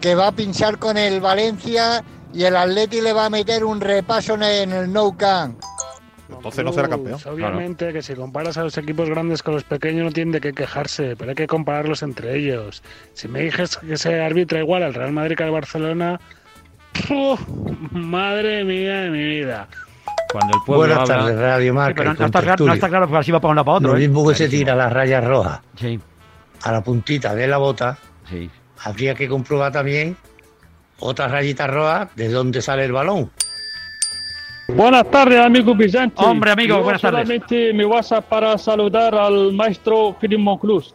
que 0.00 0.14
va 0.14 0.28
a 0.28 0.32
pinchar 0.32 0.78
con 0.78 0.96
el 0.96 1.20
Valencia 1.20 2.04
y 2.32 2.44
el 2.44 2.56
Atleti 2.56 3.00
le 3.00 3.12
va 3.12 3.26
a 3.26 3.30
meter 3.30 3.64
un 3.64 3.80
repaso 3.80 4.34
en 4.34 4.72
el, 4.72 4.92
Nou 4.92 5.16
Camp. 5.16 5.58
Entonces 6.30 6.62
no 6.64 6.72
será 6.72 6.88
campeón. 6.88 7.14
Pues 7.14 7.26
obviamente 7.26 7.92
que 7.92 8.02
si 8.02 8.14
comparas 8.14 8.56
a 8.58 8.62
los 8.62 8.76
equipos 8.76 9.08
grandes 9.08 9.42
con 9.42 9.54
los 9.54 9.64
pequeños 9.64 10.04
no 10.04 10.12
tienen 10.12 10.32
de 10.32 10.40
qué 10.40 10.52
quejarse, 10.52 11.16
pero 11.16 11.30
hay 11.30 11.34
que 11.34 11.46
compararlos 11.46 12.02
entre 12.02 12.36
ellos. 12.36 12.82
Si 13.14 13.28
me 13.28 13.40
dices 13.40 13.78
que 13.78 13.96
se 13.96 14.20
arbitra 14.22 14.60
igual 14.60 14.82
al 14.82 14.94
Real 14.94 15.10
Madrid 15.12 15.36
que 15.36 15.44
al 15.44 15.50
Barcelona, 15.50 16.20
¡puf! 17.08 17.40
madre 17.92 18.62
mía 18.64 19.00
de 19.02 19.10
mi 19.10 19.24
vida. 19.24 19.68
Cuando 20.30 20.58
el 20.58 20.62
pueblo 20.66 20.86
Buenas 20.94 20.98
habla- 21.10 21.24
tardes, 21.24 21.38
Radio 21.38 21.74
Marca. 21.74 21.94
pero 21.96 22.14
no, 22.14 22.26
está 22.26 22.42
claro, 22.42 22.66
no 22.66 22.74
está 22.74 22.88
claro 22.88 23.06
porque 23.08 23.20
así 23.20 23.32
va 23.32 23.40
para 23.40 23.50
un 23.50 23.56
lado 23.56 23.64
para 23.64 23.76
otro. 23.78 23.88
Lo 23.92 23.96
¿eh? 23.96 24.00
mismo 24.00 24.28
que 24.28 24.34
se 24.34 24.48
tira 24.48 24.74
las 24.76 24.92
rayas 24.92 25.24
rojas 25.24 25.60
Sí. 25.76 25.98
a 26.62 26.72
la 26.72 26.82
puntita 26.82 27.34
de 27.34 27.46
la 27.48 27.56
bota, 27.56 27.96
Sí. 28.28 28.50
habría 28.84 29.14
que 29.14 29.26
comprobar 29.28 29.72
también 29.72 30.14
otras 31.00 31.30
rayitas 31.30 31.68
rojas 31.68 32.14
de 32.16 32.28
dónde 32.28 32.62
sale 32.62 32.84
el 32.84 32.92
balón. 32.92 33.30
Buenas 34.68 35.10
tardes, 35.10 35.40
amigo 35.40 35.74
Vicente. 35.74 36.22
Hombre, 36.22 36.50
amigo, 36.50 36.76
Yo 36.76 36.82
buenas 36.82 37.00
tardes. 37.00 37.20
solamente 37.22 37.72
mi 37.72 37.84
WhatsApp 37.84 38.26
para 38.26 38.58
saludar 38.58 39.14
al 39.14 39.52
maestro 39.54 40.16
Monclús. 40.38 40.94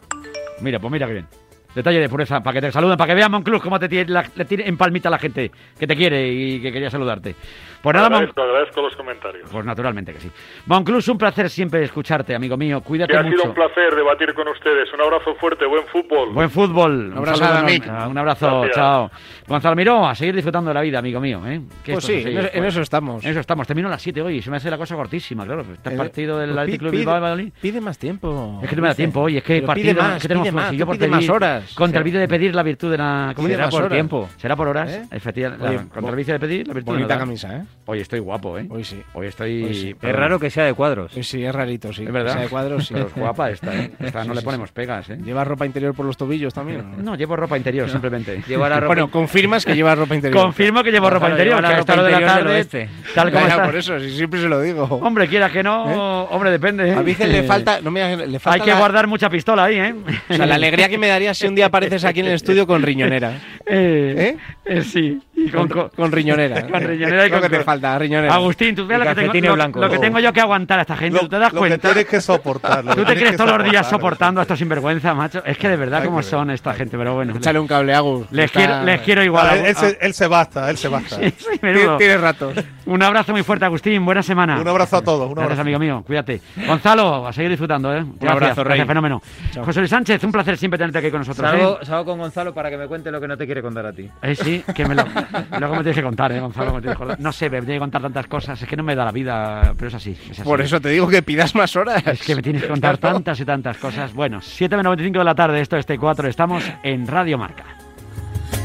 Mira, 0.61 0.79
pues 0.79 0.91
mira 0.91 1.07
que 1.07 1.13
bien. 1.13 1.27
Detalle 1.75 1.99
de 1.99 2.09
pureza, 2.09 2.41
para 2.41 2.53
que 2.53 2.61
te 2.67 2.71
saluden, 2.71 2.97
para 2.97 3.07
que 3.09 3.15
vean 3.15 3.31
Monclús 3.31 3.61
cómo 3.61 3.79
te 3.79 3.89
tiene, 3.89 4.11
la- 4.11 4.25
le 4.35 4.45
tiene 4.45 4.67
en 4.67 4.77
palmita 4.77 5.09
la 5.09 5.17
gente 5.17 5.51
que 5.79 5.87
te 5.87 5.95
quiere 5.95 6.27
y 6.31 6.61
que 6.61 6.71
quería 6.71 6.89
saludarte. 6.89 7.35
Pues 7.81 7.93
nada, 7.95 8.09
Mon- 8.09 8.17
agradezco, 8.19 8.41
agradezco 8.41 8.81
los 8.81 8.95
comentarios. 8.95 9.49
pues 9.51 9.65
naturalmente 9.65 10.13
que 10.13 10.19
sí. 10.19 10.31
Monclús, 10.67 11.07
un 11.09 11.17
placer 11.17 11.49
siempre 11.49 11.83
escucharte, 11.83 12.33
amigo 12.35 12.55
mío. 12.55 12.79
Cuídate 12.81 13.11
Que 13.11 13.17
ha 13.19 13.23
mucho. 13.23 13.37
sido 13.37 13.49
un 13.49 13.55
placer 13.55 13.93
debatir 13.95 14.33
con 14.33 14.47
ustedes. 14.47 14.93
Un 14.93 15.01
abrazo 15.01 15.35
fuerte, 15.35 15.65
buen 15.65 15.85
fútbol. 15.87 16.29
Buen 16.31 16.49
fútbol. 16.49 17.11
Saludo 17.35 17.63
Mick. 17.65 17.83
enorme. 17.85 18.07
Un 18.07 18.17
abrazo, 18.19 18.47
Gracias. 18.61 18.75
chao. 18.75 19.11
Gonzalo 19.47 19.75
Miró, 19.75 20.07
a 20.07 20.15
seguir 20.15 20.35
disfrutando 20.35 20.69
de 20.69 20.73
la 20.75 20.81
vida, 20.81 20.99
amigo 20.99 21.19
mío. 21.19 21.41
¿eh? 21.45 21.59
Pues 21.85 22.05
sí, 22.05 22.23
en- 22.25 22.37
en 22.37 22.49
pues. 22.51 22.65
eso 22.67 22.81
estamos. 22.81 23.23
En 23.25 23.31
eso 23.31 23.39
estamos. 23.41 23.67
Termino 23.67 23.89
a 23.89 23.91
las 23.91 24.01
7 24.01 24.21
hoy. 24.21 24.41
Se 24.41 24.49
me 24.49 24.57
hace 24.57 24.69
la 24.71 24.77
cosa 24.77 24.95
cortísima, 24.95 25.43
claro. 25.45 25.61
Este 25.73 25.93
Eh, 25.93 25.97
partido 25.97 26.37
del 26.37 26.53
pues 26.53 26.67
pide- 26.79 26.89
Bilbao. 26.91 27.37
Pide 27.61 27.81
más 27.81 27.97
tiempo. 27.97 28.59
Es 28.63 28.69
que 28.69 28.75
no 28.77 28.81
me 28.83 28.87
da 28.89 28.95
tiempo 28.95 29.21
hoy, 29.21 29.37
es 29.37 29.43
que 29.43 29.61
partido, 29.61 30.01
más, 30.01 30.21
que 30.21 30.27
tenemos 30.29 30.47
pide 30.47 30.51
más, 30.55 30.69
si 30.69 30.77
yo 30.77 30.85
por 30.85 31.07
más 31.09 31.29
horas. 31.29 31.62
Contra 31.75 31.99
O 31.99 32.01
el 32.01 32.03
vídeo 32.03 32.19
de 32.19 32.27
pedir 32.27 32.53
la 32.55 32.63
virtud 32.63 32.91
de 32.91 32.97
la... 32.97 33.33
¿cómo 33.35 33.47
Pide 33.47 33.57
será 33.57 33.69
por 33.69 33.83
horas. 33.83 33.95
tiempo? 33.95 34.29
¿Será 34.37 34.55
por 34.55 34.67
horas? 34.67 34.89
¿Eh? 34.91 35.03
Efectivamente. 35.11 35.65
Oye, 35.67 35.75
la- 35.77 35.83
contra 35.85 36.09
el 36.11 36.15
vicio 36.15 36.33
de 36.33 36.39
pedir 36.39 36.67
la 36.67 36.73
virtud 36.73 36.91
bonita 36.91 37.07
¿verdad? 37.07 37.19
camisa, 37.19 37.55
¿eh? 37.57 37.61
Hoy 37.85 37.99
estoy 37.99 38.19
guapo, 38.19 38.57
¿eh? 38.57 38.65
Hoy 38.69 38.83
sí. 38.83 39.01
Hoy 39.13 39.27
estoy... 39.27 39.63
Hoy 39.63 39.73
sí. 39.73 39.95
Es 40.01 40.15
raro 40.15 40.39
que 40.39 40.49
sea 40.49 40.65
de 40.65 40.73
cuadros. 40.73 41.15
Hoy 41.15 41.23
sí, 41.23 41.43
es 41.43 41.53
rarito, 41.53 41.91
sí. 41.93 42.03
Es 42.05 42.11
verdad. 42.11 42.31
Que 42.31 42.33
sea 42.33 42.41
de 42.43 42.49
cuadros, 42.49 42.87
sí. 42.87 42.93
Pero 42.93 43.07
es 43.07 43.13
guapa 43.15 43.49
esta, 43.51 43.75
¿eh? 43.75 43.91
Esta 43.99 44.21
Sí, 44.23 44.27
no 44.27 44.33
le 44.33 44.41
ponemos 44.41 44.69
sí. 44.69 44.73
pegas, 44.75 45.09
¿eh? 45.09 45.17
¿Lleva 45.23 45.43
ropa 45.43 45.65
interior 45.65 45.93
por 45.93 46.05
los 46.05 46.17
tobillos 46.17 46.53
también? 46.53 46.83
no? 46.97 47.03
No, 47.03 47.15
llevo 47.15 47.35
ropa 47.35 47.57
interior, 47.57 47.89
simplemente. 47.91 48.41
Lleva 48.47 48.69
la 48.69 48.75
ropa 48.79 48.87
Bueno, 48.87 49.09
confirmas 49.11 49.65
que 49.65 49.75
lleva 49.75 49.95
ropa 49.95 50.15
interior. 50.15 50.41
Confirmo 50.43 50.83
que 50.83 50.91
llevo 50.91 51.09
ropa 51.09 51.27
Claro, 51.27 51.33
interior, 51.35 51.55
lleva 51.57 51.61
la 51.61 51.67
que 51.69 51.75
a 51.75 51.79
esta 51.79 51.93
ropa 51.95 52.07
hora 52.07 52.15
de 52.19 52.25
la 52.25 52.33
tarde, 52.33 52.89
tal 53.15 53.31
como 53.31 53.45
está. 53.47 53.63
por 53.65 53.75
eso, 53.75 53.99
si 53.99 54.11
siempre 54.15 54.41
se 54.41 54.47
lo 54.49 54.61
digo. 54.61 54.83
Hombre, 54.85 55.27
quiera 55.27 55.49
que 55.49 55.63
no, 55.63 56.23
hombre, 56.25 56.51
depende. 56.51 56.89
¿eh? 56.89 56.93
A 56.93 57.01
Virgen 57.01 57.31
le 57.31 57.43
falta, 57.43 57.81
no 57.81 57.91
me 57.91 58.03
digas, 58.07 58.27
le 58.29 58.39
falta 58.39 58.63
Hay 58.63 58.69
que 58.71 58.77
guardar 58.77 59.07
mucha 59.07 59.29
pistola 59.29 59.65
ahí, 59.65 59.77
¿eh? 59.77 59.95
O 60.29 60.33
sea, 60.33 60.45
la 60.45 60.55
alegría 60.55 60.89
que 60.89 60.97
me 60.97 61.07
daría 61.07 61.33
si 61.33 61.47
un 61.53 61.55
día 61.55 61.67
apareces 61.67 62.03
aquí 62.03 62.21
en 62.21 62.25
el 62.25 62.33
estudio 62.33 62.65
con 62.65 62.81
riñonera. 62.81 63.39
Eh, 63.65 64.37
eh, 64.65 64.81
sí. 64.83 65.21
Y 65.35 65.49
Con, 65.49 65.67
con, 65.67 65.89
con 65.89 66.11
riñonera. 66.11 66.67
con 66.71 66.81
riñonera 66.81 67.25
y 67.27 67.29
Lo 67.29 67.39
con 67.39 67.49
que 67.49 67.57
te 67.57 67.63
falta, 67.63 67.97
riñonera. 67.97 68.33
Agustín, 68.33 68.75
tú 68.75 68.85
ves 68.85 68.99
lo 68.99 69.05
que, 69.05 69.15
tengo, 69.15 69.55
lo- 69.55 69.67
lo 69.67 69.89
que 69.89 69.99
tengo 69.99 70.19
yo 70.19 70.31
que 70.33 70.41
aguantar 70.41 70.79
a 70.79 70.81
esta 70.83 70.95
gente, 70.95 71.19
¿tú 71.19 71.27
te 71.29 71.37
das 71.39 71.51
Lo 71.53 71.61
que 71.61 71.67
cuenta? 71.69 71.87
tienes 71.89 72.05
que 72.05 72.21
soportar. 72.21 72.83
lo 72.83 72.95
¿Tú 72.95 73.03
te 73.05 73.15
crees 73.15 73.35
todos 73.35 73.57
los 73.57 73.69
días 73.69 73.89
soportando 73.89 74.39
a 74.41 74.43
estos 74.43 74.59
sinvergüenzas, 74.59 75.15
macho? 75.15 75.43
Es 75.45 75.57
que 75.57 75.69
de 75.69 75.75
verdad, 75.77 76.03
¿cómo 76.03 76.21
son 76.21 76.51
esta 76.51 76.73
gente? 76.73 76.97
Pero 76.97 77.13
bueno. 77.15 77.35
Échale 77.35 77.59
un 77.59 77.67
cable, 77.67 77.93
Agus. 77.93 78.27
Les 78.31 78.45
Está- 78.45 78.59
quiero, 78.59 78.83
les 78.83 79.01
quiero 79.01 79.23
igual. 79.23 79.47
Ah, 79.49 79.55
él, 79.57 79.65
él 79.67 79.75
se, 79.75 79.97
él 80.01 80.13
se 80.13 80.27
basta, 80.27 80.69
él 80.69 80.77
se 80.77 80.87
basta. 80.87 81.15
Sí, 81.17 81.33
sí. 81.37 81.59
Tienes 81.97 82.21
ratos. 82.21 82.55
Un 82.85 83.01
abrazo 83.01 83.31
muy 83.31 83.43
fuerte, 83.43 83.65
Agustín. 83.65 84.03
Buena 84.05 84.23
semana. 84.23 84.59
Un 84.59 84.67
abrazo 84.67 84.97
a 84.97 85.01
todos. 85.01 85.27
Un 85.27 85.35
Gracias, 85.35 85.51
abrazo. 85.59 85.61
amigo 85.61 85.79
mío. 85.79 86.03
Cuídate. 86.05 86.41
Gonzalo, 86.67 87.27
a 87.27 87.33
seguir 87.33 87.49
disfrutando, 87.51 87.93
¿eh? 87.93 88.03
Gracias, 88.19 88.31
abrazo, 88.31 88.63
Rey. 88.63 88.69
gracias, 88.71 88.87
fenómeno. 88.87 89.21
Chao. 89.51 89.65
José 89.65 89.79
Luis 89.79 89.89
Sánchez, 89.89 90.23
un 90.23 90.31
placer 90.31 90.57
siempre 90.57 90.77
tenerte 90.77 90.99
aquí 90.99 91.09
con 91.11 91.19
nosotros. 91.21 91.49
Salgo, 91.49 91.79
¿eh? 91.81 91.85
salgo 91.85 92.05
con 92.05 92.19
Gonzalo 92.19 92.53
para 92.53 92.69
que 92.69 92.77
me 92.77 92.87
cuente 92.87 93.09
lo 93.11 93.19
que 93.21 93.27
no 93.27 93.37
te 93.37 93.47
quiere 93.53 93.61
contar 93.61 93.85
a 93.85 93.93
ti. 93.93 94.09
Eh, 94.21 94.35
sí, 94.35 94.63
que 94.73 94.85
me 94.85 94.95
lo, 94.95 95.03
luego 95.59 95.75
me 95.75 95.83
tienes 95.83 95.95
que 95.97 96.03
contar, 96.03 96.31
¿eh, 96.31 96.39
Gonzalo? 96.39 96.73
Me 96.73 96.81
tienes 96.81 96.97
que 96.97 96.99
contar. 96.99 97.19
No 97.19 97.31
sé, 97.31 97.49
me 97.49 97.57
tienes 97.59 97.75
que 97.75 97.79
contar 97.79 98.01
tantas 98.01 98.27
cosas. 98.27 98.61
Es 98.61 98.67
que 98.67 98.75
no 98.75 98.83
me 98.83 98.95
da 98.95 99.05
la 99.05 99.11
vida, 99.11 99.73
pero 99.77 99.89
es 99.89 99.93
así. 99.93 100.11
es 100.29 100.31
así. 100.39 100.41
Por 100.43 100.59
eso 100.61 100.81
te 100.81 100.89
digo 100.89 101.07
que 101.07 101.21
pidas 101.21 101.53
más 101.55 101.75
horas. 101.75 102.03
Es 102.07 102.21
que 102.23 102.35
me 102.35 102.41
tienes 102.41 102.63
que 102.63 102.67
contar 102.67 102.97
Claro. 102.99 103.15
tantas 103.17 103.39
y 103.39 103.45
tantas 103.45 103.77
cosas. 103.77 104.13
Bueno, 104.13 104.39
7.95 104.39 105.19
de 105.19 105.23
la 105.23 105.35
tarde, 105.35 105.61
esto 105.61 105.77
es 105.77 105.87
T4, 105.87 106.25
estamos 106.27 106.63
en 106.83 107.05
Radio 107.07 107.37
Marca. 107.37 107.63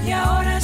Y 0.07 0.11
ahora 0.13 0.59